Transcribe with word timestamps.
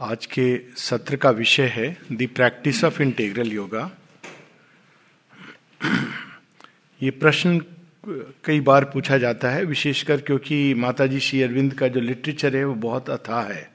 आज 0.00 0.26
के 0.26 0.60
सत्र 0.76 1.16
का 1.16 1.30
विषय 1.30 1.66
है 1.66 1.98
the 2.12 2.28
practice 2.34 2.84
of 2.84 3.02
integral 3.02 3.52
yoga. 3.52 3.90
ये 7.02 7.10
प्रश्न 7.10 7.62
कई 8.44 8.60
बार 8.60 8.84
पूछा 8.84 9.18
जाता 9.18 9.50
है, 9.50 9.64
विशेषकर 9.64 10.20
क्योंकि 10.20 10.74
माताजी 10.74 11.20
श्री 11.20 11.42
अरविंद 11.42 11.74
का 11.74 11.88
जो 11.88 12.00
लिटरेचर 12.00 12.56
है, 12.56 12.64
वो 12.64 12.74
बहुत 12.74 13.10
अथाह 13.10 13.42
है। 13.42 13.70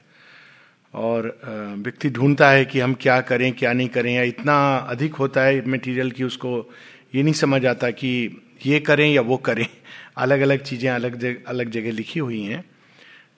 और 0.94 1.40
व्यक्ति 1.78 2.10
ढूंढता 2.10 2.50
है 2.50 2.64
कि 2.64 2.80
हम 2.80 2.94
क्या 2.94 3.20
करें, 3.20 3.52
क्या 3.52 3.72
नहीं 3.72 3.88
करें, 3.88 4.14
या 4.14 4.22
इतना 4.22 4.76
अधिक 4.76 5.14
होता 5.14 5.42
है 5.42 5.68
मटेरियल 5.68 6.10
कि 6.10 6.24
उसको 6.24 6.72
ये 7.14 7.22
नहीं 7.22 7.34
समझ 7.34 7.66
आता 7.66 7.90
कि 7.90 8.42
ये 8.66 8.80
करें 8.80 9.12
या 9.12 9.22
वो 9.22 9.36
करें। 9.36 9.66
अलग 10.16 10.40
अलग 10.40 10.62
चीज़ें 10.62 10.90
अलग 10.90 11.16
जगह 11.16 11.36
अलग 11.46 11.70
जगह 11.70 11.92
लिखी 11.92 12.20
हुई 12.20 12.42
हैं। 12.42 12.64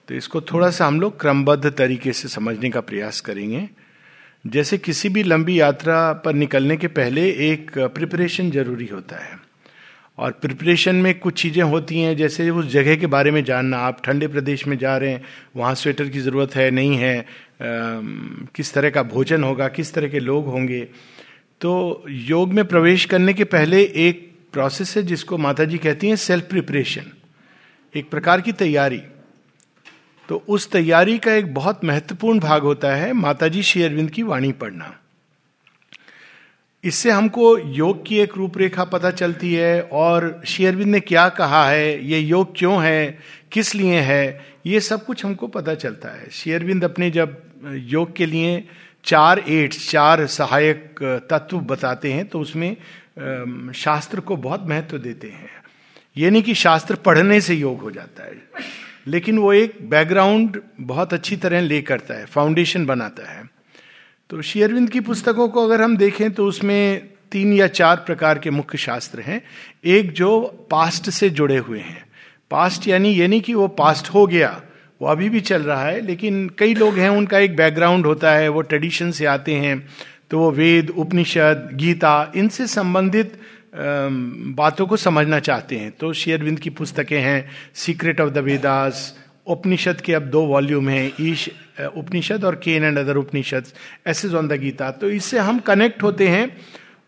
तो 0.07 0.15
इसको 0.15 0.41
थोड़ा 0.41 0.69
सा 0.69 0.87
हम 0.87 0.99
लोग 1.01 1.19
क्रमबद्ध 1.21 1.71
तरीके 1.71 2.13
से 2.13 2.27
समझने 2.27 2.69
का 2.69 2.81
प्रयास 2.81 3.21
करेंगे। 3.21 3.67
जैसे 4.45 4.77
किसी 4.77 5.09
भी 5.09 5.23
लंबी 5.23 5.59
यात्रा 5.59 6.11
पर 6.25 6.33
निकलने 6.33 6.77
के 6.77 6.87
पहले 6.89 7.29
एक 7.51 7.77
प्रिपरेशन 7.77 8.51
ज़रूरी 8.51 8.87
होता 8.87 9.23
है। 9.23 9.41
और 10.17 10.31
प्रिपरेशन 10.31 10.95
में 10.95 11.13
कुछ 11.19 11.41
चीज़ें 11.41 11.63
होती 11.63 11.99
हैं 11.99 12.15
जैसे 12.17 12.49
उस 12.49 12.65
जगह 12.71 12.95
के 12.95 13.07
बारे 13.07 13.31
में 13.31 13.43
जानना। 13.43 13.77
आप 13.77 14.01
ठंडे 14.05 14.27
प्रदेश 14.27 14.65
में 14.67 14.77
जा 14.77 14.97
रहे 14.97 15.09
हैं 15.09 15.23
वहाँ 15.55 15.73
स्वेटर 15.75 16.09
की 16.09 16.19
ज़रूरत 16.19 16.55
है 16.55 16.69
नहीं 16.71 16.97
है 16.97 17.19
आ, 17.19 17.25
किस 18.55 18.73
तरह 18.73 18.89
का 18.89 19.03
भोजन 19.05 19.43
होगा 19.43 19.67
किस 19.69 19.93
तरह 19.93 20.07
के 20.07 20.19
लोग 20.19 20.45
होंगे। 20.45 20.81
तो 21.61 22.03
योग 22.09 22.53
में 22.53 22.65
प्रवेश 22.65 23.05
करने 23.05 23.33
के 23.33 23.43
पहले 23.45 23.81
एक 24.07 24.29
प्रोसेस 24.53 24.95
है 24.97 25.03
जिसको 25.03 25.37
माता 25.37 25.65
जी 25.65 25.77
कहती 25.77 26.07
हैं 26.07 26.15
सेल्फ 26.15 26.49
प्रिपरेशन 26.49 27.11
एक 27.93 28.09
प्रकार 28.09 28.41
की 28.41 28.51
तैयारी। 28.53 29.01
तो 30.29 30.43
उस 30.47 30.69
तैयारी 30.71 31.17
का 31.17 31.33
एक 31.33 31.53
बहुत 31.53 31.83
महत्वपूर्ण 31.85 32.39
भाग 32.39 32.63
होता 32.63 32.95
है 32.95 33.13
माताजी 33.13 33.63
श्री 33.63 33.83
अरविंद 33.83 34.09
की 34.11 34.23
वाणी 34.23 34.51
पढ़ना। 34.51 34.93
इससे 36.83 37.11
हमको 37.11 37.57
योग 37.57 38.05
की 38.05 38.17
एक 38.19 38.35
रूपरेखा 38.37 38.83
पता 38.83 39.11
चलती 39.11 39.53
है 39.53 39.81
और 39.81 40.41
श्री 40.45 40.65
अरविंद 40.65 40.89
ने 40.89 40.99
क्या 40.99 41.27
कहा 41.29 41.65
है, 41.69 42.05
ये 42.05 42.19
योग 42.19 42.57
क्यों 42.57 42.83
है, 42.83 43.19
किस 43.51 43.73
लिए 43.75 43.99
है, 43.99 44.45
ये 44.65 44.79
सब 44.79 45.05
कुछ 45.05 45.25
हमको 45.25 45.47
पता 45.47 45.75
चलता 45.75 46.09
है। 46.09 46.29
श्री 46.29 46.53
अरविंद 46.53 46.83
अपने 46.83 47.09
जब 47.11 47.41
योग 47.65 48.15
के 48.15 48.25
लिए 48.25 48.63
चार 49.05 49.39
एड्स, 49.39 49.89
चार 49.89 50.25
सहायक 50.27 51.03
तत्व 51.29 51.59
बताते 51.59 52.13
हैं 52.13 52.27
तो 52.27 52.39
उसमें 52.39 52.75
शास्त्र 53.75 54.19
को 54.19 54.35
बहुत 54.37 54.67
महत्व 54.67 54.97
देते 54.97 55.27
हैं। 55.29 55.49
ये 56.17 56.29
नहीं 56.29 56.43
कि 56.43 56.53
शास्त्र 56.55 56.95
पढ़ने 56.95 57.39
से 57.41 57.55
योग 57.55 57.81
हो 57.81 57.91
जाता 57.91 58.23
है। 58.23 58.35
लेकिन 59.07 59.37
वो 59.37 59.53
एक 59.53 59.77
बैकग्राउंड 59.89 60.61
बहुत 60.81 61.13
अच्छी 61.13 61.35
तरह 61.35 61.61
ले 61.61 61.81
करता 61.81 62.13
है 62.13 62.25
फाउंडेशन 62.25 62.85
बनाता 62.85 63.31
है। 63.31 63.43
तो 64.29 64.41
शेयरविंद 64.41 64.89
की 64.89 64.99
पुस्तकों 64.99 65.49
को 65.49 65.65
अगर 65.65 65.81
हम 65.81 65.97
देखें 65.97 66.31
तो 66.31 66.45
उसमें 66.45 67.07
तीन 67.31 67.53
या 67.53 67.67
चार 67.67 67.95
प्रकार 67.95 68.39
के 68.39 68.49
मुख्य 68.49 68.77
शास्त्र 68.77 69.19
हैं। 69.19 69.41
एक 69.85 70.11
जो 70.11 70.41
पास्ट 70.71 71.09
से 71.09 71.29
जुड़े 71.29 71.57
हुए 71.57 71.79
हैं। 71.79 72.05
पास्ट 72.51 72.87
यानी 72.87 73.09
ये 73.09 73.27
नहीं 73.27 73.41
कि 73.41 73.53
वो 73.53 73.67
पास्ट 73.67 74.09
हो 74.09 74.27
गया, 74.27 74.61
वो 75.01 75.07
अभी 75.07 75.29
भी 75.29 75.41
चल 75.41 75.61
रहा 75.61 75.85
है, 75.85 76.01
लेकिन 76.01 76.51
कई 76.57 76.73
लोग 76.73 76.97
हैं, 76.97 77.09
उनका 77.09 77.39
एक 77.39 77.55
बैकग्राउंड 77.55 78.05
होता 78.05 78.31
है, 78.31 78.49
वो 78.49 78.61
ट्रेडिशन 78.61 79.11
से 79.11 79.25
आते 79.25 79.53
हैं। 79.53 79.89
तो 80.29 80.39
वो 80.39 80.51
वेद, 80.51 80.89
उपनिषद, 80.89 81.69
गीता, 81.73 82.31
इनसे 82.35 82.67
संबंधित 82.67 83.41
बातों 83.73 84.85
को 84.87 84.97
समझना 84.97 85.39
चाहते 85.39 85.75
हैं। 85.75 85.91
तो 85.91 86.13
शेयरविंद 86.13 86.59
की 86.59 86.69
पुस्तकें 86.69 87.19
हैं 87.21 87.49
सीक्रेट 87.75 88.21
ऑफ़ 88.21 88.29
द 88.29 88.37
वेदास 88.37 89.15
उपनिषद 89.47 90.01
के 90.01 90.13
अब 90.13 90.23
दो 90.23 90.41
वॉल्यूम 90.45 90.89
हैं, 90.89 91.11
ईश 91.21 91.49
उपनिषद 91.97 92.43
और 92.45 92.55
Kena 92.55 92.83
and 92.83 92.97
other 92.97 93.17
Upanishad 93.17 93.65
essays 94.07 94.33
on 94.35 94.47
the 94.47 94.53
Gita 94.53 94.91
तो 94.91 95.09
इससे 95.09 95.39
हम 95.39 95.59
कनेक्ट 95.59 96.03
होते 96.03 96.27
हैं 96.27 96.45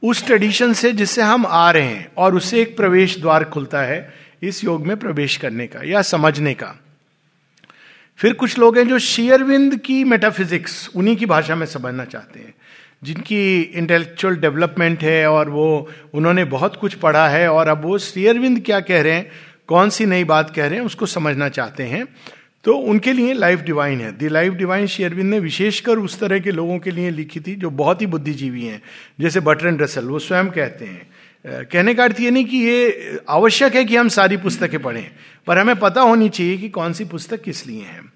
उस 0.03 0.25
ट्रेडिशन 0.25 0.73
से 0.73 0.91
जिससे 0.91 1.21
हम 1.21 1.45
आ 1.45 1.69
रहे 1.71 1.83
हैं 1.83 2.11
और 2.17 2.36
उससे 2.36 2.61
एक 2.61 2.75
प्रवेश 2.77 3.19
द्वार 3.19 3.43
खुलता 3.43 3.82
है 3.82 4.14
इस 4.43 4.64
योग 4.64 4.87
में 4.87 4.97
प्रवेश 4.97 5.37
करने 5.37 5.67
का 5.67 5.82
या 5.83 6.02
समझने 6.02 6.53
का। 6.53 6.76
फिर 8.20 8.33
कुछ 8.33 8.58
लोग 8.59 8.77
हैं 8.77 8.87
जो 8.87 8.99
शेयरविंद 8.99 9.76
की 9.77 10.03
मेटाफिजिक्स 10.03 10.89
उन्हीं 10.95 11.15
की 11.15 11.26
भाषा 11.26 11.55
में 11.55 11.65
समझना 11.65 12.05
चाहते 12.05 12.39
हैं। 12.39 12.53
जिनकी 13.04 13.61
इंटेलेक्चुअल 13.61 14.36
डेवलपमेंट 14.36 15.04
है 15.04 15.30
और 15.30 15.50
वो, 15.50 15.89
उन्होंने 16.14 16.45
बहुत 16.45 16.76
कुछ 16.76 16.94
पढ़ा 16.94 17.28
है 17.30 17.48
और 17.50 17.67
अब 17.67 17.83
वो 17.86 17.98
श्री 17.98 18.60
क्या 18.60 18.80
कह 18.80 19.02
रहे 19.02 19.14
हैं, 19.14 19.32
कौन 19.67 19.89
सी 19.89 20.06
नई 20.06 20.23
बात 20.23 20.50
कह 20.56 20.67
रहे 20.67 20.80
हैं, 20.80 20.86
उसको 20.86 21.06
समझना 21.06 21.50
चाहते 21.50 21.83
हैं। 21.83 22.08
तो 22.64 22.73
उनके 22.73 23.14
लिए 23.14 23.33
लाइफ 23.33 23.61
डिवाइन 23.61 24.02
है। 24.02 24.11
दी 24.17 24.30
लाइफ 24.30 24.54
डिवाइन 24.54 24.88
शेयरविंद 24.88 25.30
ने 25.30 25.39
विशेषकर 25.39 25.98
उस 25.98 26.20
तरह 26.20 26.39
के 26.39 26.52
लोगों 26.52 26.80
के 26.80 26.92
लिए 26.92 27.10
लिखी 27.10 27.39
थी 27.39 27.56
जो 27.56 27.70
बहुत 27.70 28.02
ही 28.02 28.06
बुद्धिजीवी 28.06 28.66
हैं, 28.66 28.82
जैसे 29.20 29.39
बटरन 29.39 29.80
रसल 29.80 30.06
वो 30.06 30.20
स्वयं 30.20 30.50
कहते 30.50 30.86
हैं। 30.86 31.66
कहने 31.66 31.94
का 31.94 32.04
अर्थ 32.04 32.20
ये 32.20 32.32
नहीं 32.32 32.45
कि 32.45 32.58
ये 32.58 33.20
आवश्यक 33.30 33.76
है 33.76 33.86
कि 33.86 33.95
हम 33.95 34.10
सारी 34.10 34.38
पुस्तकें 34.38 34.82
पढ़ें, 34.82 35.12
पर 35.48 35.58
हमें 35.58 35.76
पता 35.76 36.02
होनी 36.02 36.30
चाहिए 36.30 36.58
कि 36.58 36.70
कौन 36.70 36.94
सी 36.94 37.06
पुस्तक 37.06 37.42
किस 37.42 37.67
लिए 37.67 37.82
है। 37.82 38.14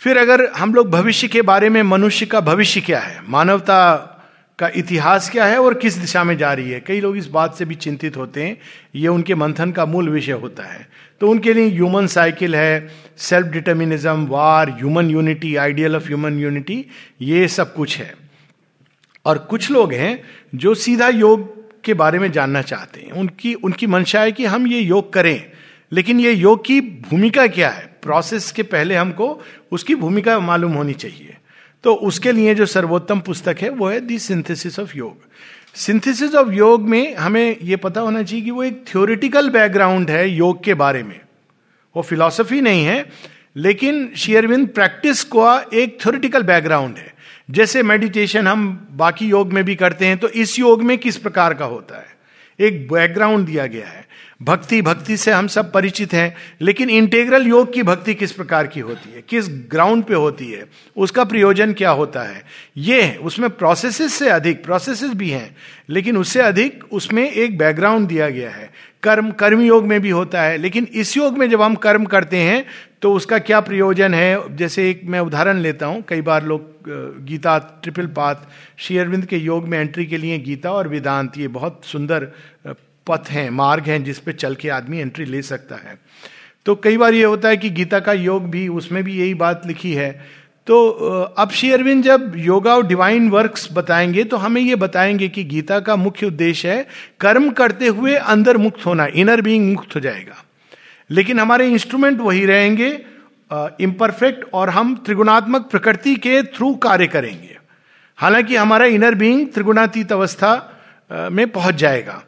फिर 0.00 0.18
अगर 0.18 0.46
हम 0.46 0.74
लोग 0.74 0.90
भविष्य 0.90 1.28
के 1.28 1.42
बारे 1.42 1.68
में, 1.68 1.82
मनुष्य 1.82 2.26
का 2.26 2.40
भविष्य 2.40 2.80
क्या 2.80 2.98
है? 2.98 3.20
मानवता 3.28 4.14
का 4.58 4.70
इतिहास 4.76 5.30
क्या 5.30 5.46
है 5.46 5.58
और 5.58 5.74
किस 5.74 5.94
दिशा 5.94 6.24
में 6.24 6.36
जा 6.38 6.52
रही 6.52 6.70
है? 6.70 6.80
कई 6.80 7.00
लोग 7.00 7.16
इस 7.16 7.26
बात 7.26 7.54
से 7.54 7.64
भी 7.64 7.74
चिंतित 7.74 8.16
होते 8.16 8.42
हैं, 8.42 8.58
ये 8.94 9.08
उनके 9.08 9.34
मंथन 9.34 9.72
का 9.72 9.86
मूल 9.86 10.08
विषय 10.08 10.32
होता 10.32 10.62
है। 10.62 10.88
तो 11.20 11.30
उनके 11.30 11.54
लिए 11.54 11.68
ह्यूमन 11.68 12.06
साइकिल 12.06 12.54
है 12.54 12.88
self 13.18 13.46
determinism 13.46 14.26
war, 14.26 14.70
human 14.70 15.10
unity, 15.10 15.56
ideal 15.56 15.96
of 15.96 16.06
human 16.06 16.38
unity, 16.38 16.84
ये 17.22 17.48
सब 17.48 17.74
कुछ 17.74 17.98
है। 17.98 18.14
और 19.24 19.38
कुछ 19.38 19.70
लोग 19.70 19.92
हैं 19.92 20.22
जो 20.54 20.74
सीधा 20.74 21.08
योग 21.08 21.82
के 21.84 21.94
बारे 21.94 22.18
में 22.18 22.32
जानना 22.32 22.62
चाहते 22.62 23.00
हैं। 23.00 23.10
उनकी 23.10 23.54
उनकी 23.54 23.86
मंशा 23.86 24.20
है 24.20 24.32
कि 24.32 24.44
हम 24.44 24.66
ये 24.66 24.80
योग 24.80 25.12
करें, 25.12 25.44
लेकिन 25.92 26.20
ये 26.20 26.32
योग 26.32 26.64
की 26.66 26.80
भूमिका 26.80 27.46
क्या 27.46 27.68
है? 27.68 27.97
प्रोसेस 28.08 28.50
के 28.52 28.62
पहले 28.62 28.94
हमको 28.94 29.28
उसकी 29.72 29.94
भूमिका 29.94 30.38
मालूम 30.40 30.72
होनी 30.72 30.92
चाहिए। 30.94 31.36
तो 31.84 31.94
उसके 31.94 32.32
लिए 32.32 32.54
जो 32.54 32.66
सर्वोत्तम 32.66 33.20
पुस्तक 33.20 33.56
है, 33.60 33.68
वो 33.70 33.88
है 33.88 34.00
the 34.00 34.18
synthesis 34.18 34.78
of 34.78 34.96
yoga. 34.96 35.16
Synthesis 35.74 36.34
of 36.34 36.48
yoga 36.48 36.88
में 36.88 37.14
हमें 37.16 37.56
यह 37.62 37.76
पता 37.76 38.00
होना 38.00 38.22
चाहिए 38.22 38.44
कि 38.44 38.50
वो 38.50 38.62
एक 38.64 38.84
थ्योरिटिकल 38.88 39.50
बैकग्राउंड 39.50 40.10
है 40.10 40.28
योग 40.28 40.64
के 40.64 40.74
बारे 40.74 41.02
में। 41.02 41.20
वो 41.96 42.02
फिलॉसफी 42.02 42.60
नहीं 42.60 42.84
है, 42.84 43.04
लेकिन 43.56 44.12
शेयरविंद 44.16 44.68
प्रैक्टिस 44.68 45.22
का 45.24 45.52
एक 45.74 45.98
थ्योरिटिकल 46.02 46.42
बैकग्राउंड 46.42 46.96
है। 46.96 47.14
जैसे 47.50 47.82
मेडिटेशन 47.82 48.46
हम 48.46 48.88
बाकी 48.92 49.26
योग 49.26 49.52
में 49.52 49.64
भी 49.64 49.74
करते 49.74 50.06
हैं 50.06 50.18
तो 50.18 50.28
इस 50.28 50.58
योग 50.58 50.82
में 50.82 50.98
किस 50.98 51.16
प्रकार 51.16 51.54
का 51.54 51.64
होता 51.64 51.98
है? 51.98 52.16
एक 52.58 52.88
बैकग्राउंड 52.92 53.46
दिया 53.46 53.66
गया 53.66 53.86
है। 53.86 54.04
भक्ति 54.40 54.80
भक्ति 54.82 55.16
से 55.16 55.32
हम 55.32 55.46
सब 55.46 55.70
परिचित 55.72 56.12
हैं, 56.12 56.34
लेकिन 56.60 56.90
इंटेग्रल 56.90 57.46
योग 57.46 57.72
की 57.72 57.82
भक्ति 57.82 58.14
किस 58.14 58.32
प्रकार 58.32 58.66
की 58.66 58.80
होती 58.80 59.10
है? 59.10 59.22
किस 59.28 59.48
ग्राउंड 59.70 60.04
पे 60.04 60.14
होती 60.14 60.50
है? 60.50 60.64
उसका 60.96 61.24
प्रयोजन 61.24 61.72
क्या 61.72 61.90
होता 61.90 62.22
है? 62.22 62.42
ये 62.76 63.02
है, 63.02 63.16
उसमें 63.16 63.48
प्रोसेसेस 63.50 64.14
से 64.14 64.28
अधिक 64.30 64.62
प्रोसेसेस 64.64 65.10
भी 65.12 65.30
हैं, 65.30 65.56
लेकिन 65.90 66.16
उससे 66.16 66.40
अधिक 66.40 66.84
उसमें 66.92 67.30
एक 67.30 67.58
बैकग्राउंड 67.58 68.08
दिया 68.08 68.28
गया 68.30 68.50
है। 68.50 68.70
कर्म 69.02 69.30
कर्म 69.32 69.60
योग 69.60 69.86
में 69.86 70.00
भी 70.00 70.10
होता 70.10 70.42
है, 70.42 70.56
लेकिन 70.56 70.86
इस 70.94 71.16
योग 71.16 71.38
में 71.38 71.48
जब 71.50 71.62
हम 71.62 71.74
कर्म 71.76 72.04
करते 72.06 72.36
हैं 72.38 72.64
तो 73.02 73.12
उसका 73.14 73.38
क्या 73.40 73.60
प्रयोजन 73.60 74.14
है? 74.14 74.56
जैसे 74.56 74.88
एक 74.90 75.00
मैं 75.04 75.20
उदाहरण 75.20 75.58
लेता 75.58 75.86
हूँ, 75.86 76.02
कई 76.08 76.20
बार 76.22 76.44
लोग 76.44 77.24
गीता 77.24 77.58
ट्रिपल 77.82 78.06
पाथ 78.08 78.34
श्री 78.78 78.98
अरविंद 78.98 79.26
के 79.26 79.36
योग 79.36 79.68
में 79.68 79.78
एंट्री 79.78 80.06
के 80.06 80.16
लिए 80.16 80.38
गीता 80.40 80.72
और 80.72 80.88
वेदांत, 80.88 81.38
ये 81.38 81.48
बहुत 81.48 81.80
सुंदर 81.84 82.32
पथ 83.08 83.30
हैं, 83.30 83.48
मार्ग 83.50 83.84
हैं 83.84 84.02
जिस 84.04 84.18
पे 84.18 84.32
चल 84.32 84.54
के 84.54 84.68
आदमी 84.70 84.98
एंट्री 84.98 85.24
ले 85.24 85.42
सकता 85.42 85.76
है। 85.78 85.98
तो 86.66 86.74
कई 86.74 86.96
बार 86.96 87.14
ये 87.14 87.24
होता 87.24 87.48
है 87.48 87.56
कि 87.56 87.70
गीता 87.70 88.00
का 88.00 88.12
योग 88.12 88.50
भी, 88.50 88.66
उसमें 88.70 89.02
भी 89.04 89.18
यही 89.18 89.34
बात 89.36 89.62
लिखी 89.66 89.92
है। 89.92 90.10
तो 90.66 90.88
अब 91.38 91.50
श्री 91.50 91.70
अरविंद 91.72 92.02
जब 92.04 92.32
योगा 92.36 92.74
और 92.74 92.86
डिवाइन 92.86 93.28
वर्क्स 93.30 93.68
बताएँगे 93.72 94.24
तो 94.24 94.36
हमें 94.36 94.60
ये 94.60 94.74
बताएँगे 94.76 95.28
कि 95.28 95.44
गीता 95.44 95.78
का 95.80 95.96
मुख्य 95.96 96.26
उद्देश्य 96.26 96.70
है, 96.70 96.86
कर्म 97.20 97.50
करते 97.50 97.86
हुए 97.86 98.14
अंदर 98.14 98.56
मुक्त 98.56 98.84
होना 98.86 99.06
इनर 99.14 99.40
बीइंग 99.40 99.72
मुक्त 99.72 99.94
हो 99.96 100.00
जाएगा। 100.00 100.44
लेकिन 101.10 101.40
हमारे 101.40 101.68
इंस्ट्रूमेंट 101.68 102.20
वही 102.20 102.44
रहेंगे 102.46 102.90
इम्परफेक्ट 103.80 104.44
और 104.54 104.70
हम 104.70 104.94
त्रिगुणात्मक 104.96 105.70
प्रकृति 105.70 106.14
के 106.16 106.42
थ्रू 106.48 106.74
कार्य 106.76 107.06
करेंगे। 107.06 107.56
हालाँकि 108.18 108.56
हमारा 108.56 108.86
इनर 108.86 109.14
बीइंग 109.14 109.46
त्रिगुणातीत 109.48 110.12
अवस्था 110.12 110.50
में 111.32 111.48
पहुँच 111.48 111.74
जाएगा। 111.74 112.22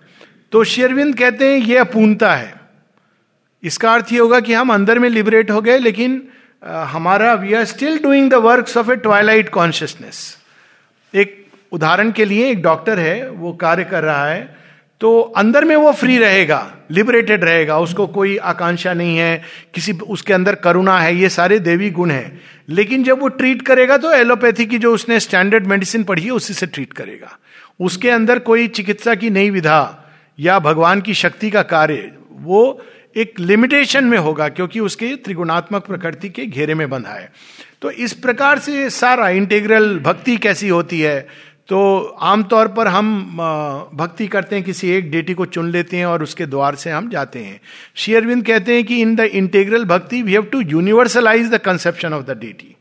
तो 0.52 0.62
शेरविंद 0.64 1.14
कहते 1.18 1.48
हैं, 1.48 1.58
ये 1.58 1.76
अपूर्णता 1.78 2.34
है। 2.34 2.54
इसका 3.62 3.92
अर्थ 3.94 4.12
ये 4.12 4.18
होगा 4.18 4.40
कि 4.40 4.52
हम 4.52 4.72
अंदर 4.72 4.98
में 4.98 5.08
लिबरेट 5.08 5.50
हो 5.50 5.60
गए, 5.60 5.78
लेकिन 5.78 6.22
हमारा 6.62 7.32
we 7.34 7.54
are 7.54 7.64
still 7.64 7.98
doing 7.98 8.30
the 8.30 8.34
work 8.44 8.76
of 8.76 8.90
a 8.92 8.96
twilight 8.96 9.48
consciousness 9.48 10.36
एक 11.14 11.36
उदाहरण 11.72 12.10
के 12.12 12.24
लिए 12.24 12.50
एक 12.50 12.62
डॉक्टर 12.62 12.98
है, 12.98 13.28
वो 13.30 13.52
कार्य 13.52 13.84
कर 13.84 14.02
रहा 14.04 14.26
है 14.26 14.58
तो 15.00 15.20
अंदर 15.20 15.64
में 15.64 15.74
वो 15.76 15.92
फ्री 15.92 16.16
रहेगा 16.18 16.60
लिबरेटेड 16.90 17.44
रहेगा, 17.44 17.78
उसको 17.78 18.06
कोई 18.06 18.36
आकांक्षा 18.36 18.92
नहीं 18.92 19.16
है, 19.16 19.42
किसी 19.74 19.92
उसके 19.92 20.32
अंदर 20.32 20.54
करुणा 20.54 20.98
है, 21.00 21.14
ये 21.16 21.28
सारे 21.28 21.58
देवी 21.58 21.90
गुण 21.90 22.10
हैं। 22.10 22.40
लेकिन 22.68 23.04
जब 23.04 23.20
वो 23.20 23.28
ट्रीट 23.30 23.62
करेगा 23.62 23.96
तो 23.96 24.12
एलोपैथी 24.12 24.66
की 24.66 24.78
जो 24.78 24.92
उसने 24.94 25.20
स्टैंडर्ड 25.20 25.66
मेडिसिन 25.66 26.04
पढ़ी 26.04 26.22
है, 26.22 26.30
उसी 26.30 26.54
से 26.54 26.66
ट्रीट 26.66 26.92
करेगा। 26.92 27.36
उसके 27.80 28.10
अंदर 28.10 28.38
कोई 28.40 28.68
चिकित्सा 28.68 29.14
की 29.14 29.30
नई 29.30 29.50
विधा 29.50 29.99
या 30.40 30.58
भगवान 30.58 31.00
की 31.00 31.14
शक्ति 31.14 31.50
का 31.50 31.62
कार्य, 31.62 32.12
वो 32.32 32.82
एक 33.16 33.40
लिमिटेशन 33.40 34.04
में 34.04 34.18
होगा 34.18 34.48
क्योंकि 34.48 34.80
उसके 34.80 35.14
त्रिगुणात्मक 35.16 35.86
प्रकृति 35.86 36.28
के 36.28 36.46
घेरे 36.46 36.74
में 36.74 36.88
बंधा 36.90 37.10
है। 37.10 37.32
तो 37.82 37.90
इस 37.90 38.12
प्रकार 38.12 38.58
से 38.58 38.90
सारा 38.90 39.28
इंटेग्रल 39.28 39.98
भक्ति 39.98 40.36
कैसी 40.36 40.68
होती 40.68 41.00
है? 41.00 41.20
तो 41.68 41.98
आमतौर 42.20 42.68
पर 42.68 42.88
हम 42.88 43.36
भक्ति 43.94 44.26
करते 44.26 44.56
हैं, 44.56 44.64
किसी 44.64 44.90
एक 44.90 45.10
डेटी 45.10 45.34
को 45.34 45.46
चुन 45.46 45.70
लेते 45.70 45.96
हैं 45.96 46.06
और 46.06 46.22
उसके 46.22 46.46
द्वार 46.46 46.74
से 46.74 46.90
हम 46.90 47.08
जाते 47.10 47.38
हैं। 47.38 47.60
शेयरविंद 47.94 48.46
कहते 48.46 48.74
हैं 48.74 48.84
कि 48.84 49.00
in 49.00 49.14
the 49.16 49.20
integral 49.20 49.84
bhakti 49.84 50.22
we 50.22 50.32
have 50.32 50.42
to 50.42 50.60
universalise 50.60 51.50
the 51.50 51.58
conception 51.58 52.12
of 52.12 52.24
the 52.24 52.38
deity 52.40 52.76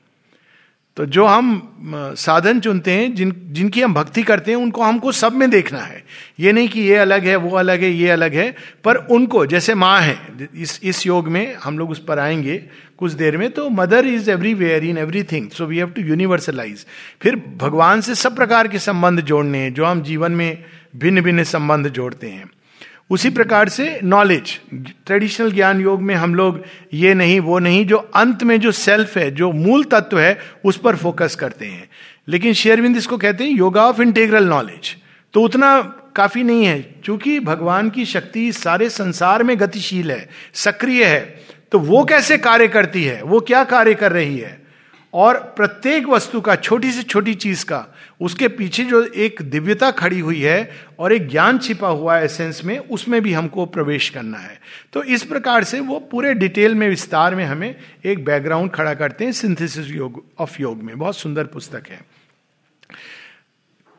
तो 1.00 1.06
जो 1.06 1.26
हम 1.26 2.14
साधन 2.18 2.60
चुनते 2.60 2.92
हैं, 2.92 3.16
जिन, 3.16 3.34
जिनकी 3.52 3.82
हम 3.82 3.94
भक्ति 3.94 4.24
करते 4.24 4.52
हैं, 4.52 4.58
उनको 4.58 4.84
हमको 4.84 5.12
सब 5.12 5.34
में 5.34 5.50
देखना 5.50 5.80
है। 5.80 6.04
ये 6.40 6.52
नहीं 6.52 6.70
कि 6.70 6.82
ये 6.82 6.96
अलग 6.96 7.26
है, 7.26 7.36
वो 7.36 7.56
अलग 7.58 7.82
है, 7.82 7.92
ये 7.92 8.10
अलग 8.10 8.34
है, 8.34 8.56
पर 8.84 8.96
उनको, 8.96 9.46
जैसे 9.46 9.76
माँ 9.76 10.02
है, 10.02 10.18
इस 10.56 10.80
इस 10.84 11.06
योग 11.08 11.28
में 11.28 11.56
हम 11.56 11.80
लोग 11.80 11.92
उस 11.92 12.04
पर 12.04 12.20
आएँगे 12.20 12.58
कुछ 12.98 13.12
देर 13.12 13.38
में 13.38 13.50
तो 13.52 13.70
Mother 13.70 14.06
is 14.06 14.32
everywhere 14.32 14.84
in 14.84 14.98
everything 15.24 15.50
so 15.50 15.66
we 15.66 15.78
have 15.78 15.90
to 15.90 16.02
universalise. 16.02 16.86
फिर 17.22 17.36
भगवान 17.58 18.02
से 18.02 18.16
सब 18.16 18.36
प्रकार 18.36 18.68
के 18.68 18.80
संबंध 18.80 19.22
जोड़ने 19.22 19.58
हैं, 19.58 19.74
जो 19.74 19.86
हम 19.86 20.02
जीवन 20.02 20.32
में 20.32 20.64
भिन्न 20.96 21.22
भिन्न 21.22 21.44
संबंध 21.44 21.90
जोड़ते 21.90 22.28
हैं। 22.28 22.50
उसी 23.10 23.30
प्रकार 23.30 23.70
से 23.70 24.00
नॉलेज 24.04 24.60
ट्रेडिशनल 25.06 25.52
ज्ञान 25.52 25.82
योग 25.82 26.02
में 26.02 26.14
हम 26.16 26.36
लोग 26.36 26.62
ये 26.94 27.14
नहीं, 27.14 27.40
वो 27.40 27.60
नहीं, 27.60 27.86
जो 27.86 27.98
अंत 27.98 28.44
में 28.44 28.60
जो 28.60 28.72
सेल्फ 28.72 29.18
है, 29.18 29.30
जो 29.32 29.52
मूल 29.52 29.84
तत्व 29.84 30.20
है, 30.20 30.38
उस 30.66 30.78
पर 30.78 30.96
फोकस 30.96 31.36
करते 31.36 31.66
हैं। 31.66 31.90
लेकिन 32.28 32.54
शेयरविंद 32.54 32.98
इसको 32.98 33.18
कहते 33.18 33.44
हैं 33.44 33.52
योगा 33.52 33.86
ऑफ़ 33.86 34.02
इंटेग्रल 34.02 34.44
नॉलेज 34.44 34.96
तो 35.34 35.42
उतना 35.42 35.82
काफ़ी 36.16 36.44
नहीं 36.44 36.66
है, 36.66 36.80
क्योंकि 37.04 37.40
भगवान 37.40 37.90
की 37.90 38.06
शक्ति 38.06 38.52
सारे 38.52 38.90
संसार 38.90 39.44
में 39.44 39.60
गतिशील 39.60 40.12
है, 40.12 40.30
सक्रिय 40.54 41.04
है। 41.06 41.20
तो 41.72 41.80
वो 41.80 42.04
कैसे 42.06 42.38
कार्य 42.38 42.68
करती 42.68 43.04
है? 43.04 43.22
वो 43.24 43.40
क्या 43.40 43.64
कार्य 43.64 43.94
कर 43.94 44.12
रही 44.12 44.38
है? 44.38 44.59
और 45.14 45.38
प्रत्येक 45.58 46.08
वस्तु 46.08 46.42
का, 46.42 46.56
छोटी 46.56 46.92
से 46.92 47.04
छोटी 47.04 47.34
चीज़ 47.34 47.66
का, 47.66 47.86
उसके 48.22 48.48
पीछे 48.48 48.84
जो 48.84 49.04
एक 49.04 49.42
दिव्यता 49.42 49.92
खड़ी 49.92 50.20
हुई 50.20 50.42
है 50.42 50.72
और 51.00 51.14
एक 51.14 51.30
ज्ञान 51.30 51.58
छिपा 51.58 51.88
हुआ 51.88 52.18
है 52.18 52.26
एसेंस 52.26 52.62
में, 52.66 52.78
उसमें 52.78 53.22
भी 53.22 53.34
हमको 53.34 53.66
प्रवेश 53.66 54.10
करना 54.10 54.38
है। 54.38 54.60
तो 54.94 55.04
इस 55.04 55.24
प्रकार 55.24 55.64
से 55.64 55.80
वो 55.80 56.00
पूरे 56.00 56.34
डिटेल 56.34 56.76
में, 56.76 56.90
विस्तार 56.90 57.36
में 57.36 57.46
हमें 57.46 57.76
एक 58.06 58.26
बैकग्राउंड 58.26 58.72
खड़ा 58.72 58.94
करते 58.94 59.26
हैं 59.26 59.32
सिंथेसिस 59.32 59.90
योग 59.90 60.24
ऑफ़ 60.40 60.62
योग 60.62 60.84
में। 60.84 60.98
बहुत 60.98 61.18
सुंदर 61.18 61.44
पुस्तक 61.44 61.84
है। 61.90 62.02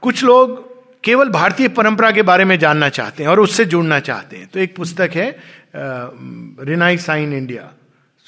कुछ 0.02 0.24
लोग 0.24 0.68
केवल 1.04 1.28
भारतीय 1.28 1.68
परंपरा 1.68 2.10
के 2.10 2.22
बारे 2.22 2.44
में 2.44 2.58
जानना 2.58 2.88
चाहते 2.88 3.22
हैं 3.22 3.30
और 3.30 3.40
उससे 3.40 3.64
जुड़ना 3.64 4.00
चाहते 4.00 4.36
हैं। 4.36 4.46
तो 4.46 4.60
एक 4.60 4.76
पुस्तक 4.76 5.10
है 5.14 5.38
रिनाई 5.76 6.98
साइन 6.98 7.32
इंडिया। 7.32 7.72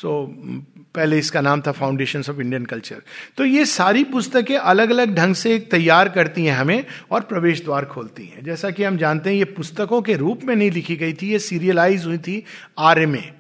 सो 0.03 0.13
पहले 0.95 1.19
इसका 1.19 1.41
नाम 1.41 1.61
था 1.61 1.73
फाउंडेशन 1.73 2.21
ऑफ़ 2.21 2.41
इंडियन 2.41 2.65
कल्चर 2.65 3.03
तो 3.37 3.45
ये 3.45 3.65
सारी 3.65 4.05
पुस्तकें 4.05 4.57
अलग 4.57 4.91
अलग 4.91 5.15
ढंग 5.15 5.35
से 5.35 5.59
तैयार 5.59 6.09
करती 6.09 6.45
हैं 6.45 6.57
हमें 6.57 6.85
और 7.11 7.21
प्रवेश 7.21 7.63
द्वार 7.65 7.85
खोलती 7.85 8.25
हैं। 8.25 8.45
जैसा 8.45 8.71
कि 8.71 8.85
हम 8.85 8.97
जानते 8.97 9.31
हैं, 9.31 9.37
ये 9.37 9.45
पुस्तकों 9.45 10.03
के 10.03 10.15
रूप 10.15 10.41
में 10.45 10.57
नहीं 10.57 10.71
लिखी 10.71 10.97
गई 10.97 11.13
थी, 11.13 11.29
ये 11.29 11.39
सीरियलाइज 11.39 12.05
हुई 12.07 12.19
थी 12.19 12.45
आर्य 12.79 13.07
में। 13.07 13.33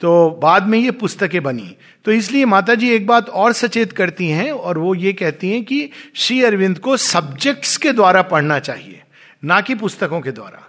तो 0.00 0.40
बाद 0.42 0.66
में 0.66 0.78
ये 0.78 0.90
पुस्तकें 0.90 1.42
बनी। 1.42 1.76
तो 2.04 2.12
इसलिए 2.12 2.44
माता 2.44 2.74
जी 2.74 2.90
एक 2.90 3.06
बात 3.06 3.28
और 3.28 3.52
सचेत 3.52 3.92
करती 3.92 4.28
हैं 4.28 4.50
और 4.52 4.78
वो 4.78 4.94
ये 4.94 5.12
कहती 5.12 5.50
हैं 5.50 5.64
कि 5.64 5.90
श्री 6.14 6.42
अरविंद 6.42 6.78
को 6.78 6.96
सब्जेक्ट्स 6.96 7.76
के 7.76 7.92
द्वारा 7.92 8.22
पढ़ना 8.22 8.58
चाहिए, 8.58 9.02
ना 9.44 9.60
कि 9.60 9.74
पुस्तकों 9.74 10.20
के 10.20 10.30
द्वारा। 10.30 10.64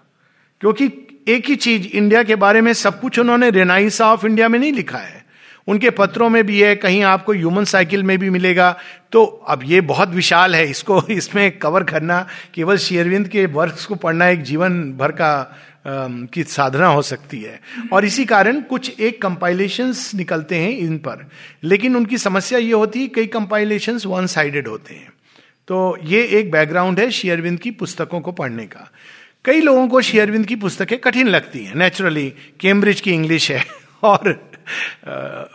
क्योंकि 0.61 0.91
एक 1.27 1.49
ही 1.49 1.55
चीज़ 1.55 1.87
इंडिया 1.87 2.23
के 2.23 2.35
बारे 2.35 2.61
में 2.61 2.73
सब 2.73 2.99
कुछ 3.01 3.19
उन्होंने 3.19 3.49
रेनाइसा 3.49 4.13
ऑफ़ 4.13 4.25
इंडिया 4.25 4.49
में 4.49 4.59
नहीं 4.59 4.73
लिखा 4.73 4.97
है। 4.97 5.18
उनके 5.69 5.89
पत्रों 5.89 6.29
में 6.29 6.45
भी 6.45 6.61
है, 6.61 6.75
कहीं 6.75 7.03
आपको 7.03 7.33
ह्यूमन 7.33 7.63
साइकिल 7.63 8.03
में 8.03 8.17
भी 8.17 8.29
मिलेगा। 8.29 8.79
तो 9.11 9.23
अब 9.25 9.61
ये 9.63 9.81
बहुत 9.81 10.09
विशाल 10.09 10.55
है, 10.55 10.69
इसको 10.69 11.03
इसमें 11.09 11.57
कवर 11.57 11.83
करना, 11.83 12.27
केवल 12.53 12.77
शेयरविंद 12.77 13.27
के 13.27 13.45
वर्क्स 13.45 13.85
को 13.85 13.95
पढ़ना 13.95 14.27
एक 14.27 14.43
जीवन 14.43 14.93
भर 14.93 15.11
का 15.11 15.59
की 16.33 16.43
साधना 16.43 16.87
हो 16.87 17.01
सकती 17.01 17.41
है। 17.41 17.61
और 17.93 18.05
इसी 18.05 18.25
कारण 18.25 18.61
कुछ 18.61 18.99
एक 18.99 19.21
कंपाइलेशन 19.21 19.93
निकलते 20.15 20.55
हैं 20.55 20.77
इन 20.77 20.97
पर। 20.97 21.29
लेकिन 21.63 21.95
उनकी 21.95 22.17
समस्या 22.17 22.59
ये 22.59 22.73
होती 22.73 23.01
है, 23.01 23.07
कई 23.07 23.25
कंपाइलेशन 23.25 23.99
वन 24.05 24.27
साइडेड 24.27 24.67
होते 24.67 24.93
हैं। 24.93 25.13
तो 25.67 25.97
ये 26.03 26.23
एक 26.23 26.51
बैकग्राउंड 26.51 26.99
है 26.99 27.11
शेयरविंद 27.11 27.59
की 27.59 27.71
पुस्तकों 27.71 28.21
को 28.21 28.31
पढ़ने 28.31 28.65
का। 28.65 28.91
कई 29.45 29.61
लोगों 29.61 29.87
को 29.87 30.01
शेयरविंद 30.01 30.45
की 30.45 30.55
पुस्तकें 30.55 30.99
कठिन 30.99 31.27
लगती 31.27 31.65
हैं 31.65 31.75
नेचुरली 31.75 32.33
कैम्ब्रिज 32.59 33.01
की 33.01 33.11
इंग्लिश 33.11 33.51
है, 33.51 33.65
और 34.03 34.48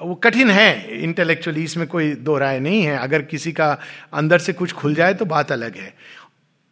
वो 0.03 0.15
कठिन 0.15 0.51
है 0.51 0.99
इंटेलेक्चुअली 1.03 1.65
इसमें 1.65 1.87
कोई 1.89 2.13
दो 2.15 2.39
राय 2.39 2.61
नहीं 2.61 2.83
है। 2.83 2.99
अगर 2.99 3.23
किसी 3.23 3.53
का 3.53 3.79
अंदर 4.13 4.39
से 4.39 4.53
कुछ 4.53 4.73
खुल 4.73 4.95
जाए 4.95 5.15
तो 5.15 5.25
बात 5.25 5.53
अलग 5.53 5.77
है। 5.77 5.95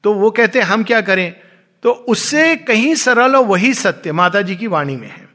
तो 0.04 0.14
वो 0.14 0.30
कहते 0.30 0.58
हैं, 0.58 0.66
हम 0.66 0.84
क्या 0.84 1.00
करें? 1.00 1.34
तो 1.82 1.90
उससे 1.90 2.56
कहीं 2.56 2.94
सरल 2.94 3.36
और 3.36 3.44
वही 3.44 3.74
सत्य 3.74 4.12
माता 4.12 4.42
जी 4.42 4.56
की 4.56 4.66
वाणी 4.66 4.96
में 4.96 5.08
है। 5.08 5.28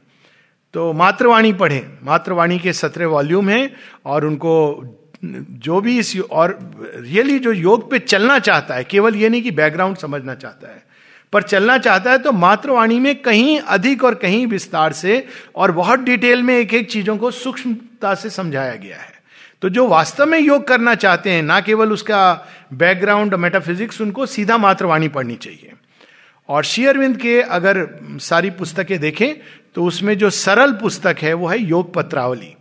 तो 0.74 0.92
मातृवाणी 0.92 1.52
पढ़ें। 1.52 1.98
मातृवाणी 2.02 2.58
के 2.58 2.72
सत्रह 2.72 3.06
वॉल्यूम 3.06 3.48
हैं 3.48 3.70
और 4.06 4.24
उनको 4.24 4.94
जो 5.24 5.80
भी 5.80 5.98
इस 5.98 6.16
और 6.20 6.58
रियली 6.96 7.38
जो 7.38 7.52
योग 7.52 7.90
पे 7.90 7.98
चलना 7.98 8.38
चाहता 8.38 8.74
है, 8.74 8.84
केवल 8.84 9.16
ये 9.16 9.28
नहीं 9.28 9.42
कि 9.42 9.50
बैकग्राउंड 9.50 9.96
समझना 9.96 10.34
चाहता 10.34 10.68
है। 10.68 10.87
पर 11.32 11.42
चलना 11.42 11.76
चाहता 11.78 12.10
है 12.10 12.18
तो 12.18 12.32
मातृवाणी 12.32 12.98
में 12.98 13.14
कहीं 13.22 13.58
अधिक 13.60 14.04
और 14.04 14.14
कहीं 14.14 14.46
विस्तार 14.46 14.92
से 14.92 15.24
और 15.56 15.72
बहुत 15.72 16.00
डिटेल 16.00 16.42
में 16.42 16.56
एक 16.56 16.74
एक 16.74 16.90
चीज़ों 16.90 17.16
को 17.18 17.30
सूक्ष्मता 17.30 18.14
से 18.14 18.30
समझाया 18.30 18.74
गया 18.74 18.96
है। 18.96 19.12
तो 19.62 19.68
जो 19.68 19.86
वास्तव 19.88 20.26
में 20.26 20.38
योग 20.38 20.66
करना 20.68 20.94
चाहते 20.94 21.30
हैं, 21.30 21.42
ना 21.42 21.60
केवल 21.60 21.92
उसका 21.92 22.48
बैकग्राउंड 22.72 23.34
मेटाफिजिक्स 23.34 24.00
उनको 24.00 24.26
सीधा 24.26 24.58
मातृवाणी 24.58 25.08
पढ़नी 25.08 25.36
चाहिए। 25.36 25.72
और 26.48 26.64
शेयरविंद 26.64 27.16
के 27.16 27.40
अगर 27.42 27.86
सारी 28.20 28.50
पुस्तकें 28.50 28.98
देखें 29.00 29.34
तो 29.74 29.84
उसमें 29.84 30.16
जो 30.18 30.30
सरल 30.30 30.72
पुस्तक 30.72 31.16
है, 31.22 31.32
वो 31.32 31.48
है 31.48 31.58
योग 31.58 31.92
पत्रावली। 31.94 32.54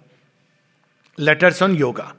लेटर्स 1.17 1.61
ऑन 1.63 1.75
योगा 1.75 2.13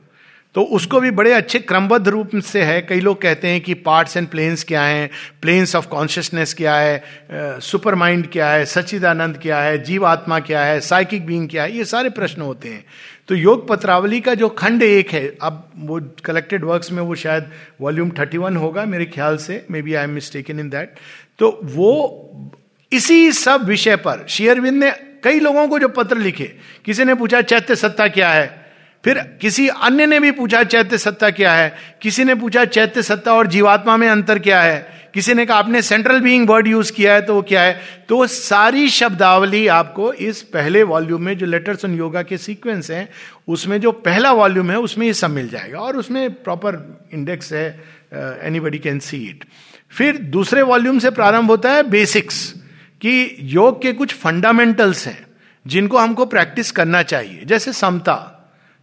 तो 0.54 0.62
उसको 0.62 1.00
भी 1.00 1.10
बड़े 1.10 1.32
अच्छे 1.32 1.58
क्रमबद्ध 1.58 2.08
रूप 2.08 2.30
से 2.36 2.62
है। 2.62 2.80
कई 2.82 3.00
लोग 3.00 3.20
कहते 3.22 3.48
हैं 3.48 3.60
कि 3.60 3.74
पार्ट्स 3.74 4.16
एंड 4.16 4.28
प्लेन्स 4.28 4.64
क्या 4.64 4.82
हैं? 4.82 5.10
प्लेन्स 5.42 5.74
ऑफ़ 5.76 5.86
कॉन्शियसनेस 5.86 6.54
क्या 6.54 6.76
है? 6.76 7.02
सुपर 7.32 7.94
माइंड 7.94 8.30
क्या 8.32 8.50
है? 8.50 8.64
सच्चिदानंद 8.64 9.38
क्या 9.38 9.60
है? 9.60 9.82
जीवात्मा 9.84 10.38
क्या 10.40 10.64
है? 10.64 10.80
साइकिक 10.80 11.26
बींग 11.26 11.48
क्या 11.48 11.62
है? 11.62 11.76
ये 11.76 11.84
सारे 11.84 12.10
प्रश्न 12.10 12.42
होते 12.42 12.68
हैं। 12.68 12.84
तो 13.28 13.34
योग 13.34 13.68
पत्रावली 13.68 14.20
का 14.20 14.34
जो 14.34 14.48
खंड 14.48 14.82
एक 14.82 15.10
है, 15.10 15.26
अब 15.42 15.70
वो 15.76 16.00
कलेक्टेड 16.24 16.64
वर्क्स 16.64 16.92
में 16.92 17.02
वो 17.02 17.14
शायद 17.14 17.50
वॉल्यूम 17.80 18.10
थर्टी 18.18 18.38
वन 18.38 18.56
होगा 18.56 18.84
मेरे 18.84 19.04
ख्याल 19.06 19.36
से। 19.36 19.64
Maybe 19.82 19.94
I 19.94 20.04
am 20.04 20.10
mistaken 20.10 20.60
in 20.60 20.68
that 20.70 20.94
तो 21.38 21.58
वो 21.64 22.52
इसी 22.92 23.32
सब 23.32 23.64
विषय 23.64 23.96
पर 23.96 24.24
शेयरविंद 24.28 24.84
ने 24.84 24.90
कई 25.24 25.40
लोगों 25.40 25.68
को 25.68 25.78
जो 25.78 25.88
पत्र 25.88 26.16
लिखे, 26.16 26.44
किसी 26.84 27.04
ने 27.04 27.14
पूछा, 27.14 27.40
चैत्य 27.42 27.76
सत्ता 27.76 28.08
क्या 28.08 28.30
है? 28.30 28.57
फिर 29.04 29.18
किसी 29.40 29.68
अन्य 29.68 30.06
ने 30.06 30.18
भी 30.20 30.30
पूछा, 30.30 30.62
चैत्य 30.64 30.98
सत्ता 30.98 31.30
क्या 31.30 31.52
है? 31.52 31.74
किसी 32.02 32.24
ने 32.24 32.34
पूछा, 32.34 32.64
चैत्य 32.64 33.02
सत्ता 33.02 33.34
और 33.34 33.46
जीवात्मा 33.46 33.96
में 33.96 34.08
अंतर 34.08 34.38
क्या 34.38 34.62
है? 34.62 34.96
किसी 35.14 35.34
ने 35.34 35.44
कहा, 35.46 35.58
आपने 35.58 35.82
सेंट्रल 35.82 36.20
बीइंग 36.20 36.48
वर्ड 36.48 36.66
यूज़ 36.68 36.92
किया 36.92 37.14
है 37.14 37.20
तो 37.22 37.34
वो 37.34 37.42
क्या 37.42 37.62
है? 37.62 37.80
तो 38.08 38.26
सारी 38.26 38.88
शब्दावली 38.88 39.66
आपको 39.66 40.12
इस 40.12 40.42
पहले 40.44 40.82
वॉल्यूम 40.82 41.22
में, 41.22 41.36
जो 41.38 41.46
लेटर्स 41.46 41.84
ऑन 41.84 41.94
योगा 41.98 42.22
के 42.22 42.38
सीक्वेंस 42.38 42.90
हैं, 42.90 43.08
उसमें 43.48 43.80
जो 43.80 43.92
पहला 43.92 44.32
वॉल्यूम 44.32 44.70
है, 44.70 44.78
उसमें 44.78 45.06
ये 45.06 45.14
सब 45.14 45.30
मिल 45.30 45.48
जाएगा। 45.48 45.78
और 45.78 45.96
उसमें 45.96 46.30
प्रॉपर 46.34 46.76
इंडेक्स 47.12 47.52
है 47.52 47.66
any 48.14 48.60
buddy 48.60 48.78
can 48.78 48.98
see 48.98 49.16
it 49.18 49.44
फिर 49.92 50.16
दूसरे 50.28 50.62
वॉल्यूम 50.62 50.98
से 50.98 51.10
प्रारंभ 51.10 51.50
होता 51.50 51.72
है 51.72 51.82
बेसिक्स 51.82 52.48
कि 53.00 53.36
योग 53.40 53.80
के 53.82 53.92
कुछ 53.92 54.14
फंडामेंटल्स 54.14 55.06
हैं, 55.06 55.26
जिनको 55.66 55.98
हमको 55.98 56.26
प्रैक्टिस 56.26 56.70
करना 56.70 57.02
चाहिए। 57.02 57.42
जैसे 57.44 57.72
समता 57.72 58.34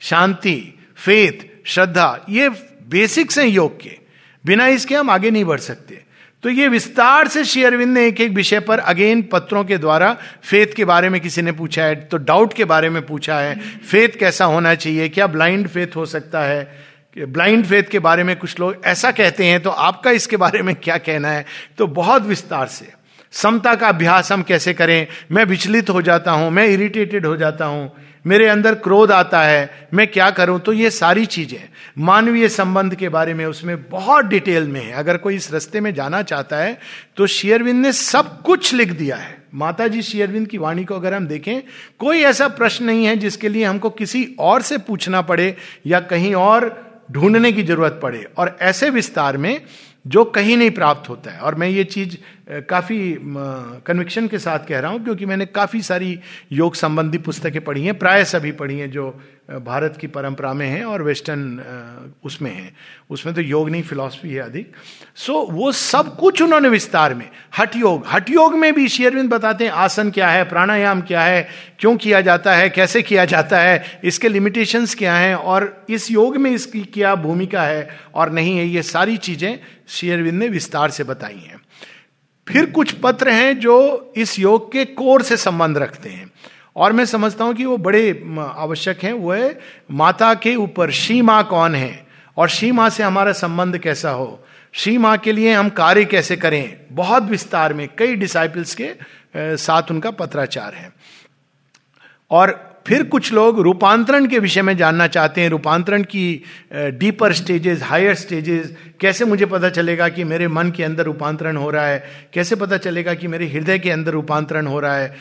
शांति 0.06 0.58
फेथ 0.98 1.46
श्रद्धा, 1.66 2.26
ये 2.30 2.50
बेसिक्स 2.90 3.38
हैं 3.40 3.48
योग 3.48 3.80
के। 3.82 3.98
बिना 4.46 4.68
इसके 4.68 4.96
हम 4.96 5.10
आगे 5.10 5.32
नहीं 5.32 5.46
बढ़ 5.46 5.60
सकते। 5.60 6.04
तो 6.44 6.50
ये 6.50 6.68
विस्तार 6.68 7.28
से 7.28 7.44
श्री 7.46 7.64
अरविंद 7.64 7.94
ने 7.94 8.06
एक 8.08 8.20
एक 8.22 8.32
विषय 8.32 8.60
पर 8.60 8.80
अगेन 8.80 9.22
पत्रों 9.32 9.64
के 9.66 9.78
द्वारा 9.78 10.12
फेथ 10.44 10.74
के 10.76 10.86
बारे 10.86 11.10
में 11.10 11.20
किसी 11.22 11.42
ने 11.42 11.52
पूछा 11.52 11.84
है 11.84 11.96
तो 12.04 12.18
डाउट 12.20 12.54
के 12.54 12.66
बारे 12.66 12.90
में 12.90 13.06
पूछा 13.06 13.40
है 13.40 13.56
फेथ 13.82 14.20
कैसा 14.20 14.46
होना 14.46 14.74
चाहिए, 14.76 15.10
क्या 15.10 15.28
ब्लाइंड 15.28 15.68
फेथ 15.68 15.96
हो 15.96 16.06
सकता 16.06 16.44
है? 16.44 16.86
ब्लाइंड 17.18 17.66
फेथ 17.66 17.84
के 17.84 18.00
बारे 18.00 18.24
में 18.24 18.36
कुछ 18.36 18.60
लोग 18.60 18.82
ऐसा 18.86 19.12
कहते 19.12 19.46
हैं 19.46 19.62
तो 19.64 19.70
आपका 19.70 20.12
इसके 20.12 20.38
बारे 20.38 20.62
में 20.62 20.74
क्या 20.76 20.98
कहना 21.00 21.30
है? 21.30 21.46
तो 21.78 21.88
बहुत 21.90 22.24
विस्तार 22.24 22.68
से। 22.68 22.92
समता 23.34 23.76
का 23.76 23.88
अभ्यास 23.88 24.32
हम 24.32 24.44
कैसे 24.44 24.74
करें? 24.74 25.08
मैं 25.32 25.46
विचलित 25.46 25.90
हो 25.90 26.02
जाता 26.02 26.32
हूँ, 26.32 26.50
मैं 26.52 26.68
इरिटेटेड 26.68 27.26
हो 27.26 27.36
जाता 27.38 27.66
हूँ। 27.66 27.92
मेरे 28.26 28.48
अंदर 28.48 28.76
क्रोध 28.76 29.12
आता 29.12 29.42
है, 29.42 29.88
मैं 29.94 30.08
क्या 30.08 30.30
करूँ? 30.32 30.60
तो 30.60 30.74
ये 30.74 30.90
सारी 30.90 31.26
चीज़ें। 31.28 31.60
मानवीय 31.98 32.48
संबंध 32.50 32.96
के 32.96 33.10
बारे 33.10 33.34
में 33.34 33.46
उसमें 33.46 33.90
बहुत 33.90 34.26
डिटेल 34.26 34.68
में 34.68 34.82
है। 34.82 34.92
अगर 34.94 35.18
कोई 35.18 35.36
इस 35.36 35.54
रस्ते 35.54 35.80
में 35.82 35.94
जाना 35.94 36.22
चाहता 36.24 36.58
है 36.58 36.78
तो 37.18 37.28
शेयरविंद 37.28 37.82
ने 37.82 37.92
सब 37.94 38.42
कुछ 38.42 38.74
लिख 38.74 38.92
दिया 38.92 39.16
है। 39.16 39.38
माता 39.54 39.88
जी 39.88 40.02
शेयरविंद 40.02 40.48
की 40.48 40.58
वाणी 40.58 40.86
को 40.86 40.96
अगर 40.96 41.14
हम 41.14 41.28
देखें, 41.28 41.62
कोई 42.00 42.22
ऐसा 42.22 42.48
प्रश्न 42.50 42.86
नहीं 42.86 43.06
है 43.06 43.16
जिसके 43.16 43.50
लिए 43.50 43.64
हमको 43.66 43.90
किसी 43.92 44.28
और 44.40 44.62
से 44.62 44.78
पूछना 44.80 45.22
पड़े 45.22 45.56
या 45.88 46.00
कहीं 46.02 46.34
और 46.36 46.70
ढूँढने 47.12 47.52
की 47.52 47.64
ज़रूरत 47.64 48.00
पड़े। 48.04 48.26
और 48.38 48.58
ऐसे 48.62 48.90
विस्तार 48.90 49.38
में 49.38 49.62
जो 50.08 50.24
कहीं 50.26 50.58
नहीं 50.58 50.72
प्राप्त 50.72 51.10
होता 51.10 51.32
है। 51.32 51.40
और 51.40 51.56
मैं 51.56 51.68
ये 51.68 51.84
चीज़ 51.84 52.18
काफ़ी 52.48 52.98
कन्विक्शन 53.86 54.28
के 54.28 54.40
साथ 54.40 54.66
कह 54.68 54.80
रहा 54.80 54.92
हूँ 54.92 55.04
क्योंकि 55.04 55.26
मैंने 55.26 55.46
काफ़ी 55.46 55.82
सारी 55.82 56.18
योग 56.52 56.76
संबंधी 56.76 57.18
पुस्तकें 57.18 57.64
पढ़ी 57.64 57.84
हैं 57.84 57.98
प्राय 58.00 58.26
सभी 58.26 58.52
पढ़ी 58.52 58.80
हैं 58.80 58.90
जो 58.92 59.10
भारत 59.62 59.98
की 60.02 60.08
परंपरा 60.08 60.54
में 60.54 60.68
है 60.68 60.84
और 60.86 61.02
वेस्टर्न 61.04 62.12
उसमें 62.26 62.52
हैं। 62.52 62.76
उसमें 63.10 63.34
तो 63.36 63.42
योग 63.42 63.70
नहीं 63.70 63.82
फिलॉसफी 63.84 64.30
है 64.30 64.42
अधिक। 64.42 64.72
सो 65.16 65.34
so, 65.34 65.54
वो 65.54 65.72
सब 65.72 66.16
कुछ 66.18 66.42
उन्होंने 66.42 66.70
विस्तार 66.70 67.14
में 67.14 67.30
हट 67.60 67.76
योग 67.76 68.06
हट 68.12 68.30
योग 68.30 68.56
में 68.56 68.74
भी 68.74 68.88
शेयरविंद 68.90 69.30
बताते 69.30 69.66
हैं 69.66 69.72
आसन 69.72 70.12
क्या 70.12 70.30
है 70.30 70.44
प्राणायाम 70.50 71.02
क्या 71.02 71.24
है 71.24 71.48
क्यों 71.80 71.96
किया 71.98 72.22
जाता 72.22 72.56
है 72.56 72.70
कैसे 72.70 73.02
किया 73.02 73.26
जाता 73.26 73.60
है 73.60 74.00
इसके 74.04 74.30
लिमिटेशंस 74.30 74.96
क्या 74.96 75.16
हैं 75.16 75.36
और 75.36 75.86
इस 75.90 76.10
योग 76.12 76.38
में 76.38 76.52
इसकी 76.52 76.84
क्या 76.94 77.16
भूमिका 77.16 77.64
है 77.64 77.88
और 78.14 78.32
नहीं 78.32 78.58
है 78.58 78.66
ये 78.66 78.82
सारी 78.84 79.18
चीज़ें 79.18 79.60
शेयरविंद 79.88 80.40
ने 80.40 80.48
विस्तार 80.50 80.90
से 80.90 81.04
बताई 81.04 81.38
हैं। 81.38 81.65
फिर 82.48 82.66
कुछ 82.66 82.92
पत्र 82.92 83.30
हैं 83.30 83.60
जो 83.60 84.14
इस 84.18 84.40
योग 84.40 84.72
के 84.72 84.86
कोर 84.86 85.22
से 85.22 85.38
संबंध 85.38 85.78
रखते 85.78 86.10
हैं। 86.10 86.32
और 86.76 86.94
मैं 86.94 87.06
समझता 87.06 87.44
हूँ 87.44 87.54
कि 87.54 87.66
वो 87.66 87.78
बड़े 87.78 88.24
आवश्यक 88.40 89.04
हैं। 89.04 89.14
वो 89.14 89.32
है, 89.32 89.60
माता 89.92 90.34
के 90.34 90.56
ऊपर 90.56 90.92
शी 90.92 91.22
माँ 91.22 91.44
कौन 91.44 91.76
है? 91.76 92.08
और 92.38 92.50
शी 92.50 92.72
माँ 92.72 92.90
से 92.90 93.04
हमारा 93.04 93.32
संबंध 93.32 93.78
कैसा 93.78 94.10
हो? 94.10 94.46
शी 94.74 94.98
माँ 94.98 95.18
के 95.18 95.32
लिए 95.32 95.54
हम 95.54 95.70
कार्य 95.70 96.06
कैसे 96.06 96.36
करें? 96.36 96.78
बहुत 96.92 97.24
विस्तार 97.24 97.74
में, 97.74 97.88
कई 97.98 98.16
डिसाइपल्स 98.16 98.76
के 98.82 98.94
साथ 99.58 99.92
उनका 99.92 100.12
पत्राचार 100.12 100.74
है। 100.74 100.94
और 102.32 102.75
फिर 102.88 103.04
कुछ 103.04 103.32
लोग 103.34 103.60
रूपांतरण 103.60 104.26
के 104.28 104.40
विषय 104.40 104.62
में 104.62 104.76
जानना 104.78 105.08
चाहते 105.08 105.42
हैं, 105.42 105.50
रूपांतरण 105.50 106.04
की 106.04 106.44
डीपर 106.74 107.34
स्टेजेस 107.34 107.84
हायर 107.84 108.16
स्टेजेस 108.16 108.76
कैसे 109.00 109.26
मुझे 109.26 109.46
पता 109.46 109.70
चलेगा 109.70 110.10
कि 110.10 110.24
मेरे 110.24 110.48
मन 110.48 110.72
के 110.72 110.84
अंदर 110.84 111.04
रूपांतरण 111.04 111.58
हो 111.58 111.70
रहा 111.70 111.86
है? 111.88 112.04
कैसे 112.34 112.56
पता 112.56 112.78
चलेगा 112.78 113.14
कि 113.14 113.28
मेरे 113.28 113.48
हृदय 113.48 113.80
के 113.80 113.92
अंदर 113.92 114.12
रूपांतरण 114.12 114.68
हो 114.68 114.80
रहा 114.80 114.98
है? 114.98 115.16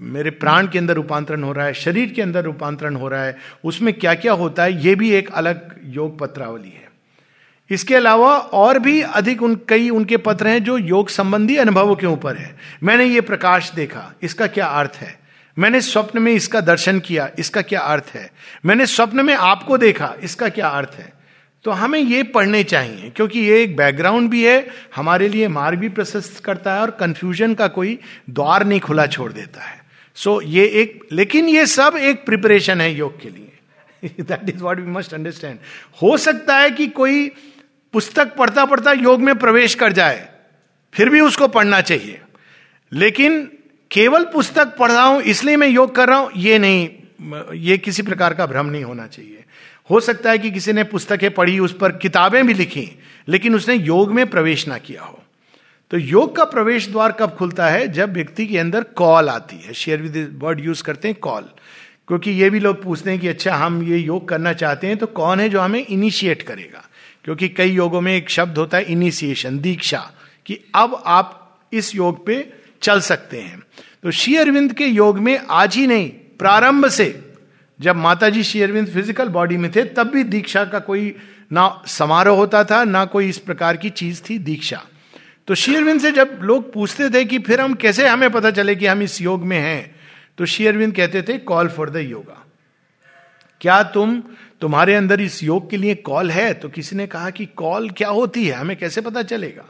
मेरे 0.00 0.30
प्राण 0.30 0.66
के 0.66 0.78
अंदर 0.78 0.94
रूपांतरण 0.94 1.42
हो 1.42 1.52
रहा 1.52 1.66
है? 1.66 1.74
शरीर 1.74 2.12
के 2.12 2.22
अंदर 2.22 2.44
रूपांतरण 2.44 2.96
हो 2.96 3.08
रहा 3.08 3.24
है? 3.24 3.36
उसमें 3.64 3.94
क्या 3.94 4.14
क्या 4.14 4.32
होता 4.32 4.62
है? 4.62 4.84
ये 4.84 4.94
भी 4.94 5.10
एक 5.10 5.30
अलग 5.30 5.80
योग 5.84 6.18
पत्रावली 6.18 6.68
है। 6.68 6.90
इसके 7.70 7.94
अलावा 7.94 8.36
और 8.36 8.78
भी 8.78 9.00
अधिक 9.00 9.42
उन, 9.42 9.60
कई 9.68 9.90
उनके 9.90 10.16
पत्र 10.16 10.48
हैं 10.48 10.64
जो 10.64 10.78
योग 10.78 11.08
संबंधी 11.08 11.56
अनुभवों 11.56 11.96
के 11.96 12.06
ऊपर 12.06 12.36
है। 12.36 12.56
मैंने 12.82 13.04
ये 13.04 13.20
प्रकाश 13.20 13.72
देखा। 13.72 14.12
इसका 14.22 14.46
क्या 14.46 14.66
अर्थ 14.66 14.92
है? 14.94 15.21
मैंने 15.58 15.80
स्वप्न 15.80 16.22
में 16.22 16.32
इसका 16.32 16.60
दर्शन 16.60 17.00
किया 17.00 17.30
इसका 17.38 17.62
क्या 17.62 17.80
अर्थ 17.80 18.04
है? 18.14 18.30
मैंने 18.64 18.86
स्वप्न 18.86 19.24
में 19.26 19.34
आपको 19.34 19.78
देखा 19.78 20.14
इसका 20.22 20.48
क्या 20.48 20.68
अर्थ 20.68 20.94
है? 20.94 21.12
तो 21.64 21.70
हमें 21.70 21.98
ये 21.98 22.22
पढ़ने 22.22 22.62
चाहिए 22.64 23.10
क्योंकि 23.16 23.40
ये 23.40 23.62
एक 23.62 23.76
बैकग्राउंड 23.76 24.30
भी 24.30 24.44
है 24.44 24.66
हमारे 24.96 25.28
लिए 25.28 25.48
मार्ग 25.48 25.78
भी 25.78 25.88
प्रशस्त 25.88 26.44
करता 26.44 26.74
है 26.74 26.80
और 26.80 26.90
कंफ्यूजन 26.90 27.54
का 27.54 27.68
कोई 27.68 27.98
द्वार 28.30 28.64
नहीं 28.66 28.80
खुला 28.80 29.06
छोड़ 29.06 29.32
देता 29.32 29.62
है। 29.62 29.80
सो 30.14 30.40
so, 30.40 30.48
ये 30.48 30.64
एक 30.64 31.06
लेकिन 31.12 31.48
ये 31.48 31.66
सब 31.66 31.96
एक 31.96 32.24
प्रिपरेशन 32.26 32.80
है 32.80 32.92
योग 32.94 33.20
के 33.20 33.28
लिए। 33.28 34.14
That 34.20 34.48
is 34.48 34.62
what 34.62 34.80
we 34.80 34.90
must 34.90 35.14
understand 35.14 35.58
हो 36.02 36.16
सकता 36.16 36.58
है 36.58 36.70
कि 36.70 36.86
कोई 36.86 37.28
पुस्तक 37.92 38.34
पढ़ता 38.36 38.64
पढ़ता 38.64 38.92
योग 38.92 39.20
में 39.20 39.34
प्रवेश 39.38 39.74
कर 39.74 39.92
जाए 39.92 40.28
फिर 40.94 41.08
भी 41.08 41.20
उसको 41.20 41.48
पढ़ना 41.48 41.80
चाहिए। 41.80 42.20
लेकिन 42.92 43.50
केवल 43.92 44.24
पुस्तक 44.24 44.76
पढ़ 44.76 44.92
रहा 44.92 45.04
हूँ, 45.04 45.22
इसलिए 45.22 45.56
मैं 45.56 45.68
योग 45.68 45.94
कर 45.94 46.08
रहा 46.08 46.18
हूँ, 46.18 46.30
ये 46.36 46.58
नहीं, 46.58 46.88
ये 47.54 47.78
किसी 47.78 48.02
प्रकार 48.02 48.34
का 48.34 48.46
भ्रम 48.46 48.66
नहीं 48.66 48.84
होना 48.84 49.06
चाहिए। 49.06 49.44
हो 49.90 50.00
सकता 50.00 50.30
है 50.30 50.38
कि 50.38 50.50
किसी 50.50 50.72
ने 50.72 50.84
पुस्तकें 50.84 51.30
पढ़ी, 51.30 51.58
उस 51.58 51.76
पर 51.76 51.92
किताबें 51.92 52.46
भी 52.46 52.54
लिखी, 52.54 52.88
लेकिन 53.28 53.54
उसने 53.54 53.74
योग 53.74 54.12
में 54.12 54.26
प्रवेश 54.30 54.68
ना 54.68 54.78
किया 54.78 55.02
हो। 55.02 55.18
तो 55.90 55.98
योग 55.98 56.36
का 56.36 56.44
प्रवेश 56.44 56.88
द्वार 56.88 57.12
कब 57.12 57.30
खुलता 57.30 57.66
है? 57.66 57.88
जब 57.88 58.12
व्यक्ति 58.12 58.46
के 58.46 58.58
अंदर 58.58 58.82
कॉल 58.82 59.28
आती 59.28 59.56
है। 59.56 59.72
शेयर 59.72 60.02
विद 60.02 60.38
वर्ड 60.42 60.60
यूज़ 60.60 60.82
करते 60.82 61.08
हैं, 61.08 61.16
कॉल। 61.20 61.48
क्योंकि 62.08 62.30
ये 62.30 62.50
भी 62.50 62.60
लोग 62.60 62.82
पूछते 62.82 63.10
हैं 63.10 63.18
कि 63.20 63.28
अच्छा 63.28 63.54
हम 63.54 63.82
ये 63.82 63.98
योग 63.98 64.28
करना 64.28 64.52
चाहते 64.52 64.86
हैं 64.86 64.96
तो 64.96 65.06
कौन 65.06 65.40
है 65.40 65.48
जो 65.48 65.60
हमें 65.60 65.86
इनिशिएट 65.86 66.42
करेगा? 66.42 66.84
क्योंकि 67.24 67.48
कई 67.48 67.70
योगों 67.70 68.00
में 68.00 68.16
एक 68.16 68.30
शब्द 68.30 68.58
होता 68.58 68.76
है 68.76 68.82
इनिशिएशन 68.82 69.58
दीक्षा, 69.58 70.10
कि 70.46 70.58
अब 70.74 71.02
आप 71.06 71.58
इस 71.72 71.94
योग 71.94 72.26
पे 72.26 72.52
चल 72.82 73.00
सकते 73.00 73.40
हैं। 73.40 73.62
तो 74.04 74.10
श्री 74.10 74.36
अरविंद 74.36 74.72
के 74.72 74.86
योग 74.86 75.18
में 75.18 75.38
आज 75.50 75.74
ही 75.76 75.86
नहीं, 75.86 76.08
प्रारंभ 76.38 76.86
से। 76.88 77.04
जब 77.80 77.96
माता 77.96 78.28
जी 78.28 78.42
श्री 78.42 78.62
अरविंद 78.62 78.88
फ़िज़िकल 78.88 79.28
बॉडी 79.28 79.56
में 79.56 79.70
थे, 79.70 79.82
तब 79.84 80.10
भी 80.10 80.24
दीक्षा 80.24 80.64
का 80.64 80.78
कोई 80.78 81.14
ना 81.52 81.82
समारोह 81.86 82.36
होता 82.36 82.62
था, 82.64 82.82
ना 82.84 83.04
कोई 83.04 83.28
इस 83.28 83.38
प्रकार 83.38 83.76
की 83.76 83.90
चीज़ 83.90 84.22
थी 84.30 84.38
दीक्षा। 84.38 84.82
तो 85.48 85.54
शेयरविंद 85.54 86.00
से 86.00 86.10
जब 86.10 86.38
लोग 86.42 86.72
पूछते 86.72 87.08
थे 87.10 87.24
कि 87.24 87.38
फिर 87.38 87.60
हम 87.60 87.74
कैसे, 87.74 88.08
हमें 88.08 88.30
पता 88.30 88.50
चले 88.50 88.74
कि 88.76 88.86
हम 88.86 89.02
इस 89.02 89.20
योग 89.22 89.44
में 89.44 89.58
हैं 89.58 89.94
तो 90.38 90.46
शेयरविंद 90.46 90.94
कहते 90.96 91.22
थे 91.22 91.38
कॉल 91.38 91.68
फॉर 91.68 91.90
द 91.90 91.96
योगा 91.96 92.44
क्या 93.60 93.82
तुम 93.82 94.22
तुम्हारे 94.60 94.94
अंदर 94.94 95.20
इस 95.20 95.42
योग 95.42 95.70
के 95.70 95.76
लिए 95.76 95.94
कॉल 95.94 96.30
है? 96.30 96.52
तो 96.54 96.68
किसी 96.68 96.96
ने 96.96 97.06
कहा 97.06 97.30
कि 97.30 97.46
कॉल 97.46 97.90
क्या 97.90 98.08
होती 98.08 98.46
है? 98.46 98.54
हमें 98.54 98.76
कैसे 98.76 99.00
पता 99.00 99.22
चलेगा? 99.22 99.64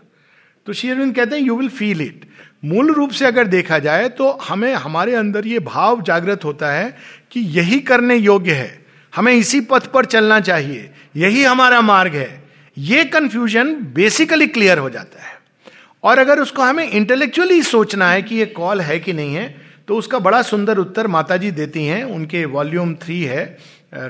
तो 0.67 0.73
शेयरविंद 0.73 1.15
कहते 1.17 1.37
हैं 1.37 1.43
यू 1.43 1.57
विल 1.57 1.69
फील 1.69 2.01
इट 2.01 2.25
मूल 2.63 2.93
रूप 2.95 3.11
से 3.11 3.25
अगर 3.27 3.47
देखा 3.47 3.79
जाए 3.79 4.09
तो 4.09 4.31
हमें, 4.43 4.73
हमारे 4.75 5.15
अंदर 5.15 5.47
ये 5.47 5.59
भाव 5.61 6.03
जागृत 6.03 6.45
होता 6.45 6.71
है 6.73 6.95
कि 7.33 7.41
यही 7.59 7.79
करने 7.81 8.17
योग्य 8.17 8.53
है। 8.53 8.81
हमें 9.13 9.33
इसी 9.33 9.61
पथ 9.61 9.87
पर 9.87 10.05
चलना 10.05 10.39
चाहिए। 10.41 10.91
यही 11.17 11.43
हमारा 11.45 11.81
मार्ग 11.81 12.15
है। 12.15 12.43
ये 12.77 13.05
कंफ्यूजन 13.05 13.75
बेसिकली 13.95 14.47
क्लियर 14.47 14.79
हो 14.79 14.91
जाता 14.91 15.23
है। 15.23 15.33
और 16.05 16.19
अगर 16.19 16.41
उसको 16.41 16.63
हमें 16.63 16.89
इंटेलेक्चुअली 16.89 17.63
सोचना 17.63 18.11
है 18.11 18.23
कि 18.23 18.37
ये 18.37 18.47
कॉल 18.47 18.81
है 18.81 18.99
कि 18.99 19.13
नहीं 19.13 19.35
है 19.35 19.55
तो 19.89 19.97
उसका 19.97 20.19
बड़ा 20.19 20.41
सुंदर 20.43 20.79
उत्तर 20.79 21.07
माता 21.07 21.37
जी 21.37 21.51
देती 21.51 21.85
हैं। 21.87 22.03
उनके 22.05 22.45
वॉल्यूम 22.47 22.95
थ्री 22.95 23.23
है 23.23 23.45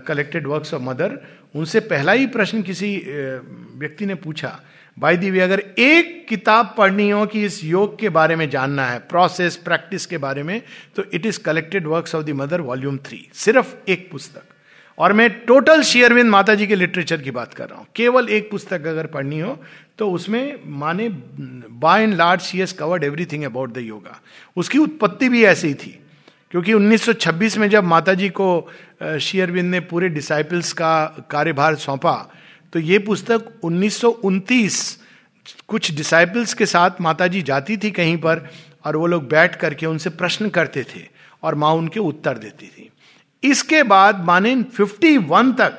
कलेक्टेड 0.06 0.47
वर्क्स 0.47 0.75
ऑफ़ 0.75 0.82
मदर 0.82 1.18
उनसे 1.54 1.80
पहला 1.82 2.12
ही 2.12 2.26
प्रश्न 2.26 2.62
किसी 2.62 2.94
व्यक्ति 3.76 4.06
ने 4.06 4.14
पूछा 4.14 4.59
बाई 4.97 5.17
दी 5.17 5.39
अगर 5.39 5.61
एक 5.79 6.27
किताब 6.29 6.75
पढ़नी 6.79 7.09
हो 7.11 7.25
कि 7.27 7.45
इस 7.45 7.63
योग 7.65 7.99
के 7.99 8.09
बारे 8.09 8.37
में 8.37 8.49
जानना 8.51 8.87
है 8.87 8.99
प्रोसेस 9.11 9.57
प्रैक्टिस 9.57 10.07
के 10.07 10.19
बारे 10.19 10.43
में 10.43 10.61
तो 10.97 11.05
it 11.15 11.27
is 11.27 11.39
collected 11.41 11.87
works 11.87 12.15
of 12.15 12.25
the 12.25 12.31
Mother 12.37 12.61
volume 12.61 12.97
three 12.99 13.27
सिर्फ़ 13.35 13.75
एक 13.91 14.11
पुस्तक। 14.13 14.43
और 14.99 15.13
मैं 15.13 15.29
टोटल 15.47 15.83
शेयरविंद 15.83 16.31
माता 16.31 16.55
जी 16.55 16.67
के 16.67 16.75
लिटरेचर 16.75 17.21
की 17.23 17.31
बात 17.31 17.55
कर 17.55 17.69
रहा 17.69 17.79
हूँ। 17.79 17.87
केवल 17.97 18.29
एक 18.29 18.51
पुस्तक 18.51 18.87
अगर 18.87 19.07
पढ़नी 19.07 19.41
हो 19.41 19.57
तो 19.99 20.11
उसमें 20.11 20.59
माने 20.67 21.09
by 21.09 22.03
and 22.03 22.15
large 22.15 22.41
she 22.41 22.61
has 22.61 22.73
covered 22.73 23.05
everything 23.05 23.45
about 23.45 23.73
the 23.73 23.79
yoga 23.79 24.21
उसकी 24.57 24.79
उत्पत्ति 24.79 25.29
भी 25.29 25.45
ऐसी 25.45 25.69
ही 25.69 25.75
थी। 25.75 25.99
क्योंकि 26.51 26.73
1926 26.75 27.57
में 27.59 27.69
जब 27.71 27.85
माता 27.85 28.15
जी 28.15 28.29
को 28.29 28.71
शेयरविंद 29.03 29.71
ने 29.71 29.81
पूरे 29.81 30.09
डिसाइपल्स 30.09 30.73
का 30.73 31.05
कार्यभार 31.31 31.75
सौंपा 31.75 32.15
तो 32.73 32.79
ये 32.79 32.99
पुस्तक 32.99 33.52
उन्नीस 33.62 34.00
सौ 34.00 34.09
उनतीस, 34.09 34.99
कुछ 35.69 35.91
डिसाइपल्स 35.95 36.55
के 36.55 36.67
साथ 36.67 37.00
माता 37.00 37.26
जी 37.26 37.43
जाती 37.43 37.76
थी 37.76 37.91
कहीं 37.91 38.17
पर 38.17 38.49
और 38.85 38.97
वो 38.97 39.07
लोग 39.07 39.29
बैठ 39.29 39.57
करके 39.57 39.87
उनसे 39.87 40.11
प्रश्न 40.11 40.49
करते 40.49 40.83
थे 40.85 41.07
और 41.43 41.55
माँ 41.55 41.73
उनके 41.73 42.00
उत्तर 42.00 42.38
देती 42.38 42.67
थी। 42.67 42.91
इसके 43.43 43.83
बाद 43.83 44.25
माने 44.25 44.55
51 44.57 45.52
तक 45.52 45.79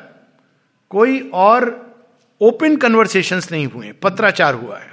कोई 0.89 1.19
और 1.33 1.65
ओपन 2.41 2.75
कन्वर्सेशन 2.75 3.41
नहीं 3.51 3.67
हुए, 3.67 3.91
पत्राचार 3.91 4.53
हुआ 4.53 4.79
है। 4.79 4.91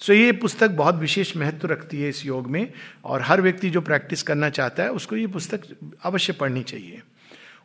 सो 0.00 0.12
ये 0.12 0.32
पुस्तक 0.32 0.70
बहुत 0.70 0.94
विशेष 0.94 1.36
महत्व 1.36 1.68
रखती 1.68 2.00
है 2.02 2.08
इस 2.08 2.24
योग 2.26 2.46
में 2.46 2.72
और 3.04 3.22
हर 3.22 3.40
व्यक्ति 3.40 3.70
जो 3.70 3.80
प्रैक्टिस 3.80 4.22
करना 4.22 4.50
चाहता 4.50 4.82
है 4.82 4.90
उसको 4.90 5.16
ये 5.16 5.26
पुस्तक 5.26 5.60
अवश्य 6.04 6.32
पढ़नी 6.32 6.62
चाहिए। 6.62 7.02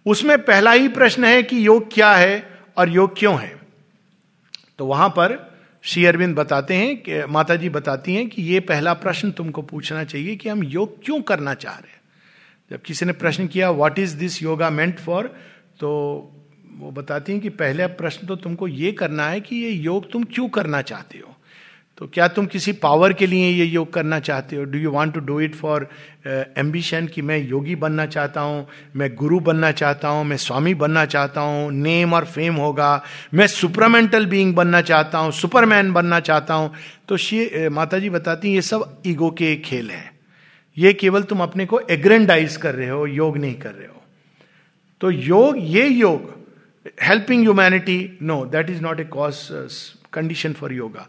उसमें 0.06 0.38
पहला 0.46 0.72
ही 0.72 0.88
प्रश्न 0.88 1.24
है 1.24 1.44
कि 1.44 1.66
योग 1.68 1.94
क्या 1.94 2.14
है 2.14 2.62
और 2.78 2.90
योग 2.90 3.20
क्यों 3.20 3.40
है? 3.40 3.63
तो 4.78 4.86
वहाँ 4.86 5.10
पर 5.10 5.54
श्री 5.82 6.06
अरविंद 6.06 6.36
बताते 6.36 6.74
हैं 6.74 6.98
कि 6.98 7.26
माता 7.26 7.56
जी 7.56 7.70
बताती 7.70 8.16
हैं 8.16 8.30
कि 8.30 8.42
ये 8.42 8.60
पहला 8.60 8.94
प्रश्न 8.94 9.32
तुमको 9.32 9.62
पूछना 9.62 10.04
चाहिए 10.04 10.36
कि 10.36 10.50
हम 10.50 10.64
योग 10.64 11.04
क्यों 11.06 11.22
करना 11.22 11.54
चाह 11.54 11.74
रहे 11.74 11.92
हैं। 11.92 12.02
जब 12.72 12.82
किसी 12.82 13.06
ने 13.06 13.14
प्रश्न 13.14 13.48
किया 13.48 13.72
what 13.72 14.00
is 14.00 14.18
this 14.18 14.44
yoga 14.44 14.70
meant 14.70 15.00
for 15.00 15.28
तो 15.80 15.90
वो 16.78 16.92
बताती 16.92 17.32
हैं 17.32 17.42
कि 17.42 17.50
पहला 17.50 17.88
प्रश्न 17.88 18.28
तो 18.28 18.36
तुमको 18.36 18.68
ये 18.68 18.92
करना 18.92 19.28
है 19.28 19.42
कि 19.42 19.56
ये 19.56 19.70
योग 19.70 20.12
तुम 20.12 20.24
क्यों 20.24 20.50
करना 20.50 20.82
चाहते 20.82 21.18
हो? 21.18 21.33
तो 21.98 22.08
क्या 22.08 22.28
तुम 22.28 22.46
किसी 22.46 22.72
पावर 22.74 23.14
के 23.14 23.26
लिए 23.28 23.50
ये 23.50 23.66
योग 23.66 23.92
करना 23.94 24.20
चाहते 24.20 24.56
हो? 24.56 24.64
Do 24.64 24.80
you 24.80 24.92
want 24.92 25.14
to 25.14 25.20
do 25.20 25.40
it 25.42 25.56
for 25.56 25.88
ambition 26.58 27.08
कि 27.08 27.22
मैं 27.22 27.38
योगी 27.40 27.76
बनना 27.76 28.06
चाहता 28.06 28.42
हूँ, 28.42 28.66
मैं 28.96 29.14
गुरु 29.16 29.40
बनना 29.40 29.72
चाहता 29.72 30.08
हूँ, 30.08 30.24
मैं 30.26 30.38
स्वामी 30.38 30.74
बनना 30.74 31.06
चाहता 31.06 31.42
हूँ 31.42 31.72
नेम 31.74 32.14
और 32.14 32.26
फेम 32.26 32.56
होगा। 32.56 33.04
मैं 33.34 33.48
सुपरमेंटल 33.48 34.26
बीइंग 34.26 34.54
बनना 34.56 34.82
चाहता 34.82 35.18
हूँ 35.18 35.32
सुपरमैन 35.32 35.92
बनना 35.94 36.20
चाहता 36.22 36.54
हूँ। 36.54 36.72
तो 37.08 37.18
श्री 37.18 37.70
माता 37.70 38.00
जी 38.00 38.10
बताती 38.10 38.54
ये 38.54 38.62
सब 38.62 39.02
ईगो 39.08 39.30
के 39.32 39.56
खेल 39.66 39.92
हैं। 39.92 40.12
ये 40.78 40.94
केवल 40.94 41.24
तुम 41.24 41.42
अपने 41.44 41.66
को 41.66 41.80
एग्रेंडाइज 41.90 42.56
कर 42.58 42.76
रहे 42.76 42.90
हो, 42.90 43.06
योग 43.08 43.38
नहीं 43.38 43.56
कर 43.56 43.74
रहे 43.74 43.88
हो। 43.88 44.02
तो 45.02 45.12
योग, 45.12 45.58
ये 45.60 45.88
योग 45.88 46.34
helping 47.02 47.42
humanity 47.42 48.18
no 48.22 48.46
that 48.46 48.70
is 48.70 48.82
not 48.82 49.00
a 49.00 49.04
cause 49.12 49.38
condition 50.14 50.54
for 50.54 50.74
yoga 50.74 51.08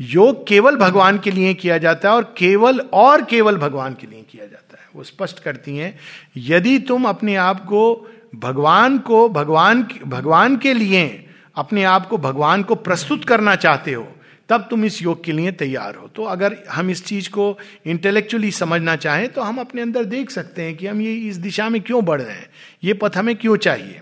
योग 0.00 0.46
केवल 0.46 0.76
भगवान 0.76 1.18
के 1.18 1.30
लिए 1.30 1.52
किया 1.54 1.78
जाता 1.78 2.08
है 2.08 2.14
और 2.14 2.34
केवल 2.38 2.80
और 2.94 3.24
केवल 3.24 3.56
भगवान 3.58 3.94
के 3.94 4.06
लिए 4.06 4.24
किया 4.30 4.44
जाता 4.44 4.78
है। 4.80 4.88
वो 4.94 5.04
स्पष्ट 5.04 5.38
करती 5.38 5.76
हैं, 5.76 5.98
यदि 6.36 6.78
तुम 6.78 7.04
अपने 7.04 7.36
आप 7.36 7.64
को 7.64 8.08
भगवान 8.34 8.98
को, 8.98 9.28
भगवान 9.28 9.82
भगवान 10.06 10.56
के 10.56 10.72
लिए 10.74 11.24
अपने 11.56 11.84
आप 11.84 12.06
को 12.08 12.18
भगवान 12.18 12.62
को 12.62 12.74
प्रस्तुत 12.74 13.24
करना 13.24 13.54
चाहते 13.56 13.92
हो, 13.92 14.06
तब 14.48 14.66
तुम 14.70 14.84
इस 14.84 15.00
योग 15.02 15.22
के 15.24 15.32
लिए 15.32 15.52
तैयार 15.52 15.94
हो। 15.94 16.06
तो 16.08 16.24
अगर 16.24 16.56
हम 16.70 16.90
इस 16.90 17.04
चीज़ 17.04 17.28
को 17.30 17.56
इंटेलेक्चुअली 17.86 18.50
समझना 18.50 18.96
चाहें 18.96 19.28
तो 19.28 19.42
हम 19.42 19.58
अपने 19.58 19.82
अंदर 19.82 20.04
देख 20.06 20.30
सकते 20.30 20.62
हैं 20.62 20.76
कि 20.76 20.86
हम 20.86 21.00
ये 21.00 21.14
इस 21.28 21.36
दिशा 21.38 21.68
में 21.68 21.80
क्यों 21.82 22.04
बढ़ 22.04 22.20
रहे 22.20 22.34
हैं, 22.34 22.48
ये 22.84 22.94
पथ 22.94 23.16
हमें 23.16 23.34
क्यों 23.36 23.56
चाहिए। 23.58 24.00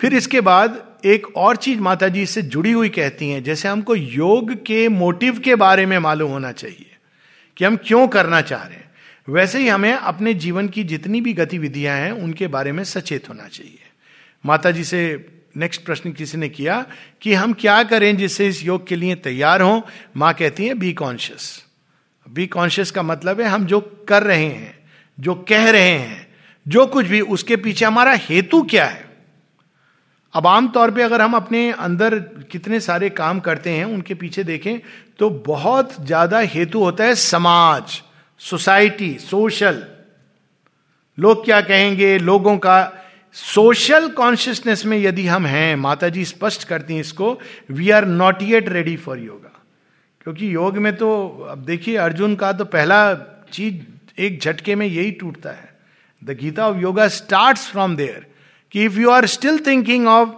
फिर 0.00 0.14
इसके 0.14 0.40
बाद 0.40 0.94
एक 1.04 1.36
और 1.36 1.56
चीज़ 1.56 1.80
माता 1.80 2.08
जी 2.08 2.22
इससे 2.22 2.42
जुड़ी 2.42 2.72
हुई 2.72 2.88
कहती 2.88 3.30
हैं, 3.30 3.42
जैसे 3.42 3.68
हमको 3.68 3.94
योग 3.94 4.54
के 4.54 4.88
मोटिव 4.88 5.38
के 5.38 5.54
बारे 5.54 5.86
में 5.86 5.98
मालूम 5.98 6.30
होना 6.30 6.52
चाहिए 6.52 6.96
कि 7.56 7.64
हम 7.64 7.76
क्यों 7.76 8.08
करना 8.08 8.40
चाह 8.40 8.62
रहे 8.62 8.76
हैं। 8.76 8.90
वैसे 9.28 9.58
ही 9.58 9.68
हमें 9.68 9.92
अपने 9.92 10.34
जीवन 10.34 10.68
की 10.68 10.84
जितनी 10.84 11.20
भी 11.20 11.32
गतिविधियाँ 11.32 11.96
हैं, 11.96 12.12
उनके 12.12 12.46
बारे 12.46 12.72
में 12.72 12.84
सचेत 12.84 13.28
होना 13.28 13.48
चाहिए। 13.48 13.78
माता 14.46 14.70
जी 14.70 14.84
से 14.84 15.26
नेक्स्ट 15.56 15.84
प्रश्न 15.84 16.12
किसी 16.12 16.38
ने 16.38 16.48
किया 16.48 16.86
कि 17.20 17.34
हम 17.34 17.52
क्या 17.52 17.82
करें 17.82 18.16
जिससे 18.16 18.48
इस 18.48 18.64
योग 18.64 18.86
के 18.86 18.96
लिए 18.96 19.14
तैयार 19.14 19.60
हों? 19.60 19.80
माँ 20.16 20.34
कहती 20.34 20.66
है 20.66 20.74
बी 20.74 20.92
कॉन्शियस 20.92 21.64
बी 22.30 22.46
कॉन्शियस 22.46 22.90
का 22.90 23.02
मतलब 23.02 23.40
है 23.40 23.46
हम 23.46 23.66
जो 23.66 23.80
कर 24.08 24.22
रहे 24.22 24.44
हैं, 24.44 24.78
जो 25.20 25.34
कह 25.34 25.70
रहे 25.70 25.90
हैं, 25.90 26.26
जो 26.68 26.86
कुछ 26.86 27.06
भी, 27.06 27.20
उसके 27.20 27.56
पीछे 27.56 27.84
हमारा 27.84 28.12
हेतु 28.12 28.62
क्या 28.62 28.84
है? 28.84 29.13
अब 30.34 30.46
आमतौर 30.46 30.90
पे 30.90 31.02
अगर 31.02 31.20
हम 31.22 31.34
अपने 31.34 31.70
अंदर 31.72 32.18
कितने 32.50 32.80
सारे 32.80 33.10
काम 33.12 33.40
करते 33.40 33.70
हैं, 33.70 33.84
उनके 33.84 34.14
पीछे 34.14 34.44
देखें 34.44 34.78
तो 35.18 35.30
बहुत 35.46 35.94
ज़्यादा 36.00 36.38
हेतु 36.38 36.78
होता 36.80 37.04
है 37.04 37.14
समाज, 37.14 38.02
सोसाइटी, 38.40 39.12
सोशल। 39.20 39.82
लोग 41.18 41.44
क्या 41.44 41.60
कहेंगे? 41.62 42.16
लोगों 42.18 42.56
का 42.58 42.92
सोशल 43.36 44.08
कॉन्शियसनेस 44.10 44.84
में 44.86 44.96
यदि 44.98 45.26
हम 45.26 45.46
हैं 45.46 45.74
माता 45.76 46.08
जी 46.08 46.24
स्पष्ट 46.24 46.64
करती 46.64 46.94
हैं 46.94 47.00
इसको 47.00 47.38
we 47.70 47.90
are 47.90 48.04
not 48.06 48.42
yet 48.42 48.68
ready 48.68 48.96
for 48.96 49.18
yoga 49.18 49.50
क्योंकि 50.20 50.54
योग 50.54 50.76
में 50.78 50.94
तो 50.96 51.26
अब 51.50 51.64
देखिए, 51.64 51.96
अर्जुन 51.96 52.34
का 52.36 52.52
तो 52.52 52.64
पहला 52.66 53.14
चीज़ 53.52 54.20
एक 54.22 54.40
झटके 54.40 54.74
में 54.74 54.86
यही 54.86 55.10
टूटता 55.12 55.50
है। 55.50 55.72
The 56.22 56.36
Gita 56.40 56.68
of 56.68 56.78
yoga 56.78 57.08
start 57.10 57.58
from 57.60 57.96
there 57.96 58.26
कि 58.74 58.84
if 58.84 58.98
you 58.98 59.10
are 59.10 59.26
still 59.28 59.58
thinking 59.66 60.06
of 60.08 60.30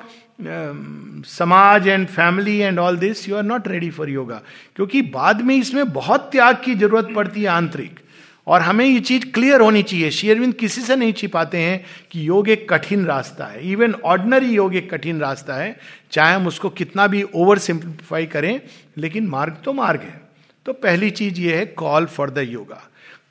samaj 1.26 1.86
and 1.88 2.06
family 2.08 2.56
and 2.58 2.78
all 2.78 2.96
this 2.98 3.28
you 3.28 3.36
are 3.36 3.42
not 3.42 3.68
ready 3.68 3.90
for 3.90 4.08
yoga 4.10 4.40
क्योंकि 4.76 5.02
बाद 5.12 5.40
में 5.42 5.54
इसमें 5.54 5.92
बहुत 5.92 6.28
त्याग 6.32 6.60
की 6.64 6.74
ज़रूरत 6.74 7.08
पड़ती 7.14 7.42
है 7.42 7.48
आंतरिक 7.50 8.00
और 8.46 8.60
हमें 8.62 8.84
ये 8.84 8.98
चीज़ 9.00 9.24
क्लियर 9.34 9.60
होनी 9.60 9.82
चाहिए 9.82 10.10
शेयरविंद 10.10 10.54
किसी 10.54 10.80
से 10.80 10.96
नहीं 10.96 11.12
छिपाते 11.12 11.58
हैं 11.58 11.84
कि 12.10 12.26
योग 12.28 12.48
एक 12.48 12.68
कठिन 12.72 13.06
रास्ता 13.06 13.44
है 13.44 13.70
इवन 13.70 13.94
ऑर्डनरी 14.06 14.50
योग 14.50 14.74
एक 14.76 14.90
कठिन 14.90 15.20
रास्ता 15.20 15.54
है 15.54 15.74
चाहे 16.12 16.34
हम 16.34 16.46
उसको 16.46 16.70
कितना 16.72 17.06
भी 17.06 17.22
ओवर 17.34 17.58
सिंप्लीफाई 17.60 18.26
करें 18.26 18.60
लेकिन 18.98 19.26
मार्ग 19.28 19.56
तो 19.64 19.72
मार्ग 19.72 20.00
है 20.00 20.20
तो 20.66 20.72
पहली 20.84 21.10
चीज़ 21.12 21.40
ये 21.40 21.56
है 21.56 21.64
call 21.78 22.06
for 22.08 22.30
the 22.30 22.46
yoga 22.48 22.82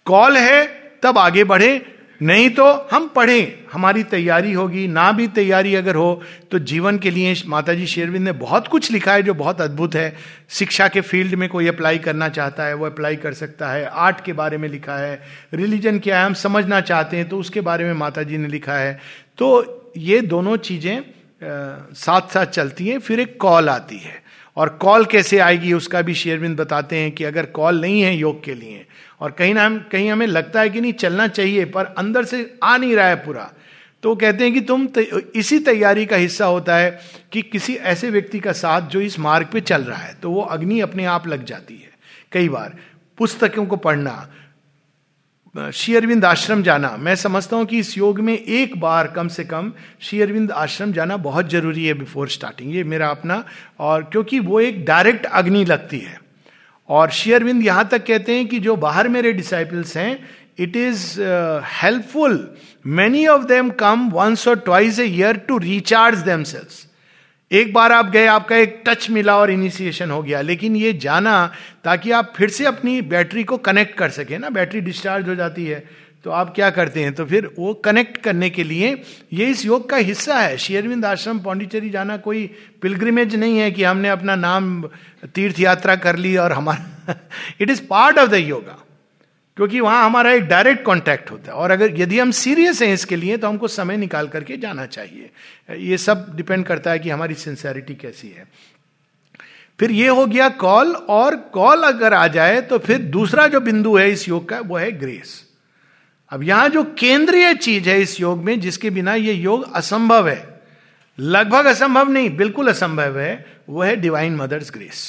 call 0.08 0.38
है 0.38 0.66
तब 1.04 1.18
आगे 1.18 1.44
बढ़े 1.44 1.72
नहीं 2.22 2.50
तो 2.50 2.66
हम 2.92 3.08
पढ़ें, 3.08 3.54
हमारी 3.72 4.04
तैयारी 4.06 4.52
होगी, 4.54 4.88
ना 4.88 5.12
भी 5.12 5.28
तैयारी 5.30 5.74
अगर 5.76 5.96
हो 5.96 6.22
तो 6.52 6.60
जीवन 6.62 6.98
के 6.98 7.12
लिए 7.12 7.36
माता 7.48 7.74
जी 7.74 7.88
शेरविंद 7.88 8.26
ने 8.26 8.32
बहुत 8.34 8.68
कुछ 8.68 8.92
लिखा 8.92 9.14
है 9.14 9.24
जो 9.24 9.34
बहुत 9.34 9.62
अद्भुत 9.62 9.96
है। 9.96 10.16
शिक्षा 10.50 10.88
के 10.88 11.02
फ़ील्ड 11.02 11.36
में 11.36 11.48
कोई 11.50 11.68
अप्लाई 11.68 11.98
करना 12.00 12.30
चाहता 12.30 12.66
है, 12.66 12.74
वो 12.74 12.86
अप्लाई 12.86 13.16
कर 13.16 13.34
सकता 13.34 13.70
है। 13.70 13.86
आर्ट 13.86 14.24
के 14.26 14.34
बारे 14.34 14.58
में 14.58 14.68
लिखा 14.70 14.98
है। 14.98 15.22
रिलीजन 15.54 16.00
क्या 16.00 16.20
है 16.20 16.26
हम 16.26 16.34
समझना 16.36 16.82
चाहते 16.82 17.18
हैं 17.18 17.28
तो 17.30 17.40
उसके 17.40 17.62
बारे 17.62 17.86
में 17.86 17.94
माता 17.96 18.24
जी 18.24 18.38
ने 18.38 18.48
लिखा 18.48 18.74
है। 18.74 19.00
तो 19.38 19.92
ये 19.98 20.22
दोनों 20.24 20.58
चीज़ें 20.60 21.04
साथ 21.42 22.34
साथ 22.34 22.46
चलती 22.48 22.88
हैं, 22.88 23.00
फिर 23.00 23.20
एक 23.20 23.38
कॉल 23.42 23.70
आती 23.70 23.98
है। 23.98 24.24
और 24.58 24.70
कॉल 24.82 25.06
कैसे 25.06 25.38
आएगी, 25.40 25.74
उसका 25.74 26.02
भी 26.02 26.14
शेयरविंद 26.14 26.58
बताते 26.58 26.98
हैं 26.98 27.12
कि 27.12 27.24
अगर 27.24 27.46
कॉल 27.52 27.82
नहीं 27.82 28.02
है 28.02 28.16
योग 28.16 28.44
के 28.44 28.54
लिए 28.54 28.85
और 29.22 29.32
कहीं 29.32 29.54
ना 29.54 29.66
हम 29.66 29.78
कहीं 29.92 30.10
हमें 30.12 30.26
लगता 30.28 30.62
है 30.62 30.70
कि 30.70 30.82
नहीं, 30.82 30.94
चलना 30.96 31.28
चाहिए, 31.30 31.66
पर 31.66 31.94
अंदर 31.98 32.26
से 32.26 32.58
आ 32.64 32.76
नहीं 32.78 32.96
रहा 32.96 33.08
है 33.08 33.16
पूरा। 33.18 33.52
तो 34.04 34.16
कहते 34.16 34.44
हैं 34.44 34.54
कि 34.54 34.62
तुम 34.62 34.88
इसी 35.36 35.60
तैयारी 35.62 36.06
का 36.06 36.16
हिस्सा 36.18 36.46
होता 36.46 36.76
है 36.78 36.90
कि 37.32 37.42
किसी 37.44 37.76
ऐसे 37.86 38.10
व्यक्ति 38.10 38.40
का 38.40 38.52
साथ 38.54 38.90
जो 38.90 39.02
इस 39.02 39.18
मार्ग 39.20 39.48
पे 39.48 39.62
चल 39.64 39.84
रहा 39.84 40.00
है 40.00 40.14
तो 40.14 40.32
वो 40.32 40.42
अग्नि 40.42 40.80
अपने 40.82 41.06
आप 41.08 41.28
लग 41.28 41.46
जाती 41.46 41.76
है। 41.76 41.94
कई 42.32 42.50
बार 42.50 42.76
पुस्तकों 43.18 43.66
को 43.66 43.76
पढ़ना, 43.78 44.32
श्री 45.56 45.96
अरविंद 45.96 46.26
आश्रम 46.26 46.62
जाना, 46.64 46.90
मैं 46.98 47.16
समझता 47.16 47.56
हूँ 47.58 47.66
कि 47.66 47.80
इस 47.80 47.98
योग 47.98 48.20
में 48.20 48.34
एक 48.34 48.80
बार 48.80 49.08
कम 49.08 49.28
से 49.30 49.44
कम 49.46 49.72
श्री 50.02 50.22
अरविंद 50.22 50.52
आश्रम 50.54 50.92
जाना 50.92 51.18
बहुत 51.20 51.50
ज़रूरी 51.50 51.86
है 51.86 51.94
बिफोर 51.94 52.30
स्टार्टिंग 52.30 52.76
ये 52.76 52.84
मेरा 52.86 53.10
अपना, 53.10 53.44
और 53.80 54.04
क्योंकि 54.04 54.40
वो 54.42 54.60
एक 54.62 54.84
डायरेक्ट 54.86 55.26
अग्नि 55.26 55.64
लगती 55.66 56.00
है। 56.00 56.20
और 56.90 57.10
शेयरविंद 57.10 57.66
यहाँ 57.66 57.88
तक 57.88 58.06
कहते 58.06 58.36
हैं 58.36 58.48
कि 58.48 58.60
जो 58.60 58.76
बाहर 58.76 59.08
मेरे 59.08 59.34
डिसाइपल्स 59.34 59.98
हैं 59.98 60.30
it 60.60 60.76
is 60.76 61.22
helpful 61.84 62.56
many 62.86 63.28
of 63.28 63.44
them 63.44 63.70
come 63.70 64.10
once 64.10 64.48
और 64.48 64.60
twice 64.60 65.00
a 65.00 65.06
year 65.06 65.38
to 65.38 65.58
recharge 65.58 66.20
them 66.20 66.44
एक 67.52 67.74
बार 67.74 67.92
आप 67.92 68.10
गए, 68.10 68.26
आपका 68.26 68.56
एक 68.56 68.82
टच 68.86 69.10
मिला 69.10 69.38
और 69.38 69.52
इनिशिएशन 69.52 70.12
हो 70.12 70.22
गया। 70.24 70.42
लेकिन 70.42 70.76
ये 70.76 70.94
जाना 70.94 71.52
ताकि 71.84 72.12
आप 72.12 72.34
फिर 72.36 72.50
से 72.50 72.66
अपनी 72.66 73.02
बैटरी 73.02 73.44
को 73.44 73.58
कनेक्ट 73.58 73.98
कर 73.98 74.10
सके 74.10 74.38
ना। 74.38 74.50
बैटरी 74.50 74.82
डिस्चार्ज 74.82 75.30
हो 75.30 75.36
जाती 75.36 75.66
है। 75.66 75.84
तो 76.26 76.32
आप 76.32 76.54
क्या 76.56 76.70
करते 76.70 77.04
हैं? 77.04 77.14
तो 77.14 77.26
फिर 77.26 77.50
वो 77.60 77.74
कनेक्ट 77.86 78.18
करने 78.18 78.50
के 78.50 78.64
लिए 78.64 78.88
ये 79.34 79.46
इस 79.46 79.66
योग 79.66 79.90
का 79.90 79.98
हिस्सा 79.98 80.40
है। 80.40 80.58
शेयरविंद 80.58 81.06
आश्रम, 81.06 81.40
पौंडीचेरी 81.40 81.90
जाना 81.90 82.18
कोई 82.18 82.46
पिलग्रिमेज 82.82 83.36
नहीं 83.36 83.58
है 83.58 83.70
कि 83.72 83.84
हमने 83.84 84.10
अपना 84.10 84.36
नाम 84.36 84.90
तीर्थ 85.36 85.60
यात्रा 85.60 85.96
कर 85.98 86.16
ली 86.16 86.36
और 86.38 86.54
हमारा 86.54 87.16
it 87.62 87.70
is 87.70 87.82
part 87.90 88.18
of 88.18 88.30
the 88.30 88.34
yoga 88.36 88.78
क्योंकि 89.58 89.80
वहाँ 89.80 90.06
हमारा 90.06 90.32
एक 90.32 90.44
डायरेक्ट 90.44 90.86
कांटेक्ट 90.86 91.32
होता 91.32 91.52
है। 91.52 91.58
और 91.58 91.72
अगर 91.72 92.00
यदि 92.02 92.20
हम 92.20 92.32
सीरियस 92.32 92.82
हैं 92.82 92.94
इसके 92.94 93.16
लिए 93.16 93.38
तो 93.38 93.48
हमको 93.48 93.68
समय 93.68 93.98
निकाल 93.98 94.28
करके 94.28 94.58
जाना 94.58 94.86
चाहिए। 94.88 95.30
ये 95.80 95.98
सब 96.00 96.36
डिपेंड 96.36 96.66
करता 96.66 96.92
है 96.92 97.00
कि 97.00 97.10
हमारी 97.10 97.34
सिंसेरिटी 97.36 97.96
कैसी 97.96 98.28
है। 98.28 98.48
फिर 99.80 99.92
ये 99.92 100.08
हो 100.10 100.26
गया 100.26 100.50
कॉल 100.50 100.96
और 100.96 101.36
कॉल 101.54 101.84
अगर 101.84 102.14
आ 102.14 102.28
जाए 102.28 102.62
तो 102.62 102.78
फिर 102.80 102.98
दूसरा 102.98 103.48
जो 103.48 103.60
बिंदु 103.62 103.98
है 103.98 104.12
इस 104.12 104.30
योग 104.30 104.50
का, 104.50 104.60
वो 104.60 104.78
है 104.78 104.92
ग्रेस 104.92 105.44
अब 106.36 106.44
यहाँ 106.44 106.70
जो 106.70 106.84
केंद्रीय 107.00 107.54
चीज़ 107.56 107.90
है 107.90 108.00
इस 108.02 108.20
योग 108.22 108.44
में, 108.44 108.60
जिसके 108.60 108.90
बिना 108.90 109.14
ये 109.16 109.34
योग 109.34 109.74
असंभव 109.76 110.28
है। 110.30 110.62
लगभग 111.20 111.66
असंभव 111.66 112.10
नहीं, 112.10 112.30
बिल्कुल 112.38 112.68
असंभव 112.68 113.20
है 113.20 113.46
वह 113.70 113.88
है 113.88 113.96
डिवाइन 113.96 114.36
मदर्स 114.36 114.72
ग्रेस 114.72 115.04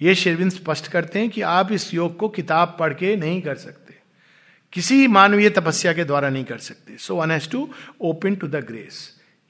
ये 0.00 0.14
शेरविंद 0.14 0.50
स्पष्ट 0.50 0.86
करते 0.88 1.18
हैं 1.18 1.28
कि 1.30 1.42
आप 1.42 1.70
इस 1.72 1.92
योग 1.94 2.16
को 2.16 2.28
किताब 2.28 2.76
पढ़ 2.80 2.92
के 2.92 3.14
नहीं 3.16 3.40
कर 3.42 3.56
सकते। 3.56 3.94
किसी 4.72 5.06
मानवीय 5.08 5.50
तपस्या 5.50 5.92
के 5.92 6.04
द्वारा 6.04 6.28
नहीं 6.28 6.44
कर 6.44 6.58
सकते। 6.58 6.96
So 6.98 7.16
one 7.16 7.30
has 7.30 7.48
to 7.50 7.68
open 8.00 8.34
to 8.34 8.46
the 8.46 8.64
grace 8.68 8.98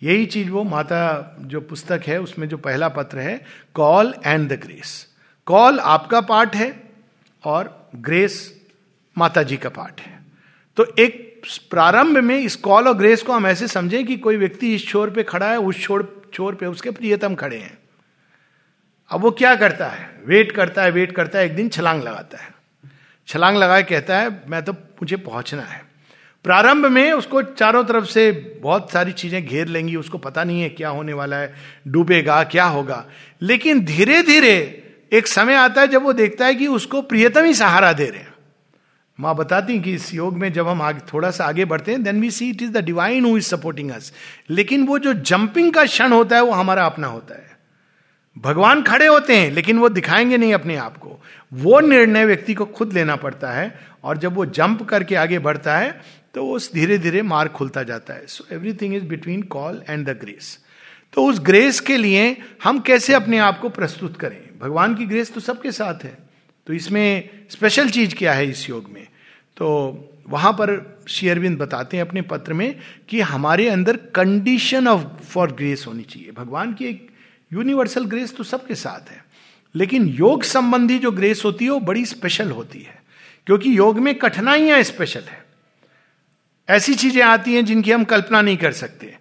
यही 0.03 0.27
चीज़ 0.27 0.51
वो 0.51 0.65
माता 0.65 1.37
जो 1.41 1.61
पुस्तक 1.61 2.03
है, 2.07 2.21
उसमें 2.21 2.49
जो 2.49 2.57
पहला 2.59 2.89
पत्र 2.89 3.19
है 3.19 3.41
call 3.75 4.15
and 4.27 4.49
the 4.49 4.61
grace 4.63 5.07
call 5.47 5.81
आपका 5.81 6.21
पार्ट 6.21 6.57
है 6.57 6.73
और 7.45 7.89
ग्रेस 7.97 8.37
माता 9.17 9.43
जी 9.43 9.57
का 9.57 9.69
पार्ट 9.69 10.01
है। 10.01 10.14
तो 10.77 10.95
एक 10.99 11.43
प्रारंभ 11.71 12.19
में 12.19 12.39
इस 12.39 12.57
कॉल 12.57 12.89
और 12.89 12.95
ग्रेस 12.95 13.23
को 13.23 13.33
हम 13.33 13.47
ऐसे 13.47 13.69
समझें 13.69 14.07
कि 14.07 14.17
कोई 14.17 14.37
व्यक्ति 14.37 14.75
इस 14.75 14.89
छोर 14.89 15.11
पे 15.11 15.23
खड़ा 15.23 15.51
है, 15.51 15.59
उस 15.59 15.83
छोर 15.83 16.31
छोर 16.35 16.55
पे 16.55 16.67
उसके 16.67 16.91
प्रियतम 16.91 17.35
खड़े 17.35 17.57
हैं। 17.57 17.79
अब 19.11 19.21
वो 19.21 19.31
क्या 19.31 19.57
करता 19.57 19.87
है? 19.87 20.21
वेट 20.27 20.53
करता 20.53 20.83
है, 20.83 20.91
वेट 20.91 21.13
करता 21.13 21.39
है, 21.39 21.47
एक 21.47 21.57
दिन 21.57 21.69
छलांग 21.69 22.03
लगाता 22.03 22.39
है। 22.39 22.55
छलांग 23.27 23.57
लगा 23.57 23.81
कहता 23.81 24.19
है, 24.19 24.43
मैं 24.49 24.63
तो 24.63 24.73
मुझे 24.73 25.17
पहुँचना 25.17 25.63
है। 25.63 25.85
प्रारंभ 26.45 26.87
में 26.87 27.13
उसको 27.13 27.43
चारों 27.43 27.85
तरफ़ 27.85 28.05
से 28.05 28.33
बहुत 28.63 28.91
सारी 28.91 29.13
चीज़ें 29.13 29.47
घेर 29.47 29.67
लेंगी, 29.67 29.97
उसको 29.97 30.19
पता 30.19 30.45
नहीं 30.45 30.63
है 30.63 30.69
क्या 30.69 30.89
होने 30.89 31.13
वाला 31.13 31.37
है, 31.37 31.55
डूबेगा, 31.89 32.45
क्या 32.45 32.65
होगा। 32.65 33.07
लेकिन 33.43 33.85
धीरे 33.85 34.23
धीरे 34.23 34.85
एक 35.13 35.27
समय 35.27 35.55
आता 35.55 35.81
है 35.81 35.89
जब 35.89 36.03
वो 36.03 36.13
देखता 36.13 36.47
है 36.47 36.55
कि 36.55 36.67
उसको 36.67 37.03
प्रियतम 37.03 37.45
ही 37.45 37.55
सहारा 37.55 37.93
दे 37.93 38.07
रहे 38.07 38.21
हैं। 38.21 38.34
माँ 39.19 39.35
बताती 39.37 39.79
कि 39.81 39.93
इस 39.95 40.13
योग 40.15 40.37
में 40.37 40.53
जब 40.53 40.69
हम 40.69 40.83
आगे 40.83 41.01
थोड़ा 41.13 41.31
सा 41.31 41.45
आगे 41.45 41.65
बढ़ते 41.65 41.93
हैं 41.93 42.03
then 42.03 42.21
we 42.21 42.31
see 42.31 42.49
it 42.51 42.63
is 42.63 42.71
the 42.71 42.85
divine 42.85 43.25
who 43.25 43.37
is 43.37 43.47
supporting 43.47 43.91
us 43.91 44.13
लेकिन 44.51 44.87
वो 44.87 44.99
जो 44.99 45.13
जंपिंग 45.13 45.73
का 45.73 45.85
क्षण 45.85 46.13
होता 46.13 46.37
है, 46.37 46.43
वो 46.43 46.53
हमारा 46.53 46.87
अपना 46.87 47.07
होता 47.07 47.35
है। 47.35 47.53
भगवान 48.37 48.83
खड़े 48.83 49.07
होते 49.07 49.37
हैं, 49.37 49.51
लेकिन 49.51 49.79
वो 49.79 49.89
दिखाएँगे 49.89 50.37
नहीं 50.37 50.55
अपने 50.55 50.77
आप 50.77 50.97
को। 50.97 51.21
वो 51.53 51.81
निर्णय 51.81 52.25
व्यक्ति 52.27 52.55
को 52.55 52.65
खुद 52.67 52.93
लेना 52.93 53.17
पड़ता 53.17 53.53
है, 53.53 53.79
और 54.05 54.19
जब 54.19 54.35
वो 54.35 54.47
जंप 54.47 54.83
करके 54.83 55.15
आगे 55.15 55.39
बढ़ता 55.39 55.77
है 55.79 56.01
तो 56.35 56.47
उस 56.47 56.73
धीरे 56.73 56.99
धीरे 56.99 57.23
मार्ग 57.23 57.51
खुलता 57.51 57.83
जाता 57.83 58.15
है। 58.15 58.27
So 58.27 58.45
everything 58.53 58.95
is 58.95 59.05
between 59.05 59.43
call 59.43 59.83
and 59.89 60.07
the 60.07 60.19
grace 60.21 60.59
तो 61.13 61.25
उस 61.25 61.41
ग्रेस 61.41 61.81
के 61.81 61.97
लिए 61.97 62.37
हम 62.65 62.81
कैसे 62.81 63.15
अपने 63.15 63.39
आप 63.39 63.59
को 63.61 63.69
प्रस्तुत 63.69 64.17
करें? 64.17 64.59
भगवान 64.61 64.95
की 64.95 65.07
ग्रेस 65.07 65.33
तो 65.33 65.41
सबके 65.41 65.73
साथ 65.73 66.05
है। 66.05 66.17
तो 66.67 66.73
इसमें 66.73 67.31
स्पेशल 67.51 67.89
चीज़ 67.91 68.15
क्या 68.15 68.33
है 68.33 68.51
इस 68.51 68.71
योग 68.71 68.91
में? 68.93 69.07
तो 69.57 69.99
वहाँ 70.29 70.53
पर 70.53 70.99
शेयरविंद 71.09 71.59
बताते 71.59 71.97
हैं 71.97 72.05
अपने 72.05 72.23
पत्र 72.23 72.53
में 72.53 72.81
कि 73.09 73.21
हमारे 73.21 73.69
अंदर 73.69 73.97
कंडीशन 73.97 74.89
ऑफ़ 74.89 75.25
फॉर 75.25 75.53
ग्रेस 75.53 75.85
होनी 75.89 76.03
चाहिए। 76.03 76.33
भगवान 76.33 76.75
की 76.75 76.85
एक 76.85 77.09
यूनिवर्सल 77.53 78.05
ग्रेस 78.05 78.37
तो 78.37 78.45
सबके 78.45 78.75
साथ 78.75 79.11
है। 79.11 79.25
लेकिन 79.75 80.07
योग 80.07 80.43
संबंधी 80.43 80.99
जो 80.99 81.11
ग्रेस 81.11 81.43
होती 81.45 81.65
है, 81.65 81.71
वो 81.71 81.81
बड़ी 81.81 82.05
स्पेशल 82.05 82.51
होती 82.51 82.79
है। 82.79 83.03
क्योंकि 83.47 83.79
योग 83.79 83.99
में 83.99 84.15
कठिनाइयाँ 84.15 84.83
स्पेशल 84.83 85.21
है। 85.21 85.45
ऐसी 86.69 86.95
चीज़ें 86.95 87.23
आती 87.23 87.55
हैं 87.55 87.65
जिनकी 87.65 87.93
हम 87.93 88.05
कल्पना 88.05 88.43
नहीं 88.43 88.57
कर 88.57 88.73
सकते। 88.73 89.19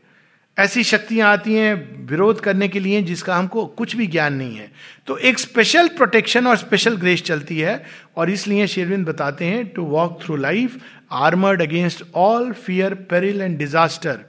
ऐसी 0.58 0.84
शक्तियाँ 0.84 1.32
आती 1.34 1.54
हैं 1.54 1.74
विरोध 2.08 2.40
करने 2.42 2.68
के 2.68 2.80
लिए 2.80 3.02
जिसका 3.02 3.36
हमको 3.36 3.66
कुछ 3.78 3.96
भी 3.96 4.08
ज्ञान 4.08 4.34
नहीं 4.34 4.56
है। 4.56 4.70
तो 5.08 5.18
एक 5.18 5.40
स्पेशल 5.40 5.88
प्रोटेक्शन 5.88 6.48
और 6.48 6.58
स्पेशल 6.58 6.98
ग्रेस 6.98 7.22
चलती 7.22 7.60
है 7.60 7.84
और 8.18 8.30
इसलिए 8.30 8.68
शेरविंद 8.68 9.06
बताते 9.08 9.46
हैं 9.46 9.66
to 9.68 9.84
walk 9.86 10.20
through 10.24 10.36
life 10.36 10.78
armoured 11.12 11.62
against 11.62 12.04
all 12.16 12.52
fear 12.66 12.94
peril 13.10 13.42
and 13.42 13.58
disaster 13.58 14.20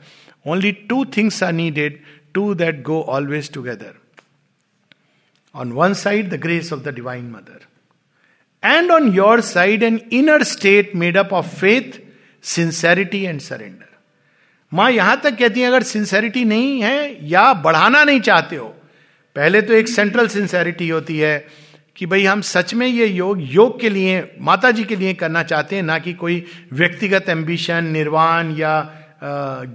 only 0.47 0.73
two 0.89 1.05
things 1.17 1.43
are 1.43 1.53
needed 1.53 2.01
to 2.35 2.55
that 2.55 2.83
go 2.83 3.01
always 3.09 3.53
together 3.53 3.95
on 5.55 5.73
one 5.73 5.95
side 5.95 6.31
the 6.31 6.41
grace 6.41 6.73
of 6.73 6.81
the 6.81 6.95
divine 6.95 7.31
mother 7.31 8.71
and 8.77 8.91
on 8.91 9.13
your 9.15 9.41
side 9.41 9.83
an 9.83 10.01
inner 10.13 10.43
state 10.45 10.95
made 10.97 11.17
up 11.17 11.33
of 11.33 11.55
faith 11.57 12.01
sincerity 12.45 13.23
and 13.25 13.41
surrender 13.41 13.94
माँ 14.75 14.91
यहाँ 14.91 15.21
तक 15.21 15.37
कहती 15.39 15.61
है, 15.61 15.67
अगर 15.67 15.83
sincerity 15.83 16.45
नहीं 16.45 16.81
है 16.83 17.29
या 17.29 17.53
बढ़ाना 17.55 18.03
नहीं 18.05 18.21
चाहते 18.21 18.57
हो, 18.57 18.67
पहले 19.37 19.61
तो 19.63 19.73
एक 19.73 19.89
सेंट्रल 19.89 20.29
सिंसेरिटी 20.29 20.89
होती 20.89 21.19
है 21.19 21.47
कि 21.97 22.07
भाई 22.07 22.25
हम 22.25 22.41
सच 22.43 22.75
में 22.75 22.87
ये 22.87 23.07
योग 23.07 23.41
योग 23.43 23.81
के 23.81 23.89
लिए 23.91 24.23
माता 24.41 24.71
जी 24.71 24.85
के 24.85 24.97
लिए 24.97 25.15
करना 25.15 25.43
चाहते 25.45 25.77
हैं, 25.77 25.83
ना 25.83 25.99
कि 25.99 26.13
कोई 26.15 26.45
व्यक्तिगत 26.73 27.29
एम्बिशन 27.29 27.85
निर्वाण 27.87 28.51
या 28.57 28.75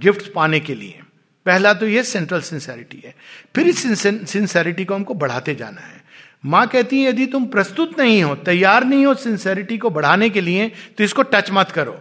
गिफ्ट 0.02 0.32
पाने 0.32 0.60
के 0.60 0.74
लिए। 0.74 1.00
पहला 1.46 1.72
तो 1.74 1.86
ये 1.86 2.02
सेंट्रल 2.04 2.40
सिंसेरिटी 2.42 3.02
है। 3.04 3.14
फिर 3.56 3.68
इस 3.68 4.02
सिंसेरिटी 4.28 4.84
को 4.84 4.94
हमको 4.94 5.14
बढ़ाते 5.14 5.54
जाना 5.54 5.80
है। 5.80 6.02
माँ 6.44 6.66
कहती 6.66 7.02
है, 7.02 7.08
यदि 7.08 7.26
तुम 7.26 7.46
प्रस्तुत 7.46 7.98
नहीं 8.00 8.22
हो, 8.22 8.34
तैयार 8.36 8.84
नहीं 8.84 9.06
हो 9.06 9.14
सिंसेरिटी 9.16 9.78
को 9.78 9.90
बढ़ाने 9.90 10.30
के 10.30 10.40
लिए 10.40 10.70
तो 10.98 11.04
इसको 11.04 11.22
टच 11.24 11.50
मत 11.52 11.70
करो। 11.70 12.00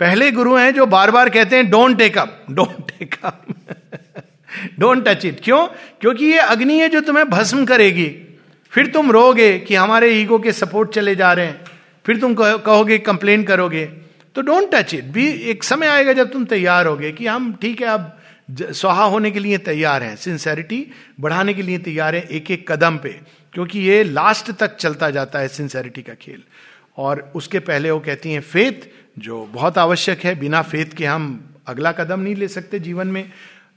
पहले 0.00 0.30
गुरु 0.30 0.56
हैं 0.56 0.74
जो 0.74 0.86
बार 0.86 1.10
बार 1.10 1.28
कहते 1.28 1.56
हैं 1.56 1.70
don't 1.70 1.98
take 1.98 2.18
up 2.18 2.44
don't 2.50 2.90
take 2.90 3.14
up 3.24 3.46
don't 4.78 5.08
touch 5.08 5.24
it 5.24 5.40
क्यों? 5.44 5.66
क्योंकि 6.00 6.24
ये 6.24 6.38
अग्नि 6.38 6.78
है 6.78 6.88
जो 6.88 7.00
तुम्हें 7.00 7.28
भस्म 7.28 7.64
करेगी। 7.64 8.38
फिर 8.70 8.86
तुम 8.86 9.10
रोगे 9.10 9.58
कि 9.58 9.74
हमारे 9.74 10.10
ईगो 10.10 10.38
के 10.38 10.52
सपोर्ट 10.52 10.90
चले 10.90 11.14
जा 11.14 11.32
रहे 11.32 11.46
हैं। 11.46 11.64
फिर 12.06 12.18
तुम 12.18 12.34
कहोगे 12.34 12.98
कंप्लेन 12.98 13.44
करोगे। 13.44 13.84
तो 14.34 14.40
डोंट 14.40 14.74
टच 14.74 14.94
इट 14.94 15.04
भी 15.04 15.32
एक 15.32 15.64
समय 15.64 15.86
आएगा 15.86 16.12
जब 16.12 16.32
तुम 16.32 16.44
तैयार 16.44 16.86
होगे 16.86 17.12
कि 17.12 17.26
हम, 17.26 17.52
ठीक 17.62 17.80
है, 17.80 17.86
अब 17.86 18.18
स्वाहा 18.50 19.04
होने 19.04 19.30
के 19.30 19.38
लिए 19.38 19.58
तैयार 19.58 20.02
हैं। 20.02 20.16
सिंसेरिटी 20.16 20.86
बढ़ाने 21.20 21.54
के 21.54 21.62
लिए 21.62 21.78
तैयार 21.78 22.14
है 22.14 22.22
एक 22.22 22.50
एक 22.50 22.72
कदम 22.72 22.96
पे। 22.96 23.20
क्योंकि 23.52 23.80
ये 23.80 24.04
लास्ट 24.04 24.52
तक 24.52 24.76
चलता 24.76 25.10
जाता 25.10 25.38
है 25.38 25.48
सिंसेरिटी 25.48 26.02
का 26.02 26.14
खेल। 26.14 26.42
और 26.96 27.32
उसके 27.34 27.58
पहले 27.58 27.90
वो 27.90 28.00
कहती 28.00 28.32
हैं 28.32 28.40
फेथ 28.40 28.88
जो 29.18 29.44
बहुत 29.52 29.78
आवश्यक 29.78 30.24
है 30.24 30.34
बिना 30.34 30.62
फेथ 30.62 30.96
के 30.96 31.06
हम 31.06 31.28
अगला 31.66 31.92
कदम 31.92 32.20
नहीं 32.20 32.34
ले 32.36 32.48
सकते 32.48 32.78
जीवन 32.80 33.08
में। 33.08 33.30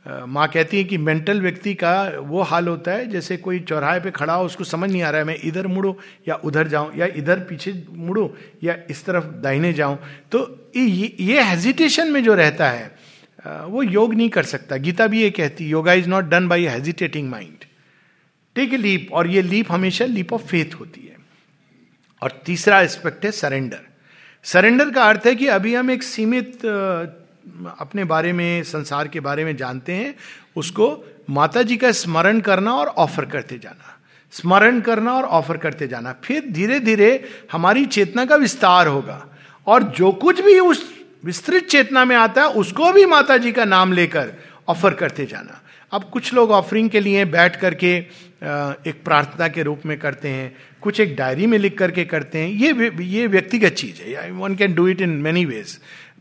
माँ 0.06 0.48
कहती 0.48 0.78
है 0.78 0.84
कि 0.84 0.98
मेंटल 0.98 1.42
व्यक्ति 1.42 1.74
का 1.74 1.92
वो 2.20 2.42
हाल 2.42 2.68
होता 2.68 2.92
है 2.92 3.06
जैसे 3.10 3.38
कोई 3.38 3.60
चौराहे 3.62 4.00
पे 4.00 4.12
खड़ा 4.12 4.34
हो 4.34 4.46
उसको 4.46 4.64
समझ 4.64 4.90
नहीं 4.92 5.02
आ 5.04 5.10
रहा 5.10 5.20
है 5.20 5.28
मैं 5.28 5.38
इधर 5.44 5.68
मुड़ू 5.68 5.96
या 6.28 6.36
उधर 6.36 6.68
जाऊँ 6.68 6.92
या 6.98 7.06
इधर 7.16 7.40
पीछे 7.50 7.74
मुड़ू 7.90 8.30
या 8.64 8.76
इस 8.90 9.04
तरफ़ 9.06 9.26
दाहिने 9.44 9.74
जाऊँ। 9.74 9.98
तो 10.32 10.72
ये, 10.76 11.16
ये 11.20 11.44
हेजिटेशन 11.44 12.12
में 12.12 12.24
जो 12.24 12.34
रहता 12.36 12.70
है 12.70 12.92
वो 13.68 13.84
योग 13.84 14.14
नहीं 14.14 14.30
कर 14.30 14.44
सकता। 14.46 14.78
गीता 14.78 15.08
भी 15.08 15.22
ये 15.22 15.30
कहती 15.32 15.68
yoga 15.68 15.94
is 15.94 16.10
not 16.10 16.26
done 16.26 16.48
by 16.48 16.66
hesitating 16.68 17.30
mind 17.30 17.66
take 18.56 18.74
a 18.74 18.78
leap 18.78 19.14
और 19.14 19.28
ये 19.28 19.42
लीप 19.42 19.72
हमेशा 19.72 20.06
लीप 20.08 20.34
ऑफ़ 20.34 20.46
फेथ 20.48 20.80
होती 20.80 21.02
है। 21.02 21.18
और 22.22 22.42
तीसरा 22.46 22.82
एस्पेक्ट 22.82 23.26
है 23.26 23.32
सरेंडर 23.34 23.90
सरेंडर 24.44 24.90
का 24.90 25.04
अर्थ 25.04 25.22
है 25.26 25.36
कि 25.36 25.48
अभी 25.48 25.76
हम 25.76 25.92
एक 25.92 26.04
सीमित 26.04 26.66
अपने 27.80 28.04
बारे 28.04 28.34
में, 28.34 28.64
संसार 28.64 29.08
के 29.08 29.20
बारे 29.20 29.46
में 29.46 29.58
जानते 29.58 29.94
हैं, 29.94 30.16
उसको 30.56 31.04
माता 31.30 31.62
जी 31.62 31.78
का 31.78 31.92
स्मरण 31.92 32.40
करना 32.40 32.74
और 32.74 32.88
ऑफ़र 32.88 33.26
करते 33.26 33.58
जाना। 33.58 33.98
स्मरण 34.32 34.82
करना 34.82 35.14
और 35.14 35.24
ऑफ़र 35.24 35.58
करते 35.58 35.88
जाना। 35.88 36.16
फिर 36.24 36.46
धीरे 36.50 36.80
धीरे 36.80 37.30
हमारी 37.52 37.86
चेतना 37.86 38.26
का 38.26 38.36
विस्तार 38.36 38.88
होगा। 38.88 39.28
और 39.68 39.84
जो 39.84 40.12
कुछ 40.12 40.42
भी 40.42 40.60
उस 40.60 40.94
विस्तृत 41.26 41.64
चेतना 41.64 42.06
में 42.06 42.16
आता 42.16 42.42
है, 42.42 42.48
उसको 42.48 42.92
भी 42.92 43.06
माता 43.06 43.38
जी 43.38 43.52
का 43.52 43.66
नाम 43.66 43.94
लेकर 43.94 44.34
ऑफ़र 44.68 44.94
करते 44.94 45.26
जाना। 45.26 45.62
अब 45.92 46.04
कुछ 46.04 46.34
लोग 46.34 46.52
ऑफरिंग 46.52 46.90
के 46.90 47.00
लिए 47.00 47.26
बैठ 47.26 47.56
करके 47.56 48.06
एक 48.42 49.02
प्रार्थना 49.06 49.48
के 49.48 49.64
रूप 49.64 49.82
में 49.86 49.98
करते 50.00 50.30
हैं, 50.30 50.56
कुछ 50.82 51.00
एक 51.00 51.16
डायरी 51.16 51.48
में 51.48 51.58
लिख 51.58 51.78
करके 51.78 52.06
करते 52.06 52.40
हैं, 52.40 52.50
ये 52.50 52.92
ये 53.06 53.28
व्यक्तिगत 53.28 53.74
चीज़ 53.74 54.02
है 54.02 54.32
one 54.32 54.56
can 54.56 54.74
do 54.74 54.88
it 54.88 55.02
in 55.02 55.10
many 55.22 55.46
ways 55.46 55.78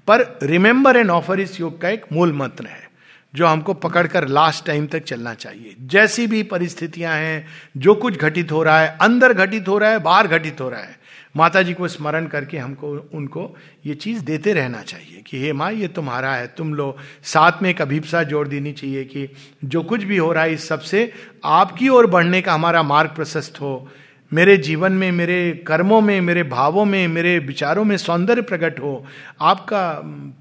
पर 0.08 0.24
रिमेंबर 0.42 0.96
एंड 0.96 1.10
ऑफ़र 1.10 1.40
इस 1.40 1.60
योग 1.60 1.80
का 1.80 1.88
एक 1.88 2.04
मूल 2.12 2.32
मंत्र 2.32 2.66
है, 2.66 2.88
जो 3.34 3.46
हमको 3.46 3.74
पकड़कर 3.76 4.26
लास्ट 4.28 4.66
टाइम 4.66 4.86
तक 4.86 5.04
चलना 5.04 5.34
चाहिए। 5.34 5.74
जैसी 5.80 6.26
भी 6.26 6.42
परिस्थितियाँ 6.44 7.14
हैं, 7.14 7.46
जो 7.76 7.94
कुछ 7.94 8.18
घटित 8.18 8.52
हो 8.52 8.62
रहा 8.62 8.80
है, 8.80 8.96
अंदर 9.00 9.32
घटित 9.34 9.68
हो 9.68 9.78
रहा 9.78 9.90
है, 9.90 9.98
बाहर 9.98 10.26
घटित 10.28 10.60
हो 10.60 10.68
रहा 10.68 10.80
है 10.80 10.98
माता 11.34 11.62
जी 11.62 11.74
को 11.74 11.88
स्मरण 11.88 12.26
करके 12.26 12.58
हमको 12.58 12.90
उनको 13.14 13.56
ये 13.86 13.94
चीज़ 13.94 14.24
देते 14.24 14.52
रहना 14.52 14.82
चाहिए 14.82 15.22
कि, 15.26 15.40
हे 15.40 15.52
माँ, 15.52 15.70
ये 15.72 15.88
तुम्हारा 15.88 16.34
है, 16.34 16.46
तुम 16.46 16.74
लो। 16.74 16.96
साथ 17.22 17.62
में 17.62 17.70
एक 17.70 17.82
अभिप्सा 17.82 18.22
जोड़ 18.22 18.46
देनी 18.48 18.72
चाहिए 18.72 19.04
कि 19.04 19.28
जो 19.64 19.82
कुछ 19.82 20.04
भी 20.04 20.16
हो 20.16 20.32
रहा 20.32 20.44
है, 20.44 20.54
इस 20.54 20.68
सबसे 20.68 21.12
आपकी 21.44 21.88
ओर 21.88 22.06
बढ़ने 22.06 22.42
का 22.42 22.54
हमारा 22.54 22.82
मार्ग 22.82 23.10
प्रशस्त 23.10 23.60
हो। 23.60 23.88
मेरे 24.32 24.56
जीवन 24.56 24.92
में, 24.92 25.10
मेरे 25.12 25.64
कर्मों 25.66 26.00
में, 26.00 26.20
मेरे 26.20 26.42
भावों 26.42 26.84
में, 26.84 27.06
मेरे 27.08 27.38
विचारों 27.38 27.84
में 27.84 27.96
सौंदर्य 27.96 28.42
प्रकट 28.42 28.80
हो, 28.80 29.06
आपका 29.40 29.92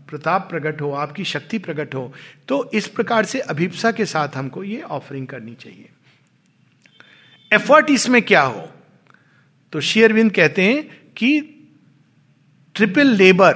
प्रताप 0.09 0.49
प्रकट 0.49 0.81
हो, 0.81 0.91
आपकी 0.91 1.23
शक्ति 1.23 1.57
प्रकट 1.57 1.95
हो 1.95 2.11
तो 2.47 2.69
इस 2.73 2.87
प्रकार 2.87 3.25
से 3.25 3.39
अभिप्सा 3.39 3.91
के 3.91 4.05
साथ 4.05 4.35
हमको 4.35 4.63
ये 4.63 4.81
ऑफरिंग 4.81 5.27
करनी 5.27 5.53
चाहिए। 5.53 5.89
एफर्ट 7.51 7.89
इसमें 7.89 8.21
क्या 8.21 8.41
हो? 8.41 8.69
तो 9.73 9.81
शेयरविंद 9.81 10.31
कहते 10.31 10.63
हैं 10.63 10.83
कि 11.17 11.39
ट्रिपल 12.75 13.07
लेबर, 13.07 13.53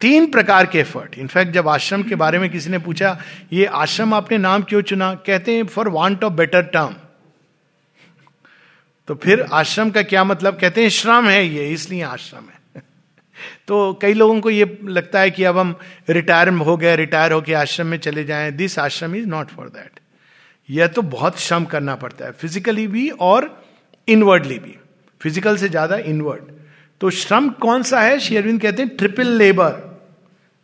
तीन 0.00 0.26
प्रकार 0.30 0.66
के 0.66 0.78
एफर्ट 0.78 1.14
इनफैक्ट 1.18 1.52
जब 1.52 1.68
आश्रम 1.68 2.02
के 2.02 2.14
बारे 2.14 2.38
में 2.38 2.50
किसी 2.50 2.70
ने 2.70 2.78
पूछा, 2.78 3.18
ये 3.52 3.66
आश्रम 3.66 4.14
आपने 4.14 4.38
नाम 4.38 4.62
क्यों 4.62 4.82
चुना? 4.82 5.14
कहते 5.14 5.56
हैं 5.56 5.66
for 5.66 5.88
want 5.88 6.24
of 6.24 6.32
better 6.32 6.62
term 6.62 6.96
तो 9.08 9.14
फिर 9.14 9.40
आश्रम 9.52 9.90
का 9.90 10.02
क्या 10.02 10.24
मतलब? 10.24 10.58
कहते 10.60 10.82
हैं, 10.82 10.88
श्रम 10.88 11.28
है 11.28 11.46
ये, 11.46 11.68
इसलिए 11.70 12.02
आश्रम 12.02 12.44
है. 12.44 12.82
तो 13.68 13.98
कई 14.02 14.14
लोगों 14.14 14.40
को 14.40 14.50
ये 14.50 14.78
लगता 14.84 15.20
है 15.20 15.30
कि 15.30 15.44
अब 15.44 15.58
हम 15.58 15.74
रिटायर 16.10 16.48
हो 16.48 16.76
गए 16.76 16.96
रिटायर 16.96 17.32
होकर 17.32 17.54
आश्रम 17.54 17.86
में 17.86 17.98
चले 17.98 18.24
जाएँ। 18.24 18.50
दिस 18.52 18.78
आश्रम 18.78 19.14
इज़ 19.14 19.26
नॉट 19.26 19.48
फॉर 19.48 19.68
दैट 19.68 20.00
यह 20.70 20.86
तो 20.86 21.02
बहुत 21.02 21.40
श्रम 21.40 21.64
करना 21.64 21.94
पड़ता 21.94 22.24
है 22.24 22.32
फिजिकली 22.32 22.86
भी 22.86 23.08
और 23.08 23.64
इनवर्डली 24.08 24.58
भी। 24.58 24.76
फ़िज़िकल 25.24 25.56
से 25.56 25.68
ज़्यादा 25.68 25.96
इनवर्ड 25.98 26.52
तो 27.00 27.10
श्रम 27.12 27.48
कौन 27.60 27.82
सा 27.82 28.00
है? 28.00 28.18
शेयरविंद 28.20 28.60
कहते 28.60 28.82
हैं 28.82 28.96
triple 28.96 29.28
labour 29.38 29.82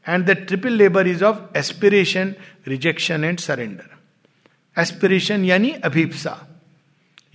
and 0.06 0.24
the 0.26 0.36
triple 0.46 0.72
labour 0.72 1.08
is 1.08 1.24
of 1.24 1.58
aspiration 1.58 2.34
rejection 2.68 3.24
and 3.24 3.38
surrender 3.38 4.80
aspiration 4.80 5.44
यानी 5.44 5.70
अभिप्सा. 5.84 6.36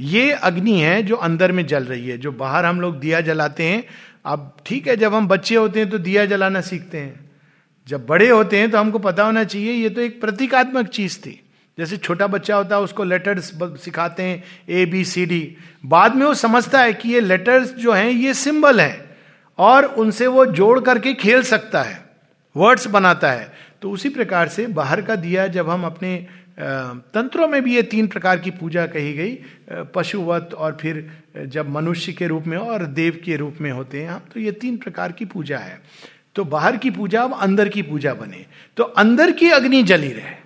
ये 0.01 0.31
अग्नि 0.31 0.79
है 0.79 1.01
जो 1.03 1.15
अंदर 1.17 1.51
में 1.51 1.65
जल 1.67 1.83
रही 1.83 2.07
है, 2.07 2.17
जो 2.17 2.31
बाहर 2.33 2.65
हम 2.65 2.81
लोग 2.81 2.99
दिया 2.99 3.21
जलाते 3.21 3.63
हैं। 3.63 3.83
अब 4.25 4.55
ठीक 4.65 4.87
है, 4.87 4.95
जब 4.97 5.13
हम 5.13 5.27
बच्चे 5.27 5.55
होते 5.55 5.79
हैं 5.79 5.89
तो 5.89 5.97
दिया 5.99 6.25
जलाना 6.25 6.61
सीखते 6.61 6.97
हैं। 6.97 7.29
जब 7.87 8.05
बड़े 8.05 8.29
होते 8.29 8.59
हैं 8.59 8.69
तो 8.71 8.77
हमको 8.77 8.99
पता 8.99 9.23
होना 9.23 9.43
चाहिए, 9.43 9.73
ये 9.73 9.89
तो 9.89 10.01
एक 10.01 10.19
प्रतीकात्मक 10.21 10.87
चीज़ 10.89 11.17
थी। 11.19 11.39
जैसे 11.77 11.97
छोटा 11.97 12.27
बच्चा 12.27 12.55
होता 12.55 12.75
है, 12.75 12.81
उसको 12.81 13.03
लेटर्स 13.03 13.51
सिखाते 13.83 14.23
हैं 14.23 14.43
ए 14.69 14.85
बी 14.85 15.03
सी 15.05 15.25
डी 15.25 15.57
बाद 15.85 16.15
में 16.15 16.25
वो 16.25 16.33
समझता 16.33 16.81
है 16.81 16.93
कि 16.93 17.09
ये 17.09 17.19
लेटर्स 17.19 17.73
जो 17.73 17.91
हैं, 17.91 18.09
ये 18.09 18.33
सिंबल 18.33 18.79
हैं 18.81 19.17
और 19.59 19.85
उनसे 19.85 20.27
वो 20.27 20.45
जोड़ 20.45 20.79
करके 20.79 21.13
खेल 21.13 21.43
सकता 21.43 21.81
है 21.83 22.03
वर्ड्स 22.55 22.87
बनाता 22.87 23.31
है। 23.31 23.51
तो 23.81 23.91
उसी 23.91 24.09
प्रकार 24.09 24.47
से 24.47 24.65
बाहर 24.67 25.01
का 25.01 25.15
दिया 25.15 25.47
जब 25.47 25.69
हम 25.69 25.85
अपने 25.85 26.15
तंत्रों 26.59 27.47
में 27.47 27.61
भी 27.63 27.75
ये 27.75 27.81
तीन 27.83 28.07
प्रकार 28.07 28.39
की 28.39 28.51
पूजा 28.51 28.85
कही 28.87 29.13
गई 29.13 29.37
पशुवत 29.95 30.53
और 30.53 30.77
फिर 30.81 31.09
जब 31.45 31.69
मनुष्य 31.69 32.13
के 32.13 32.27
रूप 32.27 32.47
में 32.47 32.57
और 32.57 32.85
देव 32.85 33.21
के 33.25 33.35
रूप 33.35 33.57
में 33.61 33.71
होते 33.71 34.01
हैं, 34.01 34.09
हम 34.09 34.21
तो 34.33 34.39
ये 34.39 34.51
तीन 34.51 34.77
प्रकार 34.77 35.11
की 35.11 35.25
पूजा 35.25 35.57
है। 35.57 35.79
तो 36.35 36.43
बाहर 36.45 36.77
की 36.77 36.89
पूजा, 36.91 37.21
अब 37.23 37.33
अंदर 37.33 37.69
की 37.69 37.81
पूजा 37.81 38.13
बने। 38.13 38.45
तो 38.77 38.83
अंदर 38.83 39.31
की 39.31 39.49
अग्नि 39.49 39.83
जली 39.83 40.07
रहे। 40.07 40.44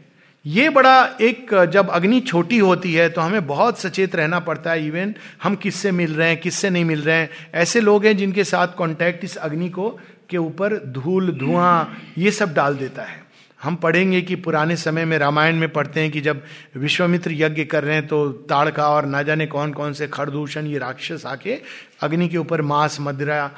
ये 0.49 0.69
बड़ा 0.69 1.17
एक, 1.21 1.53
जब 1.65 1.89
अग्नि 1.89 2.19
छोटी 2.21 2.57
होती 2.57 2.93
है 2.93 3.09
तो 3.09 3.21
हमें 3.21 3.47
बहुत 3.47 3.79
सचेत 3.79 4.15
रहना 4.15 4.39
पड़ता 4.41 4.71
है 4.71 4.85
इवन 4.88 5.13
हम 5.43 5.55
किससे 5.55 5.91
मिल 5.91 6.13
रहे 6.15 6.29
हैं, 6.29 6.39
किससे 6.41 6.69
नहीं 6.69 6.85
मिल 6.85 7.01
रहे 7.01 7.15
हैं। 7.15 7.29
ऐसे 7.53 7.81
लोग 7.81 8.05
हैं 8.05 8.15
जिनके 8.17 8.43
साथ 8.43 8.67
कांटेक्ट 8.77 9.23
इस 9.23 9.35
अग्नि 9.38 9.69
को, 9.69 9.89
के 10.29 10.38
ऊपर 10.38 10.77
धूल, 10.88 11.31
धुआँ, 11.31 11.97
ये 12.17 12.31
सब 12.31 12.53
डाल 12.53 12.75
देता 12.77 13.03
है। 13.03 13.27
हम 13.59 13.75
पढ़ेंगे 13.75 14.21
कि 14.21 14.35
पुराने 14.38 14.75
समय 14.75 15.05
में 15.05 15.17
रामायण 15.17 15.55
में 15.55 15.69
पढ़ते 15.69 15.99
हैं 15.99 16.12
कि 16.12 16.21
जब 16.21 16.41
विश्वामित्र 16.77 17.31
यज्ञ 17.33 17.63
कर 17.65 17.83
रहे 17.83 17.95
हैं 17.95 18.07
तो 18.07 18.27
ताड़का 18.49 18.88
और 18.88 19.05
ना 19.05 19.21
जाने 19.23 19.47
कौन 19.47 19.73
कौन 19.73 19.93
से 19.93 20.07
खरदूषण, 20.07 20.67
ये 20.67 20.77
राक्षस 20.77 21.25
आके 21.25 21.57
अग्नि 22.01 22.27
के 22.29 22.38
ऊपर 22.38 22.62
मांस, 22.63 22.97
मदिरा 23.01 23.51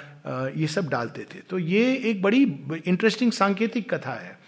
ये 0.58 0.68
सब 0.68 0.90
डालते 0.90 1.22
थे। 1.26 1.40
तो 1.50 1.60
ये 1.60 1.96
एक 2.06 2.22
बड़ी 2.22 2.44
इंटरेस्टिंग 2.86 3.32
सांकेतिक 3.32 3.94
कथा 3.94 4.14
है। 4.14 4.40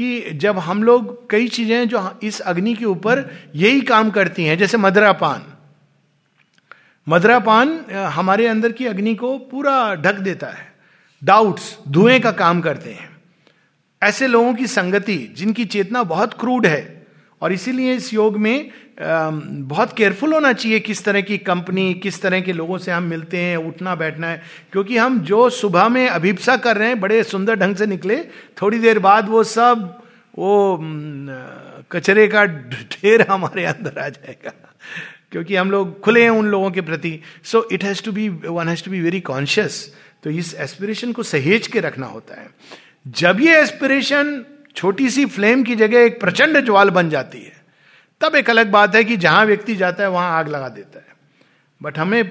कि 0.00 0.30
जब 0.30 0.58
हम 0.58 0.82
लोग 0.82 1.30
कई 1.30 1.48
चीज़ें 1.48 1.88
जो 1.88 2.20
इस 2.22 2.40
अग्नि 2.40 2.74
के 2.74 2.84
ऊपर 2.84 3.36
यही 3.54 3.80
काम 3.80 4.10
करती 4.10 4.44
हैं, 4.44 4.58
जैसे 4.58 4.76
मदरापान। 4.76 5.42
मदरापान 7.08 7.84
हमारे 7.90 8.46
अंदर 8.46 8.72
की 8.72 8.86
अग्नि 8.86 9.14
को 9.14 9.38
पूरा 9.38 9.94
ढक 9.94 10.14
देता 10.14 10.46
है। 10.46 10.72
डाउट्स 11.24 11.78
धुएँ 11.88 12.20
का 12.20 12.30
काम 12.30 12.60
करते 12.60 12.90
हैं। 12.90 13.10
ऐसे 14.02 14.26
लोगों 14.26 14.54
की 14.54 14.66
संगति, 14.66 15.34
जिनकी 15.36 15.64
चेतना 15.64 16.02
बहुत 16.02 16.40
क्रूड 16.40 16.66
है 16.66 16.99
और 17.40 17.52
इसीलिए 17.52 17.94
इस 17.94 18.12
योग 18.14 18.36
में 18.36 18.70
बहुत 19.00 19.92
केयरफुल 19.96 20.32
होना 20.32 20.52
चाहिए 20.52 20.80
किस 20.80 21.04
तरह 21.04 21.20
की 21.20 21.38
कंपनी 21.38 21.92
किस 21.94 22.20
तरह 22.22 22.40
के 22.40 22.52
लोगों 22.52 22.78
से 22.78 22.92
हम 22.92 23.02
मिलते 23.02 23.38
हैं, 23.38 23.56
उठना, 23.56 23.94
बैठना 23.94 24.26
है। 24.26 24.42
क्योंकि 24.72 24.96
हम 24.96 25.20
जो 25.20 25.48
सुबह 25.50 25.88
में 25.88 26.08
अभिप्सा 26.08 26.56
कर 26.56 26.76
रहे 26.76 26.88
हैं, 26.88 27.00
बड़े 27.00 27.22
सुंदर 27.24 27.54
ढंग 27.54 27.76
से 27.76 27.86
निकले, 27.86 28.16
थोड़ी 28.62 28.78
देर 28.78 28.98
बाद 28.98 29.28
वो 29.28 29.44
सब, 29.44 30.02
वो 30.38 30.78
कचरे 31.92 32.26
का 32.28 32.44
ढेर 32.44 33.26
हमारे 33.30 33.64
अंदर 33.64 33.98
आ 33.98 34.08
जाएगा। 34.08 34.52
क्योंकि 35.32 35.56
हम 35.56 35.70
लोग 35.70 36.00
खुले 36.00 36.22
हैं 36.22 36.30
उन 36.30 36.46
लोगों 36.46 36.70
के 36.70 36.80
प्रति। 36.80 37.18
So 37.44 37.68
it 37.72 37.84
has 37.84 38.02
to 38.04 38.12
be 38.12 38.28
one 38.28 38.68
has 38.68 38.84
to 38.84 38.90
be 38.90 39.00
very 39.00 39.20
conscious 39.20 39.94
तो 40.22 40.30
इस 40.30 40.54
एस्पिरेशन 40.54 41.12
को 41.12 41.22
सहेज 41.22 41.66
के 41.66 41.80
रखना 41.80 42.06
होता 42.06 42.40
है। 42.40 42.48
जब 43.08 43.40
ये 43.40 43.60
एस्पिरेशन 43.60 44.44
छोटी 44.80 45.10
सी 45.10 45.24
फ्लेम 45.26 45.62
की 45.62 45.74
जगह 45.76 46.00
एक 46.00 46.20
प्रचंड 46.20 46.64
ज्वाल 46.64 46.90
बन 46.90 47.08
जाती 47.10 47.38
है। 47.38 47.52
तब 48.20 48.36
एक 48.36 48.50
अलग 48.50 48.70
बात 48.70 48.94
है 48.94 49.04
कि 49.04 49.16
जहाँ 49.16 49.44
व्यक्ति 49.46 49.76
जाता 49.76 50.02
है, 50.02 50.10
वहाँ 50.10 50.38
आग 50.38 50.48
लगा 50.48 50.68
देता 50.68 50.98
है। 50.98 51.14
बट 51.82 51.98
हमें 51.98 52.24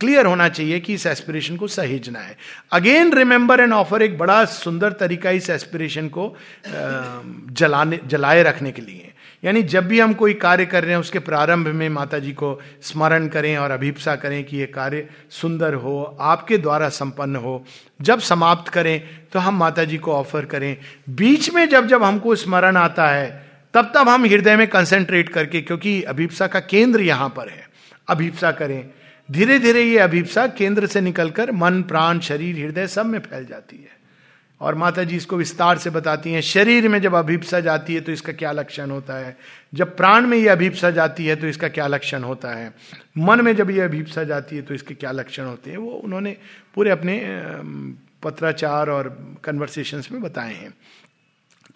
क्लियर 0.00 0.26
होना 0.26 0.48
चाहिए 0.48 0.80
कि 0.80 0.94
इस 0.94 1.06
एस्पिरेशन 1.06 1.56
को 1.56 1.66
सहेजना 1.68 2.18
है। 2.18 2.36
अगेन 2.72 3.12
रिमेंबर 3.12 3.60
एंड 3.60 3.72
ऑफ़र 3.72 4.02
एक 4.02 4.18
बड़ा 4.18 4.44
सुंदर 4.44 4.92
तरीका 4.92 5.30
इस 5.30 5.50
एस्पिरेशन 5.50 6.08
को 6.08 6.36
जलाने, 6.66 8.00
जलाए 8.06 8.42
रखने 8.42 8.72
के 8.72 8.82
लिए। 8.82 9.12
यानी 9.42 9.62
जब 9.62 9.86
भी 9.86 10.00
हम 10.00 10.12
कोई 10.12 10.34
कार्य 10.34 10.66
कर 10.66 10.82
रहे 10.82 10.92
हैं, 10.92 10.98
उसके 10.98 11.18
प्रारंभ 11.18 11.68
में 11.68 11.88
माता 11.88 12.18
जी 12.18 12.32
को 12.32 12.60
स्मरण 12.82 13.26
करें 13.28 13.56
और 13.56 13.70
अभिप्सा 13.70 14.14
करें 14.16 14.42
कि 14.44 14.56
ये 14.56 14.66
कार्य 14.66 15.08
सुंदर 15.30 15.74
हो, 15.74 16.16
आपके 16.20 16.58
द्वारा 16.58 16.88
संपन्न 16.88 17.36
हो। 17.36 17.64
जब 18.00 18.20
समाप्त 18.20 18.72
करें 18.72 19.00
तो 19.32 19.38
हम 19.38 19.56
माता 19.56 19.84
जी 19.84 19.98
को 19.98 20.12
ऑफ़र 20.12 20.44
करें। 20.44 20.76
बीच 21.10 21.50
में 21.50 21.68
जब 21.68 21.86
जब 21.86 22.02
हमको 22.02 22.34
स्मरण 22.34 22.76
आता 22.76 23.08
है, 23.08 23.50
तब 23.74 23.92
तब 23.94 24.08
हम 24.08 24.24
हृदय 24.24 24.56
में 24.56 24.66
कंसेंट्रेट 24.68 25.28
करके, 25.28 25.60
क्योंकि 25.60 26.02
अभिप्सा 26.02 26.46
का 26.46 26.60
केंद्र 26.60 27.00
यहाँ 27.00 27.28
पर 27.28 27.48
है। 27.48 27.68
अभिप्सा 28.08 28.50
करें। 28.52 28.90
धीरे 29.28 29.58
धीरे 29.58 29.82
ये 29.82 29.98
अभिप्सा 29.98 30.46
केंद्र 30.48 30.86
से 30.86 31.00
निकलकर 31.00 31.52
मन, 31.52 31.82
प्राण, 31.82 32.18
शरीर, 32.20 32.56
हृदय 32.56 32.86
सब 32.86 33.06
में 33.06 33.18
फैल 33.18 33.46
जाती 33.46 33.76
है। 33.76 34.01
और 34.62 34.74
माता 34.74 35.02
जी 35.04 35.16
इसको 35.16 35.36
विस्तार 35.36 35.78
से 35.78 35.90
बताती 35.90 36.32
हैं। 36.32 36.40
शरीर 36.40 36.88
में 36.88 37.00
जब 37.02 37.14
अभिप्सा 37.14 37.60
जाती 37.60 37.94
है 37.94 38.00
तो 38.00 38.12
इसका 38.12 38.32
क्या 38.32 38.52
लक्षण 38.52 38.90
होता 38.90 39.14
है? 39.14 39.36
जब 39.74 39.96
प्राण 39.96 40.26
में 40.26 40.36
ये 40.38 40.48
अभिप्सा 40.48 40.90
जाती 40.90 41.26
है 41.26 41.36
तो 41.36 41.46
इसका 41.46 41.68
क्या 41.68 41.86
लक्षण 41.86 42.22
होता 42.22 42.50
है? 42.50 42.72
मन 43.18 43.40
में 43.40 43.54
जब 43.56 43.70
ये 43.70 43.80
अभिप्सा 43.80 44.24
जाती 44.24 44.56
है 44.56 44.62
तो 44.62 44.74
इसके 44.74 44.94
क्या 44.94 45.10
लक्षण 45.10 45.44
होते 45.44 45.70
हैं? 45.70 45.78
वो 45.78 45.90
उन्होंने 45.94 46.36
पूरे 46.74 46.90
अपने 46.90 47.20
पत्राचार 48.22 48.90
और 48.90 49.08
कन्वर्सेशंस 49.44 50.08
में 50.12 50.20
बताए 50.22 50.54
हैं। 50.54 50.72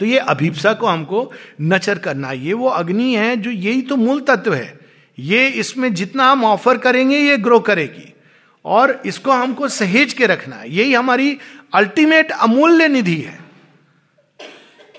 तो 0.00 0.06
ये 0.06 0.18
अभिप्सा 0.18 0.72
को 0.72 0.86
हमको 0.86 1.32
नचर 1.60 1.98
करना, 1.98 2.32
ये 2.32 2.52
वो 2.52 2.68
अग्नि 2.68 3.14
है 3.14 3.36
जो 3.36 3.50
यही 3.50 3.82
तो 3.82 3.96
मूल 3.96 4.20
तत्व 4.20 4.54
है। 4.54 4.78
ये 5.18 5.46
इसमें 5.48 5.94
जितना 5.94 6.30
हम 6.30 6.44
ऑफ़र 6.44 6.78
करेंगे, 6.78 7.18
ये 7.18 7.36
ग्रो 7.36 7.60
करेगी। 7.60 8.12
और 8.64 8.90
इसको 9.06 9.32
हमको 9.32 9.68
सहेज 9.68 10.12
के 10.12 10.26
रखना 10.26 10.56
है। 10.56 10.70
यही 10.70 10.92
हमारी 10.94 11.38
अल्टीमेट 11.74 12.32
अमूल्य 12.32 12.88
निधि 12.88 13.16
है। 13.16 13.38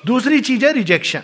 दूसरी 0.06 0.40
चीज़ 0.40 0.66
है 0.66 0.72
रिजेक्शन। 0.72 1.24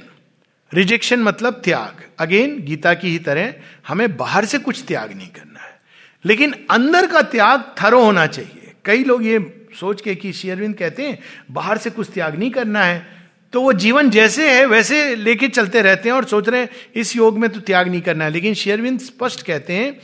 रिजेक्शन 0.74 1.20
मतलब 1.20 1.54
त्याग। 1.54 2.08
अगेन, 2.20 2.60
गीता 2.60 2.94
की 2.94 3.10
ही 3.10 3.20
तरह 3.20 3.54
हमें 3.88 4.18
बाहर 4.18 4.46
से 4.46 4.58
कुछ 4.58 4.84
त्याग 4.88 5.14
नहीं 5.14 5.28
करना 5.28 5.60
है। 5.60 5.82
लेकिन 6.26 6.56
अंदर 6.72 7.08
का 7.08 7.22
त्याग 7.22 7.76
थरो 7.82 8.04
होना 8.04 8.28
चाहिए। 8.28 8.72
कई 8.86 9.04
लोग 9.04 9.26
ये 9.26 9.68
सोच 9.80 10.02
के 10.02 10.16
कि 10.16 10.34
शेयरविंद 10.34 10.76
कहते 10.76 11.04
हैं, 11.04 11.20
बाहर 11.52 11.78
से 11.78 11.90
कुछ 11.90 12.10
त्याग 12.14 12.40
नहीं 12.40 12.52
करना 12.52 12.84
है। 12.84 13.30
तो 13.54 13.62
वो 13.62 13.74
जीवन 13.74 14.10
जैसे 14.10 14.50
है, 14.50 14.66
वैसे 14.66 15.16
लेके 15.16 15.48
चलते 15.48 15.82
रहते 15.82 16.10
हैं 16.10 16.16
और 16.16 16.26
सोच 16.26 16.50
रहे 16.50 16.62
हैं, 16.62 16.70
इस 16.96 17.16
योग 17.16 17.40
में 17.40 17.50
तो 17.50 17.60
त्याग 17.60 17.88
नहीं 17.88 18.02
करना 18.02 18.26
है। 18.26 18.32
लेकिन 18.32 18.54
शेयरविंद 18.54 19.00
स्पष्ट 19.00 19.46
कहते 19.46 19.74
हैं 19.74 20.00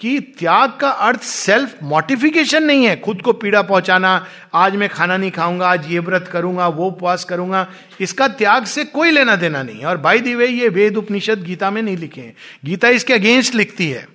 कि 0.00 0.18
त्याग 0.38 0.78
का 0.80 0.88
अर्थ 0.88 1.20
सेल्फ 1.20 1.82
मोटिफिकेशन 1.82 2.62
नहीं 2.62 2.84
है। 2.84 2.96
खुद 2.96 3.22
को 3.22 3.32
पीड़ा 3.32 3.62
पहुंचाना, 3.62 4.26
आज 4.54 4.76
मैं 4.76 4.88
खाना 4.88 5.16
नहीं 5.16 5.30
खाऊँगा, 5.30 5.68
आज 5.68 5.90
ये 5.92 5.98
व्रत 5.98 6.28
करूँगा, 6.32 6.68
वो 6.68 6.86
उपवास 6.86 7.24
करूँगा, 7.24 7.66
इसका 8.00 8.28
त्याग 8.28 8.64
से 8.64 8.84
कोई 8.84 9.10
लेना 9.10 9.36
देना 9.36 9.62
नहीं 9.62 9.80
है। 9.80 9.86
और 9.86 9.96
भाई 9.96 10.20
दी 10.20 10.34
वे 10.34 10.46
ये 10.46 10.68
वेद 10.68 10.96
उपनिषद 10.96 11.42
गीता 11.42 11.70
में 11.70 11.82
नहीं 11.82 11.96
लिखे 11.96 12.20
हैं। 12.20 12.34
गीता 12.64 12.88
इसके 12.88 13.14
अगेंस्ट 13.14 13.54
लिखती 13.54 13.90
है। 13.90 14.06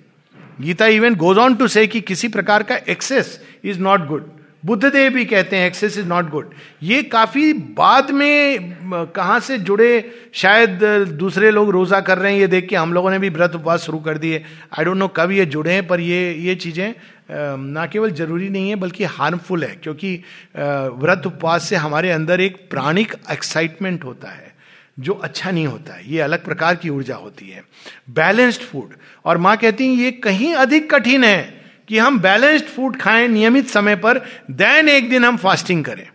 Gita 0.60 0.86
even 0.86 1.14
goes 1.14 1.38
on 1.38 1.54
to 1.54 1.68
say 1.68 1.86
कि 1.86 2.00
किसी 2.00 2.28
प्रकार 2.28 2.62
का 2.62 2.76
excess 2.88 3.40
is 3.64 3.80
not 3.80 4.06
good 4.06 4.30
Buddhadev 4.62 5.12
भी 5.12 5.24
कहते 5.24 5.56
हैं 5.56 5.66
एक्सेस 5.66 5.96
इज़ 5.98 6.06
नॉट 6.06 6.28
गुड 6.30 6.50
ये 6.82 7.02
काफ़ी 7.04 7.52
बाद 7.52 8.10
में 8.10 9.12
कहा 9.14 9.38
से 9.40 9.58
जुड़े, 9.60 10.10
शायद 10.34 10.82
दूसरे 11.18 11.50
लोग 11.50 11.70
रोजा 11.70 12.00
कर 12.00 12.18
रहे 12.18 12.32
हैं, 12.32 12.40
ये 12.40 12.46
देख 12.46 12.68
के 12.68 12.76
हम 12.76 12.92
लोगों 12.92 13.10
ने 13.10 13.18
भी 13.18 13.28
व्रत 13.30 13.54
उपवास 13.54 13.82
शुरू 13.82 13.98
कर 14.00 14.18
दिए। 14.18 14.42
आई 14.78 14.84
डोंट 14.84 14.96
नो 14.96 15.08
कब 15.08 15.30
ये 15.30 15.46
जुड़े 15.46 15.72
हैं, 15.72 15.86
पर 15.86 16.00
ये 16.00 16.32
ये 16.34 16.54
चीज़ें 16.56 16.94
ना 17.30 17.86
केवल 17.86 18.10
ज़रूरी 18.12 18.48
नहीं 18.48 18.68
है, 18.70 18.76
बल्कि 18.76 19.04
हार्मफुल 19.06 19.64
है, 19.64 19.74
क्योंकि 19.76 20.14
व्रत 20.56 21.26
उपवास 21.26 21.68
से 21.68 21.76
हमारे 21.76 22.10
अंदर 22.10 22.40
एक 22.40 22.56
प्राणिक 22.70 23.14
एक्साइटमेंट 23.32 24.04
होता 24.04 24.30
है, 24.30 24.52
जो 24.98 25.12
अच्छा 25.14 25.50
नहीं 25.50 25.66
होता 25.66 25.94
है, 25.94 26.02
ये 26.06 26.20
अलग 26.20 26.44
प्रकार 26.44 26.74
की 26.76 26.88
ऊर्जा 26.90 27.16
होती 27.16 27.48
है। 27.48 27.62
बैलेंस्ड 28.10 28.62
फ़ूड 28.62 28.94
और 29.24 29.38
माँ 29.38 29.56
कहती 29.56 29.86
है, 29.86 29.94
ये 29.94 30.10
कहीं 30.20 30.52
अधिक 30.56 30.90
कठिन 30.94 31.24
है। 31.24 31.59
कि 31.90 31.98
हम 31.98 32.18
बैलेंस्ड 32.20 32.66
फ़ूड 32.66 32.96
खाएँ 32.96 33.26
नियमित 33.28 33.68
समय 33.68 33.96
पर 33.96 34.18
देन 34.52 34.88
एक 34.88 35.08
दिन 35.10 35.24
हम 35.24 35.36
फास्टिंग 35.36 35.84
करें। 35.84 36.06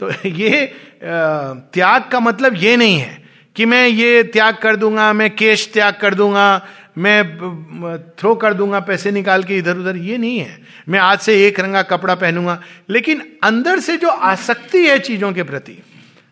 तो 0.00 0.10
ये 0.26 0.66
त्याग 1.02 2.08
का 2.12 2.20
मतलब 2.20 2.56
ये 2.56 2.76
नहीं 2.76 2.98
है 2.98 3.22
कि 3.56 3.64
मैं 3.64 3.86
ये 3.86 4.22
त्याग 4.24 4.56
कर 4.56 4.76
दूँगा, 4.76 5.12
मैं 5.12 5.30
केश 5.36 5.68
त्याग 5.72 5.94
कर 5.94 6.14
दूँगा, 6.14 6.66
मैं 6.98 8.02
थ्रो 8.18 8.34
कर 8.34 8.54
दूँगा, 8.54 8.80
पैसे 8.80 9.10
निकाल 9.10 9.44
के 9.44 9.58
इधर 9.58 9.76
उधर, 9.76 9.96
ये 9.96 10.18
नहीं 10.18 10.38
है। 10.38 10.58
मैं 10.88 10.98
आज 10.98 11.18
से 11.20 11.46
एक 11.46 11.60
रंगा 11.60 11.82
कपड़ा 11.84 12.14
पहनूँगा, 12.14 12.60
लेकिन 12.90 13.22
अंदर 13.42 13.80
से 13.80 13.96
जो 13.96 14.08
आसक्ति 14.08 14.86
है 14.86 14.98
चीज़ों 15.00 15.32
के 15.32 15.42
प्रति, 15.42 15.78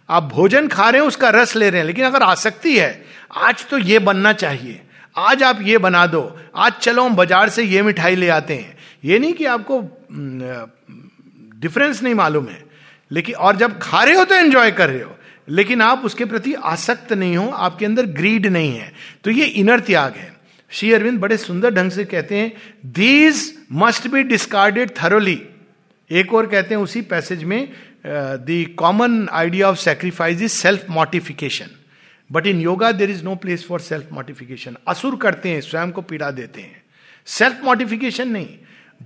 आप 0.09 0.22
भोजन 0.24 0.68
खा 0.68 0.90
रहे 0.90 1.00
हैं, 1.00 1.09
उसका 1.09 1.31
रस 1.31 1.57
ले 1.57 1.70
रहे 1.70 1.81
हैं, 1.81 1.87
लेकिन 1.87 2.05
अगर 2.05 2.22
आसक्ति 2.22 2.78
है, 2.78 3.05
आज 3.37 3.66
तो 3.70 3.78
ये 3.78 3.98
बनना 4.00 4.33
चाहिए, 4.35 4.81
आज 5.16 5.42
आप 5.42 5.59
ये 5.62 5.78
बना 5.78 6.07
दो, 6.07 6.38
आज 6.57 6.72
चलो 6.72 7.05
हम 7.05 7.16
बाज़ार 7.16 7.48
से 7.48 7.62
ये 7.64 7.83
मिठाई 7.83 8.16
ले 8.16 8.28
आते 8.31 8.55
हैं 8.55 8.81
ये 9.04 9.18
नहीं 9.18 9.32
कि 9.32 9.44
आपको 9.46 9.80
डिफरेंस 11.60 12.02
नहीं 12.02 12.14
मालूम 12.14 12.46
है, 12.46 12.64
लेकिन, 13.10 13.34
और 13.34 13.56
जब 13.56 13.78
खा 13.78 14.02
रहे 14.04 14.14
हो 14.14 14.24
तो 14.24 14.34
एंजॉय 14.34 14.70
कर 14.72 14.90
रहे 14.90 15.02
हो, 15.02 15.16
लेकिन 15.48 15.80
आप 15.82 16.04
उसके 16.04 16.24
प्रति 16.24 16.52
आसक्त 16.54 17.12
नहीं 17.12 17.36
हो, 17.36 17.48
आपके 17.48 17.86
अंदर 17.86 18.06
ग्रीड 18.12 18.46
नहीं 18.48 18.76
है। 18.76 18.92
तो 19.24 19.30
ये 19.30 19.44
इनर 19.44 19.80
त्याग 19.80 20.14
है। 20.14 20.30
श्री 20.72 20.92
अरविंद 20.92 21.18
बड़े 21.20 21.36
सुंदर 21.36 21.74
ढंग 21.74 21.90
से 21.90 22.04
कहते 22.04 22.36
हैं 22.36 22.52
these 22.92 23.52
must 23.74 24.06
be 24.08 24.22
discarded 24.24 24.90
thoroughly 24.96 25.40
एक 26.10 26.32
और 26.34 26.46
कहते 26.46 26.74
हैं 26.74 26.82
उसी 26.82 27.00
पैसेज 27.02 27.44
में 27.44 27.68
the 28.06 28.64
common 28.78 29.28
idea 29.32 29.68
of 29.68 29.78
sacrifice 29.78 30.42
is 30.42 30.52
self 30.52 30.86
mortification 30.90 31.70
but 32.30 32.46
in 32.46 32.60
yoga 32.60 32.90
there 32.92 33.10
is 33.10 33.22
no 33.24 33.34
place 33.36 33.66
for 33.66 33.80
self 33.80 34.12
modification 34.12 34.76
असुर 34.88 35.16
करते 35.16 35.48
हैं, 35.48 35.60
स्वयं 35.60 35.90
को 35.90 36.02
पीड़ा 36.02 36.30
देते 36.30 36.60
हैं। 36.60 36.82
सेल्फ 37.26 37.60
मॉडिफिकेशन 37.64 38.28
नहीं। 38.28 38.48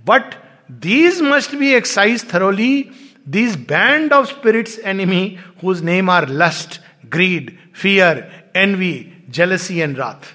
But 0.05 0.33
these 0.71 1.21
must 1.21 1.55
be 1.55 1.73
excise 1.73 2.33
thoroughly 2.33 2.89
these 3.29 3.55
band 3.55 4.13
of 4.13 4.25
spirit's 4.25 4.79
enemy 4.79 5.37
whose 5.63 5.83
names 5.83 6.09
are 6.09 6.29
lust 6.29 6.81
greed 7.05 7.57
fear 7.75 8.43
envy 8.55 9.13
jealousy 9.29 9.77
and 9.79 9.97
wrath 9.97 10.33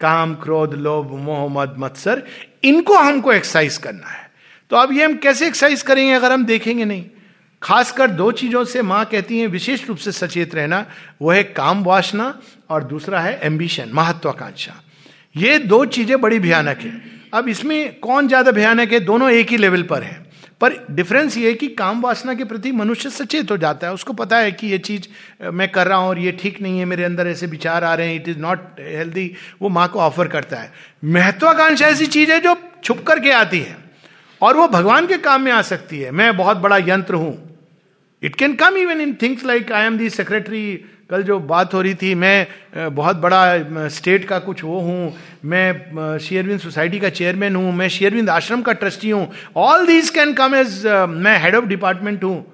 काम 0.00 0.34
क्रोध 0.34 0.74
लोभ 0.74 1.10
मोहम्मद 1.12 1.74
मत्सर 1.78 2.22
इनको 2.64 2.94
हमको 2.94 3.32
एक्सरसाइज 3.32 3.78
करना 3.78 4.06
है। 4.06 4.30
तो 4.70 4.76
अब 4.76 4.92
ये 4.92 5.04
हम 5.04 5.16
कैसे 5.16 5.46
एक्सरसाइज 5.46 5.82
करेंगे 5.82 6.12
अगर 6.12 6.32
हम 6.32 6.44
देखेंगे 6.44 6.84
नहीं? 6.84 7.04
खासकर 7.62 8.10
दो 8.10 8.32
चीज़ों 8.32 8.64
से 8.64 8.82
माँ 8.82 9.04
कहती 9.04 9.38
हैं, 9.38 9.48
विशेष 9.48 9.88
रूप 9.88 9.96
से 9.96 10.12
सचेत 10.12 10.54
रहना, 10.54 10.86
वो 11.22 11.30
है 11.30 11.42
काम 11.42 11.84
वासना 11.84 12.40
और 12.70 12.84
दूसरा 12.84 13.20
है 13.20 13.40
एम्बिशन 13.42 13.90
महत्वाकांक्षा। 13.92 14.74
ये 15.36 15.58
दो 15.58 15.84
चीज़ें 15.84 16.20
बड़ी 16.20 16.38
भयानक 16.38 16.78
है। 16.78 17.13
अब 17.34 17.48
इसमें 17.48 17.98
कौन 18.00 18.28
ज़्यादा 18.28 18.50
भयानक 18.52 18.92
है, 18.92 19.00
दोनों 19.00 19.30
एक 19.30 19.50
ही 19.50 19.56
लेवल 19.56 19.82
पर 19.84 20.02
है। 20.02 20.22
पर 20.60 20.74
डिफरेंस 20.90 21.36
ये 21.36 21.48
है 21.48 21.54
कि 21.54 21.68
काम 21.70 22.00
वासना 22.02 22.34
के 22.34 22.44
प्रति 22.44 22.72
मनुष्य 22.72 23.10
सचेत 23.10 23.50
हो 23.50 23.56
जाता 23.56 23.86
है। 23.86 23.92
उसको 23.94 24.12
पता 24.12 24.36
है 24.38 24.52
कि 24.52 24.66
ये 24.66 24.78
चीज़ 24.80 25.08
मैं 25.52 25.68
कर 25.70 25.86
रहा 25.86 25.98
हूँ 25.98 26.08
और 26.08 26.18
ये 26.18 26.32
ठीक 26.32 26.60
नहीं 26.62 26.78
है, 26.78 26.84
मेरे 26.84 27.04
अंदर 27.04 27.26
ऐसे 27.28 27.46
विचार 27.46 27.84
आ 27.84 27.94
रहे 27.94 28.08
हैं 28.08 28.16
इट 28.16 28.28
इज़ 28.28 28.38
नॉट 28.38 28.80
हेल्दी 28.80 29.30
वो 29.62 29.68
माँ 29.68 29.88
को 29.88 30.00
ऑफ़र 30.00 30.28
करता 30.28 30.56
है। 30.56 30.72
महत्वाकांक्षा 31.06 31.86
ऐसी 31.86 32.06
चीज़ 32.08 32.32
है 32.32 32.40
जो 32.40 32.56
छुप 32.84 33.04
करके 33.06 33.30
आती 33.32 33.60
है 33.60 33.76
और 34.40 34.56
वो 34.56 34.68
भगवान 34.68 35.06
के 35.06 35.18
काम 35.18 35.42
में 35.42 35.52
आ 35.52 35.60
सकती 35.64 36.00
है। 36.00 36.10
मैं 36.12 36.36
बहुत 36.36 36.56
बड़ा 36.58 36.78
यंत्र 36.78 37.14
हूँ। 37.16 37.36
It 38.22 38.34
can 38.36 38.54
come 38.56 38.76
even 38.76 39.00
in 39.00 39.14
things 39.22 39.44
like 39.44 39.72
I 39.72 39.86
am 39.86 39.98
the 39.98 40.10
secretary 40.10 40.64
कल 41.10 41.22
जो 41.22 41.38
बात 41.40 41.74
हो 41.74 41.80
रही 41.82 41.94
थी, 41.94 42.14
मैं 42.14 42.94
बहुत 42.94 43.16
बड़ा 43.16 43.88
स्टेट 43.90 44.24
का 44.24 44.38
कुछ 44.40 44.62
वो 44.64 44.78
हूँ, 44.80 45.12
मैं 45.44 46.18
शेयरविंद 46.18 46.60
सोसाइटी 46.60 47.00
का 47.00 47.08
चेयरमैन 47.10 47.56
हूँ, 47.56 47.72
मैं 47.72 47.88
शेयरविंद 47.88 48.30
आश्रम 48.30 48.62
का 48.62 48.72
ट्रस्टी 48.74 49.10
हूँ 49.10 49.28
all 49.56 49.86
these 49.86 50.10
can 50.10 50.32
come 50.34 50.54
as 50.54 50.86
मैं 51.08 51.38
हेड 51.38 51.54
ऑफ़ 51.54 51.64
डिपार्टमेंट 51.66 52.24
हूँ, 52.24 52.44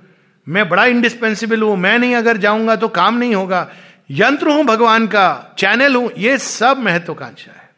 मैं 0.47 0.69
बड़ा 0.69 0.85
इंडिस्पेंसिबल 0.87 1.63
हूँ, 1.63 1.77
मैं 1.77 1.99
नहीं 1.99 2.15
अगर 2.17 2.37
जाऊँगा 2.37 2.77
तो 2.77 2.89
काम 2.91 3.19
नहीं 3.19 3.35
होगा, 3.35 3.69
यंत्र 4.11 4.51
हूँ 4.51 4.65
भगवान 4.65 5.07
का 5.07 5.55
चैनल 5.59 5.95
हूँ, 5.95 6.11
ये 6.19 6.39
सब 6.39 6.79
महत्वाकांक्षा 6.79 7.53
है। 7.53 7.69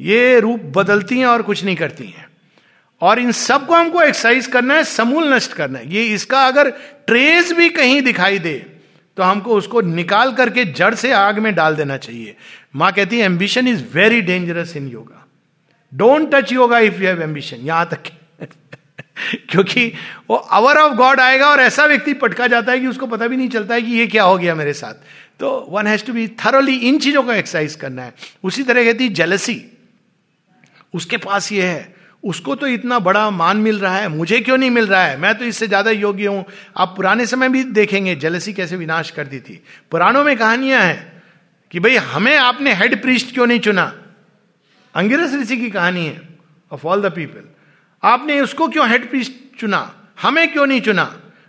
ये 0.00 0.40
रूप 0.40 0.60
बदलती 0.76 1.18
हैं 1.18 1.26
और 1.26 1.42
कुछ 1.42 1.64
नहीं 1.64 1.76
करती 1.76 2.06
हैं। 2.06 2.26
और 3.02 3.18
इन 3.18 3.32
सबको 3.32 3.74
हमको 3.74 4.00
एक्सरसाइज 4.02 4.46
करना 4.46 4.74
है, 4.74 4.84
समूल 4.84 5.32
नष्ट 5.34 5.52
करना 5.52 5.78
है। 5.78 5.92
ये 5.94 6.02
इसका 6.04 6.46
अगर 6.46 6.70
ट्रेस 7.06 7.52
भी 7.52 7.68
कहीं 7.70 8.02
दिखाई 8.02 8.38
दे 8.38 8.54
तो 9.16 9.22
हमको 9.22 9.56
उसको 9.56 9.80
निकाल 9.80 10.32
करके 10.32 10.64
जड़ 10.64 10.94
से 10.94 11.12
आग 11.12 11.38
में 11.38 11.54
डाल 11.54 11.76
देना 11.76 11.96
चाहिए। 11.96 12.36
माँ 12.76 12.92
कहती 12.92 13.18
है 13.18 13.24
ambition 13.24 13.68
is 13.68 13.84
very 13.94 14.20
dangerous 14.20 14.76
in 14.76 14.88
yoga 14.88 15.26
don't 15.92 16.34
touch 16.34 16.52
yoga 16.52 16.78
if 16.78 17.00
you 17.00 17.06
have 17.08 17.22
ambition 17.22 17.56
यहाँ 17.56 17.86
तक 17.86 18.10
क्योंकि 19.50 19.92
वो 20.30 20.36
अवर 20.36 20.76
ऑफ़ 20.76 20.94
गॉड 20.94 21.20
आएगा 21.20 21.46
और 21.46 21.60
ऐसा 21.60 21.84
व्यक्ति 21.86 22.12
पटका 22.14 22.46
जाता 22.46 22.72
है 22.72 22.80
कि 22.80 22.86
उसको 22.86 23.06
पता 23.06 23.26
भी 23.26 23.36
नहीं 23.36 23.48
चलता 23.48 23.74
है 23.74 23.82
कि 23.82 23.92
ये 23.92 24.06
क्या 24.06 24.22
हो 24.22 24.38
गया 24.38 24.54
मेरे 24.54 24.72
साथ। 24.72 24.94
तो 25.40 25.66
one 25.70 25.86
has 25.86 26.04
to 26.04 26.12
be 26.12 26.26
thoroughly 26.44 26.74
इन 26.76 26.98
चीज़ों 26.98 27.22
का 27.22 27.34
एक्सरसाइज 27.34 27.74
करना 27.74 28.02
है। 28.02 28.14
उसी 28.44 28.62
तरह 28.62 28.84
कहती 28.84 29.08
जेलसी 29.08 29.62
उसके 30.94 31.16
पास 31.16 31.52
ये 31.52 31.62
है। 31.62 31.94
उसको 32.24 32.54
तो 32.54 32.66
इतना 32.66 32.98
बड़ा 32.98 33.28
मान 33.30 33.56
मिल 33.56 33.78
रहा 33.78 33.96
है, 33.96 34.08
मुझे 34.08 34.40
क्यों 34.40 34.56
नहीं 34.58 34.70
मिल 34.70 34.86
रहा 34.86 35.02
है? 35.04 35.16
मैं 35.18 35.34
तो 35.38 35.44
इससे 35.44 35.66
ज़्यादा 35.66 35.90
योग्य 35.90 36.26
हूँ। 36.26 36.44
आप 36.76 36.94
पुराने 36.96 37.26
समय 37.26 37.48
भी 37.48 37.62
देखेंगे 37.64 38.14
जलसी 38.16 38.52
कैसे 38.52 38.76
विनाश 38.76 39.10
करती 39.10 39.40
थी। 39.40 39.62
पुराणों 39.90 40.24
में 40.24 40.36
कहानियाँ 40.36 40.82
हैं 40.82 41.22
कि 41.70 41.80
भाई, 41.80 41.96
हमें 41.96 42.36
आपने 42.36 42.74
हेड 42.74 43.00
प्रीस्ट 43.02 43.32
क्यों 43.34 43.46
नहीं 43.46 43.60
चुना? 43.60 43.92
अंगिरस 44.94 45.34
ऋषि 45.34 45.56
की 45.56 45.70
कहानी 45.70 46.04
है 46.06 46.20
ऑफ़ 46.70 46.86
ऑल 46.86 47.02
द 47.02 47.12
पीपल 47.12 47.48
आपने 48.02 48.40
उसको 48.40 48.68
क्यों 48.68 48.88
हेड 48.88 49.08
प्रीस्ट 49.10 49.32
चुना? 49.58 49.80
हमें 50.22 50.52
क्यों 50.52 50.66
नहीं 50.66 50.80
चुना? 50.80 51.04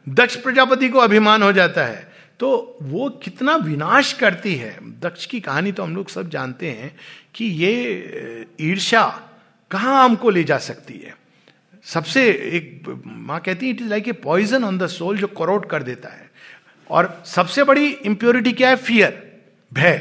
दक्ष 0.08 0.36
प्रजापति 0.36 0.90
को 0.90 1.00
अभिमान 1.00 1.44
हो 1.44 1.52
जाता 1.52 1.86
है। 1.86 2.12
तो 2.40 2.78
वो 2.82 3.10
कितना 3.24 3.56
विनाश 3.56 4.12
करती 4.14 4.54
है। 4.56 4.78
दक्ष 5.02 5.26
की 5.26 5.40
कहानी 5.40 5.72
तो 5.72 5.84
हम 5.84 5.96
लोग 5.96 6.10
सब 6.10 6.30
जानते 6.30 6.70
हैं 6.70 6.92
कि 7.36 7.46
ये 7.46 8.46
ईर्षा 8.62 9.04
कहाँ 9.74 10.04
हमको 10.06 10.30
ले 10.30 10.44
जा 10.44 10.58
सकती 10.58 10.94
है? 10.94 11.16
सबसे 11.84 12.30
एक, 12.30 13.04
माँ 13.08 13.40
कहती 13.40 13.66
है 13.66 13.72
it 13.72 13.82
is 13.82 13.90
like 13.90 14.08
a 14.08 14.12
poison 14.12 14.64
on 14.64 14.78
the 14.78 14.88
soul 14.88 15.18
जो 15.18 15.28
करोट 15.28 15.70
कर 15.70 15.84
देता 15.84 16.10
है. 16.10 16.30
और 16.90 17.24
सबसे 17.26 17.64
बड़ी 17.64 17.88
इंप्योरिटी 17.88 18.52
क्या 18.52 18.70
है? 18.70 18.76
फियर 18.76 19.42
भय। 19.72 19.98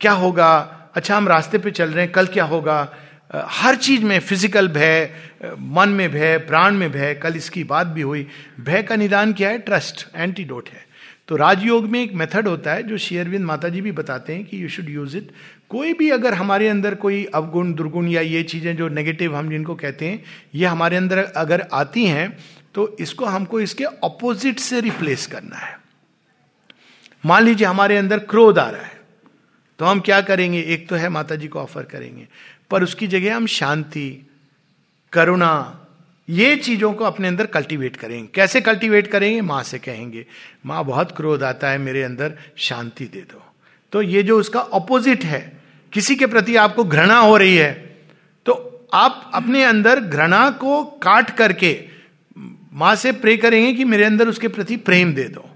क्या 0.00 0.12
होगा? 0.12 0.50
अच्छा 0.94 1.16
हम 1.16 1.28
रास्ते 1.28 1.58
पे 1.58 1.70
चल 1.70 1.90
रहे 1.90 2.04
हैं, 2.04 2.12
कल 2.12 2.26
क्या 2.26 2.44
होगा? 2.44 2.96
हर 3.34 3.76
चीज़ 3.76 4.04
में 4.04 4.18
फ़िज़िकल 4.18 4.68
भय, 4.68 5.10
मन 5.58 5.88
में 5.88 6.10
भय, 6.10 6.36
प्राण 6.38 6.74
में 6.74 6.90
भय, 6.92 7.14
कल 7.14 7.36
इसकी 7.36 7.64
बात 7.64 7.86
भी 7.86 8.02
हुई। 8.02 8.26
भय 8.60 8.82
का 8.82 8.96
निदान 8.96 9.32
क्या 9.32 9.48
है? 9.48 9.58
ट्रस्ट 9.58 10.06
एंटीडोट 10.14 10.68
है। 10.68 10.86
तो 11.28 11.36
राजयोग 11.36 11.86
में 11.86 12.00
एक 12.02 12.12
मेथड 12.12 12.48
होता 12.48 12.72
है, 12.72 12.82
जो 12.82 12.98
शेयरविंद 12.98 13.44
माता 13.44 13.68
जी 13.68 13.80
भी 13.80 13.92
बताते 13.92 14.34
हैं 14.34 14.44
कि 14.44 14.62
यू 14.62 14.68
शुड 14.68 14.88
यूज़ 14.88 15.16
इट 15.16 15.30
कोई 15.70 15.92
भी 15.92 16.10
अगर 16.10 16.34
हमारे 16.34 16.68
अंदर 16.68 16.94
कोई 16.96 17.24
अवगुण, 17.34 17.72
दुर्गुण 17.74 18.08
या 18.08 18.20
ये 18.20 18.42
चीज़ें 18.42 18.76
जो 18.76 18.88
नेगेटिव 18.90 19.36
हम 19.36 19.50
जिनको 19.50 19.74
कहते 19.74 20.08
हैं, 20.08 20.22
ये 20.54 20.66
हमारे 20.66 20.96
अंदर 20.96 21.18
अगर 21.18 21.66
आती 21.72 22.06
हैं 22.06 22.36
तो 22.74 22.96
इसको 23.00 23.24
हमको 23.26 23.60
इसके 23.60 23.84
ऑपोजिट 23.84 24.58
से 24.58 24.80
रिप्लेस 24.80 25.26
करना 25.26 25.56
है। 25.56 25.76
मान 27.24 27.42
लीजिए 27.44 27.66
हमारे 27.66 27.96
अंदर 27.96 28.18
क्रोध 28.20 28.58
आ 28.58 28.68
रहा 28.70 28.82
है 28.82 28.96
तो 29.80 29.84
हम 29.84 30.00
क्या 30.00 30.20
करेंगे? 30.22 30.60
एक 30.62 30.88
तो 30.88 30.96
है 30.96 31.08
माता 31.08 31.36
जी 31.36 31.48
को 31.48 31.58
ऑफ़र 31.60 31.82
करेंगे, 31.84 32.26
पर 32.70 32.82
उसकी 32.82 33.06
जगह 33.06 33.36
हम 33.36 33.46
शांति, 33.48 34.26
करुणा, 35.12 35.84
ये 36.28 36.56
चीज़ों 36.56 36.92
को 36.92 37.04
अपने 37.04 37.28
अंदर 37.28 37.46
कल्टीवेट 37.48 37.96
करेंगे। 37.96 38.28
कैसे 38.34 38.60
कल्टीवेट 38.60 39.06
करेंगे? 39.06 39.40
माँ 39.42 39.62
से 39.62 39.78
कहेंगे, 39.78 40.24
माँ, 40.66 40.84
बहुत 40.84 41.16
क्रोध 41.16 41.42
आता 41.42 41.70
है 41.70 41.78
मेरे 41.78 42.02
अंदर, 42.02 42.34
शांति 42.58 43.04
दे 43.06 43.20
दो। 43.22 43.42
तो 43.92 44.02
ये 44.02 44.22
जो 44.22 44.38
उसका 44.38 44.60
ऑपोजिट 44.60 45.24
है 45.24 45.57
किसी 45.92 46.16
के 46.16 46.26
प्रति 46.26 46.56
आपको 46.56 46.84
घृणा 46.84 47.18
हो 47.18 47.36
रही 47.36 47.56
है 47.56 47.72
तो 48.46 48.52
आप 48.94 49.30
अपने 49.34 49.64
अंदर 49.64 50.00
घृणा 50.00 50.48
को 50.60 50.82
काट 51.02 51.30
करके 51.30 51.78
माँ 52.72 52.94
से 52.96 53.12
प्रे 53.14 53.36
करेंगे 53.36 53.72
कि 53.72 53.84
मेरे 53.84 54.04
अंदर 54.04 54.28
उसके 54.28 54.48
प्रति 54.48 54.76
प्रेम 54.78 55.14
दे 55.14 55.24
दो 55.28 55.48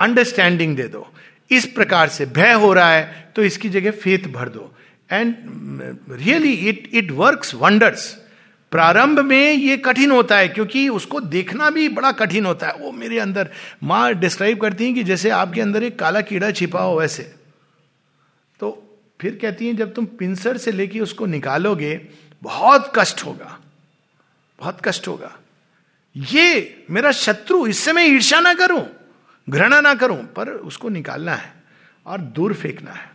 अंडरस्टैंडिंग 0.00 0.76
दे 0.76 0.88
दो। 0.88 1.06
इस 1.50 1.66
प्रकार 1.66 2.08
से 2.08 2.26
भय 2.26 2.52
हो 2.54 2.72
रहा 2.72 2.92
है 2.92 3.32
तो 3.36 3.42
इसकी 3.44 3.68
जगह 3.68 3.90
फेथ 3.92 4.26
भर 4.32 4.48
दो। 4.48 4.72
And 5.10 5.34
really 6.12 6.52
it 6.68 6.90
it 6.94 7.10
works 7.12 7.54
wonders 7.54 8.06
प्रारंभ 8.72 9.18
में 9.20 9.52
ये 9.52 9.76
कठिन 9.76 10.10
होता 10.10 10.36
है, 10.38 10.48
क्योंकि 10.48 10.88
उसको 10.88 11.20
देखना 11.22 11.68
भी 11.70 11.88
बड़ा 11.88 12.10
कठिन 12.12 12.46
होता 12.46 12.66
है। 12.66 12.74
वो 12.74 12.90
मेरे 12.92 13.18
अंदर, 13.18 13.50
माँ 13.82 14.14
डिस्क्राइब 14.14 14.60
करती 14.60 14.84
हैं 14.84 14.94
कि 14.94 15.02
जैसे 15.04 15.30
आपके 15.30 15.60
अंदर 15.60 15.82
एक 15.82 15.98
काला 15.98 16.20
कीड़ा 16.20 16.50
छिपा 16.50 16.80
हो 16.80 16.98
वैसे। 16.98 17.34
तो 18.60 18.70
फिर 19.20 19.38
कहती 19.42 19.66
हैं, 19.66 19.76
जब 19.76 19.92
तुम 19.94 20.06
पिंसर 20.18 20.56
से 20.56 20.72
लेके 20.72 21.00
उसको 21.00 21.26
निकालोगे, 21.26 21.94
बहुत 22.42 22.92
कष्ट 22.96 23.24
होगा, 23.24 23.58
बहुत 24.58 24.80
कष्ट 24.84 25.08
होगा। 25.08 25.36
ये 26.16 26.84
मेरा 26.90 27.12
शत्रु, 27.12 27.66
इससे 27.66 27.92
मैं 27.92 28.06
ईर्षा 28.06 28.40
ना 28.40 28.54
करूँ, 28.54 28.86
घृणा 29.48 29.80
ना 29.80 29.94
करूँ, 29.94 30.22
पर 30.26 30.48
उसको 30.48 30.88
निकालना 30.88 31.34
है 31.34 31.52
और 32.06 32.20
दूर 32.20 32.54
फेंकना 32.54 32.92
है। 32.92 33.10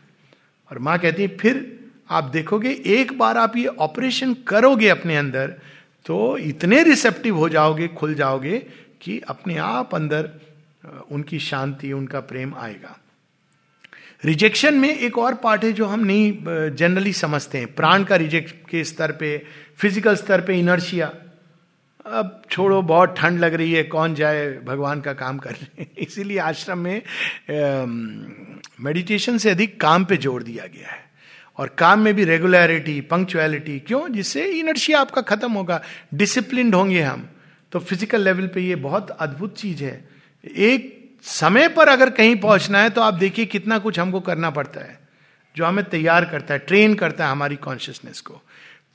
और 0.71 0.80
माँ 0.80 0.97
कहती 0.99 1.21
है, 1.21 1.38
फिर 1.38 1.80
आप 2.10 2.23
देखोगे, 2.23 2.69
एक 2.86 3.17
बार 3.17 3.38
आप 3.38 3.58
ये 3.58 3.65
ऑपरेशन 3.67 4.34
करोगे 4.47 4.89
अपने 4.89 5.17
अंदर 5.17 5.60
तो 6.06 6.38
इतने 6.38 6.82
रिसेप्टिव 6.84 7.38
हो 7.38 7.47
जाओगे, 7.49 7.88
खुल 7.88 8.13
जाओगे, 8.15 8.58
कि 9.01 9.19
अपने 9.30 9.58
आप 9.58 9.93
अंदर 9.95 10.30
उनकी 11.12 11.39
शांति, 11.39 11.91
उनका 11.93 12.19
प्रेम 12.21 12.54
आएगा। 12.56 12.97
रिजेक्शन 14.24 14.74
में 14.74 14.90
एक 14.90 15.18
और 15.18 15.34
पार्ट 15.34 15.64
है 15.64 15.72
जो 15.74 15.86
हम 15.86 16.06
नहीं 16.06 16.76
जनरली 16.76 17.14
समझते 17.14 17.58
हैं। 17.58 17.74
प्राण 17.76 18.04
का 18.04 18.16
रिजेक्ट 18.16 18.70
के 18.70 18.84
स्तर 18.84 19.12
पे 19.12 19.38
फ़िज़िकल 19.78 20.16
स्तर 20.16 20.42
पे 20.42 20.60
इनर्शिया 20.60 21.12
अब 22.06 22.42
छोड़ो, 22.52 22.82
बहुत 22.82 23.16
ठंड 23.18 23.40
लग 23.40 23.54
रही 23.54 23.72
है, 23.74 23.84
कौन 23.84 24.16
जाए 24.16 24.48
भगवान 24.66 25.02
का 25.02 25.14
काम 25.14 25.38
करने 25.38 25.86
इसीलिए 25.98 26.38
आश्रम 26.40 26.78
में 26.78 27.02
मेडिटेशन 28.82 29.38
से 29.38 29.50
अधिक 29.50 29.80
काम 29.82 30.06
पे 30.06 30.17
ज़ोर 30.17 30.44
दिया 30.44 30.65
गया 30.65 30.88
है। 30.88 31.10
और 31.58 31.76
काम 31.78 32.00
में 32.00 32.13
भी 32.13 32.24
रेगुलरिटी 32.26 33.00
पंक्चुअलिटी 33.02 33.80
क्यों? 33.80 34.08
जिससे 34.10 34.46
इनर्शिया 34.60 35.00
आपका 35.00 35.22
खत्म 35.22 35.52
होगा। 35.52 35.82
डिसिप्लिन 36.13 36.74
होंगे 36.74 37.02
हम। 37.02 37.28
तो 37.72 37.80
फ़िज़िकल 37.80 38.22
लेवल 38.22 38.48
पे 38.48 38.62
ये 38.62 38.76
बहुत 38.78 39.10
अद्भुत 39.12 39.58
चीज़ 39.58 39.84
है। 39.84 40.10
एक 40.44 41.00
समय 41.26 41.67
पर 41.69 41.88
अगर 41.88 42.10
कहीं 42.12 42.36
पहुँचना 42.38 42.80
है 42.80 42.90
तो 42.90 43.02
आप 43.02 43.13
देखिए 43.15 43.46
कितना 43.48 43.78
कुछ 43.80 44.00
हमको 44.00 44.19
करना 44.22 44.50
पड़ता 44.52 44.82
है, 44.82 45.00
जो 45.56 45.65
हमें 45.65 45.84
तैयार 45.86 46.26
करता 46.26 46.54
है, 46.54 46.60
ट्रेन 46.62 46.94
करता 46.96 47.26
है 47.26 47.32
हमारी 47.32 47.56
कॉन्शियसनेस 47.58 48.22
को। 48.22 48.42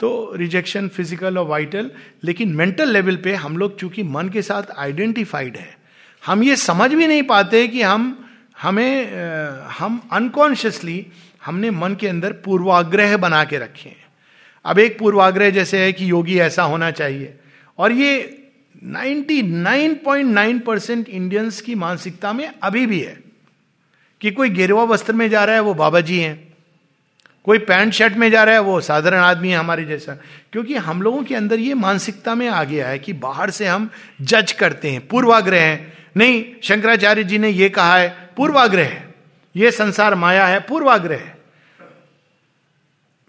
तो 0.01 0.33
रिजेक्शन 0.37 0.89
फ़िज़िकल 0.89 1.39
और 1.39 1.47
वाइटल 1.47 1.91
लेकिन 2.25 2.53
मेंटल 2.55 2.91
लेवल 2.91 3.17
पे 3.17 3.35
हम 3.37 3.57
लोग 3.57 3.79
चूँकि 3.79 4.03
मन 4.05 4.29
के 4.29 4.43
साथ 4.43 4.79
आइडेंटिफाइड 4.79 5.57
है, 5.57 5.77
हम 6.23 6.43
ये 6.43 6.57
समझ 6.59 6.93
भी 6.93 7.07
नहीं 7.07 7.23
पाते 7.25 7.67
कि 7.69 7.83
हम, 7.83 8.27
हमें 8.63 9.13
हम 9.71 10.01
अनकॉन्शियसली 10.13 11.07
हमने 11.45 11.71
मन 11.73 11.95
के 11.95 12.09
अंदर 12.09 12.33
पूर्वाग्रह 12.45 13.17
बना 13.17 13.45
के 13.45 13.59
रखे 13.59 13.89
हैं। 13.89 14.05
अब 14.65 14.79
एक 14.79 14.99
पूर्वाग्रह 14.99 15.51
जैसे 15.51 15.79
है 15.79 15.93
कि 15.93 16.11
योगी 16.11 16.39
ऐसा 16.41 16.63
होना 16.65 16.91
चाहिए, 16.93 17.35
और 17.79 17.93
ये 17.93 18.36
99.9 18.85 20.61
परसेंट 20.61 21.09
इंडियंस 21.09 21.61
की 21.61 21.75
मानसिकता 21.75 22.33
में 22.33 22.53
अभी 22.63 22.87
भी 22.87 23.01
है 23.01 23.21
कि 24.21 24.31
कोई 24.31 24.51
गिरवा 24.51 24.85
वस्त्र 24.85 25.13
में 25.13 25.31
जा 25.31 25.45
रहा 25.45 25.55
है, 25.55 25.61
वो 25.61 25.75
बाबा 25.75 26.01
जी 26.01 26.19
हैं। 26.19 26.55
कोई 27.45 27.59
पैंट 27.59 27.93
शर्ट 27.93 28.17
में 28.17 28.31
जा 28.31 28.45
रहा 28.45 28.55
है, 28.55 28.61
वो 28.61 28.81
साधारण 28.81 29.19
आदमी 29.19 29.49
है 29.49 29.57
हमारे 29.57 29.85
जैसा। 29.85 30.15
क्योंकि 30.53 30.75
हम 30.75 31.03
लोगों 31.03 31.23
के 31.23 31.35
अंदर 31.35 31.61
ये 31.61 31.75
मानसिकता 31.75 32.35
में 32.35 32.49
आ 32.49 32.65
गया 32.65 32.89
है 32.89 32.99
कि 32.99 33.13
बाहर 33.13 33.51
से 33.51 33.67
हम 33.67 33.91
जज 34.23 34.53
करते 34.53 34.91
हैं, 34.91 35.09
पूर्वाग्रह 35.09 35.61
है। 35.61 35.93
नहीं, 36.17 36.45
शंकराचार्य 36.63 37.25
जी 37.25 37.39
ने 37.39 37.49
ये 37.49 37.69
कहा 37.69 37.99
है, 37.99 38.31
पूर्वाग्रह 38.37 38.85
है। 38.85 39.15
ये 39.57 39.71
संसार 39.71 40.15
माया 40.15 40.47
है, 40.47 40.61
पूर्वाग्रह 40.61 41.17
है। 41.17 41.36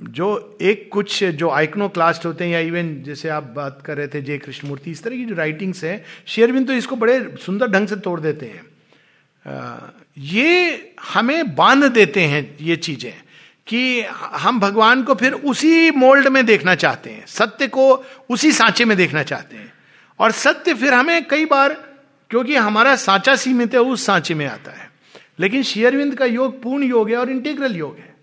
जो 0.01 0.57
एक 0.61 0.89
कुछ 0.91 1.23
जो 1.23 1.49
आइकनो 1.49 1.87
क्लास्ट 1.89 2.25
होते 2.25 2.43
हैं 2.43 2.51
या 2.51 2.59
इवन 2.59 3.03
जैसे 3.03 3.29
आप 3.29 3.43
बात 3.43 3.81
कर 3.85 3.97
रहे 3.97 4.07
थे 4.07 4.21
जय 4.21 4.37
कृष्णमूर्ति 4.37 4.91
इस 4.91 5.03
तरह 5.03 5.15
की 5.15 5.25
जो 5.25 5.35
राइटिंग्स 5.35 5.83
है 5.83 6.03
शेयरविंद 6.25 6.67
तो 6.67 6.73
इसको 6.73 6.95
बड़े 6.95 7.35
सुंदर 7.45 7.67
ढंग 7.67 7.87
से 7.87 7.95
तोड़ 7.95 8.19
देते 8.19 8.45
हैं। 8.45 8.61
ये 10.17 10.93
हमें 11.13 11.55
बाँध 11.55 11.83
देते 11.83 12.21
हैं 12.21 12.57
ये 12.61 12.75
चीज़ें 12.75 13.13
कि 13.67 14.01
हम 14.33 14.59
भगवान 14.59 15.03
को 15.03 15.15
फिर 15.15 15.33
उसी 15.33 15.91
मोल्ड 15.91 16.27
में 16.27 16.45
देखना 16.45 16.75
चाहते 16.75 17.09
हैं, 17.09 17.25
सत्य 17.27 17.67
को 17.67 18.05
उसी 18.29 18.51
सांचे 18.51 18.85
में 18.85 18.97
देखना 18.97 19.23
चाहते 19.23 19.55
हैं। 19.55 19.73
और 20.19 20.31
सत्य 20.31 20.73
फिर 20.73 20.93
हमें 20.93 21.27
कई 21.27 21.45
बार, 21.45 21.73
क्योंकि 22.29 22.55
हमारा 22.55 22.95
सांचा 22.95 23.35
सीमित 23.35 23.73
है, 23.73 23.79
उस 23.79 24.05
सांचे 24.05 24.33
में 24.33 24.45
आता 24.45 24.71
है। 24.71 24.89
लेकिन 25.39 25.63
शेयरविंद 25.63 26.15
का 26.15 26.25
योग 26.25 26.61
पूर्ण 26.63 26.83
योग 26.83 27.09
है 27.09 27.17
और 27.17 27.29
इंटीग्रल 27.29 27.75
योग 27.75 27.97
है। 27.97 28.16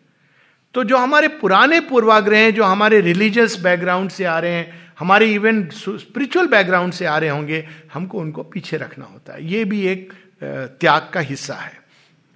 तो 0.75 0.85
जो 0.85 0.97
हमारे 0.97 1.29
पुराने 1.29 1.81
पूर्वाग्रह 1.81 2.39
हैं, 2.39 2.55
जो 2.55 2.65
हमारे 2.65 3.01
रिलीजियस 3.01 3.59
बैकग्राउंड 3.61 4.11
से 4.11 4.25
आ 4.25 4.39
रहे 4.39 4.53
हैं, 4.53 4.93
हमारे 4.99 5.27
इवन 5.27 5.69
स्पिरिचुअल 5.69 6.47
बैकग्राउंड 6.47 6.93
से 6.93 7.07
आ 7.07 7.19
रहे 7.19 7.31
होंगे, 7.31 7.69
हमको 7.95 8.19
उनको 8.19 8.43
पीछे 8.43 8.77
रखना 8.77 9.05
होता 9.05 9.33
है। 9.33 9.47
ये 9.47 9.65
भी 9.65 9.87
एक 9.87 10.13
त्याग 10.43 11.11
का 11.15 11.21
हिस्सा 11.21 11.55
है। 11.55 11.83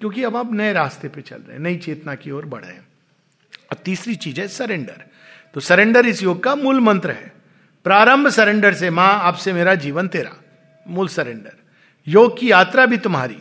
क्योंकि 0.01 0.22
अब 0.24 0.36
आप 0.36 0.53
नए 0.53 0.72
रास्ते 0.72 1.09
पे 1.09 1.20
चल 1.20 1.36
रहे 1.36 1.53
हैं, 1.53 1.61
नई 1.61 1.76
चेतना 1.76 2.14
की 2.14 2.30
ओर 2.30 2.45
बढ़ 2.47 2.62
रहे 2.62 2.72
हैं। 2.72 2.89
और 3.70 3.76
तीसरी 3.84 4.14
चीज़ 4.14 4.41
है 4.41 4.49
सरेंडर 4.49 5.03
तो 5.55 5.61
सरेंडर 5.61 6.07
इस 6.07 6.22
योग 6.22 6.43
का 6.43 6.55
मूल 6.55 6.80
मंत्र 6.80 7.11
है। 7.11 7.32
प्रारंभ 7.84 8.28
सरेंडर 8.28 8.74
से, 8.74 8.91
माँ, 8.91 9.14
आपसे 9.14 9.53
मेरा 9.53 9.74
जीवन 9.74 10.09
तेरा। 10.09 10.32
मूल 10.89 11.09
सरेंडर 11.09 11.53
योग 12.09 12.39
की 12.39 12.51
यात्रा 12.51 12.86
भी 12.86 12.97
तुम्हारी। 12.97 13.39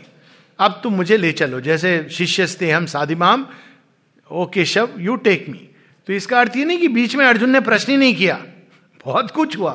अब 0.59 0.79
तुम 0.83 0.93
मुझे 0.93 1.17
ले 1.17 1.31
चलो। 1.31 1.61
जैसे 1.61 2.07
शिष्य 2.11 2.71
हम 2.71 2.85
साधिमाम 2.85 3.47
ओ 4.31 4.45
केशव 4.45 4.89
यू 4.97 5.15
टेक 5.15 5.49
मी 5.49 5.69
तो 6.07 6.13
इसका 6.13 6.39
अर्थ 6.39 6.55
ये 6.57 6.65
नहीं 6.65 6.77
कि 6.77 6.87
बीच 6.87 7.15
में 7.15 7.25
अर्जुन 7.25 7.49
ने 7.49 7.59
प्रश्न 7.59 7.91
ही 7.91 7.97
नहीं 7.97 8.15
किया। 8.15 8.35
बहुत 9.05 9.31
कुछ 9.31 9.57
हुआ। 9.57 9.71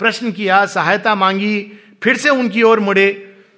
प्रश्न 0.00 0.32
किया, 0.32 0.64
सहायता 0.66 1.14
मांगी, 1.14 1.72
फिर 2.02 2.16
से 2.16 2.28
उनकी 2.28 2.62
ओर 2.62 2.80
मुड़े। 2.80 3.12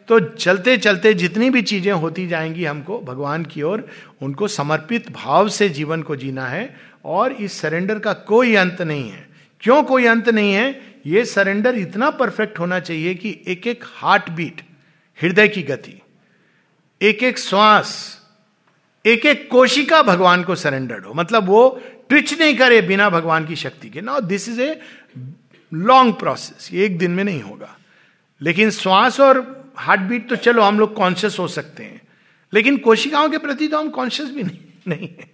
तो 0.08 0.18
चलते 0.20 0.76
चलते 0.76 1.14
जितनी 1.14 1.50
भी 1.50 1.62
चीज़ें 1.62 1.92
होती 1.92 2.26
जाएँगी 2.26 2.64
हमको, 2.64 2.98
भगवान 3.00 3.44
की 3.44 3.62
ओर, 3.62 3.88
उनको 4.22 4.48
समर्पित 4.48 5.10
भाव 5.12 5.48
से 5.48 5.68
जीवन 5.68 6.02
को 6.02 6.16
जीना 6.16 6.46
है 6.46 6.76
और 7.04 7.32
इस 7.32 7.60
सरेंडर 7.60 7.98
का 7.98 8.12
कोई 8.12 8.54
अंत 8.54 8.82
नहीं 8.82 9.10
है। 9.10 9.26
क्यों 9.60 9.82
कोई 9.82 10.06
अंत 10.06 10.28
नहीं 10.28 10.52
है? 10.54 10.80
ये 11.06 11.24
सरेंडर 11.24 11.74
इतना 11.74 12.10
परफेक्ट 12.10 12.58
होना 12.58 12.80
चाहिए 12.80 13.14
कि 13.14 13.38
एक 13.46 13.66
एक 13.66 13.84
हार्ट 13.86 14.30
बीट 14.30 14.60
हृदय 15.18 15.48
की 15.48 15.62
गति, 15.62 16.00
एक 17.00 17.22
एक 17.22 17.38
श्वास 17.38 18.21
एक 19.04 19.26
एक 19.26 19.48
कोशिका 19.50 20.02
भगवान 20.02 20.42
को 20.44 20.54
सरेंडर्ड 20.54 21.04
हो 21.04 21.14
मतलब 21.14 21.46
वो 21.46 21.82
ट्विच 22.08 22.38
नहीं 22.40 22.56
करे 22.56 22.80
बिना 22.82 23.08
भगवान 23.10 23.46
की 23.46 23.56
शक्ति 23.56 23.88
के। 23.88 24.00
ना 24.00 24.18
this 24.20 24.48
is 24.48 24.60
a 24.60 24.80
long 25.72 26.14
process 26.14 26.68
ये 26.72 26.84
एक 26.86 26.98
दिन 26.98 27.10
में 27.10 27.24
नहीं 27.24 27.42
होगा। 27.42 27.76
लेकिन 28.40 28.70
श्वास 28.70 29.20
और 29.20 29.40
हार्ट 29.76 30.00
बीट 30.00 30.28
तो 30.28 30.36
चलो, 30.36 30.62
हम 30.62 30.78
लोग 30.78 30.94
कॉन्शियस 30.94 31.38
हो 31.38 31.48
सकते 31.48 31.82
हैं। 31.82 32.00
लेकिन 32.52 32.76
कोशिकाओं 32.76 33.28
के 33.28 33.38
प्रति 33.38 33.68
तो 33.68 33.78
हम 33.78 33.88
कॉन्शियस 33.88 34.30
भी 34.30 34.42
नहीं 34.42 34.58
नहीं 34.88 35.08
है। 35.08 35.30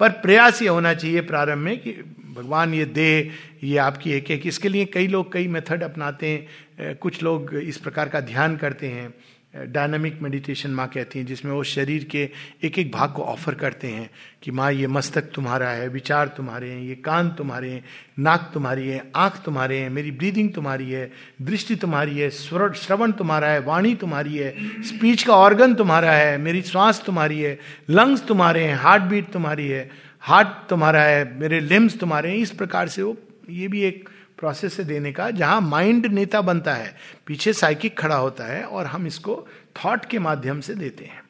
पर 0.00 0.10
प्रयास 0.10 0.62
ये 0.62 0.68
होना 0.68 0.94
चाहिए 0.94 1.20
प्रारंभ 1.20 1.58
में 1.58 1.78
कि 1.78 1.92
भगवान 2.36 2.74
ये 2.74 2.84
दे, 2.84 3.30
ये 3.64 3.76
आपकी 3.76 4.12
एक 4.12 4.30
एक 4.30 4.46
इसके 4.46 4.68
लिए 4.68 4.84
कई 4.84 5.06
लोग 5.06 5.32
कई 5.32 5.46
मेथड 5.48 5.82
अपनाते 5.82 6.26
हैं। 6.26 6.96
कुछ 6.96 7.22
लोग 7.22 7.54
इस 7.54 7.76
प्रकार 7.76 8.08
का 8.08 8.20
ध्यान 8.20 8.56
करते 8.56 8.86
हैं। 8.86 9.14
डायनामिक 9.54 10.20
मेडिटेशन 10.22 10.70
माँ 10.70 10.86
कहती 10.88 11.18
हैं, 11.18 11.26
जिसमें 11.26 11.52
वो 11.52 11.62
शरीर 11.62 12.04
के 12.04 12.28
एक 12.62 12.78
एक 12.78 12.92
भाग 12.92 13.12
को 13.12 13.22
ऑफ़र 13.22 13.54
करते 13.54 13.88
हैं 13.88 14.10
कि 14.42 14.50
माँ, 14.50 14.70
ये 14.72 14.86
मस्तक 14.86 15.30
तुम्हारा 15.34 15.70
है, 15.70 15.88
विचार 15.88 16.28
तुम्हारे 16.28 16.70
हैं, 16.70 16.82
ये 16.82 16.94
कान 16.94 17.30
तुम्हारे 17.30 17.70
हैं, 17.70 17.84
नाक 18.18 18.50
तुम्हारी 18.54 18.88
है, 18.88 19.10
आँख 19.16 19.42
तुम्हारे 19.44 19.78
हैं, 19.78 19.90
मेरी 19.90 20.10
ब्रीदिंग 20.10 20.52
तुम्हारी 20.54 20.90
है, 20.90 21.10
दृष्टि 21.42 21.76
तुम्हारी 21.76 22.18
है, 22.18 22.30
स्वर, 22.30 22.72
श्रवण 22.72 23.12
तुम्हारा 23.12 23.48
है, 23.48 23.60
वाणी 23.60 23.94
तुम्हारी 23.94 24.36
है 24.36 24.54
स्पीच 24.82 25.22
का 25.22 25.34
ऑर्गन 25.34 25.74
तुम्हारा 25.74 26.12
है, 26.12 26.38
मेरी 26.38 26.62
श्वास 26.62 27.02
तुम्हारी 27.06 27.40
है 27.40 27.58
लंग्स 27.90 28.26
तुम्हारे 28.26 28.64
हैं 28.64 28.76
हार्ट 28.76 29.02
बीट 29.02 29.32
तुम्हारी 29.32 29.68
है 29.68 29.90
हार्ट 30.20 30.48
तुम्हारा 30.68 31.02
है, 31.02 31.38
मेरे 31.38 31.60
लिम्स 31.60 31.98
तुम्हारे 31.98 32.30
हैं, 32.30 32.36
इस 32.36 32.50
प्रकार 32.50 32.88
से 32.88 33.02
वो, 33.02 33.16
ये 33.50 33.68
भी 33.68 33.82
एक 33.82 34.08
प्रोसेस 34.40 34.74
से 34.74 34.84
देने 34.84 35.12
का, 35.12 35.30
जहाँ 35.30 35.60
माइंड 35.60 36.06
नेता 36.08 36.40
बनता 36.42 36.74
है, 36.74 36.94
पीछे 37.26 37.52
साइकिक 37.52 37.98
खड़ा 37.98 38.16
होता 38.16 38.44
है 38.44 38.64
और 38.64 38.86
हम 38.86 39.06
इसको 39.06 39.46
थॉट 39.76 40.04
के 40.04 40.18
माध्यम 40.18 40.60
से 40.60 40.74
देते 40.74 41.04
हैं। 41.04 41.22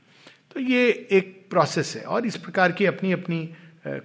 तो 0.54 0.60
ये 0.60 0.88
एक 1.12 1.36
प्रोसेस 1.50 1.94
है 1.96 2.02
और 2.04 2.26
इस 2.26 2.36
प्रकार 2.38 2.72
की 2.72 2.86
अपनी 2.86 3.12
अपनी 3.12 3.48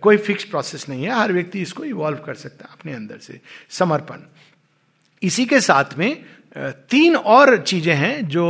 कोई 0.01 0.17
फिक्स 0.17 0.43
प्रोसेस 0.43 0.87
नहीं 0.89 1.03
है। 1.03 1.11
हर 1.11 1.31
व्यक्ति 1.33 1.61
इसको 1.61 1.83
इवॉल्व 1.85 2.17
कर 2.25 2.35
सकता 2.35 2.65
है 2.65 2.73
अपने 2.73 2.93
अंदर 2.93 3.17
से। 3.17 3.39
समर्पण। 3.69 4.19
इसी 5.21 5.45
के 5.45 5.59
साथ 5.61 5.97
में 5.97 6.23
तीन 6.89 7.15
और 7.15 7.57
चीज़ें 7.57 7.93
हैं 7.95 8.27
जो 8.27 8.45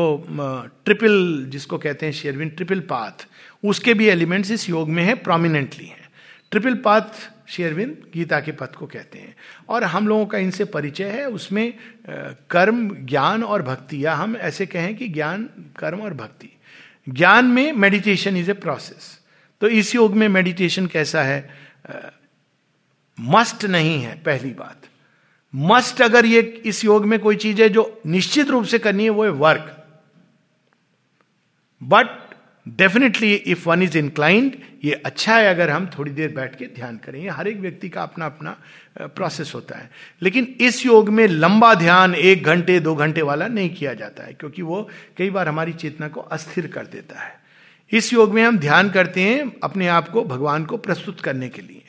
ट्रिपल 0.86 1.45
जिसको 1.49 1.78
कहते 1.78 2.06
हैं 2.06 2.14
शेरविन 2.14 2.49
ट्रिपल 2.49 2.80
पाथ 2.89 3.26
उसके 3.64 3.93
भी 3.93 4.08
एलिमेंट्स 4.08 4.51
इस 4.51 4.70
योग 4.70 4.89
में 4.89 5.03
है 5.03 5.16
प्रोमिनेंटली 5.16 5.86
है। 5.86 6.10
ट्रिपल 6.51 6.76
पाथ 6.76 7.30
शेयरविंद 7.48 7.98
गीता 8.14 8.39
के 8.39 8.52
पथ 8.52 8.74
को 8.76 8.86
कहते 8.86 9.20
हैं। 9.20 9.36
और 9.70 9.84
हम 9.84 10.08
लोगों 10.08 10.26
का 10.26 10.38
इनसे 10.38 10.66
परिचय 10.66 11.10
है, 11.10 11.26
उसमें 11.26 11.74
कर्म, 12.50 12.89
ज्ञान 13.06 13.43
और 13.43 13.62
भक्ति। 13.62 14.06
या 14.06 14.14
हम 14.16 14.36
ऐसे 14.38 14.66
कहें 14.66 14.96
कि 14.96 15.08
ज्ञान, 15.08 15.43
कर्म 15.80 16.02
और 16.02 16.14
भक्ति। 16.14 16.50
ज्ञान 17.10 17.46
में 17.46 17.72
मेडिटेशन 17.72 18.38
इज़ 18.38 18.50
ए 18.52 18.54
प्रोसेस 18.54 19.20
तो 19.62 19.68
इस 19.68 19.93
योग 19.96 20.16
में 20.16 20.28
मेडिटेशन 20.30 20.88
कैसा 20.88 21.24
है? 21.24 21.50
मस्ट 23.20 23.66
नहीं 23.66 24.02
है, 24.02 24.16
पहली 24.24 24.52
बात। 24.52 24.88
मस्ट 25.54 26.02
अगर 26.02 26.26
ये 26.26 26.41
इस 26.66 26.84
योग 26.86 27.06
में 27.06 27.20
कोई 27.20 27.36
चीज़ 27.36 27.62
है 27.62 27.70
जो 27.70 28.02
निश्चित 28.06 28.50
रूप 28.50 28.66
से 28.66 28.80
करनी 28.80 29.04
है, 29.04 29.10
वो 29.10 29.24
है 29.24 29.30
work 29.30 29.72
but 31.84 32.24
definitely 32.68 33.34
if 33.34 33.70
one 33.70 33.84
is 33.84 33.97
inclined 33.97 34.55
ये 34.84 34.91
अच्छा 34.91 35.38
है 35.38 35.47
अगर 35.47 35.70
हम 35.70 35.89
थोड़ी 35.97 36.11
देर 36.11 36.32
बैठ 36.32 36.55
के 36.55 36.66
ध्यान 36.66 36.97
करें। 36.97 37.20
ये 37.22 37.30
हर 37.30 37.47
एक 37.47 37.57
व्यक्ति 37.57 37.89
का 37.89 38.03
अपना 38.03 38.26
अपना 38.26 38.57
प्रोसेस 39.01 39.51
होता 39.55 39.78
है। 39.78 39.89
लेकिन 40.22 40.55
इस 40.59 40.86
योग 40.86 41.09
में 41.09 41.28
लंबा 41.28 41.74
ध्यान, 41.74 42.16
एक 42.16 42.43
घंटे, 42.43 42.80
दो 42.80 42.95
घंटे 42.95 43.22
वाला 43.22 43.47
नहीं 43.47 43.70
किया 43.70 43.93
जाता 43.93 44.24
है, 44.24 44.34
क्योंकि 44.34 44.61
वो 44.61 44.89
कई 45.18 45.30
बार 45.30 45.47
हमारी 45.47 45.74
चेतना 45.74 46.07
को 46.07 46.22
अस्थिर 46.22 46.68
कर 46.68 46.86
देता 46.86 47.20
है। 47.20 47.39
इस 47.91 48.13
योग 48.13 48.34
में 48.34 48.43
हम 48.43 48.57
ध्यान 48.57 48.89
करते 48.89 49.22
हैं 49.22 49.51
अपने 49.63 49.88
आप 49.88 50.09
को, 50.09 50.24
भगवान 50.24 50.66
को 50.66 50.78
प्रस्तुत 50.78 51.22
करने 51.22 51.49
के 51.49 51.61
लिए 51.61 51.82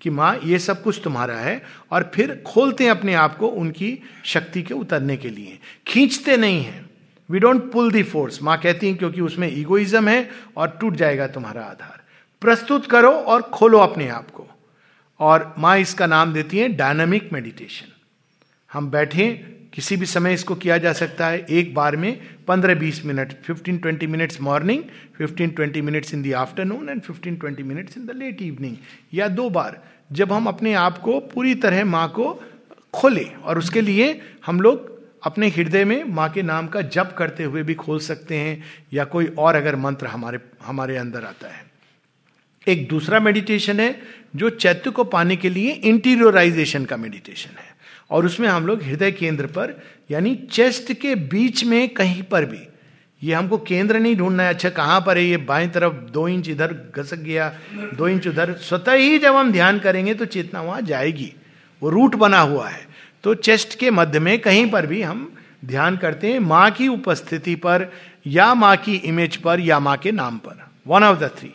कि 0.00 0.10
माँ, 0.10 0.38
ये 0.44 0.58
सब 0.58 0.82
कुछ 0.82 1.00
तुम्हारा 1.04 1.36
है 1.36 1.62
और 1.90 2.10
फिर 2.14 2.42
खोलते 2.46 2.84
हैं 2.84 2.90
अपने 2.90 3.14
आप 3.14 3.36
को 3.36 3.46
उनकी 3.46 3.98
शक्ति 4.24 4.62
के 4.62 4.74
उतरने 4.74 5.16
के 5.16 5.28
लिए। 5.28 5.58
खींचते 5.86 6.36
नहीं 6.36 6.64
हैं। 6.64 6.93
We 7.28 7.38
don't 7.38 7.70
pull 7.72 7.90
the 7.92 8.02
force 8.02 8.42
माँ 8.42 8.56
कहती 8.58 8.86
हैं, 8.86 8.96
क्योंकि 8.96 9.20
उसमें 9.22 9.48
इगोइज्म 9.50 10.08
है 10.08 10.28
और 10.56 10.76
टूट 10.80 10.96
जाएगा 10.96 11.26
तुम्हारा 11.28 11.62
आधार। 11.62 12.02
प्रस्तुत 12.42 12.86
करो 12.86 13.10
और 13.10 13.42
खोलो 13.50 13.78
अपने 13.80 14.08
आप 14.10 14.30
को। 14.30 14.46
और 15.20 15.54
माँ 15.58 15.76
इसका 15.78 16.06
नाम 16.06 16.32
देती 16.32 16.58
है 16.58 16.68
डायनामिक 16.70 17.32
मेडिटेशन 17.32 17.92
हम 18.70 18.90
बैठे, 18.90 19.32
किसी 19.74 19.96
भी 19.96 20.06
समय 20.06 20.34
इसको 20.34 20.54
किया 20.54 20.76
जा 20.78 20.92
सकता 20.92 21.26
है। 21.26 21.38
एक 21.50 21.74
बार 21.74 21.96
में 21.96 22.20
पंद्रह 22.48 22.74
बीस 22.74 23.04
minute 23.04 23.32
fifteen 23.44 23.78
twenty 23.78 24.06
minutes 24.06 24.40
morning 24.40 24.82
fifteen 25.16 25.50
twenty 25.50 25.80
minutes 25.80 26.14
in 26.14 26.22
the 26.22 26.32
afternoon 26.36 26.88
and 26.88 27.00
fifteen 27.02 27.36
twenty 27.36 27.62
minutes 27.62 27.96
in 27.98 28.06
the 28.06 28.16
late 28.16 28.42
evening 28.42 28.76
या 29.14 29.28
दो 29.30 29.48
बार, 29.50 29.80
जब 30.12 30.32
हम 30.32 30.46
अपने 30.46 30.74
आप 30.76 30.98
को 30.98 31.18
पूरी 31.34 31.54
तरह 31.56 31.84
माँ 31.86 32.08
को 32.10 32.32
खोले 32.94 33.24
और 33.44 33.58
उसके 33.58 33.80
लिए 33.80 34.20
हम 34.46 34.60
लोग 34.60 34.92
अपने 35.24 35.48
हृदय 35.48 35.84
में 35.84 36.02
माँ 36.04 36.28
के 36.28 36.42
नाम 36.42 36.66
का 36.66 36.80
जप 36.82 37.14
करते 37.18 37.44
हुए 37.44 37.62
भी 37.62 37.74
खोल 37.74 37.98
सकते 37.98 38.36
हैं 38.36 38.62
या 38.92 39.04
कोई 39.04 39.26
और 39.38 39.54
अगर 39.54 39.76
मंत्र 39.76 40.06
हमारे 40.06 40.38
हमारे 40.62 40.96
अंदर 40.96 41.24
आता 41.24 41.48
है। 41.48 41.62
एक 42.66 42.88
दूसरा 42.88 43.20
मेडिटेशन 43.20 43.80
है 43.80 43.94
जो 44.36 44.50
चैत्य 44.50 44.90
को 44.90 45.04
पाने 45.04 45.36
के 45.36 45.48
लिए 45.48 45.72
इंटीरियोराइजेशन 45.72 46.84
का 46.84 46.96
मेडिटेशन 46.96 47.56
है। 47.58 47.72
और 48.10 48.26
उसमें 48.26 48.48
हम 48.48 48.66
लोग 48.66 48.82
हृदय 48.82 49.12
केंद्र 49.12 49.46
पर, 49.46 49.82
यानी 50.10 50.34
चेस्ट 50.50 50.92
के 50.92 51.14
बीच 51.14 51.64
में 51.64 51.88
कहीं 51.88 52.22
पर 52.22 52.44
भी, 52.44 52.60
ये 53.22 53.34
हमको 53.34 53.58
केंद्र 53.58 53.98
नहीं 53.98 54.16
ढूंढना 54.16 54.42
है 54.42 54.48
अच्छा 54.48 54.70
कहाँ 54.70 55.00
पर 55.00 55.18
है 55.18 55.24
ये, 55.24 55.36
बाएँ 55.36 55.68
तरफ़ 55.68 55.92
दो 56.10 56.26
इंच 56.28 56.48
इधर 56.48 56.74
घसक 56.96 57.16
गया, 57.16 57.48
दो 57.94 58.08
इंच 58.08 58.26
उधर, 58.28 58.52
स्वतः 58.52 58.92
ही 58.92 59.18
जब 59.18 59.36
हम 59.36 59.52
ध्यान 59.52 59.78
करेंगे 59.78 60.14
तो 60.14 60.24
चेतना 60.24 60.62
वहाँ 60.62 60.80
जाएगी। 60.82 61.32
वो 61.82 61.90
रूट 61.90 62.14
बना 62.14 62.40
हुआ 62.40 62.68
है। 62.68 62.93
तो 63.24 63.34
चेस्ट 63.34 63.78
के 63.78 63.90
मध्य 63.90 64.18
में 64.18 64.38
कहीं 64.38 64.70
पर 64.70 64.86
भी 64.86 65.02
हम 65.02 65.32
ध्यान 65.64 65.96
करते 65.96 66.32
हैं, 66.32 66.38
माँ 66.38 66.70
की 66.70 66.88
उपस्थिति 66.88 67.54
पर 67.54 67.92
या 68.26 68.54
माँ 68.54 68.76
की 68.76 68.94
इमेज 68.94 69.36
पर 69.36 69.60
या 69.60 69.78
माँ 69.78 69.96
के 69.96 70.12
नाम 70.12 70.38
पर। 70.38 70.64
वन 70.86 71.04
ऑफ़ 71.04 71.18
द 71.18 71.30
थ्री 71.38 71.54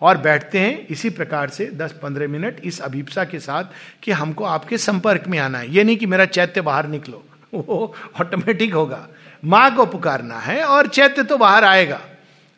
और 0.00 0.16
बैठते 0.16 0.58
हैं, 0.58 0.86
इसी 0.86 1.10
प्रकार 1.10 1.50
से 1.50 1.66
10-15 1.66 2.28
मिनट 2.28 2.60
इस 2.64 2.80
अभिप्सा 2.80 3.24
के 3.24 3.38
साथ 3.38 3.64
कि 4.02 4.12
हमको 4.12 4.44
आपके 4.44 4.78
संपर्क 4.78 5.26
में 5.28 5.38
आना 5.38 5.58
है। 5.58 5.74
ये 5.74 5.84
नहीं 5.84 5.96
कि 5.96 6.06
मेरा 6.06 6.24
चैत्य 6.24 6.60
बाहर 6.60 6.86
निकलो, 6.86 7.24
वो 7.54 7.94
ऑटोमेटिक 8.20 8.74
होगा। 8.74 9.08
माँ 9.44 9.76
को 9.76 9.86
पुकारना 9.86 10.38
है 10.38 10.64
और 10.64 10.86
चैत्य 10.86 11.22
तो 11.22 11.38
बाहर 11.38 11.64
आएगा। 11.64 12.00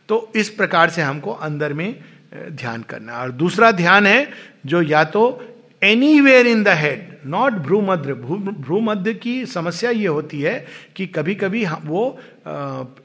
तो 0.09 0.33
इस 0.37 0.51
प्रकार 0.51 0.91
से 0.91 1.03
हमको 1.03 1.33
अंदर 1.33 1.73
में 1.73 1.95
ध्यान 2.35 2.83
करना 2.83 3.19
और 3.19 3.31
दूसरा 3.33 3.71
ध्यान 3.73 4.07
है 4.07 4.29
जो 4.67 4.83
या 4.83 5.05
तो 5.05 5.53
anywhere 6.21 6.47
in 6.47 6.63
the 6.63 6.69
head 6.69 7.09
not 7.27 7.53
भ्रूमध्य 7.53 8.15
भ्रूमध्य 8.15 9.15
की 9.15 9.47
समस्या 9.47 9.91
ये 9.91 10.07
होती 10.07 10.41
है 10.41 10.67
कि 10.97 11.07
कभी 11.07 11.35
कभी 11.35 11.65
वो 11.85 12.19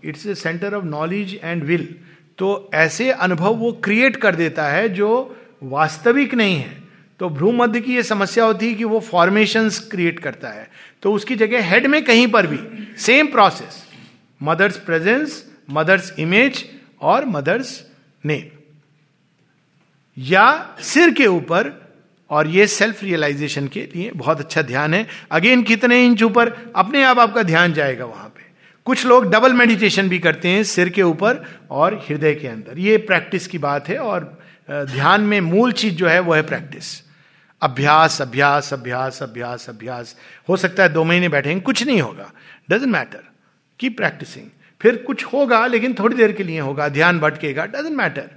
it's 0.06 0.26
a 0.28 0.36
centre 0.36 0.74
of 0.74 0.86
knowledge 0.86 1.40
and 1.44 1.64
will 1.64 1.88
तो 2.38 2.70
ऐसे 2.74 3.10
अनुभव 3.12 3.56
वो 3.56 3.72
क्रिएट 3.84 4.16
कर 4.16 4.36
देता 4.36 4.68
है 4.68 4.88
जो 4.90 5.10
वास्तविक 5.64 6.34
नहीं 6.34 6.56
है। 6.56 6.80
तो 7.20 7.30
भ्रूमध्य 7.30 7.82
की 7.82 7.96
ये 7.96 8.04
समस्या 8.04 8.46
होती 8.46 8.68
है 8.68 8.74
कि 8.74 8.84
वो 8.84 9.00
फॉर्मेशन 9.00 9.70
क्रिएट 9.92 10.20
करता 10.20 10.50
है। 10.50 10.68
तो 11.04 11.14
उसकी 11.14 11.36
जगह 11.36 11.70
हेड 11.70 11.88
में 11.88 12.04
कहीं 12.06 12.28
पर 12.28 12.48
भी 12.48 12.60
same 12.98 13.28
process 13.28 13.84
mother's 14.42 14.78
presence 14.78 15.44
mother's 15.70 16.14
image 16.20 16.66
और 17.02 17.26
मदर्स 17.26 17.84
नेम 18.26 18.50
या 20.18 20.76
सिर 20.82 21.14
के 21.14 21.28
ऊपर 21.28 21.70
और 22.32 22.48
ये 22.48 22.68
सेल्फ 22.68 23.04
रियलाइजेशन 23.04 23.68
के 23.68 23.88
लिए 23.96 24.12
बहुत 24.16 24.40
अच्छा 24.40 24.62
ध्यान 24.62 24.94
है। 24.94 25.08
अगेन 25.32 25.64
कितने 25.64 26.06
इंच 26.06 26.24
ऊपर? 26.24 26.54
अपने 26.76 27.04
आप 27.04 27.20
आपका 27.20 27.44
ध्यान 27.44 27.74
जाएगा 27.74 28.06
वहाँ 28.06 28.28
पे। 28.28 28.50
कुछ 28.86 29.06
लोग 29.06 29.32
डबल 29.32 29.54
मेडिटेशन 29.54 30.10
भी 30.10 30.20
करते 30.20 30.48
हैं 30.48 30.64
सिर 30.64 30.90
के 30.90 31.04
ऊपर 31.04 31.44
और 31.72 31.96
हृदय 32.10 32.36
के 32.36 32.48
अंदर। 32.48 32.80
ये 32.80 32.98
प्रैक्टिस 32.98 33.48
की 33.48 33.58
बात 33.58 33.90
है 33.90 33.98
और 33.98 34.38
ध्यान 34.70 35.22
में 35.22 35.40
मूल 35.42 35.72
चीज़ 35.72 35.96
जो 35.96 36.08
है 36.08 36.20
वो 36.20 36.34
है 36.34 36.42
प्रैक्टिस 36.42 37.02
अभ्यास 37.62 38.22
अभ्यास 38.22 38.74
अभ्यास 38.74 39.22
अभ्यास 39.24 39.70
अभ्यास। 39.70 40.16
हो 40.50 40.58
सकता 40.58 40.84
है 40.84 40.90
दो 40.90 41.04
महीने 41.04 41.30
बैठेंगे 41.30 41.62
कुछ 41.62 41.84
नहीं 41.84 42.02
होगा। 42.02 42.32
डजेंट 42.70 42.92
मैटर 42.92 43.24
की 43.80 43.90
प्रैक्टिसिंग 43.90 44.46
फिर 44.82 44.96
कुछ 44.98 45.24
होगा, 45.26 45.66
लेकिन 45.68 45.94
थोड़ी 45.94 46.16
देर 46.16 46.32
के 46.32 46.44
लिए 46.44 46.60
होगा। 46.60 46.88
ध्यान 46.90 47.20
भटकेगा। 47.20 47.66
डजेंट 47.66 47.96
मैटर 47.98 48.30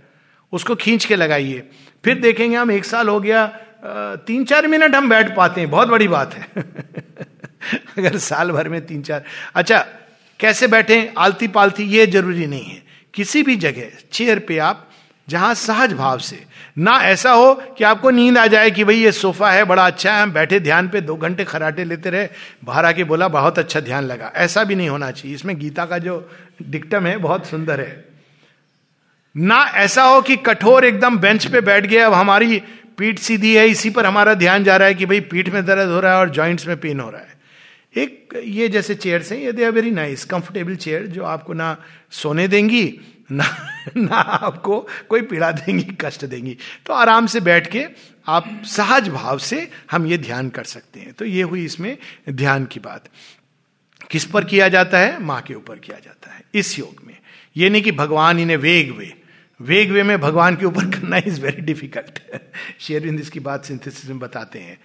उसको 0.53 0.75
खींच 0.75 1.05
के 1.05 1.17
लगाइए। 1.17 1.63
फिर 2.05 2.19
देखेंगे 2.21 2.57
हम, 2.57 2.71
एक 2.71 2.85
साल 2.85 3.09
हो 3.09 3.21
गया 3.21 3.45
तीन 4.27 4.45
चार 4.45 4.67
मिनट 4.67 4.95
हम 4.95 5.09
बैठ 5.09 5.37
पाते 5.37 5.61
हैं, 5.61 5.71
बहुत 5.71 5.89
बड़ी 5.89 6.09
बात 6.09 6.35
है। 6.35 6.49
अगर 7.99 8.19
साल 8.19 8.51
भर 8.51 8.69
में 8.69 8.87
तीन 8.87 9.03
चार 9.03 9.25
अच्छा 9.55 9.87
कैसे 10.41 10.67
बैठे 10.67 11.15
आलती 11.19 11.49
पालती 11.49 11.83
ये 11.83 12.07
ज़रूरी 12.07 12.47
नहीं 12.47 12.65
है। 12.65 12.83
किसी 13.15 13.43
भी 13.43 13.57
जगह 13.57 13.89
चेयर 14.13 14.39
पे 14.39 14.59
आप, 14.59 14.91
जहाँ 15.29 15.55
सहज 15.55 15.93
भाव 15.93 16.19
से, 16.19 16.47
ना 16.79 16.93
ऐसा 16.93 17.33
हो 17.33 17.55
कि 17.55 17.85
आपको 17.85 18.11
नींद 18.11 18.39
आ 18.39 18.47
जाए 18.47 18.71
कि 18.71 18.85
भाई 18.85 18.97
ये 18.97 19.13
सोफा 19.13 19.51
है, 19.51 19.65
बड़ा 19.65 19.87
अच्छा 19.87 20.15
है, 20.15 20.23
हम 20.23 20.33
बैठे 20.33 20.61
ध्यान 20.61 20.89
पे, 20.89 21.01
दो 21.01 21.17
घंटे 21.17 21.45
खराटे 21.45 21.85
लेते 21.85 22.11
रहे, 22.11 22.29
बाहर 22.65 22.85
आके 22.85 23.05
बोला, 23.05 23.29
बहुत 23.29 23.59
अच्छा 23.59 23.81
ध्यान 23.81 24.05
लगा। 24.05 24.33
ऐसा 24.35 24.65
भी 24.65 24.75
नहीं 24.75 24.89
होना 24.89 25.11
चाहिए। 25.11 25.35
इसमें 25.35 25.59
गीता 25.59 25.87
का 25.87 25.99
जो 25.99 26.31
डिक्टम 26.63 27.07
है, 27.07 27.17
बहुत 27.17 27.47
सुंदर 27.47 27.81
है। 27.81 28.05
ना 29.37 29.65
ऐसा 29.75 30.03
हो 30.03 30.21
कि 30.21 30.37
कठोर 30.37 30.85
एकदम 30.85 31.19
बेंच 31.19 31.47
पे 31.47 31.61
बैठ 31.61 31.87
गए, 31.87 31.99
अब 31.99 32.13
हमारी 32.13 32.63
पीठ 32.99 33.19
सीधी 33.19 33.57
है, 33.57 33.69
इसी 33.69 33.91
पर 33.91 34.07
हमारा 34.07 34.35
ध्यान 34.35 34.65
जा 34.65 34.77
रहा 34.77 34.89
है 34.89 34.95
कि 34.95 35.07
भाई 35.07 35.21
पीठ 35.21 35.49
में 35.49 35.67
दर्द 35.67 35.89
हो 35.89 36.01
रहा 36.01 36.13
है 36.13 36.19
और 36.19 36.31
जॉइंट्स 36.31 36.67
में 36.67 36.81
पेन 36.81 37.01
हो 37.01 37.11
रहा 37.11 37.21
है। 37.21 37.35
एक, 37.97 38.43
ये 38.45 38.69
जैसे 38.69 38.95
चेयर्स 38.95 39.33
हैं, 39.33 39.39
ये 39.39 39.53
they 39.53 39.65
are 39.65 39.71
very 39.71 39.91
nice 39.91 40.25
comfortable 40.25 40.77
chair 40.77 41.07
जो 41.07 41.25
आपको 41.25 41.53
ना 41.53 41.77
सोने 42.11 42.49
देंगी, 42.49 43.01
ना 43.33 43.71
ना 43.97 44.17
आपको 44.17 44.89
कोई 45.09 45.23
पीड़ा 45.23 45.53
देंगी, 45.53 45.97
कष्ट 46.01 46.25
देंगी। 46.25 46.57
तो 46.87 46.93
आराम 46.93 47.27
से 47.27 47.41
बैठ 47.41 47.71
के 47.71 47.87
आप 48.27 48.63
सहज 48.65 49.09
भाव 49.09 49.39
से 49.39 49.71
हम 49.91 50.07
ये 50.07 50.19
ध्यान 50.19 50.49
कर 50.49 50.65
सकते 50.65 51.01
हैं। 51.01 51.13
तो 51.13 51.25
ये 51.25 51.43
हुई 51.43 51.65
इसमें 51.65 51.99
ध्यान 52.31 52.65
की 52.65 52.81
बात। 52.81 53.05
किस 54.11 54.25
पर 54.25 54.45
किया 54.45 54.69
जाता 54.69 54.99
है? 54.99 55.23
माँ 55.23 55.43
के 55.43 55.55
ऊपर 55.55 55.79
किया 55.79 55.99
जाता 56.05 56.35
है, 56.35 56.43
इस 56.55 56.79
योग 56.79 57.03
में। 57.07 57.19
ये 57.57 57.71
नहीं 57.71 57.83
कि 57.83 57.93
भगवान 57.93 58.39
इन्हें 58.39 58.57
वेग 58.57 58.97
वे 58.97 59.24
वेग 59.61 59.91
वे 59.91 60.03
में 60.03 60.21
भगवान 60.21 60.57
के 60.57 60.67
ऊपर 60.67 60.85
करना 60.85 61.17
इज़ 61.17 61.41
वेरी 61.41 61.63
डिफ़िकल्ट 61.63 62.21
शेयरविंद 62.81 63.21
इसकी 63.21 63.41
बात 63.41 63.65
सिंथेसिस 63.65 64.11
में 64.11 64.19
बताते 64.19 64.59
हैं। 64.59 64.79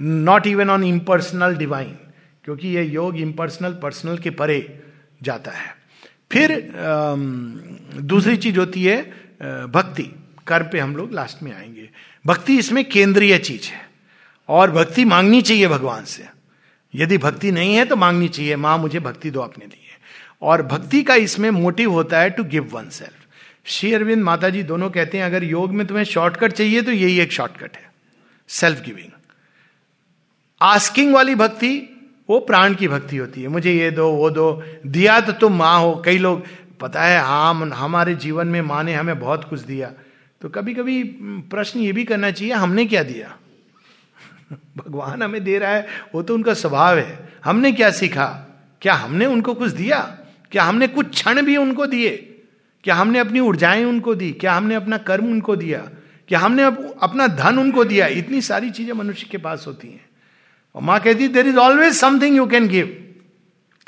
Not 0.00 0.46
even 0.46 0.70
on 0.70 0.84
impersonal 0.84 1.56
divine 1.56 1.96
क्योंकि 2.44 2.68
ये 2.68 2.84
योग 2.84 3.16
इम्पर्सनल 3.16 3.72
पर्सनल 3.72 4.18
के 4.18 4.30
परे 4.30 4.82
जाता 5.22 5.50
है। 5.50 5.76
फिर 6.32 6.50
uh, 6.52 8.00
दूसरी 8.00 8.36
चीज़ 8.36 8.58
होती 8.58 8.84
है 8.84 9.12
uh, 9.12 9.46
भक्ति। 9.46 10.14
कर्म 10.46 10.66
पे 10.72 10.78
हम 10.78 10.96
लोग 10.96 11.12
लास्ट 11.12 11.42
में 11.42 11.52
आएँगे। 11.56 11.90
भक्ति 12.26 12.58
इसमें 12.58 12.84
केंद्रीय 12.88 13.38
चीज़ 13.38 13.68
है। 13.68 13.90
और 14.48 14.70
भक्ति 14.70 15.04
मांगनी 15.04 15.42
चाहिए 15.42 15.68
भगवान 15.68 16.04
से। 16.04 16.26
यदि 16.94 17.18
भक्ति 17.18 17.50
नहीं 17.52 17.74
है 17.74 17.84
तो 17.84 17.96
मांगनी 17.96 18.28
चाहिए। 18.28 18.56
माँ 18.56 18.78
मुझे 18.78 19.00
भक्ति 19.00 19.30
दो 19.30 19.40
अपने 19.40 19.64
लिए। 19.64 19.88
और 20.42 20.62
भक्ति 20.62 21.02
का 21.02 21.14
इसमें 21.14 21.50
मोटिव 21.50 21.92
होता 21.92 22.20
है 22.20 22.30
to 22.30 22.44
give 22.44 22.68
oneself 22.88 23.19
Shri 23.64 23.94
Aurobindo 23.94 24.22
माता 24.22 24.48
जी 24.48 24.62
दोनों 24.62 24.90
कहते 24.90 25.18
हैं, 25.18 25.24
अगर 25.24 25.44
योग 25.44 25.72
में 25.72 25.86
तुम्हें 25.86 26.04
शॉर्टकट 26.04 26.52
चाहिए 26.52 26.82
तो 26.82 26.92
यही 26.92 27.20
एक 27.20 27.32
शॉर्टकट 27.32 27.76
है 27.76 27.92
सेल्फ 28.48 28.82
गिविंग 28.82 29.10
आस्किंग 30.62 31.14
वाली 31.14 31.34
भक्ति, 31.34 31.96
वो 32.30 32.40
प्राण 32.40 32.74
की 32.74 32.88
भक्ति 32.88 33.16
होती 33.16 33.42
है। 33.42 33.48
मुझे 33.48 33.72
ये 33.72 33.90
दो, 33.90 34.10
वो 34.10 34.30
दो, 34.30 34.62
दिया 34.86 35.20
तो 35.20 35.32
तुम 35.32 35.56
माँ 35.56 35.80
हो। 35.80 36.02
कई 36.04 36.18
लोग, 36.18 36.44
पता 36.80 37.02
है, 37.02 37.20
हम, 37.20 37.72
हमारे 37.74 38.14
जीवन 38.14 38.46
में 38.46 38.60
माँ 38.60 38.84
ने 38.84 38.94
हमें 38.94 39.18
बहुत 39.18 39.44
कुछ 39.44 39.60
दिया। 39.60 39.92
तो 40.40 40.48
कभी 40.48 40.74
कभी 40.74 41.02
प्रश्न 41.50 41.80
ये 41.80 41.92
भी 41.92 42.04
करना 42.04 42.30
चाहिए, 42.30 42.54
हमने 42.54 42.86
क्या 42.86 43.02
दिया? 43.02 43.36
भगवान 44.76 45.22
हमें 45.22 45.44
दे 45.44 45.58
रहा 45.58 45.70
है, 45.70 45.86
वो 46.14 46.22
तो 46.22 46.34
उनका 46.34 46.54
स्वभाव 46.54 46.98
है। 46.98 47.28
हमने 47.44 47.72
क्या 47.72 47.90
सीखा? 47.90 48.26
क्या 48.82 48.94
हमने 48.94 49.26
उनको 49.26 49.54
कुछ 49.54 49.70
दिया? 49.70 50.18
क्या 50.52 50.64
हमने 50.64 50.88
कुछ 50.88 51.10
क्षण 51.10 51.42
भी 51.42 51.56
उनको 51.56 51.86
दिए? 51.86 52.29
क्या 52.84 52.94
हमने 52.94 53.18
अपनी 53.18 53.40
ऊर्जाएँ 53.40 53.84
उनको 53.84 54.14
दी? 54.14 54.32
क्या 54.32 54.52
हमने 54.52 54.74
अपना 54.74 54.98
कर्म 54.98 55.24
उनको 55.24 55.56
दिया? 55.56 55.78
क्या 56.28 56.38
हमने 56.38 56.64
अपना 57.02 57.26
धन 57.26 57.58
उनको 57.58 57.84
दिया? 57.84 58.06
इतनी 58.06 58.40
सारी 58.40 58.70
चीज़ें 58.70 58.92
मनुष्य 58.92 59.26
के 59.30 59.38
पास 59.38 59.64
होती 59.66 59.88
हैं। 59.88 60.04
और 60.74 60.82
माँ 60.82 61.00
कहती 61.00 61.28
there 61.28 61.46
is 61.46 61.56
always 61.56 61.94
something 61.94 62.36
you 62.36 62.46
can 62.46 62.68
give 62.68 63.06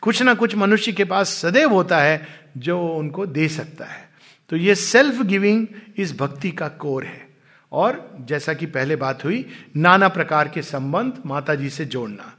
कुछ 0.03 0.23
ना 0.23 0.35
कुछ 0.35 0.55
मनुष्य 0.55 0.93
के 0.93 1.05
पास 1.05 1.29
सदैव 1.29 1.73
होता 1.73 1.99
है, 1.99 2.27
जो 2.57 2.89
उनको 2.89 3.27
दे 3.27 3.49
सकता 3.49 3.85
है। 3.85 4.09
तो 4.49 4.57
ये 4.57 4.75
सेल्फ 4.75 5.23
गिविंग 5.23 5.67
इस 5.97 6.19
भक्ति 6.19 6.51
का 6.51 6.69
कोर 6.69 7.05
है। 7.05 7.29
और 7.73 8.17
जैसा 8.21 8.53
कि 8.53 8.67
पहले 8.67 8.97
बात 8.97 9.25
हुई, 9.25 9.47
नाना 9.77 10.09
प्रकार 10.09 10.49
के 10.49 10.63
संबंध 10.63 11.13
माता 11.27 11.55
जी 11.55 11.71
से 11.71 11.85
जोड़ना। 11.85 12.33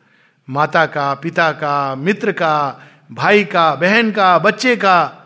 माता 0.49 0.85
का, 0.85 1.13
पिता 1.13 1.51
का, 1.51 1.95
मित्र 1.95 2.31
का, 2.31 2.81
भाई 3.11 3.43
का, 3.43 3.75
बहन 3.75 4.11
का, 4.11 4.39
बच्चे 4.39 4.75
का 4.75 5.19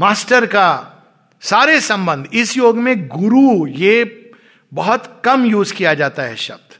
मास्टर 0.00 0.44
का 0.46 0.66
सारे 1.42 1.80
संबंध, 1.80 2.28
इस 2.32 2.56
योग 2.56 2.76
में 2.76 3.06
गुरु, 3.08 3.66
ये 3.66 4.32
बहुत 4.72 5.20
कम 5.24 5.44
यूज़ 5.46 5.72
किया 5.74 5.92
जाता 5.94 6.22
है 6.22 6.36
शब्द। 6.36 6.76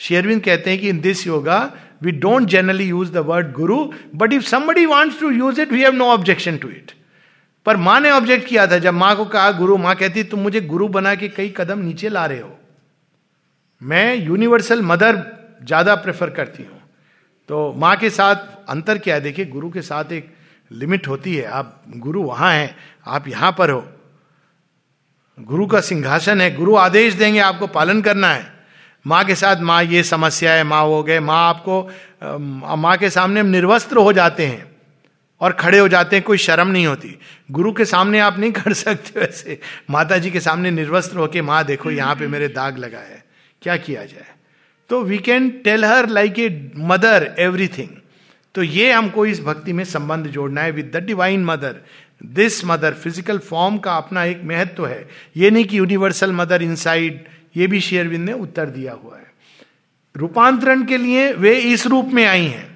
शेरविंद 0.00 0.42
कहते 0.42 0.70
हैं 0.70 0.78
कि 0.80 0.88
in 0.88 1.00
this 1.00 1.26
yoga 1.26 1.58
we 2.02 2.12
don't 2.12 2.44
generally 2.48 2.84
use 2.84 3.10
the 3.12 3.16
word 3.26 3.52
Guru 3.52 3.78
but 4.14 4.32
if 4.32 4.42
somebody 4.42 4.84
wants 4.86 5.18
to 5.20 5.30
use 5.30 5.60
it 5.60 5.72
we 5.72 5.82
have 5.82 5.94
no 5.94 6.06
objection 6.08 6.56
to 6.56 6.68
it 6.68 6.92
पर 7.66 7.76
माँ 7.76 7.98
ने 8.00 8.10
ऑब्जेक्ट 8.10 8.48
किया 8.48 8.66
था, 8.66 8.78
जब 8.78 8.94
माँ 8.94 9.14
को 9.16 9.24
कहा, 9.24 9.50
गुरु, 9.52 9.76
माँ 9.76 9.94
कहती, 9.96 10.22
तुम 10.24 10.40
मुझे 10.40 10.60
गुरु 10.60 10.88
बना 10.88 11.14
के 11.14 11.28
कई 11.28 11.48
कदम 11.56 11.78
नीचे 11.78 12.08
ला 12.08 12.24
रहे 12.26 12.40
हो। 12.40 12.58
मैं 13.82 14.14
यूनिवर्सल 14.16 14.82
मदर 14.82 15.18
ज़्यादा 15.64 15.94
प्रेफर 15.94 16.30
करती 16.30 16.62
हूँ। 16.62 16.80
तो 17.48 17.72
माँ 17.72 17.96
के 17.96 18.10
साथ 18.10 18.36
अंतर 18.68 18.98
क्या 18.98 19.14
है? 19.14 19.20
देखिए, 19.20 19.44
गुरु 19.46 19.70
के 19.70 19.82
साथ 19.82 20.12
एक 20.12 20.32
लिमिट 20.72 21.08
होती 21.08 21.34
है। 21.36 21.44
आप 21.44 21.82
गुरु 21.96 22.22
वहाँ 22.22 22.52
हैं, 22.52 22.74
आप 23.06 23.28
यहाँ 23.28 23.54
पर 23.58 23.70
हो। 23.70 23.84
गुरु 25.38 25.66
का 25.66 25.80
सिंहासन 25.80 26.40
है, 26.40 26.54
गुरु 26.54 26.74
आदेश 26.76 27.14
देंगे, 27.14 27.38
आपको 27.40 27.66
पालन 27.68 28.00
करना 28.02 28.28
है। 28.28 28.50
माँ 29.04 29.24
के 29.24 29.34
साथ 29.34 29.60
माँ 29.62 29.82
ये 29.84 30.02
समस्या 30.02 30.52
है, 30.52 30.64
माँ 30.64 30.82
हो 30.82 31.02
गए। 31.02 31.20
माँ 31.20 31.48
आपको 31.48 32.76
माँ 32.76 32.96
के 32.96 33.10
सामने 33.10 33.42
निर्वस्त्र 33.42 33.96
हो 33.98 34.12
जाते 34.12 34.46
हैं 34.46 34.70
और 35.40 35.52
खड़े 35.52 35.78
हो 35.78 35.88
जाते 35.88 36.16
हैं, 36.16 36.24
कोई 36.24 36.38
शर्म 36.38 36.68
नहीं 36.68 36.86
होती। 36.86 37.18
गुरु 37.50 37.72
के 37.72 37.84
सामने 37.84 38.18
आप 38.20 38.38
नहीं 38.38 38.52
कर 38.52 38.72
सकते 38.72 39.20
वैसे। 39.20 39.58
माता 39.90 40.18
जी 40.18 40.30
के 40.30 40.40
सामने 40.40 40.70
निर्वस्त्र 40.70 41.18
होके 41.18 41.42
माँ, 41.42 41.64
देखो 41.64 41.90
यहाँ 41.90 42.14
पे 42.16 42.26
मेरे 42.26 42.48
दाग 42.50 42.78
लगा 42.78 42.98
है। 42.98 43.24
क्या 43.62 43.76
किया 43.78 44.04
जाए? 44.04 44.26
तो 44.90 45.02
we 45.02 45.18
can 45.18 45.48
tell 45.64 45.84
her 45.84 46.08
like 46.08 46.38
a 46.38 46.70
mother 46.76 47.34
everything 47.38 47.88
तो 48.54 48.62
ये 48.62 48.90
हमको 48.92 49.26
इस 49.26 49.40
भक्ति 49.40 49.72
में 49.72 49.84
संबंध 49.84 50.26
जोड़ना 50.28 50.60
है 50.60 50.70
with 50.70 50.90
the 50.96 51.02
divine 51.04 51.44
mother 51.44 51.80
this 52.24 52.64
mother 52.64 52.94
physical 52.94 53.38
form 53.40 53.78
का 53.78 53.96
अपना 53.96 54.24
एक 54.24 54.42
महत्व 54.44 54.74
तो 54.76 54.84
है। 54.84 55.06
ये 55.36 55.50
नहीं 55.50 55.64
कि 55.64 55.78
यूनिवर्सल 55.78 56.32
मदर 56.32 56.62
इनसाइड 56.62 57.24
ये 57.56 57.66
भी 57.66 57.80
शेयरविंद 57.80 58.24
ने 58.24 58.32
उत्तर 58.32 58.66
दिया 58.66 58.92
हुआ 58.92 59.16
है। 59.16 59.30
रूपांतरण 60.14 60.84
के 60.86 60.96
लिए 60.96 61.32
वे 61.32 61.54
इस 61.62 61.86
रूप 61.86 62.10
में 62.12 62.24
आई 62.26 62.44
हैं। 62.44 62.70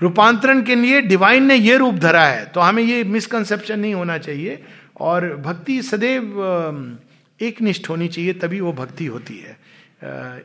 रूपांतरण 0.00 0.62
के 0.62 0.74
लिए 0.74 1.00
डिवाइन 1.02 1.44
ने 1.44 1.54
ये 1.54 1.76
रूप 1.76 1.94
धरा 1.96 2.24
है। 2.24 2.44
तो 2.46 2.60
हमें 2.60 2.82
ये 2.82 3.02
मिसकंसेप्शन 3.04 3.80
नहीं 3.80 3.94
होना 3.94 4.18
चाहिए। 4.18 4.62
और 5.00 5.34
भक्ति 5.36 5.80
सदैव 5.82 6.98
एक 7.40 7.60
निष्ठ 7.62 7.88
होनी 7.88 8.08
चाहिए, 8.08 8.32
तभी 8.32 8.60
वो 8.60 8.72
भक्ति 8.72 9.06
होती 9.06 9.36
है। 9.36 9.56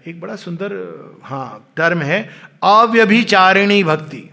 एक 0.07 0.19
बड़ा 0.21 0.35
सुंदर 0.35 0.73
हाँ 1.23 1.73
टर्म 1.77 2.01
है, 2.01 2.21
अव्यभिचारिणी 2.63 3.83
भक्ति। 3.83 4.29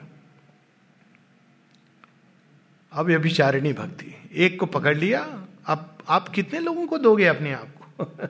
अव्यभिचारिणी 2.93 3.73
भक्ति। 3.73 4.15
एक 4.35 4.61
को 4.61 4.67
पकड़ 4.67 4.97
लिया, 4.99 5.47
आप 5.67 5.99
आप 6.09 6.29
कितने 6.29 6.61
लोगों 6.61 6.87
को 6.87 6.99
दोगे 6.99 7.27
अपने 7.27 7.53
आप 7.53 7.69
को? 7.81 8.29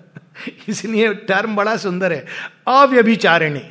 इसलिए 0.69 1.15
टर्म 1.15 1.57
बड़ा 1.57 1.77
सुंदर 1.77 2.13
है। 2.13 2.27
अव्यभिचारिणी 2.69 3.63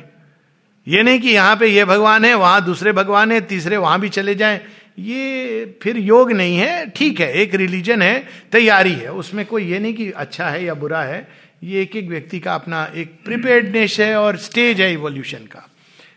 ये 0.88 1.02
नहीं 1.02 1.20
कि 1.20 1.28
यहाँ 1.28 1.56
पे 1.56 1.66
ये 1.66 1.84
भगवान 1.84 2.24
है, 2.24 2.34
वहाँ 2.34 2.64
दूसरे 2.64 2.92
भगवान 2.92 3.32
है, 3.32 3.40
तीसरे 3.40 3.76
वहाँ 3.76 4.00
भी 4.00 4.08
चले 4.08 4.34
जाएँ। 4.34 4.60
ये 4.98 5.78
फिर 5.82 5.96
योग 5.96 6.32
नहीं 6.32 6.56
है, 6.56 6.90
ठीक 6.90 7.20
है, 7.20 7.32
एक 7.32 7.54
रिलीजन 7.54 8.02
है, 8.02 8.26
तैयारी 8.52 8.92
है। 8.92 9.12
उसमें 9.12 9.46
कोई 9.46 9.64
ये 9.64 9.78
नहीं 9.78 9.94
कि 9.94 10.10
अच्छा 10.10 10.48
है 10.48 10.64
या 10.64 10.74
बुरा 10.74 11.02
है। 11.02 11.28
ये 11.64 11.82
एक 11.82 11.96
एक 11.96 12.08
व्यक्ति 12.08 12.40
का 12.40 12.54
अपना 12.54 12.92
एक 12.94 13.20
प्रिपेयर्डनेस 13.24 13.96
है 14.00 14.16
और 14.16 14.36
स्टेज 14.36 14.80
है 14.80 14.92
इवोल्यूशन 14.92 15.38
का। 15.38 15.68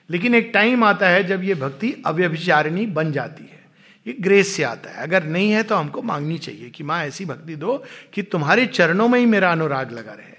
लेकिन 0.10 0.36
एक 0.36 0.52
टाइम 0.54 0.84
आता 0.84 1.10
है 1.10 1.24
जब 1.24 1.44
ये 1.44 1.56
भक्ति 1.56 2.04
अव्यभिचारिणी 2.06 2.86
बन 2.86 3.12
जाती 3.12 3.44
है। 3.44 3.53
ये 4.06 4.14
ग्रेस 4.20 4.56
से 4.56 4.64
आता 4.64 4.90
है। 4.90 5.04
अगर 5.04 5.24
नहीं 5.26 5.52
है 5.52 5.64
तो 5.64 5.76
हमको 5.76 6.02
मांगनी 6.02 6.38
चाहिए 6.38 6.70
कि 6.70 6.84
माँ, 6.84 7.04
ऐसी 7.06 7.26
भक्ति 7.26 7.56
दो 7.56 7.84
कि 8.14 8.22
तुम्हारे 8.24 8.66
चरणों 8.68 9.08
में 9.08 9.20
ही 9.20 9.26
मेरा 9.26 9.52
अनुराग 9.52 9.92
लगा 9.92 10.12
रहे। 10.12 10.32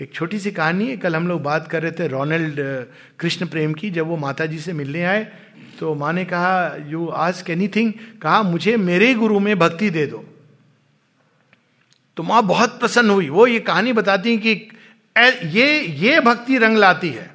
एक 0.00 0.12
छोटी 0.14 0.38
सी 0.38 0.50
कहानी 0.50 0.86
है, 0.86 0.96
कल 0.96 1.16
हम 1.16 1.28
लोग 1.28 1.42
बात 1.42 1.68
कर 1.68 1.82
रहे 1.82 1.92
थे 1.92 2.06
रोनल्ड 2.08 2.56
कृष्ण 3.20 3.46
प्रेम 3.46 3.72
की, 3.74 3.90
जब 3.90 4.06
वो 4.06 4.16
माता 4.16 4.46
जी 4.46 4.58
से 4.58 4.72
मिलने 4.72 5.02
आए 5.04 5.26
तो 5.80 5.94
माँ 5.94 6.12
ने 6.12 6.24
कहा 6.24 6.76
यू 6.88 7.06
आस्क 7.08 7.50
एनीथिंग 7.50 7.92
कहा, 8.22 8.42
मुझे 8.42 8.76
मेरे 8.78 9.12
गुरु 9.14 9.38
में 9.40 9.58
भक्ति 9.58 9.90
दे 9.90 10.06
दो। 10.06 10.24
तो 12.16 12.22
माँ 12.22 12.42
बहुत 12.42 12.78
प्रसन्न 12.80 13.10
हुई। 13.10 13.28
वो 13.28 13.46
ये 13.46 13.60
कहानी 13.60 13.92
बताती 13.92 14.36
कि 14.38 14.50
ये 15.16 15.80
ये 15.80 16.20
भक्ति 16.20 16.58
रंग 16.58 16.76
लाती 16.76 17.08
है। 17.10 17.30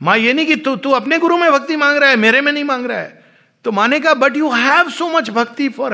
माँ, 0.00 0.16
ये 0.18 0.32
नहीं 0.32 0.46
कि 0.46 0.56
तू 0.56 0.74
तू 0.76 0.90
अपने 0.90 1.18
गुरु 1.18 1.36
में 1.36 1.50
भक्ति 1.52 1.76
मांग 1.76 1.98
रहा 1.98 2.10
है, 2.10 2.16
मेरे 2.16 2.40
में 2.40 2.52
नहीं 2.52 2.64
मांग 2.64 2.86
रहा 2.86 2.98
है। 2.98 3.19
तो 3.64 3.72
माने 3.72 4.00
कहा 4.00 4.14
but 4.14 4.36
you 4.36 4.50
have 4.50 4.90
so 4.90 5.08
much 5.08 5.30
bhakti 5.30 5.68
for 5.68 5.92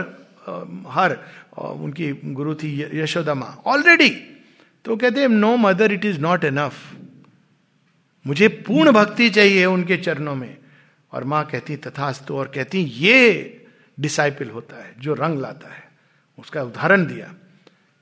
her 0.89 1.19
उनकी 1.59 2.12
गुरु 2.25 2.55
थी 2.55 2.85
यशोदा 2.95 3.35
माँ 3.35 3.62
ऑलरेडी 3.67 4.11
तो 4.85 4.97
कहते 4.97 5.21
हैं 5.21 5.29
no 5.29 5.57
mother 5.57 5.93
it 5.93 6.05
is 6.05 6.21
not 6.21 6.45
enough 6.45 6.75
मुझे 8.27 8.49
पूर्ण 8.49 8.93
भक्ति 8.93 9.31
चाहिए 9.31 9.64
उनके 9.64 9.97
चरणों 9.97 10.35
में। 10.35 10.57
और 11.12 11.25
माँ 11.25 11.45
कहती, 11.47 11.77
तथास्तु। 11.77 12.35
और 12.35 12.53
कहती, 12.55 12.79
ये 12.83 13.67
डिसाइपल 14.01 14.51
होता 14.51 14.77
है, 14.77 14.95
जो 14.99 15.14
रंग 15.14 15.41
लाता 15.41 15.75
है। 15.75 15.89
उसका 16.39 16.62
उदाहरण 16.62 17.07
दिया 17.07 17.35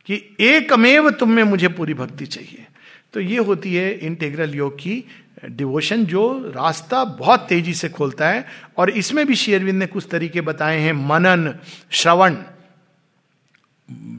कि 0.07 0.37
एकमेव 0.41 1.11
तुम 1.11 1.31
में 1.31 1.43
मुझे 1.43 1.69
पूरी 1.69 1.95
भक्ति 1.95 2.27
चाहिए। 2.27 2.67
तो 3.13 3.21
ये 3.21 3.39
होती 3.39 3.75
है 3.75 3.99
इंटेग्रल 3.99 4.55
योग 4.55 4.75
की 4.75 5.05
डिवोशन 5.47 6.05
जो 6.07 6.53
रास्ता 6.57 7.05
बहुत 7.05 7.47
तेज़ी 7.49 7.75
से 7.75 7.89
खोलता 7.89 8.29
है 8.29 8.45
और 8.79 8.91
इसमें 8.91 9.25
भी 9.27 9.35
शेयरविंद 9.35 9.79
ने 9.79 9.87
कुछ 9.87 10.07
तरीके 10.11 10.41
बताए 10.41 10.79
हैं। 10.81 10.93
मनन, 10.93 11.55
श्रवण। 11.91 12.37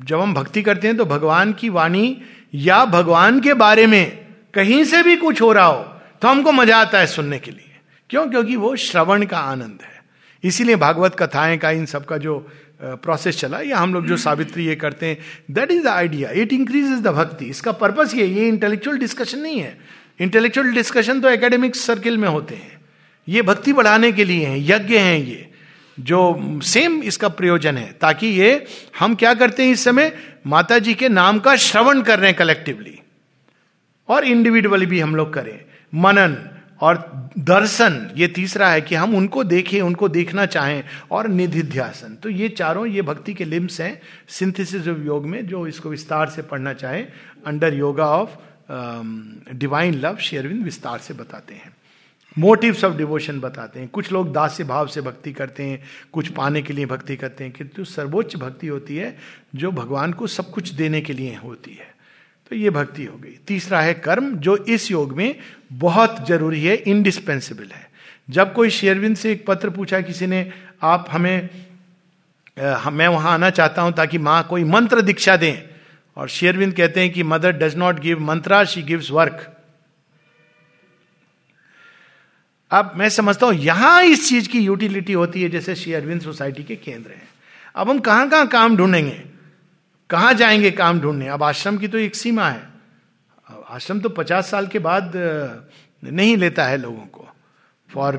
जब 0.06 0.20
हम 0.22 0.34
भक्ति 0.34 0.62
करते 0.62 0.88
हैं 0.88 0.98
तो 0.98 1.06
भगवान 1.06 1.54
की 1.54 1.70
वाणी 1.70 2.18
या 2.54 2.84
भगवान 2.88 3.40
के 3.40 3.54
बारे 3.56 3.86
में 3.88 4.06
कहीं 4.54 4.84
से 4.84 5.02
भी 5.04 5.16
कुछ 5.18 5.42
हो 5.42 5.52
रहा 5.52 5.66
हो 5.66 5.84
तो 6.22 6.28
हमको 6.28 6.52
मज़ा 6.52 6.78
आता 6.78 7.00
है 7.00 7.08
सुनने 7.08 7.40
के 7.40 7.52
लिए। 7.52 7.80
क्यों? 8.10 8.30
क्योंकि 8.30 8.56
वो 8.56 8.76
श्रवण 8.78 9.26
का 9.26 9.38
आनंद 9.40 9.80
है। 9.82 10.04
इसीलिए 10.44 10.76
भागवत 10.76 11.16
कथाएँ 11.20 11.58
का 11.58 11.72
इन 11.72 11.86
सब 11.86 12.06
का 12.06 12.18
जो 12.18 12.38
प्रोसेस 12.84 13.40
चला, 13.40 13.60
या 13.62 13.78
हम 13.78 13.94
लोग 13.94 14.08
जो 14.08 14.18
सावित्री 14.18 14.66
ये 14.66 14.76
करते 14.76 15.06
हैं 15.06 15.18
that 15.52 15.72
is 15.72 15.84
the 15.84 15.88
idea 15.88 16.30
it 16.32 16.54
increase 16.54 16.92
the 17.02 17.08
bhakti. 17.10 17.46
इसका 17.46 17.72
पर्पस 17.74 18.14
ये 18.16 18.26
ये 18.28 18.48
इंटेलेक्चुअल 18.48 18.98
डिस्कशन 18.98 19.40
नहीं 19.40 19.60
है। 19.60 19.78
इंटेलेक्चुअल 20.20 20.72
डिस्कशन 20.72 21.22
तो 21.22 21.30
एकेडमिक 21.30 21.76
सर्किल 21.76 22.18
में 22.18 22.28
होते 22.30 22.56
हैं। 22.56 22.80
ये 23.28 23.42
भक्ति 23.42 23.74
बढ़ाने 23.74 24.12
के 24.12 24.24
लिए 24.24 24.46
हैं, 24.46 24.58
यज्ञ 24.60 24.98
हैं 24.98 25.18
ये, 25.18 25.50
जो 25.98 26.60
सेम 26.64 27.02
इसका 27.04 27.30
प्रयोजन 27.30 27.78
है, 27.78 27.92
ताकि 27.92 28.28
ये 28.28 28.66
हम 29.00 29.16
क्या 29.16 29.34
करते 29.34 29.64
हैं 29.64 29.72
इस 29.72 29.84
समय? 29.84 30.12
माता 30.48 30.80
जी 30.80 30.94
के 30.94 31.10
नाम 31.10 31.40
का 31.40 31.56
श्रवण 31.56 32.02
कर 32.02 32.20
रहे 32.20 32.30
हैं 32.30 32.38
कलेक्टिवली 32.38 33.00
और 34.10 34.26
इंडिविजुअली 34.26 34.86
भी 34.86 35.00
हम 35.00 35.16
लोग 35.16 35.34
करें। 35.34 35.60
मनन 35.94 36.38
और 36.82 37.30
दर्शन, 37.40 38.12
ये 38.18 38.28
तीसरा 38.28 38.70
है 38.70 38.82
कि 38.82 38.96
हम 38.96 39.16
उनको 39.16 39.44
देखें, 39.44 39.82
उनको 39.82 40.10
देखना 40.10 40.46
चाहें, 40.46 40.84
और 41.12 41.28
निधिध्यासन। 41.28 42.16
तो 42.16 42.30
ये 42.30 42.50
चारों, 42.50 42.86
ये 42.86 43.02
भक्ति 43.02 43.34
के 43.34 43.46
लिम्स 43.46 43.80
हैं। 43.82 44.02
सिंथेसिस 44.30 44.88
ऑफ़ 44.88 45.00
योग 45.00 45.26
में, 45.26 45.46
जो 45.48 45.68
इसको 45.68 45.90
विस्तार 45.90 46.30
से 46.30 46.42
पढ़ना 46.42 46.74
चाहें 46.74 47.08
under 47.46 47.74
yoga 47.74 48.08
of 48.08 48.30
divine 48.70 49.94
love 49.94 50.18
शेयरविंद 50.18 50.64
विस्तार 50.64 51.00
से 51.00 51.14
बताते 51.14 51.54
हैं। 51.54 51.72
मोटिव्स 52.38 52.84
ऑफ़ 52.84 52.94
डिवोशन 52.94 53.40
बताते 53.40 53.80
हैं। 53.80 53.90
कुछ 53.90 54.12
लोग 54.12 54.32
दास्य 54.34 54.64
भाव 54.64 54.88
से 54.88 55.02
भक्ति 55.02 55.32
करते 55.34 55.64
हैं, 55.64 55.84
कुछ 56.14 56.28
पाने 56.28 56.62
के 56.62 56.74
लिए 56.74 56.86
भक्ति 56.86 57.16
करते 57.16 57.44
हैं। 57.44 57.54
किंतु 57.54 57.84
सर्वोच्च 57.86 58.36
भक्ति 58.36 58.68
होती 58.68 58.98
है 58.98 59.18
जो 59.56 59.72
भगवान 59.72 60.14
को 60.14 60.28
सब 60.28 60.50
कुछ 60.52 60.70
देने 60.70 61.02
के 61.02 61.14
लिए 61.14 61.36
होती 61.36 61.72
है। 61.72 61.94
तो 62.52 62.56
ये 62.56 62.70
भक्ति 62.70 63.06
हो 63.06 63.18
गई। 63.18 63.38
तीसरा 63.48 63.82
है 63.82 63.94
कर्म, 63.94 64.36
जो 64.36 64.56
इस 64.58 64.92
योग 64.92 65.16
में 65.18 65.36
बहुत 65.74 66.26
ज़रूरी 66.28 66.64
है 66.64 66.76
इंडिस्पेंसिबल 66.76 67.66
है। 67.66 67.90
जब 68.30 68.54
कोई 68.54 68.70
शेयरविंद 68.70 69.16
से 69.18 69.32
एक 69.32 69.46
पत्र 69.46 69.70
पूछा, 69.70 70.02
किसी 70.02 70.28
ने, 70.28 70.52
आप 70.82 71.08
हमें 71.12 71.50
मैं 72.92 73.08
वहाँ 73.08 73.34
आना 73.34 73.50
चाहता 73.50 73.82
हूँ 73.82 73.92
ताकि 73.94 74.18
माँ 74.18 74.44
कोई 74.50 74.64
मंत्र 74.64 75.02
दीक्षा 75.02 75.36
दें। 75.38 75.75
और 76.18 76.30
शेयरविंद 76.30 76.74
कहते 76.74 77.02
हैं 77.02 77.12
कि 77.14 77.24
mother 77.24 77.52
does 77.52 77.76
not 77.76 78.00
give 78.00 78.20
Mantra, 78.20 78.64
she 78.64 78.82
gives 78.82 79.12
work. 79.12 79.52
अब 82.72 82.92
मैं 82.96 83.10
समझता 83.10 83.46
हूँ, 83.46 83.54
यहाँ 83.54 84.04
इस 84.04 84.28
चीज़ 84.30 84.50
की 84.50 84.60
यूटिलिटी 84.60 85.14
होती 85.14 85.44
है 85.44 85.50
जैसे 85.50 85.76
श्री 85.76 85.94
अरविंद 85.94 86.22
सोसाइटी 86.22 86.64
के 86.64 86.76
केंद्र 86.76 87.12
हैं। 87.12 87.28
अब 87.76 87.90
हम 87.90 88.00
कहाँ 88.00 88.30
कहाँ 88.30 88.48
काम 88.48 88.78
ढूंढेंगे? 88.78 89.24
कहाँ 90.10 90.34
जाएँगे 90.34 90.72
काम 90.72 91.00
ढूँढने? 91.00 91.28
अब 91.28 91.44
आश्रम 91.44 91.78
की 91.78 91.88
तो 91.88 91.98
एक 91.98 92.16
सीमा 92.16 92.50
है। 92.50 92.68
आश्रम 93.70 94.00
तो 94.00 94.10
पचास 94.10 94.50
साल 94.52 94.68
के 94.68 94.80
बाद 94.80 95.12
नहीं 96.04 96.36
लेता 96.38 96.66
है 96.66 96.78
लोगों 96.78 97.06
को। 97.06 97.28
फॉर 97.90 98.16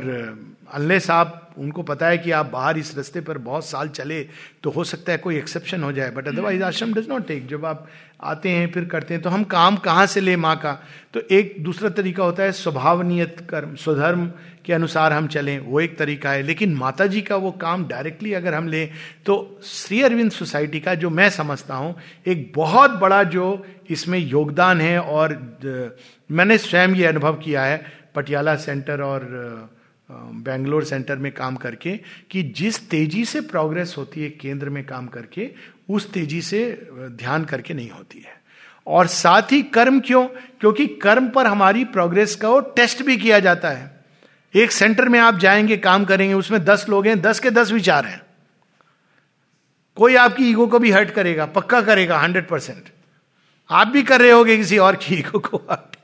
अनलेस 0.72 1.10
आप 1.10 1.45
उनको 1.58 1.82
पता 1.82 2.06
है 2.06 2.18
कि 2.18 2.30
आप 2.30 2.46
बाहर 2.46 2.78
इस 2.78 2.96
रास्ते 2.96 3.20
पर 3.20 3.38
बहुत 3.38 3.66
साल 3.66 3.88
चले 3.88 4.20
तो 4.62 4.70
हो 4.70 4.84
सकता 4.84 5.12
है 5.12 5.18
कोई 5.18 5.36
एक्सेप्शन 5.36 5.82
हो 5.82 5.92
जाए 5.92 6.10
but 6.10 6.28
otherwise 6.28 6.62
ashram 6.62 6.94
does 6.94 7.08
not 7.08 7.26
take 7.28 7.46
जब 7.46 7.66
आप 7.66 7.86
आते 8.22 8.48
हैं 8.48 8.70
फिर 8.72 8.84
करते 8.84 9.14
हैं 9.14 9.22
तो 9.22 9.30
हम 9.30 9.44
काम 9.44 9.76
कहाँ 9.76 10.06
से 10.06 10.20
ले 10.20 10.36
माँ 10.36 10.56
का? 10.56 10.72
तो 11.14 11.20
एक 11.20 11.54
दूसरा 11.60 11.88
तरीका 11.90 12.24
होता 12.24 12.42
है 12.42 12.52
स्वभावनियत 12.52 13.46
कर्म 13.50 13.74
स्वधर्म 13.74 14.26
के 14.64 14.72
अनुसार 14.72 15.12
हम 15.12 15.26
चलें 15.26 15.58
वो 15.58 15.80
एक 15.80 15.98
तरीका 15.98 16.30
है। 16.30 16.42
लेकिन 16.42 16.74
माता 16.74 17.06
जी 17.06 17.20
का 17.22 17.36
वो 17.36 17.50
काम 17.50 17.86
डायरेक्टली 17.88 18.32
अगर 18.32 18.54
हम 18.54 18.68
लें 18.68 18.90
तो 19.26 19.60
श्री 19.64 20.02
अरविंद 20.02 20.30
सोसाइटी 20.30 20.80
का 20.80 20.94
जो 20.94 21.10
मैं 21.10 21.30
समझता 21.30 21.74
हूँ 21.74 21.94
एक 22.26 22.52
बहुत 22.56 22.90
बड़ा 22.90 23.22
जो 23.22 23.66
इसमें 23.90 24.18
योगदान 24.18 24.80
है 24.80 24.98
और 25.00 25.38
मैंने 26.30 26.58
स्वयं 26.58 26.94
ये 26.94 27.06
अनुभव 27.06 27.34
किया 27.34 27.64
है 27.64 27.84
पटियाला 28.14 28.54
सेंटर 28.56 29.00
और 29.00 29.75
बेंगलोर 30.10 30.84
सेंटर 30.84 31.16
में 31.16 31.32
काम 31.32 31.56
करके 31.56 32.00
कि 32.30 32.42
जिस 32.42 32.90
तेज़ी 32.90 33.24
से 33.24 33.40
प्रोग्रेस 33.40 33.94
होती 33.98 34.22
है 34.22 34.30
केंद्र 34.30 34.70
में 34.70 34.86
काम 34.86 35.06
करके, 35.06 35.54
उस 35.90 36.12
तेज़ी 36.12 36.42
से 36.42 36.88
ध्यान 36.92 37.44
करके 37.44 37.74
नहीं 37.74 37.90
होती 37.90 38.18
है। 38.18 38.42
और 38.86 39.06
साथ 39.06 39.42
ही 39.42 39.62
कर्म 39.62 40.00
क्यों? 40.00 40.26
क्योंकि 40.60 40.86
कर्म 40.86 41.28
पर 41.28 41.46
हमारी 41.46 41.84
प्रोग्रेस 41.84 42.36
का 42.36 42.48
वो 42.48 42.60
टेस्ट 42.60 43.02
भी 43.02 43.16
किया 43.16 43.40
जाता 43.40 43.70
है। 43.70 44.04
एक 44.54 44.72
सेंटर 44.72 45.08
में 45.08 45.20
आप 45.20 45.38
जाएँगे, 45.38 45.76
काम 45.76 46.04
करेंगे, 46.04 46.34
उसमें 46.34 46.64
दस 46.64 46.86
लोग 46.88 47.06
हैं, 47.06 47.20
दस 47.20 47.40
के 47.40 47.50
दस 47.50 47.72
विचार 47.72 48.06
हैं। 48.06 48.22
कोई 49.96 50.14
आपकी 50.14 50.50
ईगो 50.50 50.66
को 50.66 50.78
भी 50.78 50.90
हर्ट 50.90 51.10
करेगा, 51.10 51.46
पक्का 51.46 51.82
करेगा 51.82 52.18
हंड्रेड 52.18 52.48
परसेंट 52.48 52.84
आप 53.70 53.88
भी 53.88 54.02
कर 54.02 54.20
रहे 54.20 54.30
होगे 54.30 54.56
किसी 54.56 54.78
और 54.78 54.96
की 54.96 55.14
ईगो 55.14 55.38
को 55.38 55.56
हर्ट 55.56 55.96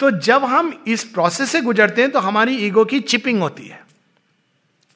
तो 0.00 0.10
जब 0.10 0.44
हम 0.44 0.84
इस 0.88 1.04
प्रोसेस 1.04 1.50
से 1.50 1.60
गुजरते 1.60 2.02
हैं 2.02 2.10
तो 2.10 2.18
हमारी 2.18 2.56
ईगो 2.56 2.84
की 2.84 3.00
चिपिंग 3.00 3.40
होती 3.40 3.66
है। 3.66 3.86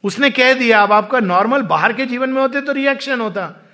उसने 0.05 0.31
कह 0.31 0.53
दिया, 0.53 0.83
अब 0.83 0.93
आपका 0.93 1.21
नॉर्मल 1.21 1.63
बाहर 1.63 1.93
के 1.93 2.07
जीवन 2.07 2.31
में 2.31 2.43
होते 2.43 2.61
तो 2.61 2.73
रिएक्शन 2.73 3.21
होता। 3.21 3.65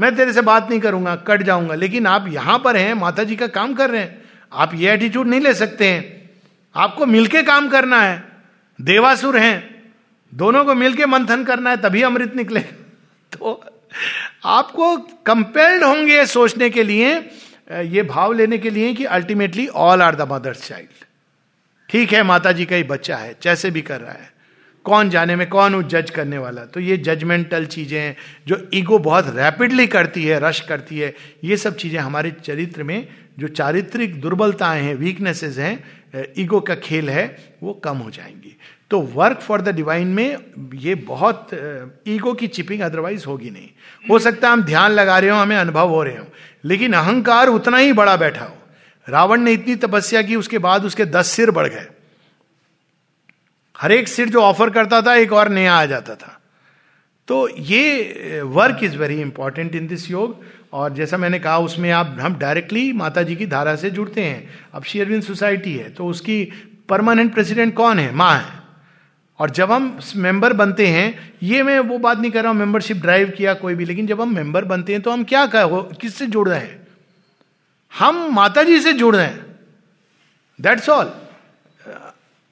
मैं 0.00 0.16
तेरे 0.16 0.32
से 0.32 0.40
बात 0.40 0.70
नहीं 0.70 0.80
करूँगा, 0.80 1.16
कट 1.16 1.42
जाऊँगा। 1.42 1.74
लेकिन 1.74 2.06
आप 2.06 2.24
यहाँ 2.28 2.58
पर 2.58 2.76
हैं 2.76 2.94
माता 2.94 3.24
जी 3.24 3.36
का 3.36 3.46
काम 3.46 3.74
कर 3.74 3.90
रहे 3.90 4.00
हैं। 4.00 4.22
आप 4.52 4.74
ये 4.74 4.92
एटीट्यूड 4.92 5.26
नहीं 5.26 5.40
ले 5.40 5.54
सकते 5.54 5.86
हैं। 5.86 6.30
आपको 6.76 7.06
मिलके 7.06 7.42
काम 7.42 7.68
करना 7.68 8.02
है। 8.02 8.28
देवासुर 8.80 9.36
हैं। 9.36 9.82
दोनों 10.34 10.64
को 10.64 10.74
मिलके 10.74 11.06
मंथन 11.06 11.44
करना 11.44 11.70
है, 11.70 11.76
तभी 11.76 12.02
अमृत 12.02 12.36
निकले। 12.36 12.60
तो 13.32 13.64
आपको 14.44 14.96
कंपेल्ड 14.96 15.84
होंगे 15.84 16.26
सोचने 16.26 16.70
के 16.70 16.82
लिए 16.82 17.30
ये 17.68 18.02
भाव 18.02 18.32
लेने 18.32 18.58
के 18.58 18.70
लिए 18.70 18.92
कि 18.94 19.04
ultimately 19.06 19.66
all 19.68 20.02
are 20.02 20.14
the 20.14 20.28
mother's 20.32 20.68
child 20.68 21.04
ठीक 21.88 22.12
है 22.12 22.22
माता 22.22 22.52
जी 22.52 22.64
का 22.64 22.76
ही 22.76 22.82
बच्चा 22.84 23.16
है, 23.16 23.34
जैसे 23.42 23.70
भी 23.70 23.82
कर 23.82 24.00
रहा 24.00 24.12
है। 24.12 24.30
कौन 24.86 25.10
जाने 25.10 25.36
में, 25.36 25.48
कौन 25.48 25.82
जज 25.84 26.10
करने 26.10 26.38
वाला? 26.38 26.64
तो 26.64 26.80
ये 26.80 26.96
जजमेंटल 26.98 27.66
चीज़ें 27.66 28.14
जो 28.46 28.56
ईगो 28.74 28.98
बहुत 28.98 29.26
रैपिडली 29.36 29.86
करती 29.86 30.24
है 30.24 30.38
रश 30.42 30.60
करती 30.60 30.98
है। 30.98 31.14
ये 31.44 31.56
सब 31.56 31.76
चीज़ें 31.76 31.98
हमारे 32.00 32.30
चरित्र 32.42 32.82
में 32.82 33.08
जो 33.38 33.48
चारित्रिक 33.50 34.20
दुर्बलताएँ 34.20 34.82
हैं 34.82 34.94
वीकनेसेस 34.94 35.58
हैं 35.58 36.32
ईगो 36.38 36.60
का 36.60 36.74
खेल 36.76 37.10
है, 37.10 37.24
वो 37.62 37.72
कम 37.84 37.96
हो 37.96 38.10
जाएँगी। 38.10 38.56
तो 38.90 39.00
वर्क 39.00 39.40
फॉर 39.40 39.60
द 39.60 39.74
डिवाइन 39.74 40.08
में 40.08 40.36
ये 40.74 40.94
बहुत 41.06 41.50
ईगो 42.08 42.32
की 42.34 42.46
चिपिंग 42.48 42.80
अदरवाइज़ 42.80 43.24
होगी 43.26 43.50
नहीं। 43.50 43.68
हो 44.04 44.18
सकता 44.18 44.50
हम 44.50 44.62
ध्यान 44.62 44.90
लगा 44.90 45.18
रहे 45.18 45.30
हो, 45.30 45.36
हमें 45.36 45.56
अनुभव 45.56 45.88
हो 45.88 46.02
रहे 46.02 46.16
हो 46.16 46.26
लेकिन 46.64 46.92
अहंकार 46.92 47.48
उतना 47.48 47.76
ही 47.76 47.92
बड़ा 47.92 48.16
बैठा 48.16 48.44
हो। 48.44 48.56
रावण 49.08 49.40
ने 49.40 49.52
इतनी 49.52 49.76
तपस्या 49.76 50.22
की, 50.22 50.36
उसके 50.36 50.58
बाद 50.58 50.84
उसके 50.84 51.04
दस 51.04 51.26
सिर 51.26 51.50
बढ़ 51.50 51.68
गए। 51.68 51.86
हर 53.80 53.92
एक 53.92 54.08
सिर 54.08 54.28
जो 54.28 54.42
ऑफ़र 54.42 54.70
करता 54.70 55.02
था, 55.02 55.14
एक 55.14 55.32
और 55.32 55.48
नया 55.48 55.74
आ 55.74 55.86
जाता 55.86 56.14
था। 56.14 56.40
तो 57.28 57.48
ये 57.48 58.40
work 58.44 58.78
is 58.82 58.96
very 58.96 59.20
important 59.20 59.74
in 59.74 59.86
this 59.86 60.10
yoga. 60.10 60.44
और 60.72 60.92
जैसा 60.92 61.16
मैंने 61.16 61.38
कहा, 61.38 61.58
उसमें 61.58 61.90
आप, 61.90 62.16
हम 62.20 62.38
डायरेक्टली 62.38 62.92
माता 62.92 63.22
जी 63.22 63.36
की 63.36 63.46
धारा 63.46 63.76
से 63.76 63.90
जुड़ते 63.90 64.22
हैं। 64.22 64.50
अब 64.74 64.84
शेयरविंद 64.84 65.22
सोसाइटी 65.22 65.76
है 65.76 65.90
तो 65.90 66.06
उसकी 66.06 66.44
परमानेंट 66.88 67.34
प्रेसिडेंट 67.34 67.74
कौन 67.74 67.98
है? 67.98 68.14
माँ 68.14 68.36
है। 68.36 68.61
और 69.38 69.50
जब 69.50 69.72
हम 69.72 69.98
मेंबर 70.16 70.52
बनते 70.52 70.86
हैं, 70.86 71.34
ये 71.42 71.62
मैं 71.62 71.78
वो 71.80 71.98
बात 71.98 72.18
नहीं 72.18 72.30
कर 72.30 72.42
रहा 72.42 72.52
हूँ 72.52 72.58
मेंबरशिप 72.58 72.96
ड्राइव 72.96 73.30
किया 73.30 73.54
कोई 73.54 73.74
भी, 73.74 73.84
लेकिन 73.84 74.06
जब 74.06 74.20
हम 74.20 74.34
मेंबर 74.34 74.64
बनते 74.64 74.92
हैं 74.92 75.02
तो 75.02 75.10
हम 75.10 75.24
क्या 75.24 75.46
कह, 75.46 75.66
किससे 76.00 76.26
जुड़ 76.26 76.48
रहे 76.48 76.58
हैं? 76.58 76.86
हम 77.92 78.28
माता 78.34 78.62
जी 78.62 78.80
से 78.80 78.92
जुड़ 78.92 79.16
रहे 79.16 79.26
हैं। 79.26 79.44
That's 80.58 80.88
all 80.88 81.12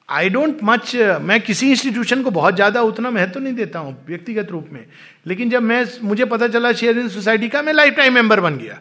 I 0.09 0.28
don't 0.28 0.59
much 0.64 0.95
मैं 1.22 1.41
किसी 1.41 1.70
इंस्टीट्यूशन 1.70 2.22
को 2.22 2.31
बहुत 2.31 2.55
ज़्यादा 2.55 2.83
उतना 2.83 3.11
महत्व 3.11 3.33
तो 3.33 3.41
नहीं 3.41 3.55
देता 3.55 3.78
हूँ, 3.78 3.97
व्यक्तिगत 4.07 4.51
रूप 4.51 4.68
में। 4.72 4.85
लेकिन 5.26 5.51
जब 5.51 5.62
मैं, 5.62 5.87
मुझे 6.03 6.24
पता 6.24 6.49
चला 6.49 6.72
शेयर 6.72 7.09
सोसाइटी 7.09 7.49
का, 7.49 7.62
मैं 7.62 7.72
लाइफ 7.72 7.95
टाइम 7.95 8.14
मेंबर 8.14 8.41
बन 8.41 8.57
गया। 8.59 8.81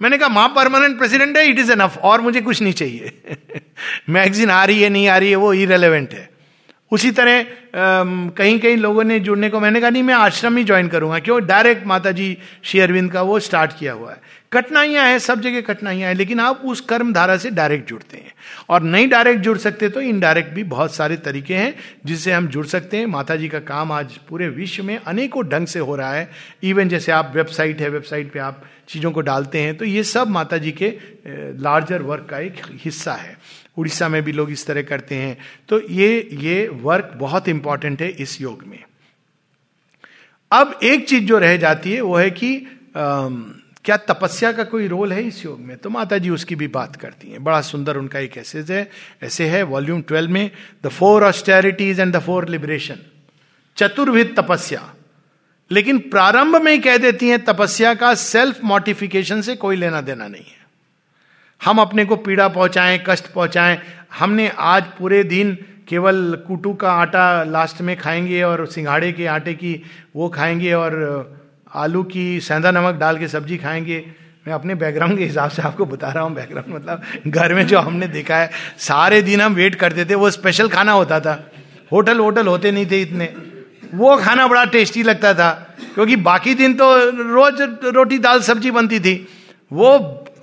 मैंने 0.00 0.18
कहा, 0.18 0.28
माँ 0.28 0.48
परमानेंट 0.48 0.98
प्रेसिडेंट 0.98 1.36
है 1.36 1.46
इट 1.50 1.58
इज़ 1.58 1.72
एनफ 1.72 1.98
और 1.98 2.20
मुझे 2.20 2.40
कुछ 2.40 2.62
नहीं 2.62 2.72
चाहिए। 2.72 3.12
मैगजीन 4.08 4.50
आ 4.50 4.64
रही 4.64 4.82
है, 4.82 4.88
नहीं 4.88 5.08
आ 5.08 5.18
रही 5.18 5.30
है, 5.30 5.36
वो 5.36 5.52
इरेलीवेंट 5.54 6.14
है। 6.14 6.29
उसी 6.92 7.10
तरह 7.10 7.44
कहीं 7.74 8.58
कहीं 8.60 8.76
लोगों 8.76 9.04
ने 9.04 9.18
जुड़ने 9.20 9.48
को, 9.50 9.60
मैंने 9.60 9.80
कहा, 9.80 9.90
नहीं, 9.90 10.02
मैं 10.02 10.14
आश्रम 10.14 10.56
ही 10.56 10.64
ज्वाइन 10.64 10.88
करूँगा, 10.88 11.18
क्यों? 11.18 11.40
डायरेक्ट 11.46 11.86
माता 11.86 12.10
जी 12.12 12.36
श्री 12.62 12.80
अरविंद 12.80 13.10
का 13.12 13.22
वो 13.22 13.38
स्टार्ट 13.40 13.78
किया 13.78 13.92
हुआ 13.92 14.10
है। 14.10 14.20
कठिनाइयाँ 14.52 15.04
हैं, 15.06 15.18
सब 15.18 15.40
जगह 15.40 15.60
कठिनाइयाँ 15.62 16.08
हैं, 16.08 16.14
लेकिन 16.16 16.40
आप 16.40 16.62
उस 16.64 16.80
कर्म 16.82 17.12
धारा 17.12 17.36
से 17.36 17.50
डायरेक्ट 17.50 17.88
जुड़ते 17.88 18.16
हैं। 18.16 18.32
और 18.68 18.82
नहीं 18.82 19.08
डायरेक्ट 19.08 19.40
जुड़ 19.40 19.56
सकते 19.58 19.88
तो 19.88 20.00
इनडायरेक्ट 20.00 20.52
भी 20.54 20.64
बहुत 20.64 20.94
सारे 20.94 21.16
तरीके 21.18 21.54
हैं, 21.54 21.74
जिससे 22.06 22.32
हम 22.32 22.48
जुड़ 22.48 22.66
सकते 22.66 22.96
हैं। 22.96 23.06
माता 23.06 23.36
जी 23.36 23.48
का 23.48 23.58
काम 23.60 23.92
आज 23.92 24.16
पूरे 24.28 24.48
विश्व 24.50 24.84
में 24.84 24.96
अनेकों 24.98 25.46
ढंग 25.48 25.66
से 25.66 25.78
हो 25.80 25.96
रहा 25.96 26.12
है। 26.12 26.28
इवन 26.62 26.88
जैसे 26.88 27.12
आप 27.12 27.32
वेबसाइट 27.34 27.80
है 27.80 27.88
वेबसाइट 27.88 28.32
पे 28.32 28.38
आप 28.40 28.62
चीज़ों 28.88 29.10
को 29.12 29.20
डालते 29.20 29.60
हैं 29.60 29.76
तो 29.76 29.84
ये 29.84 30.02
सब 30.04 30.28
माता 30.28 30.56
जी 30.58 30.70
के 30.72 30.88
लार्जर 31.58 32.02
वर्क 32.02 32.26
का 32.30 32.38
एक 32.38 32.62
हिस्सा 32.84 33.12
है। 33.12 33.36
उड़ीसा 33.76 34.08
में 34.08 34.22
भी 34.22 34.32
लोग 34.32 34.50
इस 34.50 34.66
तरह 34.66 34.82
करते 34.82 35.14
हैं। 35.14 35.36
तो 35.68 35.80
ये 35.90 36.28
ये 36.32 36.68
वर्क 36.68 37.12
बहुत 37.16 37.48
इंपॉर्टेंट 37.48 38.02
है 38.02 38.08
इस 38.08 38.40
योग 38.40 38.64
में। 38.66 38.84
अब 40.52 40.78
एक 40.82 41.08
चीज़ 41.08 41.24
जो 41.24 41.38
रह 41.38 41.56
जाती 41.56 41.92
है 41.92 42.00
वो 42.00 42.16
है 42.16 42.30
कि 42.30 42.56
आ, 42.96 43.28
क्या 43.84 43.96
तपस्या 43.96 44.52
का 44.52 44.64
कोई 44.64 44.88
रोल 44.88 45.12
है 45.12 45.22
इस 45.22 45.44
योग 45.44 45.60
में? 45.60 45.76
तो 45.76 45.90
माता 45.90 46.18
जी 46.18 46.30
उसकी 46.30 46.54
भी 46.54 46.66
बात 46.68 46.96
करती 46.96 47.30
हैं। 47.30 47.44
बड़ा 47.44 47.60
सुंदर 47.60 47.96
उनका 47.96 48.18
एक 48.18 48.36
ऐसे 48.36 48.64
है 48.68 48.90
ऐसे 49.22 49.48
है 49.48 49.62
वॉल्यूम 49.62 50.02
ट्वेल्व 50.02 50.30
में 50.30 50.50
the 50.84 50.88
four 50.88 51.24
austerities 51.24 52.00
and 52.00 52.16
the 52.16 52.20
four 52.20 52.48
liberation 52.48 52.98
चतुर्विद 53.76 54.34
तपस्या। 54.36 54.94
लेकिन 55.70 55.98
प्रारंभ 55.98 56.56
में 56.56 56.80
कह 56.80 56.96
देती 56.96 57.28
हैं 57.28 57.44
तपस्या 57.44 57.94
का 57.94 58.14
सेल्फ 58.14 58.64
मोटिफिकेशन 58.64 59.40
से 59.42 59.56
कोई 59.56 59.76
लेना 59.76 60.00
देना 60.00 60.28
नहीं 60.28 60.44
है। 60.44 60.59
हम 61.60 61.78
अपने 61.78 62.04
को 62.04 62.16
पीड़ा 62.16 62.46
पहुंचाएँ, 62.48 63.02
कष्ट 63.06 63.26
पहुंचाएँ। 63.26 63.78
हमने 64.18 64.48
आज 64.58 64.84
पूरे 64.98 65.22
दिन 65.24 65.56
केवल 65.88 66.44
कुटू 66.46 66.72
का 66.74 66.92
आटा 66.92 67.42
लास्ट 67.44 67.80
में 67.80 67.96
खाएँगे 67.96 68.42
और 68.42 68.66
सिंघाड़े 68.66 69.12
के 69.12 69.26
आटे 69.26 69.54
की 69.54 69.82
वो 70.16 70.28
खाएँगे 70.28 70.72
और 70.72 70.94
आलू 71.74 72.02
की 72.02 72.40
सेंधा 72.40 72.70
नमक 72.70 72.94
डाल 72.94 73.18
के 73.18 73.28
सब्ज़ी 73.28 73.56
खाएँगे। 73.56 74.04
मैं 74.46 74.54
अपने 74.54 74.74
बैकग्राउंड 74.74 75.18
के 75.18 75.24
हिसाब 75.24 75.50
से 75.50 75.62
आपको 75.62 75.86
बता 75.86 76.10
रहा 76.10 76.24
हूँ 76.24 76.34
बैकग्राउंड 76.34 76.74
मतलब 76.74 77.02
घर 77.26 77.54
में 77.54 77.66
जो 77.66 77.78
हमने 77.78 78.06
देखा 78.08 78.36
है, 78.36 78.50
सारे 78.78 79.20
दिन 79.22 79.40
हम 79.40 79.54
वेट 79.54 79.74
करते 79.74 80.04
थे, 80.04 80.14
वो 80.14 80.30
स्पेशल 80.30 80.68
खाना 80.68 80.92
होता 80.92 81.20
था। 81.20 81.34
होटल 81.92 82.18
होटल 82.18 82.46
होते 82.46 82.70
नहीं 82.70 82.86
थे 82.90 83.00
इतने। 83.02 83.32
वो 83.94 84.16
खाना 84.16 84.46
बड़ा 84.46 84.64
टेस्टी 84.64 85.02
लगता 85.02 85.34
था, 85.34 85.50
क्योंकि 85.94 86.16
बाकी 86.16 86.54
दिन 86.54 86.74
तो 86.74 86.94
रोज 87.34 87.60
रोटी 87.84 88.18
दाल 88.18 88.40
सब्ज़ी 88.40 88.70
बनती 88.70 89.00
थी। 89.00 89.14
वो 89.70 89.98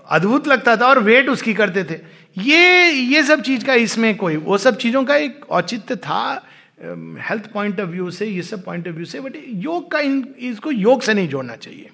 अद्भुत 0.07 0.47
लगता 0.47 0.75
था 0.77 0.87
और 0.87 0.99
वेट 0.99 1.29
उसकी 1.29 1.53
करते 1.53 1.83
थे। 1.83 1.99
ये 2.37 2.89
ये 2.89 3.23
सब 3.23 3.41
चीज़ 3.41 3.65
का 3.65 3.73
इसमें 3.75 4.15
कोई, 4.17 4.35
वो 4.37 4.57
सब 4.57 4.77
चीज़ों 4.77 5.03
का 5.05 5.15
एक 5.15 5.45
औचित्य 5.49 5.95
था 5.97 6.43
हेल्थ 6.79 7.51
पॉइंट 7.53 7.79
ऑफ़ 7.79 7.89
व्यू 7.89 8.09
से, 8.11 8.25
ये 8.25 8.41
सब 8.43 8.63
पॉइंट 8.63 8.87
ऑफ़ 8.87 8.95
व्यू 8.95 9.05
से 9.05 9.19
बट 9.19 9.35
योग 9.47 9.91
का 9.91 9.99
इन, 9.99 10.23
इसको 10.39 10.71
योग 10.71 11.01
से 11.01 11.13
नहीं 11.13 11.27
जोड़ना 11.29 11.55
चाहिए। 11.55 11.89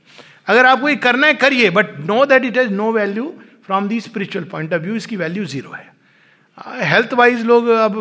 अगर 0.47 0.65
आपको 0.65 0.89
ये 0.89 0.95
करना 0.97 1.27
है, 1.27 1.33
करिए 1.35 1.69
but 1.69 1.97
know 2.01 2.25
that 2.25 2.45
it 2.45 2.57
has 2.57 2.69
no 2.71 2.91
value 2.91 3.33
from 3.65 3.87
the 3.87 3.99
spiritual 4.01 4.45
point 4.45 4.73
of 4.73 4.81
view 4.81 4.95
इसकी 4.95 5.15
वैल्यू 5.17 5.45
ज़ीरो 5.45 5.71
है। 5.71 5.91
हेल्थ 6.85 7.13
वाइज 7.13 7.45
लोग 7.45 7.67
अब 7.67 7.93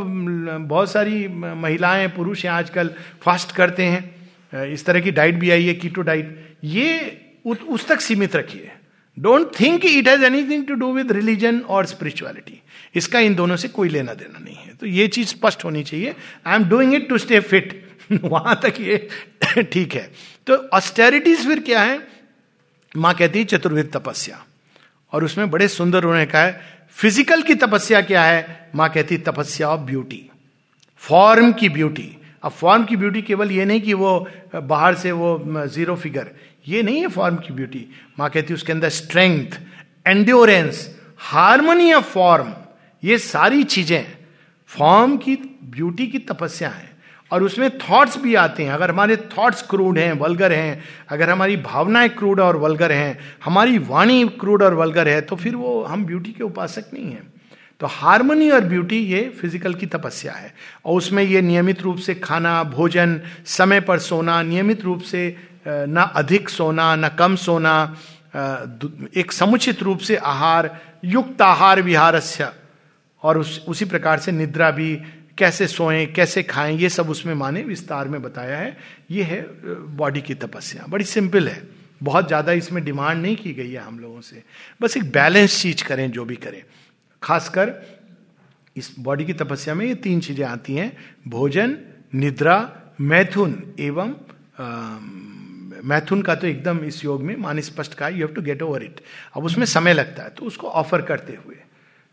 बहुत 0.69 0.91
सारी 0.93 1.27
महिलाएँ, 1.29 2.09
पुरुष 2.09 2.45
हैं 2.45 2.53
आजकल 2.53 2.91
फास्ट 3.23 3.53
करते 3.53 3.85
हैं। 3.85 4.71
इस 4.73 4.85
तरह 4.87 5.01
की 5.01 5.11
डाइट 5.13 5.35
भी 5.35 5.51
आई 5.51 5.67
है 5.67 5.75
कीटो 5.75 6.03
डाइट 6.03 6.57
ये 6.65 7.19
उस 7.47 7.87
तक 7.89 8.01
सीमित 8.01 8.37
रखिए। 8.37 8.72
Don't 9.19 9.51
think 9.61 9.85
it 9.85 10.09
has 10.09 10.25
anything 10.25 10.67
to 10.67 10.75
do 10.75 10.93
with 10.93 11.13
religion 11.13 11.61
और 11.61 11.87
स्पिरिचुअलिटी 11.87 12.61
इसका 12.95 13.21
इन 13.21 13.35
दोनों 13.35 13.57
से 13.57 13.69
कोई 13.69 13.89
लेना 13.89 14.15
देना 14.15 14.39
नहीं 14.39 14.57
है। 14.57 14.75
तो 14.75 14.87
ये 14.87 15.09
चीज़ 15.09 15.29
स्पष्ट 15.29 15.65
होनी 15.65 15.83
चाहिए। 15.85 16.15
I 16.47 16.57
am 16.57 16.65
doing 16.65 16.95
it 16.95 17.09
to 17.09 17.19
stay 17.19 17.41
fit 17.41 17.81
वहाँ 18.13 18.61
तक 18.63 18.81
ये 18.81 19.09
ठीक 19.63 19.95
है। 19.95 20.11
तो 20.47 20.57
ऑस्टेरिटीज 20.75 21.47
फिर 21.47 21.61
क्या 21.61 21.83
है? 21.83 21.99
माँ 22.97 23.15
कहती 23.15 23.39
है 23.39 23.45
चतुर्विद 23.45 23.91
तपस्या। 23.97 24.45
और 25.13 25.25
उसमें 25.25 25.51
बड़े 25.51 25.69
सुंदर 25.69 26.05
उन्होंने 26.05 26.27
कहा 26.27 26.43
है 26.43 26.61
फ़िज़िकल 26.91 27.43
की 27.43 27.55
तपस्या 27.55 28.01
क्या 28.01 28.25
है? 28.25 28.71
माँ 28.75 28.89
कहती 28.91 29.17
तपस्या 29.19 29.69
ऑफ़ 29.69 29.81
ब्यूटी 29.81 30.29
फॉर्म 31.03 31.53
की 31.53 31.69
ब्यूटी 31.69 32.17
अब 32.43 32.51
फॉर्म 32.51 32.85
की 32.85 32.97
ब्यूटी 32.97 33.23
केवल 33.23 33.51
ये 33.51 33.65
नहीं 33.65 33.81
कि 33.81 33.95
वो 33.95 34.29
बाहर 34.55 34.95
से 34.95 35.13
वो 35.13 35.67
ज़ीरो 35.67 35.97
फिगर 35.97 36.31
ये 36.67 36.83
नहीं 36.83 37.01
है 37.01 37.09
फॉर्म 37.09 37.37
की 37.37 37.53
ब्यूटी 37.53 37.87
माँ 38.19 38.29
कहती 38.31 38.49
है, 38.49 38.55
उसके 38.55 38.73
अंदर 38.73 38.89
strength 38.91 39.59
endurance 40.07 40.89
harmony 41.21 41.93
of 41.93 42.05
form 42.05 42.53
ये 43.03 43.19
सारी 43.19 43.63
चीज़ें 43.65 44.05
फॉर्म 44.71 45.17
की 45.17 45.37
ब्यूटी 45.67 46.07
की 46.07 46.19
तपस्या 46.21 46.69
है। 46.69 46.91
और 47.31 47.43
उसमें 47.43 47.69
थॉट्स 47.79 48.17
भी 48.19 48.35
आते 48.35 48.65
हैं। 48.65 48.73
अगर 48.73 48.91
हमारे 48.91 49.17
थॉट्स 49.29 49.63
क्रूड 49.63 49.99
हैं 49.99 50.13
वलगर 50.13 50.53
हैं, 50.53 50.83
अगर 51.09 51.31
हमारी 51.31 51.57
भावनाएँ 51.59 52.09
क्रूड 52.09 52.41
और 52.41 52.57
वलगर 52.57 52.93
हैं, 52.93 53.19
हमारी 53.45 53.79
वाणी 53.81 54.27
क्रूड 54.41 54.63
और 54.63 54.75
वलगर 54.75 55.09
है 55.09 55.21
तो 55.21 55.37
फिर 55.37 55.57
वो 55.57 55.83
हम 55.83 56.05
ब्यूटी 56.07 56.33
के 56.33 56.45
उपासक 56.45 56.91
नहीं 56.95 57.05
हैं। 57.05 57.33
तो 57.81 57.87
हारमोनी 57.87 58.51
और 58.51 58.65
ब्यूटी 58.65 58.99
ये 59.05 59.23
फ़िज़िकल 59.41 59.75
की 59.75 59.87
तपस्या 59.87 60.33
है। 60.33 60.53
और 60.85 60.97
उसमें 60.97 61.23
ये 61.23 61.41
नियमित 61.43 61.83
रूप 61.83 61.97
से 61.99 62.15
खाना, 62.15 62.63
भोजन, 62.65 63.21
समय 63.47 63.81
पर 63.81 63.99
सोना, 63.99 64.43
नियमित 64.43 64.83
रूप 64.83 65.01
से 65.03 65.37
न 65.67 66.11
अधिक 66.15 66.49
सोना, 66.49 66.97
न 66.97 67.09
कम 67.09 67.37
सोना 67.37 67.97
एक 69.17 69.33
समुचित 69.33 69.83
रूप 69.83 69.99
से 69.99 70.17
आहार, 70.17 70.81
युक्त 71.05 71.43
आहार 71.43 71.83
विहारस्य, 71.83 72.53
और 73.23 73.39
उस, 73.39 73.65
उसी 73.69 73.85
प्रकार 73.85 74.19
से 74.19 74.33
निद्रा 74.33 74.71
भी, 74.71 74.95
कैसे 75.39 75.67
सोएँ, 75.67 76.07
कैसे 76.07 76.43
खाएँ, 76.43 76.77
ये 76.77 76.89
सब 76.89 77.11
उसमें 77.11 77.35
माने 77.35 77.63
विस्तार 77.63 78.09
में 78.09 78.23
बताया 78.23 78.59
है। 78.59 78.77
ये 79.11 79.23
है 79.23 79.41
बॉडी 79.97 80.21
की 80.21 80.35
तपस्या। 80.35 80.87
बड़ी 80.89 81.05
सिंपल 81.05 81.49
है। 81.49 81.63
बहुत 82.03 82.27
ज़्यादा 82.27 82.53
इसमें 82.53 82.85
डिमांड 82.85 83.23
नहीं 83.23 83.37
की 83.37 83.53
गई 83.55 83.71
है 83.71 83.81
हम 83.81 83.99
लोगों 83.99 84.21
से। 84.21 84.43
बस 84.83 84.97
एक 84.97 85.11
बैलेंस 85.13 85.63
चीज़ 85.63 85.85
करें, 85.85 86.11
जो 86.11 86.25
भी 86.25 86.37
करें। 86.37 86.63
खासकर, 87.23 87.73
इस 88.77 88.95
बॉडी 88.99 89.25
की 89.25 89.33
तपस्या 89.33 89.75
में 89.75 89.87
ये 89.87 89.95
तीन 89.95 90.21
चीज़ें 90.21 90.45
आती 90.47 90.75
हैं। 90.75 90.97
भोजन, 91.29 91.77
निद्रा, 92.15 92.57
मैथुन 93.01 93.75
एवं 93.81 94.13
मैथुन 95.85 96.22
का 96.22 96.35
तो 96.35 96.47
एकदम 96.47 96.78
इस 96.78 97.05
योग 97.05 97.22
में 97.22 97.37
मान 97.37 97.61
स्पष्ट 97.61 97.95
का 97.95 98.09
you 98.09 98.26
have 98.26 98.35
to 98.35 98.43
get 98.43 98.62
over 98.62 98.83
it 98.83 99.01
अब 99.37 99.45
उसमें 99.45 99.66
समय 99.66 99.93
लगता 99.93 100.22
है 100.22 100.28
तो 100.28 100.45
उसको 100.45 100.68
ऑफ़र 100.68 101.03
करते 101.03 101.39
हुए। 101.45 101.57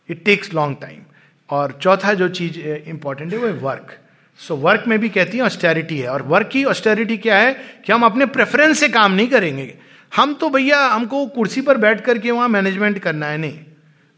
इट 0.10 0.24
टेक्स 0.26 0.54
लॉन्ग 0.54 0.78
टाइम 0.82 1.02
और 1.50 1.80
चौथा 1.82 2.14
जो 2.14 2.30
चीज़ 2.30 2.60
इंपॉर्टेंट 2.60 3.32
है 3.34 3.38
वो 3.38 3.48
है 3.48 3.54
वर्क 3.54 3.98
सो 4.40 4.56
so, 4.56 4.62
वर्क 4.62 4.84
में 4.88 4.98
भी 5.00 5.10
कहती 5.10 5.38
है 5.38 5.44
ऑस्टेरिटी 5.44 5.98
है। 6.00 6.08
और 6.08 6.22
वर्क 6.22 6.48
की 6.48 6.64
ऑस्टेरिटी 6.64 7.18
क्या 7.18 7.38
है? 7.38 7.54
कि 7.86 7.92
हम 7.94 8.04
अपने 8.04 8.26
प्रेफरेंस 8.26 8.80
से 8.80 8.90
काम 8.90 9.12
नहीं 9.12 9.28
करेंगे। 9.28 9.74
हम 10.16 10.34
तो 10.34 10.50
भैया 10.50 10.80
हमको 10.88 11.26
कुर्सी 11.28 11.62
पर 11.62 11.78
बैठ 11.78 12.02
करके 12.02 12.32
वहाँ 12.32 12.48
मैनेजमेंट 12.50 13.00
करना 13.00 13.26
है 13.26 13.38
नहीं। 13.38 13.60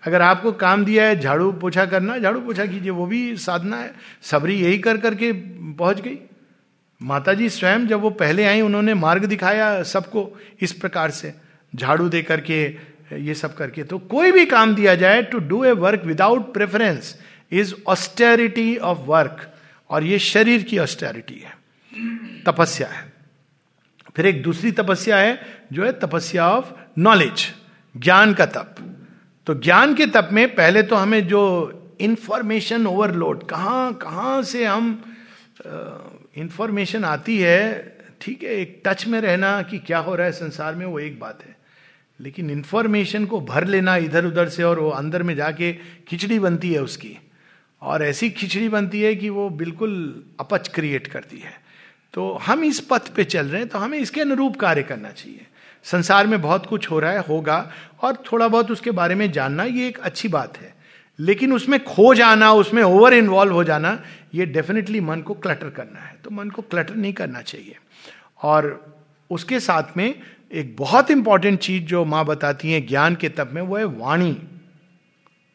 अगर 0.04 0.22
आपको 0.22 0.52
काम 0.52 0.86
दिया 0.86 1.06
है 1.06 1.20
झाड़ू 1.20 1.52
पोछा 1.52 1.86
करना 1.86 2.18
झाड़ू 2.18 2.40
पोछा 2.42 2.66
कीजिए 2.66 2.92
वो 2.92 3.06
भी 3.06 3.38
साधना 3.38 3.78
है। 3.78 3.94
सबरी 4.22 4.56
यही 4.56 4.78
कर 4.78 4.98
करके 4.98 5.32
पहुँच 5.74 6.02
गई। 6.02 6.18
माता 7.02 7.34
जी 7.34 7.50
स्वयं 7.50 7.88
जब 7.88 8.00
वो 8.02 8.10
पहले 8.12 8.46
आई, 8.46 8.62
उन्होंने 8.62 8.94
मार्ग 8.94 9.26
दिखाया 9.26 9.84
सबको 9.84 10.30
इस 10.62 10.74
प्रकार 10.74 11.12
से, 11.12 11.34
झाड़ू 11.74 12.10
दे 12.10 12.22
करके, 12.22 12.64
ये 13.18 13.34
सब 13.36 13.56
करके। 13.56 13.84
तो 13.84 13.98
कोई 14.00 14.32
भी 14.32 14.46
काम 14.46 14.76
दिया 14.76 14.96
जाए 14.96 15.22
to 15.24 15.40
do 15.40 15.64
a 15.64 15.72
work 15.78 16.04
without 16.06 16.54
preference 16.54 17.16
is 17.52 17.74
austerity 17.88 18.76
of 18.78 19.00
work 19.08 19.48
और 19.90 20.04
ये 20.04 20.20
शरीर 20.20 20.64
की 20.64 20.78
ऑस्टेरिटी 20.80 21.40
है, 21.40 21.54
तपस्या 22.46 22.88
है। 22.88 23.04
फिर 24.16 24.26
एक 24.26 24.42
दूसरी 24.44 24.72
तपस्या 24.74 25.18
है, 25.18 25.40
जो 25.74 25.84
है 25.86 25.92
तपस्या 26.00 26.50
ऑफ़ 26.50 26.72
नॉलेज 27.00 27.48
ज्ञान 27.96 28.34
का 28.34 28.46
तप। 28.48 28.76
तो 29.48 29.54
ज्ञान 29.56 29.96
के 29.96 30.06
तप 30.06 30.30
में 30.32 30.48
पहले 30.56 30.84
तो 30.84 30.96
हमें 30.96 31.28
जो 31.28 31.42
इंफॉर्मेशन 32.02 32.88
ओवरलोड 32.88 33.48
कहाँ 33.50 33.94
कहाँ 33.94 34.42
से 34.44 34.66
हम 34.66 34.92
इंफॉर्मेशन 36.38 37.06
आती 37.06 37.40
है, 37.40 37.98
ठीक 38.22 38.44
है, 38.44 38.50
एक 38.50 38.82
टच 38.86 39.08
में 39.08 39.22
रहना 39.22 39.62
कि 39.62 39.80
क्या 39.80 39.98
हो 39.98 40.16
रहा 40.16 40.26
है 40.26 40.32
संसार 40.32 40.76
में, 40.76 40.86
वो 40.86 41.00
एक 41.00 41.20
बात 41.20 41.44
है। 41.48 41.56
लेकिन 42.20 42.50
इंफॉर्मेशन 42.50 43.26
को 43.26 43.42
भर 43.42 43.68
लेना 43.68 43.96
इधर 43.96 44.26
उधर 44.26 44.50
से 44.50 44.64
और 44.64 44.80
वो 44.80 44.90
अंदर 44.90 45.24
में 45.24 45.36
जाके 45.36 45.74
खिचड़ी 46.08 46.40
बनती 46.40 46.74
है 46.74 46.82
उसकी। 46.82 47.18
और 47.82 48.04
ऐसी 48.04 48.30
खिचड़ी 48.30 48.70
बनती 48.70 49.02
है 49.02 49.16
कि 49.16 49.30
वो 49.30 49.50
बिल्कुल 49.50 50.24
अपच 50.40 50.68
क्रिएट 50.68 51.08
करती 51.08 51.40
है। 51.40 51.62
तो 52.14 52.34
हम 52.34 52.64
इस 52.64 52.80
पथ 52.80 53.08
पे 53.08 53.24
चल 53.24 53.46
रहे 53.46 53.62
हैं 53.62 53.70
तो 53.70 53.78
हमें 53.78 54.00
इसके 54.00 54.22
अनुरूप 54.22 54.56
कार्य 54.56 54.84
करना 54.84 55.10
चाहिए। 55.10 55.46
संसार 55.84 56.28
में 56.28 56.42
बहुत 56.42 56.66
कुछ 56.66 56.92
हो 56.92 57.00
रहा 57.00 57.12
है, 57.12 57.20
होगा, 57.20 57.72
और 58.02 58.24
थोड़ा 58.32 58.48
बहुत 58.48 58.72
उसके 58.72 58.92
बारे 58.92 59.16
में 59.16 59.32
जानना, 59.32 59.64
ये 59.64 59.88
एक 59.88 59.98
अच्छी 59.98 60.28
बात 60.28 60.58
है। 60.58 60.81
लेकिन 61.22 61.54
उसमें 61.54 61.84
खो 61.84 62.14
जाना, 62.14 62.52
उसमें 62.52 62.84
ओवर 62.84 63.14
इन्वॉल्व 63.14 63.54
हो 63.54 63.64
जाना, 63.64 64.04
ये 64.34 64.46
डेफिनेटली 64.46 65.00
मन 65.00 65.22
को 65.22 65.34
क्लटर 65.34 65.70
करना 65.70 66.00
है। 66.00 66.16
तो 66.24 66.30
मन 66.30 66.50
को 66.50 66.62
क्लटर 66.62 66.96
नहीं 66.96 67.14
करना 67.14 67.42
चाहिए। 67.42 67.78
और 68.44 68.86
उसके 69.30 69.60
साथ 69.60 69.98
में 69.98 70.20
एक 70.54 70.76
बहुत 70.78 71.12
इंपॉर्टेंट 71.12 71.60
चीज़ 71.60 71.84
जो 71.84 72.06
माँ 72.06 72.26
बताती 72.26 72.72
है 72.72 72.82
ज्ञान 72.82 73.16
के 73.16 73.30
तब 73.30 73.52
में, 73.52 73.62
वो 73.62 73.78
है 73.78 73.84
वाणी। 73.84 74.38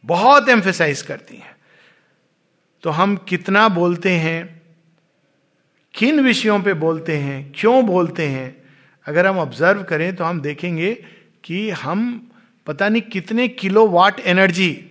बहुत 0.04 0.48
एम्फेसाइज 0.48 1.02
करती 1.02 1.36
है। 1.36 1.56
तो 2.82 2.90
हम 2.90 3.16
कितना 3.16 3.68
बोलते 3.68 4.10
हैं, 4.10 4.62
किन 5.94 6.20
विषयों 6.20 6.62
पे 6.62 6.74
बोलते 6.74 7.16
हैं, 7.16 7.52
क्यों 7.56 7.86
बोलते 7.86 8.26
हैं, 8.26 8.62
अगर 9.06 9.26
हम 9.26 9.38
ऑब्ज़र्व 9.38 9.82
करें 9.82 10.16
तो 10.16 10.24
हम 10.24 10.40
देखेंगे 10.40 11.04
कि 11.44 11.70
हम 11.70 12.30
पता 12.66 12.88
नहीं 12.88 13.02
कितने 13.02 13.48
किलो 13.48 13.88
वाट 13.88 14.20
एनर्जी 14.20 14.90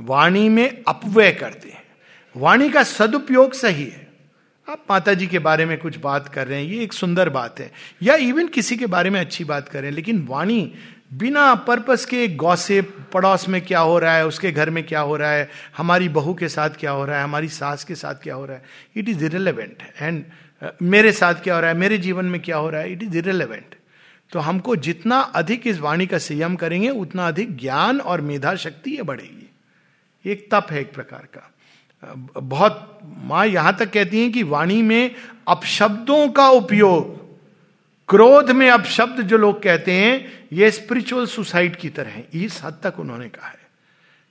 वाणी 0.00 0.48
में 0.48 0.82
अपव्यय 0.88 1.30
करते 1.32 1.68
हैं। 1.68 1.82
वाणी 2.34 2.68
का 2.70 2.82
सदुपयोग 2.82 3.52
सही 3.52 3.84
है। 3.84 4.06
आप 4.68 4.84
माता 4.90 5.14
जी 5.14 5.26
के 5.26 5.38
बारे 5.38 5.64
में 5.66 5.76
कुछ 5.78 5.96
बात 5.98 6.28
कर 6.28 6.46
रहे 6.46 6.62
हैं, 6.62 6.72
ये 6.72 6.82
एक 6.82 6.92
सुंदर 6.92 7.28
बात 7.28 7.60
है। 7.60 7.70
या 8.02 8.14
इवन 8.14 8.48
किसी 8.48 8.76
के 8.76 8.86
बारे 8.86 9.10
में 9.10 9.20
अच्छी 9.20 9.44
बात 9.44 9.68
कर 9.68 9.80
रहे 9.80 9.90
हैं, 9.90 9.94
लेकिन 9.96 10.26
वाणी 10.28 10.72
बिना 11.14 11.54
पर्पस 11.54 12.04
के 12.04 12.26
गौसे 12.28 12.80
पड़ोस 13.12 13.48
में 13.48 13.60
क्या 13.60 13.80
हो 13.80 13.98
रहा 13.98 14.14
है, 14.16 14.26
उसके 14.26 14.50
घर 14.52 14.70
में 14.70 14.82
क्या 14.84 15.00
हो 15.00 15.16
रहा 15.16 15.30
है, 15.30 15.48
हमारी 15.76 16.08
बहू 16.08 16.34
के 16.34 16.48
साथ 16.48 16.70
क्या 16.70 16.90
हो 16.90 17.04
रहा 17.04 17.18
है, 17.18 17.24
हमारी 17.24 17.48
सास 17.48 17.84
के 17.84 17.94
साथ 17.94 18.14
क्या 18.14 18.34
हो 18.34 18.44
रहा 18.46 18.56
है 18.56 18.64
इट 18.96 19.08
इज़ 19.08 19.24
इरेलीवेंट 19.24 19.82
एंड 20.00 20.24
मेरे 20.82 21.12
साथ 21.12 21.34
क्या 21.34 21.54
हो 21.54 21.60
रहा 21.60 21.70
है, 21.70 21.76
मेरे 21.76 21.98
जीवन 21.98 22.24
में 22.24 22.40
क्या 22.42 22.56
हो 22.56 22.70
रहा 22.70 22.80
है 22.80 22.92
इट 22.92 23.02
इज़ 23.02 23.16
इरेलीवेंट 23.18 23.74
तो 24.32 24.38
हमको 24.40 24.76
जितना 24.76 25.20
अधिक 25.34 25.66
इस 25.66 25.78
वाणी 25.78 26.06
का 26.06 26.18
संयम 26.18 26.56
करेंगे, 26.56 26.88
उतना 26.90 27.28
अधिक 27.28 27.56
ज्ञान 27.56 28.00
और 28.00 28.20
मेधा 28.20 28.54
शक्ति 28.56 28.90
ये 28.90 29.02
बढ़ेगी। 29.02 29.35
एक 30.26 30.48
तप 30.52 30.66
है 30.70 30.80
एक 30.80 30.94
प्रकार 30.94 31.28
का। 31.34 31.52
बहुत 32.36 32.98
माँ 33.24 33.46
यहाँ 33.46 33.76
तक 33.76 33.92
कहती 33.92 34.20
हैं 34.20 34.32
कि 34.32 34.42
वाणी 34.44 34.80
में 34.82 35.14
अपशब्दों 35.48 36.28
का 36.28 36.48
उपयोग, 36.50 37.14
क्रोध 38.08 38.50
में 38.50 38.68
अपशब्द 38.70 39.20
जो 39.22 39.36
लोग 39.36 39.62
कहते 39.62 39.92
हैं, 39.92 40.48
ये 40.52 40.70
स्पिरिचुअल 40.70 41.26
सुसाइड 41.26 41.76
की 41.76 41.88
तरह 41.88 42.10
है। 42.10 42.26
इस 42.34 42.60
हद 42.64 42.78
तक 42.82 42.98
उन्होंने 42.98 43.28
कहा 43.28 43.48
है 43.48 43.64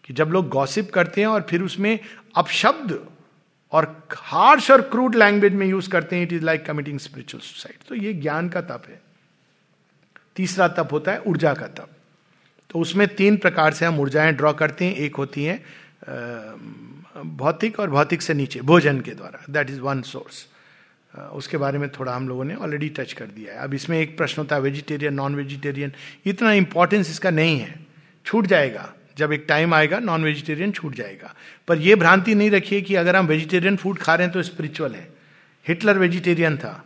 कि 0.03 0.13
जब 0.13 0.29
लोग 0.29 0.47
गॉसिप 0.49 0.91
करते 0.93 1.21
हैं 1.21 1.27
और 1.27 1.45
फिर 1.49 1.61
उसमें 1.61 1.99
अपशब्द 2.35 2.99
और 3.71 3.85
हार्श 4.13 4.69
और 4.71 4.81
क्रूड 4.81 5.15
लैंग्वेज 5.15 5.53
में 5.53 5.65
यूज़ 5.67 5.89
करते 5.89 6.15
हैं 6.15 6.23
it 6.23 6.33
is 6.33 6.43
like 6.43 6.65
committing 6.65 6.99
spiritual 6.99 7.41
suicide 7.41 7.87
तो 7.87 7.95
ये 7.95 8.13
ज्ञान 8.13 8.49
का 8.49 8.61
तप 8.61 8.83
है। 8.89 9.01
तीसरा 10.35 10.67
तप 10.67 10.89
होता 10.91 11.11
है 11.11 11.21
ऊर्जा 11.21 11.53
का 11.53 11.67
तप। 11.67 11.89
तो 12.69 12.79
उसमें 12.79 13.07
तीन 13.07 13.37
प्रकार 13.37 13.73
से 13.73 13.85
हम 13.85 13.99
ऊर्जाएँ 13.99 14.31
ड्रॉ 14.33 14.53
करते 14.53 14.85
हैं। 14.85 14.95
एक 14.95 15.15
होती 15.15 15.43
है 15.43 15.63
भौतिक 16.08 17.80
और 17.80 17.89
भौतिक 17.89 18.22
से 18.22 18.34
नीचे, 18.34 18.62
भोजन 18.62 18.99
के 19.01 19.12
द्वारा। 19.12 19.43
दैट 19.49 19.70
इज़ 19.70 19.80
वन 19.82 20.01
सोर्स 20.01 20.45
उसके 21.34 21.58
बारे 21.58 21.78
में 21.80 21.89
थोड़ा 21.89 22.16
हम 22.16 22.28
लोगों 22.30 22.43
ने 22.43 22.56
ऑलरेडी 22.56 22.89
टच 22.89 23.14
कर 23.14 23.26
दिया 23.26 23.53
है। 23.53 23.60
अब 23.60 23.74
इसमें 23.74 23.99
एक 23.99 24.18
प्रश्न 24.18 24.41
होता 24.41 24.56
है 24.56 24.62
वेजिटेरियन 24.62 25.14
नॉन 25.14 25.36
वेजिटेरियन 25.36 25.91
इतना 26.26 26.51
इंपॉर्टेंस 26.53 27.10
इसका 27.10 27.30
नहीं 27.30 27.60
है। 27.60 27.76
छूट 28.26 28.47
जाएगा। 28.47 28.91
जब 29.18 29.32
एक 29.34 29.45
टाइम 29.47 29.74
आएगा 29.74 29.99
नॉन 29.99 30.24
वेजिटेरियन 30.24 30.72
छूट 30.72 30.95
जाएगा। 30.95 31.34
पर 31.68 31.78
यह 31.78 31.95
भ्रांति 31.95 32.36
नहीं 32.36 32.51
रखिए 32.51 32.82
कि 32.82 32.95
अगर 32.95 33.16
हम 33.16 33.28
वेजिटेरियन 33.28 33.76
फ़ूड 33.76 33.97
खा 33.97 34.16
रहे 34.16 34.28
हैं 34.28 34.34
तो 34.34 34.43
स्पिरिचुअल 34.43 34.95
है। 34.95 35.08
हिटलर 35.66 35.97
वेजिटेरियन 35.97 36.58
था 36.58 36.84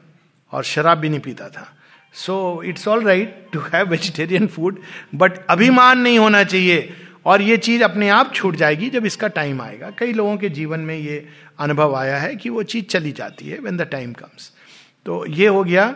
और 0.51 0.63
शराब 0.63 0.97
भी 0.97 1.09
नहीं 1.09 1.19
पीता 1.19 1.49
था। 1.49 1.67
So 2.15 2.63
it's 2.63 2.87
all 2.87 3.03
right 3.05 3.47
to 3.53 3.59
have 3.73 3.89
vegetarian 3.89 4.47
food 4.47 4.79
but 5.15 5.45
अभिमान 5.49 5.99
नहीं 5.99 6.19
होना 6.19 6.43
चाहिए। 6.43 6.93
और 7.25 7.41
ये 7.41 7.57
चीज़ 7.57 7.83
अपने 7.83 8.09
आप 8.09 8.33
छूट 8.33 8.55
जाएगी 8.55 8.89
जब 8.89 9.05
इसका 9.05 9.27
टाइम 9.27 9.61
आएगा। 9.61 9.89
कई 9.99 10.13
लोगों 10.13 10.37
के 10.37 10.49
जीवन 10.49 10.79
में 10.79 10.97
ये 10.97 11.25
अनुभव 11.59 11.95
आया 11.95 12.17
है 12.17 12.35
कि 12.35 12.49
वो 12.49 12.63
चीज़ 12.63 12.85
चली 12.85 13.11
जाती 13.11 13.49
है 13.49 13.59
वेन 13.59 13.77
द 13.77 13.81
टाइम 13.81 14.13
कम्स 14.13 14.51
तो 15.05 15.25
ये 15.27 15.47
हो 15.47 15.63
गया 15.63 15.93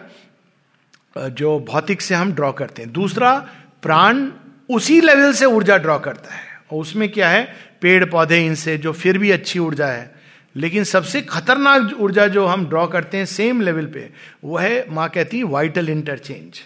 जो 1.18 1.60
भौतिक 1.70 2.02
से 2.02 2.16
हम 2.16 2.32
ड्रॉ 2.34 2.52
करते 2.52 2.82
हैं। 2.82 2.92
दूसरा, 2.92 3.36
प्राण 3.82 4.28
उसी 4.70 5.00
लेवल 5.02 5.34
से 5.34 5.46
ऊर्जा 5.46 5.78
ड्रॉ 5.78 5.98
करता 6.00 6.34
है। 6.34 6.46
और 6.72 6.80
उसमें 6.80 7.10
क्या 7.12 7.30
है? 7.30 7.44
पेड़ 7.82 8.06
पौधे 8.06 8.46
इनसे, 8.46 8.78
जो 8.78 8.92
फिर 8.94 9.18
भी 9.18 9.32
अच्छी 9.32 9.60
ऊर्जा 9.60 9.88
है। 9.88 10.12
लेकिन 10.56 10.84
सबसे 10.84 11.22
खतरनाक 11.22 11.98
ऊर्जा 12.00 12.28
जो 12.28 12.46
हम 12.46 12.66
ड्रॉ 12.70 12.86
करते 12.88 13.18
हैं 13.18 13.26
सेम 13.26 13.62
लेवल 13.62 13.86
पे, 13.86 14.10
वो 14.44 14.58
है, 14.58 14.86
माँ 14.90 15.10
कहती 15.10 15.38
है 15.38 15.44
वाइटल 15.44 15.90
इंटरचेंज 15.90 16.60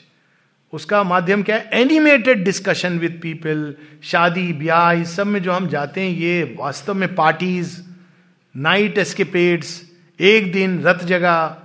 उसका 0.74 1.02
माध्यम 1.04 1.44
क्या 1.44 1.56
है? 1.56 1.70
एनिमेटेड 1.74 2.44
डिस्कशन 2.44 2.98
विद 3.00 3.20
पीपल 3.22 3.74
शादी, 4.04 4.52
ब्याह, 4.54 4.92
इस 4.92 5.16
सब 5.16 5.28
में 5.28 5.42
जो 5.44 5.52
हम 5.52 5.68
जाते 5.68 6.02
हैं, 6.02 6.10
ये 6.10 6.56
वास्तव 6.60 6.94
में 6.94 7.14
पार्टीज़ 7.16 7.78
नाइट 8.56 8.98
एस्केपेड्स 8.98 9.82
एक 10.20 10.52
दिन 10.54 10.82
रथ 10.84 11.04
जगह 11.06 11.56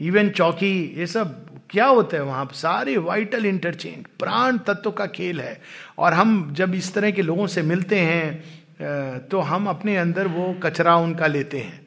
इवन 0.00 0.28
चौकी, 0.30 0.94
ये 0.98 1.06
सब 1.06 1.46
क्या 1.70 1.86
होता 1.86 2.16
है 2.16 2.22
वहाँ? 2.22 2.48
सारे 2.52 2.96
वाइटल 2.98 3.46
इंटरचेंज 3.46 4.04
प्राण 4.18 4.58
तत्व 4.58 4.90
का 4.90 5.06
खेल 5.08 5.40
है। 5.40 5.60
और 5.98 6.12
हम 6.12 6.52
जब 6.54 6.74
इस 6.74 6.92
तरह 6.94 7.10
के 7.10 7.22
लोगों 7.22 7.46
से 7.46 7.62
मिलते 7.62 7.98
हैं 7.98 9.28
तो 9.28 9.40
हम 9.40 9.66
अपने 9.68 9.96
अंदर 9.96 10.26
वो 10.28 10.52
कचरा 10.62 10.96
उनका 10.96 11.26
लेते 11.26 11.58
हैं। 11.58 11.80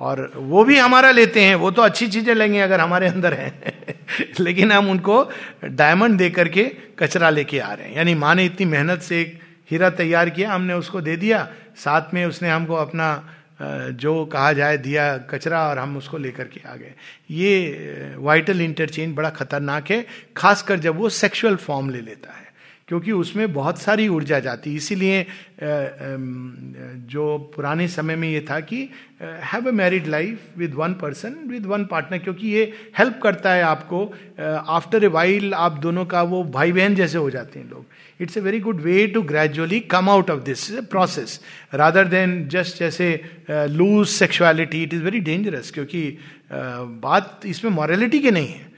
और 0.00 0.32
वो 0.36 0.64
भी 0.64 0.78
हमारा 0.78 1.10
लेते 1.10 1.40
हैं, 1.40 1.54
वो 1.54 1.70
तो 1.70 1.82
अच्छी 1.82 2.08
चीज़ें 2.08 2.34
लेंगे 2.34 2.60
अगर 2.60 2.80
हमारे 2.80 3.06
अंदर 3.06 3.34
हैं। 3.34 3.72
लेकिन 4.40 4.72
हम 4.72 4.90
उनको 4.90 5.30
डायमंड 5.64 6.18
दे 6.18 6.30
करके 6.30 6.64
कचरा 6.98 7.30
लेके 7.30 7.58
आ 7.58 7.72
रहे 7.72 7.88
हैं। 7.88 7.96
यानी 7.96 8.14
माँ 8.14 8.34
ने 8.34 8.44
इतनी 8.44 8.66
मेहनत 8.66 9.02
से 9.02 9.20
एक 9.20 9.40
हीरा 9.70 9.90
तैयार 9.90 10.30
किया, 10.30 10.52
हमने 10.52 10.74
उसको 10.74 11.00
दे 11.00 11.16
दिया। 11.16 11.48
साथ 11.76 12.14
में 12.14 12.26
उसने 12.26 12.50
हमको 12.50 12.74
अपना 12.74 13.28
जो 13.62 14.24
कहा 14.24 14.52
जाए 14.52 14.76
दिया 14.78 15.18
कचरा 15.18 15.68
और 15.68 15.78
हम 15.78 15.96
उसको 15.96 16.18
लेकर 16.18 16.44
के 16.44 16.60
आ 16.68 16.74
गए। 16.74 16.94
ये 17.30 18.14
वाइटल 18.18 18.60
इंटरचेंज 18.60 19.16
बड़ा 19.16 19.30
खतरनाक 19.30 19.90
है, 19.90 20.06
खासकर 20.36 20.78
जब 20.78 20.96
वो 20.96 21.08
सेक्सुअल 21.08 21.56
फॉर्म 21.56 21.90
ले 21.90 22.00
लेता 22.00 22.32
है। 22.32 22.49
क्योंकि 22.90 23.12
उसमें 23.12 23.52
बहुत 23.52 23.78
सारी 23.78 24.06
ऊर्जा 24.08 24.38
जाती 24.40 24.74
इसीलिए 24.76 25.26
जो 27.06 27.26
पुराने 27.54 27.86
समय 27.88 28.16
में 28.16 28.28
ये 28.28 28.40
था 28.50 28.58
कि 28.60 28.78
have 29.20 29.68
a 29.68 29.72
married 29.72 30.06
life 30.06 30.58
with 30.58 30.74
one 30.74 30.94
person 30.94 31.34
with 31.50 31.66
one 31.66 31.84
partner 31.84 32.18
क्योंकि 32.18 32.48
ये 32.48 32.64
हेल्प 32.98 33.20
करता 33.22 33.52
है 33.52 33.62
आपको 33.62 34.04
आफ्टर 34.68 35.04
ए 35.04 35.06
वाइल 35.08 35.54
आप 35.54 35.78
दोनों 35.82 36.04
का 36.04 36.22
वो 36.22 36.42
भाई 36.56 36.72
बहन 36.72 36.94
जैसे 36.94 37.18
हो 37.18 37.30
जाते 37.30 37.58
हैं 37.60 37.68
लोग। 37.70 37.84
It's 38.20 38.38
a 38.38 38.40
very 38.40 38.60
good 38.60 38.80
way 38.80 39.06
to 39.06 39.22
gradually 39.22 39.80
come 39.94 40.10
out 40.10 40.30
of 40.30 40.40
this 40.44 40.70
process 40.90 41.40
rather 41.74 42.08
than 42.08 42.48
just 42.48 42.78
जैसे 42.78 43.12
loose 43.50 44.06
sexuality 44.08 44.82
it 44.82 44.94
is 44.94 45.02
very 45.02 45.20
dangerous 45.30 45.70
क्योंकि 45.70 46.02
बात 46.52 47.40
इसमें 47.46 47.70
मॉरलिटी 47.72 48.18
की 48.18 48.30
नहीं 48.30 48.48
है। 48.48 48.68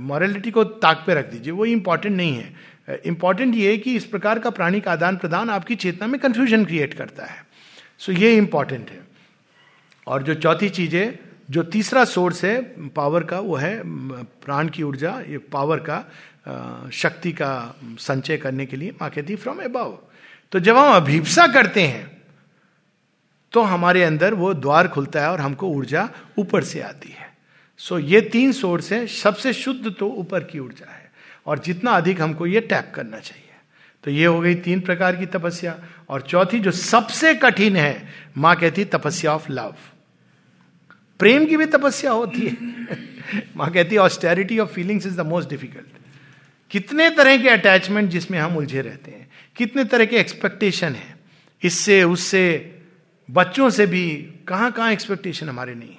मॉरलिटी 0.00 0.50
को 0.50 0.64
ताक 0.64 1.02
पे 1.06 1.14
रख 1.14 1.30
दीजिए, 1.32 1.52
वो 1.52 1.64
इंपॉर्टेंट 1.66 2.16
नहीं 2.16 2.34
है। 2.34 2.52
इंपॉर्टेंट 2.88 3.54
ये 3.54 3.70
है 3.70 3.78
कि 3.78 3.94
इस 3.96 4.04
प्रकार 4.04 4.38
का 4.38 4.50
प्राणी 4.50 4.80
का 4.80 4.92
आदान 4.92 5.16
प्रदान 5.16 5.50
आपकी 5.50 5.76
चेतना 5.76 6.06
में 6.06 6.20
कंफ्यूजन 6.20 6.64
क्रिएट 6.64 6.94
करता 6.94 7.24
है। 7.24 7.46
सो 7.98 8.12
so 8.12 8.18
ये 8.18 8.36
इंपॉर्टेंट 8.36 8.90
है। 8.90 9.00
और 10.06 10.22
जो 10.22 10.34
चौथी 10.34 10.68
चीज़ 10.68 10.96
है 10.96 11.18
जो 11.50 11.62
तीसरा 11.62 12.04
सोर्स 12.04 12.44
है 12.44 12.60
पावर 12.88 13.24
का 13.24 13.40
वो 13.40 13.56
है 13.56 13.80
प्राण 13.84 14.68
की 14.68 14.82
ऊर्जा 14.82 15.10
ये 15.28 15.38
पावर 15.38 15.84
का 15.88 15.98
शक्ति 16.90 17.32
का 17.32 17.74
संचय 17.98 18.36
करने 18.36 18.66
के 18.66 18.76
लिए 18.76 18.90
माँ 18.90 19.10
कहती 19.10 19.36
फ्रॉम 19.36 19.58
अबव 19.58 19.98
तो 20.52 20.60
जब 20.60 20.76
हम 20.76 20.94
अभिप्सा 20.96 21.46
करते 21.46 21.82
हैं 21.82 22.22
तो 23.52 23.62
हमारे 23.62 24.02
अंदर 24.04 24.34
वो 24.34 24.54
द्वार 24.54 24.88
खुलता 24.88 25.20
है 25.20 25.30
और 25.30 25.40
हमको 25.40 25.68
ऊर्जा 25.68 26.08
ऊपर 26.38 26.64
से 26.64 26.80
आती 26.80 27.08
है। 27.08 27.36
सो 27.78 27.98
so, 28.00 28.06
ये 28.06 28.20
तीन 28.20 28.52
सोर्स 28.52 28.92
है 28.92 29.06
सबसे 29.06 29.52
शुद्ध 29.52 29.94
तो 29.98 30.08
ऊपर 30.08 30.44
की 30.44 30.58
ऊर्जा 30.58 30.92
है। 30.92 31.07
और 31.48 31.58
जितना 31.58 31.90
अधिक 31.90 32.20
हमको 32.20 32.46
ये 32.46 32.60
टैप 32.60 32.92
करना 32.94 33.18
चाहिए। 33.18 33.44
तो 34.04 34.10
ये 34.10 34.26
हो 34.26 34.40
गई 34.40 34.54
तीन 34.54 34.80
प्रकार 34.80 35.16
की 35.16 35.26
तपस्या। 35.26 35.78
और 36.08 36.22
चौथी, 36.22 36.58
जो 36.58 36.70
सबसे 36.70 37.34
कठिन 37.34 37.76
है, 37.76 38.08
माँ 38.38 38.56
कहती 38.56 38.84
तपस्या 38.84 39.32
ऑफ़ 39.32 39.52
लव। 39.52 39.74
प्रेम 41.18 41.46
की 41.46 41.56
भी 41.56 41.66
तपस्या 41.66 42.10
होती 42.10 42.40
है। 42.40 42.56
माँ 43.56 43.70
कहती 43.70 43.94
है 43.94 44.00
austerity 44.00 44.58
of 44.58 44.68
feelings 44.68 45.06
is 45.06 45.16
the 45.16 45.20
most 45.20 45.48
difficult 45.48 45.86
कितने 46.70 47.10
तरह 47.10 47.42
के 47.42 47.48
अटैचमेंट 47.48 48.10
जिसमें 48.10 48.38
हम 48.38 48.56
उलझे 48.56 48.80
रहते 48.80 49.10
हैं, 49.10 49.30
कितने 49.56 49.84
तरह 49.84 50.04
के 50.04 50.16
एक्सपेक्टेशन 50.16 50.92
है। 50.92 51.16
इससे, 51.62 52.02
उससे, 52.02 52.78
बच्चों 53.30 53.70
से 53.70 53.86
भी 53.86 54.34
कहाँ 54.48 54.72
कहाँ 54.72 54.92
एक्सपेक्टेशन 54.92 55.48
हमारे 55.48 55.74
नहीं 55.74 55.94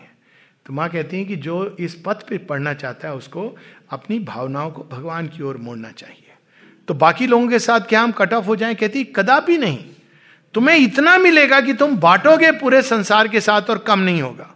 तो 0.70 0.74
माँ 0.74 0.90
कहती 0.90 1.18
है 1.18 1.26
कि 1.26 1.36
जो 1.36 1.76
इस 1.80 2.04
पथ 2.06 2.28
पे 2.28 2.38
पढ़ना 2.38 2.74
चाहता 2.74 3.08
है, 3.08 3.14
उसको 3.16 3.58
अपनी 3.90 4.20
भावनाओं 4.20 4.72
को 4.72 4.86
भगवान 4.92 5.28
की 5.28 5.44
ओर 5.44 5.58
मोड़ना 5.58 5.92
चाहिए। 5.92 6.34
तो 6.88 6.94
बाकी 6.94 7.28
लोगों 7.28 7.48
के 7.48 7.60
साथ 7.60 7.80
क्या 7.80 8.02
हम 8.02 8.12
कट 8.12 8.34
ऑफ़ 8.34 8.46
हो 8.46 8.56
जाए? 8.56 8.76
कहती, 8.76 9.04
कदापि 9.04 9.58
नहीं। 9.58 9.78
तुम्हें 10.54 10.78
इतना 10.78 11.18
मिलेगा 11.18 11.62
कि 11.62 11.74
तुम 11.74 11.98
बांटोगे 11.98 12.52
पूरे 12.52 12.82
संसार 12.82 13.28
के 13.28 13.42
साथ 13.42 13.62
और 13.62 13.78
कम 13.78 14.00
नहीं 14.00 14.22
होगा। 14.22 14.56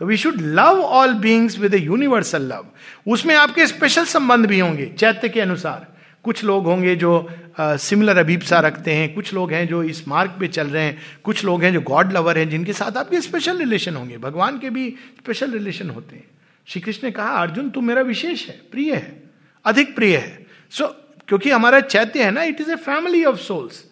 तो 0.00 0.06
we 0.06 0.16
should 0.16 0.34
love 0.36 0.80
all 0.80 1.14
beings 1.14 1.58
with 1.58 1.74
universal 1.74 2.42
love 2.42 2.66
उसमें 3.08 3.34
आपके 3.34 3.66
स्पेशल 3.66 4.04
संबंध 4.04 4.46
भी 4.46 4.58
होंगे, 4.58 4.86
चैत्य 4.86 5.28
के 5.28 5.40
अनुसार। 5.40 5.86
कुछ 6.22 6.44
लोग 6.44 6.64
होंगे 6.66 6.96
जो 6.96 7.30
सिमिलर 7.60 8.18
अभीपसा 8.18 8.60
रखते 8.60 8.92
हैं। 8.94 9.12
कुछ 9.14 9.32
लोग 9.34 9.52
हैं 9.52 9.66
जो 9.68 9.82
इस 9.82 10.06
मार्ग 10.08 10.30
पे 10.40 10.48
चल 10.48 10.66
रहे 10.66 10.82
हैं 10.84 10.98
कुछ 11.24 11.44
लोग 11.44 11.64
हैं 11.64 11.72
जो 11.72 11.80
गॉड 11.80 12.12
लवर 12.12 12.38
हैं 12.38 12.48
जिनके 12.48 12.72
साथ 12.72 12.96
आपके 12.96 13.20
स्पेशल 13.20 13.58
रिलेशन 13.58 13.96
होंगे। 13.96 14.18
भगवान 14.18 14.58
के 14.58 14.70
भी 14.70 14.88
स्पेशल 15.18 15.50
रिलेशन 15.50 15.90
होते 15.90 16.16
हैं। 16.16 16.24
श्री 16.66 16.80
कृष्ण 16.80 17.06
ने 17.06 17.10
कहा 17.10 17.28
अर्जुन 17.28 17.70
तुम 17.70 17.86
मेरा 17.86 18.02
विशेष 18.02 18.46
है 18.48 18.60
प्रिय 18.70 18.94
है 18.94 19.22
अधिक 19.64 19.94
प्रिय 19.96 20.16
है। 20.16 20.46
सो 20.70 20.84
so, 20.84 20.90
क्योंकि 21.28 21.50
हमारा 21.50 21.80
चैत्य 21.80 22.22
है 22.24 22.30
ना 22.30 22.42
it 22.42 22.60
is 22.60 22.70
a 22.70 22.76
family 22.76 23.24
of 23.24 23.36
souls 23.36 23.84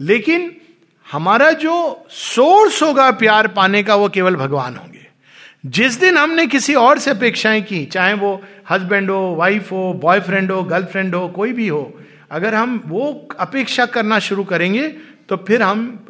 लेकिन 0.00 0.56
हमारा 1.12 1.50
जो 1.50 2.06
सोर्स 2.10 2.82
होगा 2.82 3.10
प्यार 3.10 3.48
पाने 3.48 3.82
का 3.82 3.94
वो 3.94 4.08
केवल 4.08 4.36
भगवान 4.36 4.76
होंगे। 4.76 5.06
जिस 5.66 6.00
दिन 6.00 6.16
हमने 6.16 6.46
किसी 6.46 6.74
और 6.74 6.98
से 6.98 7.10
अपेक्षाएँ 7.10 7.62
की 7.62 7.84
चाहे 7.86 8.14
वो 8.14 8.42
हस्बैंड 8.70 9.10
हो 9.10 9.34
वाइफ 9.34 9.72
हो 9.72 9.92
बॉयफ्रेंड 9.94 10.52
हो 10.52 10.62
गर्लफ्रेंड 10.62 11.14
हो 11.14 11.28
कोई 11.28 11.52
भी 11.52 11.68
हो 11.68 12.01
अगर 12.32 12.54
हम 12.54 12.82
वो 12.86 13.28
अपेक्षा 13.40 13.86
करना 13.86 14.18
शुरू 14.18 14.44
करेंगे 14.44 14.88
तो 15.28 15.36
फिर 15.38 15.62
हम 15.62 16.06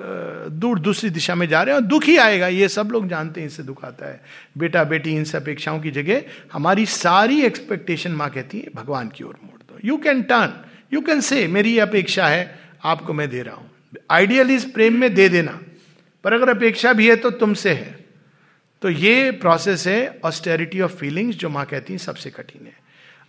दूर 0.53 0.79
दूसरी 0.79 1.11
दिशा 1.11 1.35
में 1.35 1.47
जा 1.49 1.63
रहे 1.63 1.75
हैं 1.75 1.81
और 1.81 1.87
दुख 1.87 2.05
ही 2.05 2.17
आएगा। 2.17 2.47
ये 2.49 2.69
सब 2.69 2.89
लोग 2.93 3.09
जानते 3.09 3.41
हैं, 3.41 3.47
इससे 3.47 3.63
दुख 3.63 3.85
आता 3.85 4.07
है। 4.07 4.21
बेटा 4.59 4.85
बेटी, 4.85 5.15
इन 5.17 5.25
अपेक्षाओं 5.35 5.81
की 5.81 5.91
जगह 5.91 6.23
हमारी 6.53 6.87
सारी 6.87 7.41
एक्सपेक्टेशन 7.43 8.13
माँ 8.13 8.29
कहती 8.31 8.59
है, 8.59 8.71
भगवान 8.75 9.09
की 9.09 9.25
ओर 9.25 9.39
मोड़ 9.45 9.61
दो। 9.61 9.79
You 9.85 9.97
can 9.97 10.23
turn 10.23 10.53
you 10.93 11.01
can 11.01 11.21
say 11.21 11.47
मेरी 11.49 11.79
अपेक्षा 11.79 12.27
है, 12.29 12.59
आपको 12.85 13.13
मैं 13.13 13.29
दे 13.31 13.43
रहा 13.43 13.55
हूँ। 13.55 13.71
आइडियल 14.11 14.51
इज़ 14.51 14.71
प्रेम 14.73 15.01
में 15.01 15.13
दे 15.15 15.29
देना। 15.29 15.59
पर 16.25 16.33
अगर 16.33 16.49
अपेक्षा 16.49 16.93
भी 16.93 17.09
है 17.09 17.17
तो 17.17 17.31
तुमसे 17.33 17.71
है। 17.71 17.99
तो 18.83 18.91
ये 18.91 19.31
प्रोसेस 19.33 19.87
है 19.87 20.21
ऑस्टेरिटी 20.25 20.81
ऑफ़ 20.81 20.93
फीलिंग्स 20.93 21.37
जो 21.37 21.49
माँ 21.49 21.65
कहती 21.67 21.93
है, 21.93 21.99
सबसे 21.99 22.31
कठिन 22.31 22.67
है। 22.67 22.82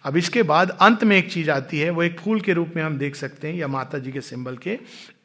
अब 0.05 0.17
इसके 0.17 0.43
बाद 0.43 0.69
अंत 0.81 1.03
में 1.03 1.15
एक 1.17 1.31
चीज़ 1.31 1.51
आती 1.51 1.79
है, 1.79 1.89
वो 1.89 2.03
एक 2.03 2.19
फूल 2.19 2.41
के 2.41 2.53
रूप 2.53 2.73
में 2.75 2.83
हम 2.83 2.97
देख 2.97 3.15
सकते 3.15 3.47
हैं, 3.47 3.55
या 3.55 3.67
माता 3.67 3.97
जी 3.97 4.11
के 4.11 4.21
सिंबल 4.21 4.57
के 4.57 4.79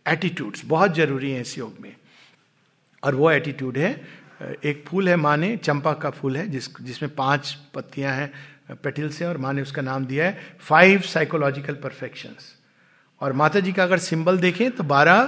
एटीट्यूड्स 0.09 0.65
बहुत 0.67 0.95
ज़रूरी 0.97 1.31
है 1.31 1.41
इस 1.41 1.57
योग 1.59 1.77
में। 1.81 1.95
और 3.03 3.15
वो 3.15 3.31
एटीट्यूड 3.31 3.79
है, 3.79 3.91
एक 4.65 4.85
फूल 4.89 5.09
है 5.09 5.17
माने 5.17 5.57
चंपा 5.57 5.93
का 5.95 6.11
फूल 6.11 6.37
है, 6.37 6.49
जिस, 6.49 6.69
जिसमें 6.81 7.15
पाँच 7.15 7.57
पत्तियाँ 7.75 8.15
हैं, 8.15 8.33
पेटिल 8.77 9.09
से, 9.11 9.25
और 9.25 9.39
माँ 9.39 9.53
ने 9.53 9.63
उसका 9.63 9.83
नाम 9.83 10.07
दिया 10.07 10.25
है 10.25 10.57
फाइव 10.61 11.01
साइकोलॉजिकल 11.03 11.75
परफेक्शन 11.75 12.35
और 13.21 13.33
माता 13.33 13.61
जी 13.61 13.73
का 13.73 13.83
अगर 13.83 13.99
सिंबल 13.99 14.39
देखें 14.39 14.71
तो 14.71 14.85
बारह 14.85 15.23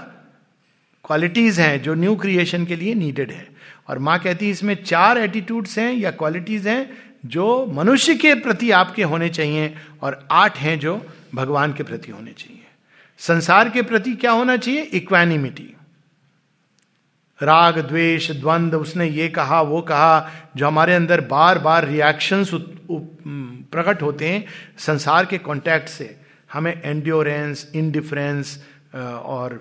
क्वालिटीज 1.04 1.58
हैं, 1.60 1.82
जो 1.82 1.94
न्यू 1.94 2.14
क्रिएशन 2.16 2.64
के 2.66 2.76
लिए 2.76 2.94
नीडेड 2.94 3.30
है। 3.30 3.46
और 3.88 3.98
माँ 3.98 4.18
कहती 4.18 4.44
है, 4.44 4.50
इसमें 4.50 4.74
चार 4.84 5.18
एटीट्यूड्स 5.18 5.78
हैं, 5.78 5.92
या 5.92 6.10
क्वालिटीज 6.12 6.66
हैं 6.68 7.09
जो 7.24 7.66
मनुष्य 7.66 8.14
के 8.14 8.34
प्रति 8.34 8.70
आपके 8.70 9.02
होने 9.02 9.28
चाहिए 9.28 9.74
और 10.02 10.26
आठ 10.32 10.58
हैं 10.58 10.78
जो 10.78 11.00
भगवान 11.34 11.72
के 11.72 11.82
प्रति 11.82 12.12
होने 12.12 12.32
चाहिए। 12.32 12.64
संसार 13.20 13.68
के 13.70 13.82
प्रति 13.82 14.14
क्या 14.14 14.30
होना 14.30 14.56
चाहिए? 14.56 14.82
इक्वानिमिटी 14.82 15.74
राग, 17.40 17.78
द्वेष, 17.78 18.30
द्वंद, 18.30 18.74
उसने 18.74 19.06
ये 19.06 19.28
कहा, 19.28 19.60
वो 19.62 19.80
कहा, 19.82 20.30
जो 20.56 20.66
हमारे 20.66 20.94
अंदर 20.94 21.20
बार 21.20 21.58
बार 21.58 21.86
रिएक्शंस 21.88 22.50
प्रकट 22.52 24.02
होते 24.02 24.28
हैं 24.28 24.44
संसार 24.78 25.26
के 25.26 25.38
कॉन्टैक्ट 25.38 25.88
से, 25.88 26.16
हमें 26.52 26.80
एंड्योरेंस 26.82 27.70
इनडिफरेंस 27.74 28.56
और 28.94 29.60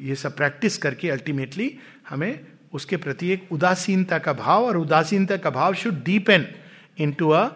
ये 0.00 0.14
सब 0.14 0.36
प्रैक्टिस 0.36 0.78
करके 0.78 1.10
अल्टीमेटली 1.10 1.72
हमें 2.08 2.40
उसके 2.72 2.96
प्रति 2.96 3.30
एक 3.30 3.46
उदासीनता 3.52 4.18
का 4.18 4.32
भाव, 4.32 4.64
और 4.64 4.76
उदासीनता 4.76 5.36
का 5.36 5.50
भाव 5.50 5.74
should 5.74 6.02
deepen 6.04 6.46
into 7.12 7.30
a 7.30 7.48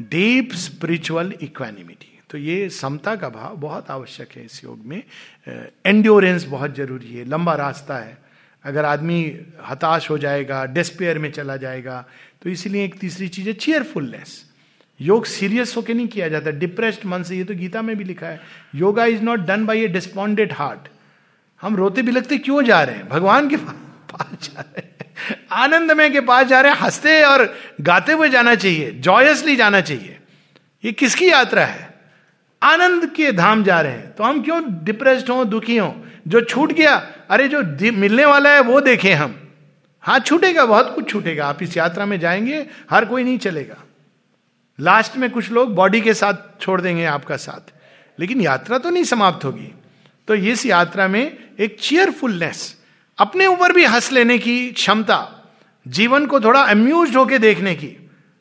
deep 0.00 0.52
spiritual 0.54 1.32
equanimity 1.42 2.18
तो 2.30 2.38
ये 2.38 2.68
समता 2.70 3.14
का 3.16 3.28
भाव 3.28 3.56
बहुत 3.56 3.90
आवश्यक 3.90 4.28
है 4.36 4.44
इस 4.44 4.62
योग 4.64 4.84
में। 4.86 5.02
एंड्योरेंस 5.86 6.44
बहुत 6.44 6.74
ज़रूरी 6.76 7.14
है, 7.14 7.24
लंबा 7.24 7.54
रास्ता 7.54 7.96
है। 7.96 8.16
अगर 8.64 8.84
आदमी 8.84 9.20
हताश 9.66 10.08
हो 10.10 10.16
जाएगा 10.18 10.64
डिस्पेयर 10.68 11.18
में 11.18 11.30
चला 11.32 11.56
जाएगा 11.56 12.04
तो 12.42 12.50
इसलिए 12.50 12.84
एक 12.84 12.98
तीसरी 13.00 13.28
चीज़ 13.28 13.48
है 13.48 13.52
चेयरफुलनेस 13.54 14.44
योग 15.00 15.24
सीरियस 15.26 15.76
होकर 15.76 15.94
नहीं 15.94 16.08
किया 16.08 16.28
जाता 16.28 16.50
डिप्रेस्ड 16.52 17.06
मन 17.06 17.22
से, 17.22 17.36
ये 17.36 17.44
तो 17.44 17.54
गीता 17.54 17.82
में 17.82 17.96
भी 17.96 18.04
लिखा 18.04 18.26
है। 18.26 18.40
Yoga 18.74 19.04
is 19.06 19.22
not 19.22 19.40
done 19.46 19.66
by 19.66 19.84
a 19.84 19.88
despondent 19.88 20.52
heart 20.52 20.88
हम 21.60 21.76
रोते 21.76 22.02
बिलकते 22.02 22.38
क्यों 22.38 22.62
जा 22.64 22.82
रहे 22.82 22.96
हैं? 22.96 23.08
भगवान 23.08 23.48
के 23.48 23.56
पास 23.56 24.36
जा 24.42 24.60
रहे 24.60 24.80
हैं। 24.80 25.01
आनंदमय 25.52 26.10
के 26.10 26.20
पास 26.20 26.46
जा 26.46 26.60
रहे 26.60 26.72
हैं, 26.72 26.78
हँसते 26.78 27.22
और 27.22 27.58
गाते 27.80 28.12
हुए 28.12 28.28
जाना 28.28 28.54
चाहिए 28.54 28.90
जॉयसली 28.90 29.56
जाना 29.56 29.80
चाहिए। 29.80 30.18
ये 30.84 30.92
किसकी 30.92 31.30
यात्रा 31.30 31.64
है? 31.64 32.00
आनंद 32.62 33.06
के 33.06 33.32
धाम 33.32 33.64
जा 33.64 33.80
रहे 33.80 33.92
हैं। 33.92 34.12
तो 34.12 34.24
हम 34.24 34.42
क्यों 34.42 34.84
डिप्रेस्ड 34.84 35.30
हो, 35.30 35.44
दुखी 35.44 35.76
हो? 35.76 36.04
जो 36.28 36.40
छूट 36.40 36.72
गया, 36.72 37.12
अरे 37.30 37.48
जो 37.48 37.62
मिलने 37.92 38.24
वाला 38.24 38.50
है, 38.50 38.60
वो 38.60 38.80
देखें 38.80 39.14
हम। 39.14 39.50
हाँ 40.00 40.18
छूटेगा, 40.18 40.64
बहुत 40.64 40.94
कुछ 40.94 41.10
छूटेगा। 41.10 41.46
आप 41.46 41.62
इस 41.62 41.76
यात्रा 41.76 42.06
में 42.06 42.20
जाएँगे, 42.20 42.66
हर 42.90 43.04
कोई 43.04 43.24
नहीं 43.24 43.38
चलेगा। 43.38 43.76
लास्ट 44.80 45.16
में 45.16 45.30
कुछ 45.30 45.50
लोग 45.50 45.74
बॉडी 45.74 46.00
के 46.00 46.14
साथ 46.14 46.34
छोड़ 46.60 46.80
देंगे 46.80 47.04
आपका 47.04 47.36
साथ। 47.36 47.72
लेकिन 48.20 48.40
यात्रा 48.40 48.78
तो 48.78 48.90
नहीं 48.90 49.04
समाप्त 49.04 49.44
होगी। 49.44 49.74
तो 50.28 50.34
इस 50.34 50.66
यात्रा 50.66 51.08
में 51.08 51.38
एक 51.60 51.76
चेयरफुलनेस 51.80 52.81
अपने 53.18 53.46
ऊपर 53.46 53.72
भी 53.72 53.84
हंस 53.84 54.10
लेने 54.12 54.38
की 54.38 54.70
क्षमता, 54.72 55.18
जीवन 55.86 56.26
को 56.26 56.40
थोड़ा 56.40 56.60
अम्यूज 56.60 57.16
होके 57.16 57.38
देखने 57.38 57.74
की। 57.74 57.96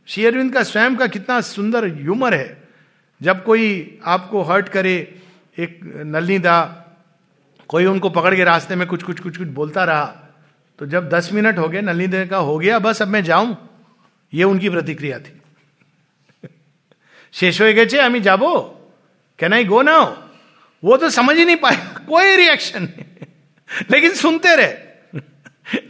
शेयरविंद 0.08 0.54
का 0.54 0.64
स्वयं 0.64 0.96
का 0.96 1.08
कितना 1.08 1.40
सुंदर 1.42 1.88
ह्यूमर 1.88 2.34
है। 2.34 2.62
जब 3.22 3.44
कोई 3.44 4.00
आपको 4.06 4.42
हर्ट 4.42 4.70
करे, 4.70 4.96
एक 5.58 5.80
नलनी 6.06 6.38
दा, 6.40 6.58
कोई 7.70 7.86
उनको 7.86 8.10
पकड़ 8.10 8.36
के 8.36 8.44
रास्ते 8.44 8.76
में 8.76 8.88
कुछ 8.88 9.04
कुछ 9.04 9.20
कुछ 9.20 9.38
कुछ 9.38 9.48
बोलता 9.50 9.84
रहा 9.84 10.06
तो 10.80 10.86
जब 10.86 11.10
दस 11.10 11.30
मिनट 11.34 11.58
हो 11.58 11.68
गए, 11.70 11.82
नलनी 11.82 12.08
दे 12.08 12.26
का 12.26 12.38
हो 12.38 12.58
गया, 12.58 12.80
बस 12.80 13.02
अब 13.02 13.08
मैं 13.08 13.24
जाऊँ। 13.24 13.56
ये 14.34 14.44
उनकी 14.44 14.70
प्रतिक्रिया 14.70 15.20
थी। 15.20 15.40
शेष 17.34 17.62
हो 17.62 17.66
गए 17.66 18.00
हमें 18.00 18.22
जाबो। 18.22 18.60
कैन 19.40 19.54
आई 19.54 19.66
गो 19.66 19.82
नाउ 19.82 20.06
वो 20.84 20.98
तो 20.98 21.10
समझ 21.10 21.38
ही 21.38 21.46
नहीं 21.46 21.56
पाया। 21.58 21.86
कोई 22.00 22.36
रिएक्शन 22.36 22.84
नहीं। 22.84 23.06
लेकिन 23.92 24.14
सुनते 24.14 24.56
रहे। 24.56 24.90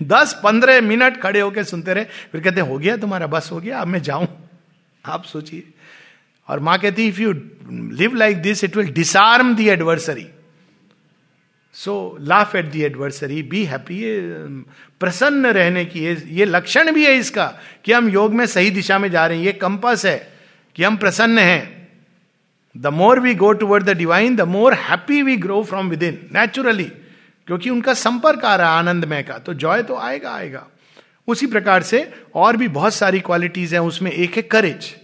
दस 0.03 0.39
पंद्रह 0.43 0.81
मिनट 0.81 1.21
खड़े 1.21 1.39
होके 1.39 1.63
सुनते 1.63 1.93
रहे। 1.93 2.05
फिर 2.31 2.41
कहते, 2.41 2.61
हो 2.61 2.77
गया 2.77 2.97
तुम्हारा, 2.97 3.27
बस 3.27 3.49
हो 3.51 3.59
गया, 3.59 3.79
अब 3.79 3.87
मैं 3.87 4.01
जाऊँ। 4.01 4.27
आप 5.05 5.23
सोचिए। 5.25 5.63
और 6.49 6.59
माँ 6.59 6.77
कहती 6.79 7.07
if 7.07 7.19
you 7.21 7.33
live 7.93 8.15
like 8.15 8.41
this 8.41 8.63
it 8.63 8.75
will 8.77 8.91
disarm 8.91 9.55
the 9.55 9.67
adversary 9.69 10.27
so 11.75 12.17
laugh 12.21 12.55
at 12.55 12.65
the 12.65 12.81
adversary 12.83 13.41
be 13.43 13.63
happy 13.65 14.01
प्रसन्न 14.99 15.47
रहने 15.47 15.83
की 15.85 16.05
ये 16.29 16.45
लक्षण 16.45 16.91
भी 16.91 17.05
है 17.05 17.15
इसका, 17.17 17.45
कि 17.85 17.91
हम 17.93 18.09
योग 18.09 18.33
में 18.33 18.45
सही 18.45 18.69
दिशा 18.71 18.97
में 18.99 19.09
जा 19.11 19.25
रहे 19.27 19.37
हैं। 19.37 19.45
ये 19.45 19.51
कंपस 19.53 20.05
है 20.05 20.17
कि 20.75 20.83
हम 20.83 20.97
प्रसन्न 20.97 21.39
हैं। 21.39 21.89
The 22.75 22.87
more 22.87 23.19
we 23.19 23.33
go 23.35 23.51
toward 23.53 23.83
the 23.83 23.97
divine 23.97 24.35
the 24.35 24.41
more 24.41 24.73
happy 24.73 25.21
we 25.21 25.35
grow 25.37 25.63
from 25.63 25.89
within 26.03 26.19
naturally 26.33 26.91
क्योंकि 27.47 27.69
उनका 27.69 27.93
संपर्क 27.93 28.45
आ 28.45 28.55
रहा 28.55 28.71
है 28.71 28.79
आनंदमय 28.79 29.23
का 29.23 29.37
तो 29.37 29.53
जॉय 29.53 29.83
तो 29.83 29.95
आएगा 29.95 30.31
आएगा। 30.31 30.67
उसी 31.27 31.47
प्रकार 31.47 31.83
से 31.83 32.13
और 32.35 32.57
भी 32.57 32.67
बहुत 32.67 32.93
सारी 32.93 33.19
क्वालिटीज 33.19 33.73
हैं, 33.73 33.79
उसमें 33.79 34.11
एक 34.11 34.35
है 34.35 34.41
करेज 34.41 34.95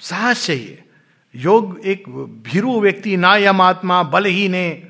साहस 0.00 0.46
चाहिए। 0.46 0.84
योग 1.34 1.80
एक 1.84 2.08
भीरु 2.42 2.80
व्यक्ति 2.80 3.16
ना 3.16 3.36
यम 3.36 3.60
आत्मा, 3.60 4.02
बल 4.02 4.24
ही 4.24 4.48
ने। 4.48 4.84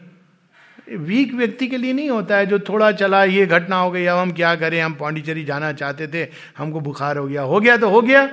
वीक 0.93 1.35
व्यक्ति 1.35 1.67
के 1.67 1.77
लिए 1.77 1.93
नहीं 1.93 2.11
होता 2.11 2.37
है, 2.37 2.47
जो 2.47 2.59
थोड़ा 2.59 2.93
चला, 2.93 3.25
ये 3.25 3.47
घटना 3.47 3.77
हो 3.77 3.91
गई, 3.91 4.05
अब 4.05 4.19
हम 4.19 4.33
क्या 4.33 4.55
करें, 4.55 4.81
हम 4.83 4.95
पांडिचेरी 4.95 5.45
जाना 5.45 5.73
चाहते 5.73 6.07
थे, 6.07 6.29
हमको 6.59 6.81
बुखार 6.81 7.17
हो 7.17 7.27
गया। 7.27 7.43
हो 7.43 7.61
गया 7.61 7.77
तो 7.77 7.91
हो 7.91 8.03
गया। 8.03 8.29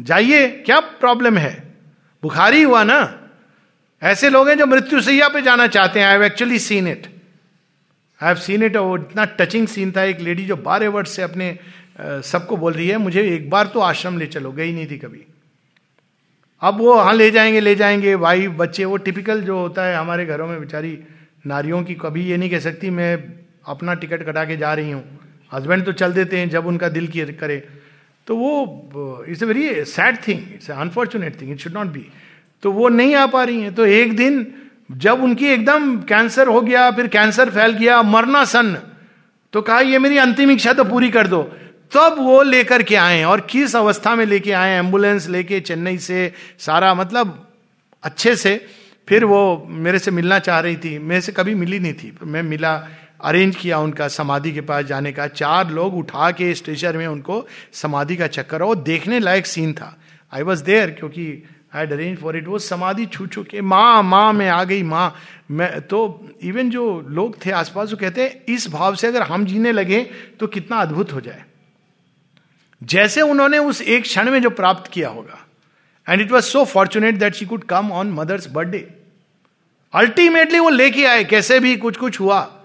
जाइए, 0.00 0.48
क्या 0.48 0.80
प्रॉब्लम 0.80 1.38
है? 1.38 1.74
बुखार 2.22 2.54
ही 2.54 2.62
हुआ 2.62 2.84
ना? 2.84 3.19
ऐसे 4.02 4.28
लोग 4.30 4.48
हैं 4.48 4.56
जो 4.58 4.66
मृत्यु 4.66 5.00
सैया 5.00 5.28
पे 5.28 5.42
जाना 5.42 5.66
चाहते 5.66 6.00
हैं। 6.00 6.06
I 6.06 6.12
have 6.12 6.22
actually 6.24 6.58
seen 6.58 6.86
it 6.88 7.06
I 8.20 8.26
have 8.28 8.36
seen 8.36 8.62
it 8.62 8.76
वो 8.76 8.96
इतना 8.98 9.24
टचिंग 9.38 9.66
सीन 9.68 9.92
था। 9.92 10.02
एक 10.04 10.20
लेडी 10.20 10.44
जो 10.44 10.56
बारह 10.58 10.88
वर्ष 10.88 11.10
से 11.10 11.22
अपने 11.22 11.58
सबको 12.00 12.56
बोल 12.56 12.72
रही 12.72 12.88
है, 12.88 12.96
मुझे 12.98 13.22
एक 13.34 13.50
बार 13.50 13.66
तो 13.66 13.80
आश्रम 13.80 14.18
ले 14.18 14.26
चलो। 14.26 14.52
गई 14.52 14.72
नहीं 14.72 14.86
थी 14.90 14.98
कभी। 14.98 15.24
अब 16.62 16.78
वो 16.78 16.94
हाँ 16.94 17.12
ले 17.14 17.30
जाएँगे 17.30 17.60
ले 17.60 17.74
जाएँगे। 17.74 18.16
भाई, 18.16 18.48
बच्चे, 18.48 18.84
वो 18.84 18.96
टिपिकल 18.96 19.40
जो 19.40 19.58
होता 19.58 19.84
है 19.84 19.96
हमारे 19.96 20.26
घरों 20.26 20.46
में 20.48 20.58
बेचारी 20.60 20.98
नारियों 21.46 21.82
की, 21.84 21.94
कभी 21.94 22.24
ये 22.24 22.36
नहीं 22.36 22.50
कह 22.50 22.58
सकती, 22.58 22.90
मैं 22.90 23.16
अपना 23.66 23.94
टिकट 23.94 24.22
कटा 24.22 24.44
के 24.44 24.56
जा 24.56 24.72
रही 24.74 24.90
हूँ। 24.90 25.04
हस्बैंड 25.52 25.84
तो 25.84 25.92
चल 25.92 26.12
देते 26.12 26.38
हैं 26.38 26.48
जब 26.50 26.66
उनका 26.66 26.88
दिल 26.88 27.06
करे। 27.34 27.56
तो 28.26 28.36
वो 28.36 29.24
it's 29.28 29.42
a 29.42 29.46
very 29.46 29.84
sad 29.84 30.18
thing 30.28 30.40
it's 30.54 30.70
unfortunate 30.70 31.40
thing 31.40 31.52
it 31.52 31.58
should 31.58 31.72
not 31.72 31.86
be 31.86 32.06
तो 32.62 32.72
वो 32.72 32.88
नहीं 32.88 33.14
आ 33.14 33.26
पा 33.26 33.44
रही 33.44 33.60
हैं। 33.60 33.74
तो 33.74 33.86
एक 33.86 34.16
दिन 34.16 34.46
जब 34.90 35.22
उनकी 35.22 35.46
एकदम 35.46 35.96
कैंसर 36.02 36.46
हो 36.46 36.60
गया, 36.60 36.90
फिर 36.90 37.06
कैंसर 37.06 37.50
फैल 37.50 37.72
गया, 37.72 38.02
मरना 38.02 38.44
सन 38.44 38.76
तो 39.52 39.62
कहा, 39.62 39.80
ये 39.80 39.98
मेरी 39.98 40.18
अंतिम 40.18 40.50
इच्छा 40.50 40.72
तो 40.72 40.84
पूरी 40.84 41.10
कर 41.10 41.26
दो। 41.26 41.42
तब 41.92 42.16
वो 42.18 42.42
लेकर 42.42 42.82
के 42.82 42.96
आए 42.96 43.22
और 43.24 43.40
किस 43.40 43.74
अवस्था 43.76 44.14
में 44.16 44.24
लेके 44.26 44.52
आए, 44.52 44.76
एंबुलेंस 44.78 45.28
लेके 45.28 45.60
चेन्नई 45.60 45.98
से, 45.98 46.32
सारा 46.58 46.94
मतलब 46.94 47.48
अच्छे 48.02 48.36
से। 48.36 48.66
फिर 49.08 49.24
वो 49.24 49.66
मेरे 49.68 49.98
से 49.98 50.10
मिलना 50.10 50.38
चाह 50.38 50.60
रही 50.60 50.76
थी। 50.76 50.98
मेरे 50.98 51.20
से 51.20 51.32
कभी 51.32 51.54
मिली 51.54 51.78
नहीं 51.78 51.94
थी। 51.94 52.12
मैं 52.22 52.42
मिला, 52.42 52.74
अरेंज 53.24 53.56
किया 53.56 53.78
उनका 53.78 54.08
समाधि 54.08 54.52
के 54.52 54.60
पास 54.60 54.84
जाने 54.84 55.12
का। 55.12 55.26
चार 55.26 55.70
लोग 55.70 55.96
उठा 55.96 56.30
के 56.30 56.54
स्टेशन 56.54 56.96
में 56.96 57.06
उनको 57.06 57.46
समाधि 57.72 58.16
का 58.16 58.26
चक्कर 58.26 58.62
वो 58.62 58.74
देखने 58.74 59.18
लायक 59.18 59.46
सीन 59.46 59.72
था। 59.72 59.96
आई 60.32 60.42
वॉज़ 60.42 60.64
देयर 60.64 60.90
क्योंकि 60.90 61.42
आई 61.72 61.86
अरेंज 61.86 62.18
फॉर 62.18 62.36
इट 62.36 62.46
वो 62.48 62.58
समाधि 62.58 63.06
छू 63.06 63.26
छू 63.26 63.42
के 63.42 63.60
माँ 63.60 64.02
माँ, 64.02 64.32
में 64.32 64.48
आ 64.48 64.62
गई, 64.64 64.82
माँ। 64.82 65.14
मैं 65.50 65.80
तो 65.80 66.28
इवन 66.42 66.70
जो 66.70 67.00
लोग 67.08 67.36
थे 67.46 67.50
आसपास, 67.50 67.90
वो 67.90 67.96
कहते 67.96 68.22
हैं, 68.22 68.44
इस 68.48 68.68
भाव 68.70 68.94
से 68.94 69.06
अगर 69.06 69.22
हम 69.22 69.44
जीने 69.44 69.72
लगे 69.72 70.02
तो 70.40 70.46
कितना 70.46 70.76
अद्भुत 70.76 71.12
हो 71.12 71.20
जाए। 71.20 71.44
जैसे 72.82 73.20
उन्होंने 73.20 73.58
उस 73.58 73.82
एक 73.82 74.02
क्षण 74.02 74.30
में 74.30 74.40
जो 74.42 74.50
प्राप्त 74.50 74.90
किया 74.92 75.08
होगा। 75.08 75.46
And 76.08 76.20
it 76.20 76.30
was 76.32 76.44
so 76.44 76.64
fortunate 76.64 77.14
that 77.14 77.34
she 77.34 77.46
could 77.46 77.64
come 77.64 77.90
on 77.92 78.10
mother's 78.10 78.48
birthday 78.50 78.88
ultimately 79.94 80.58
वो 80.58 80.68
लेके 80.68 81.04
आए, 81.04 81.24
कैसे 81.24 81.60
भी 81.60 81.76
कुछ 81.76 81.96
कुछ 81.96 82.20
हुआ। 82.20 82.56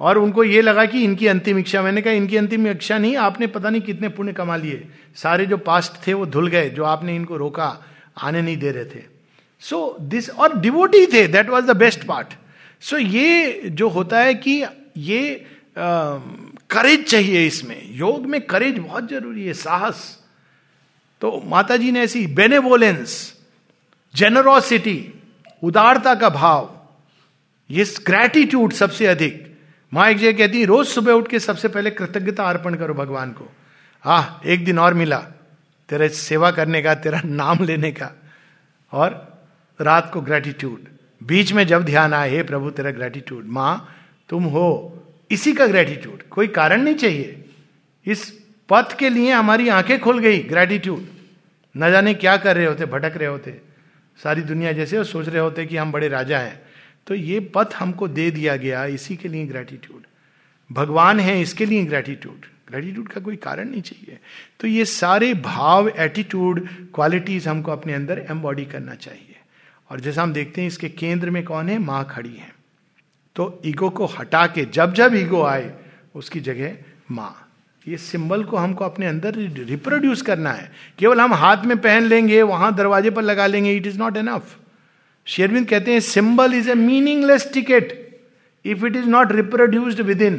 और 0.00 0.18
उनको 0.18 0.44
ये 0.44 0.62
लगा 0.62 0.84
कि 0.84 1.02
इनकी 1.04 1.26
अंतिम 1.26 1.58
इच्छा, 1.58 1.82
मैंने 1.82 2.02
कहा, 2.02 2.12
इनकी 2.12 2.36
अंतिम 2.36 2.66
इच्छा 2.66 2.98
नहीं, 2.98 3.16
आपने 3.16 3.46
पता 3.46 3.70
नहीं 3.70 3.82
कितने 3.82 4.08
पुण्य 4.08 4.32
कमा 4.32 4.56
लिए। 4.56 4.88
सारे 5.16 5.46
जो 5.46 5.56
पास्ट 5.56 6.06
थे 6.06 6.14
वो 6.14 6.26
धुल 6.26 6.48
गए, 6.48 6.70
जो 6.70 6.84
आपने 6.84 7.16
इनको 7.16 7.36
रोका। 7.36 7.84
आने 8.18 8.42
नहीं 8.42 8.56
दे 8.56 8.70
रहे 8.70 8.84
थे। 8.84 9.02
सो 9.62 9.96
दिस 10.00 10.30
और 10.30 10.58
डिवोटी 10.60 11.06
थे 11.06 11.26
that 11.28 11.48
was 11.48 11.64
the 11.66 11.76
best 11.76 12.04
part 12.06 12.34
so 12.82 12.98
ये 12.98 13.60
जो 13.64 13.88
होता 13.88 14.20
है 14.20 14.34
कि 14.36 14.62
ये 14.96 15.46
करेज 15.76 17.04
चाहिए 17.04 17.46
इसमें। 17.46 17.80
योग 17.96 18.26
में 18.26 18.40
करेज 18.40 18.78
बहुत 18.78 19.08
ज़रूरी 19.08 19.46
है, 19.46 19.52
साहस। 19.54 20.18
तो 21.22 21.42
माता 21.46 21.76
जी 21.76 21.90
ने 21.92 22.00
ऐसी 22.00 22.26
बेनेवोलेंस 22.26 23.34
जेनरोसिटी 24.14 25.12
उदारता 25.62 26.14
का 26.14 26.28
भाव, 26.28 26.70
ये 27.70 27.84
ग्रैटिट्यूड 28.06 28.72
सबसे 28.72 29.06
अधिक। 29.06 29.44
माँ 29.92 30.08
एक 30.10 30.18
जगह 30.18 30.36
कहती, 30.38 30.64
रोज 30.64 30.86
सुबह 30.86 31.12
उठ 31.12 31.28
के 31.28 31.38
सबसे 31.38 31.68
पहले 31.68 31.90
कृतज्ञता 31.90 32.44
अर्पण 32.44 32.74
करो 32.74 32.94
भगवान 32.94 33.32
को। 33.32 33.48
आह, 34.04 34.26
एक 34.46 34.64
दिन 34.64 34.78
और 34.78 34.94
मिला। 34.94 35.24
तेरा 35.88 36.08
सेवा 36.08 36.50
करने 36.50 36.82
का, 36.82 36.94
तेरा 36.94 37.20
नाम 37.24 37.64
लेने 37.64 37.90
का 37.92 38.10
और 38.92 39.42
रात 39.80 40.10
को 40.12 40.20
ग्रेटिट्यूड 40.20 40.86
बीच 41.22 41.52
में 41.52 41.66
जब 41.66 41.84
ध्यान 41.84 42.14
आए, 42.14 42.30
हे 42.30 42.42
प्रभु, 42.42 42.70
तेरा 42.70 42.90
ग्रेटिट्यूड 42.90 43.44
माँ, 43.44 43.94
तुम 44.28 44.44
हो। 44.44 45.04
इसी 45.30 45.52
का 45.52 45.66
ग्रेटिट्यूड 45.66 46.22
कोई 46.22 46.46
कारण 46.48 46.82
नहीं 46.82 46.94
चाहिए। 46.94 47.44
इस 48.06 48.30
पथ 48.68 48.96
के 48.98 49.08
लिए 49.10 49.32
हमारी 49.32 49.68
आँखें 49.68 49.98
खुल 50.00 50.18
गई 50.18 50.38
ग्रेटिट्यूड 50.38 51.06
न 51.76 51.90
जाने 51.90 52.14
क्या 52.14 52.36
कर 52.36 52.56
रहे 52.56 52.66
होते, 52.66 52.86
भटक 52.86 53.16
रहे 53.16 53.28
होते। 53.28 53.60
सारी 54.18 54.42
दुनिया 54.42 54.72
जैसे 54.72 54.98
और 54.98 55.04
सोच 55.04 55.28
रहे 55.28 55.40
होते 55.40 55.66
कि 55.66 55.76
हम 55.76 55.92
बड़े 55.92 56.08
राजा 56.08 56.38
हैं। 56.38 56.60
तो 57.06 57.14
ये 57.14 57.40
पथ 57.54 57.74
हमको 57.74 58.08
दे 58.08 58.30
दिया 58.30 58.56
गया, 58.56 58.84
इसी 58.84 59.16
के 59.16 59.28
लिए 59.28 59.46
ग्रेटिट्यूड 59.46 60.06
भगवान 60.72 61.20
है, 61.20 61.40
इसके 61.40 61.66
लिए 61.66 61.84
ग्रेटिट्यूड 61.84 62.46
ग्रेटिट्यूड 62.70 63.08
का 63.08 63.20
कोई 63.20 63.36
कारण 63.36 63.68
नहीं 63.68 63.82
चाहिए। 63.82 64.18
तो 64.60 64.68
ये 64.68 64.84
सारे 64.84 65.34
भाव 65.34 65.88
एटीट्यूड 65.88 66.68
क्वालिटीज 66.94 67.48
हमको 67.48 67.72
अपने 67.72 67.92
अंदर 67.92 68.26
एम्बॉडी 68.30 68.64
करना 68.64 68.94
चाहिए। 68.94 69.36
और 69.90 70.00
जैसा 70.00 70.22
हम 70.22 70.32
देखते 70.32 70.60
हैं, 70.60 70.68
इसके 70.68 70.88
केंद्र 70.88 71.30
में 71.30 71.44
कौन 71.44 71.68
है? 71.68 71.78
माँ 71.78 72.08
खड़ी 72.10 72.34
है। 72.34 72.54
तो 73.36 73.62
ईगो 73.66 73.90
को 73.90 74.06
हटा 74.06 74.46
के, 74.46 74.64
जब 74.64 74.94
जब 74.94 75.14
ईगो 75.14 75.42
आए, 75.42 75.72
उसकी 76.14 76.40
जगह 76.40 76.76
माँ। 77.10 77.44
ये 77.88 77.96
सिंबल 77.96 78.44
को 78.44 78.56
हमको 78.56 78.84
अपने 78.84 79.06
अंदर 79.06 79.34
रिप्रोड्यूस 79.64 80.22
करना 80.22 80.50
है। 80.50 80.70
केवल 80.98 81.20
हम 81.20 81.34
हाथ 81.34 81.64
में 81.64 81.76
पहन 81.76 82.02
लेंगे, 82.02 82.42
वहाँ 82.42 82.74
दरवाजे 82.74 83.10
पर 83.10 83.22
लगा 83.22 83.46
लेंगे 83.46 83.76
इट 83.76 83.86
इज़ 83.86 83.98
नॉट 83.98 84.16
एनफ 84.16 84.56
शेरविंद 85.26 85.68
कहते 85.68 85.92
हैं 85.92 86.00
symbol 86.00 86.54
is 86.54 86.70
a 86.70 86.74
meaningless 86.74 87.50
ticket 87.54 87.92
if 88.64 88.86
it 88.86 88.96
is 88.96 89.06
not 89.06 89.32
reproduced 89.32 90.00
within 90.22 90.36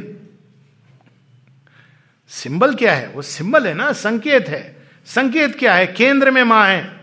symbol 2.30 2.74
क्या 2.74 2.92
है? 2.94 3.08
वो 3.08 3.22
सिंबल 3.22 3.66
है 3.66 3.74
ना, 3.74 3.92
संकेत 3.92 4.48
है। 4.48 4.76
संकेत 5.06 5.58
क्या 5.58 5.74
है? 5.74 5.86
केंद्र 5.86 6.30
में 6.30 6.42
माँ 6.44 6.66
है। 6.68 7.00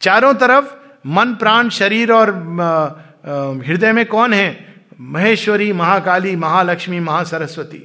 चारों 0.00 0.34
तरफ़ 0.34 0.74
मन, 1.06 1.34
प्राण, 1.34 1.68
शरीर 1.68 2.12
और 2.12 2.30
हृदय 3.66 3.92
में 3.92 4.04
कौन 4.06 4.32
है? 4.32 4.74
महेश्वरी, 5.00 5.72
महाकाली, 5.72 6.36
महालक्ष्मी, 6.36 7.00
महासरस्वती। 7.00 7.78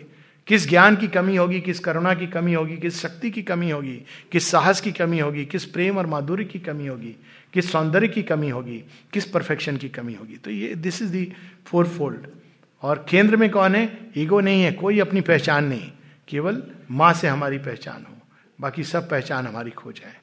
किस 0.47 0.69
ज्ञान 0.69 0.95
की 0.95 1.07
कमी 1.07 1.35
होगी, 1.35 1.59
किस 1.61 1.79
करुणा 1.79 2.13
की 2.13 2.27
कमी 2.27 2.53
होगी, 2.53 2.77
किस 2.77 3.01
शक्ति 3.01 3.31
की 3.31 3.41
कमी 3.41 3.69
होगी, 3.69 3.95
किस 4.31 4.49
साहस 4.51 4.81
की 4.81 4.91
कमी 4.91 5.19
होगी, 5.19 5.45
किस 5.45 5.65
प्रेम 5.65 5.97
और 5.97 6.07
माधुर्य 6.07 6.43
की 6.43 6.59
कमी 6.59 6.87
होगी, 6.87 7.15
किस 7.53 7.71
सौंदर्य 7.71 8.07
की 8.07 8.23
कमी 8.23 8.49
होगी, 8.49 8.83
किस 9.13 9.25
परफेक्शन 9.25 9.77
की 9.77 9.89
कमी 9.89 10.13
होगी? 10.13 10.37
तो 10.37 10.51
ये 10.51 10.73
this 10.75 11.01
is 11.01 11.11
the 11.11 11.31
four 11.65 11.87
fold 11.87 12.27
और 12.81 13.05
केंद्र 13.09 13.37
में 13.37 13.49
कौन 13.49 13.75
है? 13.75 13.97
ईगो 14.17 14.39
नहीं 14.39 14.63
है, 14.63 14.71
कोई 14.71 14.99
अपनी 14.99 15.21
पहचान 15.21 15.65
नहीं। 15.65 15.91
केवल 16.27 16.61
माँ 16.91 17.13
से 17.13 17.27
हमारी 17.27 17.57
पहचान 17.57 18.05
हो, 18.09 18.15
बाकी 18.59 18.83
सब 18.83 19.09
पहचान 19.09 19.47
हमारी 19.47 19.71
खो 19.71 19.91
जाए। 19.91 20.15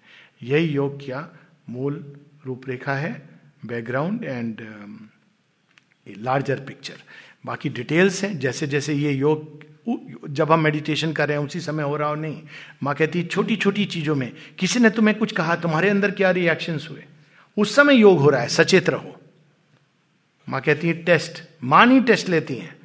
यही 0.42 0.66
योग 0.66 1.04
क्या 1.04 1.28
मूल 1.70 2.04
रूपरेखा 2.46 2.94
है 2.94 3.12
बैकग्राउंड 3.66 4.24
एंड 4.24 4.60
लार्जर 6.18 6.60
पिक्चर 6.60 7.02
बाकी 7.46 7.68
डिटेल्स 7.68 8.22
हैं 8.24 8.38
जैसे 8.38 8.66
जैसे 8.66 8.94
ये 8.94 9.12
योग 9.12 9.68
जब 10.28 10.50
हम 10.52 10.60
मेडिटेशन 10.60 11.12
कर 11.12 11.28
रहे 11.28 11.36
हैं, 11.36 11.44
उसी 11.44 11.60
समय 11.60 11.82
हो 11.82 11.96
रहा 11.96 12.08
हो 12.08 12.14
नहीं। 12.14 12.42
माँ 12.82 12.94
कहती 12.94 13.20
है 13.20 13.26
छोटी 13.26 13.56
छोटी 13.56 13.84
चीज़ों 13.84 14.14
में, 14.14 14.32
किसी 14.58 14.80
ने 14.80 14.90
तुम्हें 14.90 15.16
कुछ 15.18 15.32
कहा, 15.32 15.56
तुम्हारे 15.56 15.88
अंदर 15.88 16.10
क्या 16.10 16.30
रिएक्शंस 16.30 16.86
हुए? 16.90 17.04
उस 17.56 17.74
समय 17.76 17.94
योग 17.94 18.18
हो 18.18 18.30
रहा 18.30 18.40
है, 18.40 18.48
सचेत 18.48 18.90
रहो। 18.90 19.16
माँ 20.48 20.60
कहती 20.60 20.88
है 20.88 20.94
टेस्ट 20.94 21.42
माँ 21.64 22.00
टेस्ट 22.00 22.28
लेती 22.28 22.54
हैं। 22.54 22.79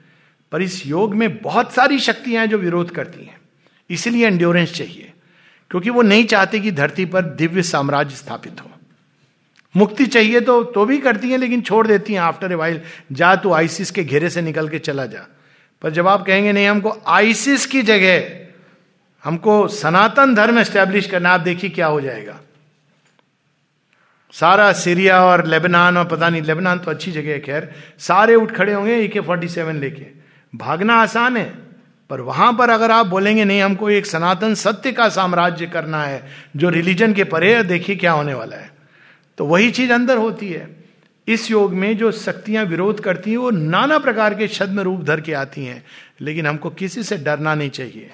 पर 0.56 0.62
इस 0.62 0.86
योग 0.88 1.14
में 1.16 1.38
बहुत 1.38 1.74
सारी 1.74 1.98
शक्तियाँ 2.00 2.42
हैं 2.42 2.50
जो 2.50 2.58
विरोध 2.58 2.92
करती 2.92 3.26
हैं। 3.26 3.38
इसीलिए 3.90 4.28
एंड्योरेंस 4.28 4.74
चाहिए, 4.74 5.12
क्योंकि 5.72 5.90
वो 5.90 6.02
नहीं 6.02 6.26
चाहते 6.26 6.60
कि 6.60 6.72
धरती 6.72 7.06
पर 7.06 7.22
दिव्य 7.36 7.64
साम्राज्य 7.64 8.16
स्थापित 8.16 8.62
हो। 8.62 8.70
मुक्ति 9.76 10.06
चाहिए 10.08 10.42
तो 10.42 10.64
तो 10.66 10.86
भी 10.86 10.98
करती 10.98 11.32
हैं, 11.32 11.38
लेकिन 11.38 11.62
छोड़ 11.62 11.86
देती 11.88 12.14
हैं। 12.14 12.20
आफ्टर 12.22 12.52
ए 12.52 12.56
वाइल 12.56 12.82
जा 13.12 13.36
तो 13.36 13.54
आइसिस 13.54 13.92
के 13.92 14.04
घेरे 14.04 14.30
से 14.30 14.42
निकल 14.42 14.70
के 14.70 14.80
चला 14.80 15.06
जा। 15.06 15.28
पर 15.82 15.92
जब 15.92 16.08
आप 16.08 16.26
कहेंगे, 16.26 16.52
नहीं, 16.52 16.68
हमको 16.68 16.98
आइसिस 17.10 17.66
की 17.66 17.82
जगह, 17.84 18.48
हमको 19.24 19.68
सनातन 19.68 20.36
धर्म 20.36 20.60
एस्टेब्लिश 20.60 21.08
करना 21.08 21.30
आप 21.30 21.42
देखिए 21.42 21.70
क्या 21.70 21.88
हो 21.88 22.02
जाएगा। 22.02 22.40
सारा 24.34 24.72
सीरिया 24.74 25.24
और 25.26 25.48
लेबनान 25.48 25.98
और 25.98 26.08
पता 26.08 26.30
नहीं, 26.30 26.42
लेबनान 26.44 26.80
तो 26.80 26.92
अच्छी 26.92 27.12
जगह 27.12 27.32
है, 27.32 27.40
खैर। 27.40 27.74
सारे 28.00 28.36
उठ 28.36 28.52
खड़े 28.52 28.74
होंगे 28.74 28.96
ए 28.96 29.08
के 29.08 29.20
फोर्टी 29.22 29.48
सेवन 29.50 29.76
लेके। 29.76 30.24
भागना 30.58 30.94
आसान 30.94 31.38
है, 31.38 31.54
पर 32.10 32.22
वहाँ 32.22 32.54
पर 32.54 32.70
अगर 32.70 32.92
आप 32.92 33.06
बोलेंगे, 33.06 33.46
नहीं, 33.46 33.62
हमको 33.62 33.90
एक 33.90 34.06
सनातन 34.06 34.54
सत्य 34.54 34.92
का 34.92 35.10
साम्राज्य 35.10 35.66
करना 35.68 36.04
है, 36.04 36.28
जो 36.56 36.70
रिलीजन 36.70 37.14
के 37.14 37.24
परे 37.24 37.56
है, 37.56 37.64
देखिए 37.64 37.96
क्या 37.96 38.12
होने 38.12 38.34
वाला 38.34 38.56
है। 38.56 38.72
तो 39.38 39.46
वही 39.46 39.72
चीज़ 39.72 39.94
अंदर 39.94 40.18
होती 40.18 40.50
है। 40.50 40.86
इस 41.28 41.52
योग 41.52 41.74
में 41.74 41.98
जो 41.98 42.12
शक्तियाँ 42.12 42.66
विरोध 42.66 43.00
करती 43.00 43.32
हैं, 43.32 43.38
वो 43.38 43.50
नाना 43.50 44.00
प्रकार 44.00 44.34
के 44.34 44.48
छद्म 44.48 44.80
रूप 44.80 45.02
धर 45.02 45.22
के 45.22 45.34
आती 45.34 45.66
हैं, 45.66 45.86
लेकिन 46.22 46.48
हमको 46.48 46.70
किसी 46.70 47.04
से 47.04 47.18
डरना 47.18 47.56
नहीं 47.56 47.70
चाहिए। 47.70 48.12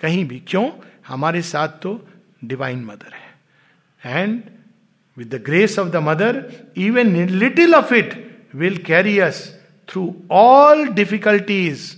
कहीं 0.00 0.28
भी। 0.28 0.42
क्यों? 0.48 0.70
हमारे 1.08 1.42
साथ 1.42 1.68
तो 1.68 2.08
डिवाइन 2.44 2.84
मदर 2.84 3.12
है। 3.12 3.28
And 4.22 4.42
with 5.18 5.34
the 5.34 5.42
grace 5.46 5.78
of 5.78 5.88
the 5.88 5.96
mother 5.96 6.52
even 6.76 7.26
little 7.26 7.74
of 7.74 7.94
it 7.94 8.38
will 8.54 8.76
carry 8.76 9.18
us 9.18 9.57
difficulties 10.94 11.96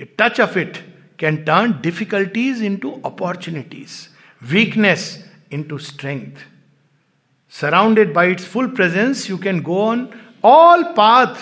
a 0.00 0.04
touch 0.18 0.40
of 0.40 0.58
it 0.58 0.76
can 1.18 1.36
turn 1.36 1.72
difficulties 1.72 2.62
into 2.76 3.02
opportunities 3.04 4.08
weakness 4.44 5.24
into 5.62 5.78
strength 5.78 6.32
surrounded 7.60 8.12
by 8.12 8.24
its 8.24 8.44
full 8.44 8.68
presence, 8.68 9.28
you 9.28 9.38
can 9.38 9.62
go 9.62 9.80
on 9.80 10.08
all 10.44 10.84
path 10.84 11.36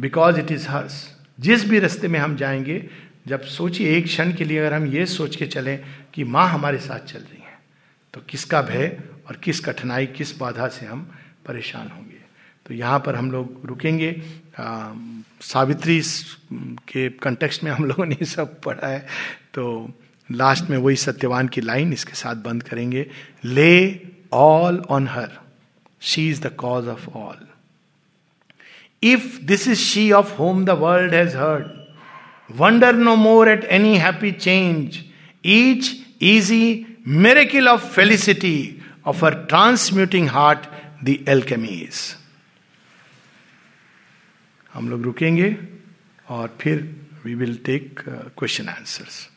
because 0.00 0.38
it 0.40 0.52
is 0.52 0.68
hers 0.68 1.16
जिस 1.40 1.68
भी 1.68 1.78
रास्ते 1.78 2.08
में 2.08 2.18
हम 2.20 2.36
जाएँगे 2.36 2.90
जब 3.26 3.42
सोचिए 3.42 3.96
एक 3.96 4.04
क्षण 4.04 4.32
के 4.32 4.44
लिए 4.44 4.58
अगर 4.58 4.74
हम 4.74 4.86
ये 4.86 5.06
सोच 5.06 5.36
के 5.36 5.46
चलें 5.46 5.84
कि 6.14 6.24
माँ 6.24 6.48
हमारे 6.48 6.78
साथ 6.78 6.98
चल 6.98 7.18
रही 7.18 7.42
है 7.42 7.58
तो 8.14 8.20
किसका 8.20 8.62
भय 8.62 9.00
और 9.28 9.36
किस 9.36 9.60
कठिनाई 9.60 10.06
किस 10.06 10.38
बाधा 10.38 10.68
से 10.68 10.86
हम 10.86 11.12
परेशान 11.46 11.88
होंगे? 11.88 12.09
तो 12.70 12.74
यहाँ 12.74 12.98
पर 13.06 13.14
हम 13.14 13.30
लोग 13.30 13.62
रुकेंगे। 13.66 14.10
आ, 14.58 14.92
सावित्री 15.42 16.00
के 16.88 17.08
कंटेक्स्ट 17.22 17.62
में 17.64 17.70
हम 17.70 17.84
लोगों 17.84 18.04
ने 18.06 18.24
सब 18.24 18.60
पढ़ा 18.60 18.88
है। 18.88 19.00
तो 19.54 19.64
लास्ट 20.30 20.70
में 20.70 20.76
वही 20.78 20.96
सत्यवान 20.96 21.48
की 21.48 21.60
लाइन 21.60 21.92
इसके 21.92 22.14
साथ 22.14 22.36
बंद 22.44 22.62
करेंगे। 22.62 23.04
Lay 23.44 24.00
all 24.32 24.78
on 24.90 25.08
her 25.08 25.30
she 26.02 26.28
is 26.30 26.40
the 26.42 26.52
cause 26.58 26.88
of 26.88 27.08
all 27.08 27.46
if 29.02 29.40
this 29.46 29.66
is 29.68 29.78
she 29.78 30.10
of 30.12 30.36
home 30.36 30.64
the 30.64 30.78
world 30.84 31.14
has 31.14 31.36
heard 31.36 32.54
wonder 32.60 32.94
no 32.94 33.16
more 33.16 33.48
at 33.48 33.64
any 33.64 33.96
happy 33.96 34.32
change 34.38 35.02
each 35.46 35.92
easy 36.22 36.86
miracle 37.18 37.68
of 37.68 37.92
felicity 37.94 38.56
of 39.06 39.26
our 39.26 39.34
transmuting 39.50 40.28
heart 40.28 40.72
the 41.04 41.18
alchemies 41.28 42.19
हम 44.74 44.88
लोग 44.88 45.02
रुकेंगे 45.02 45.56
और 46.28 46.56
फिर 46.60 46.82
we 47.24 47.34
will 47.34 47.56
take 47.64 48.00
question 48.38 48.68
answers 48.68 49.29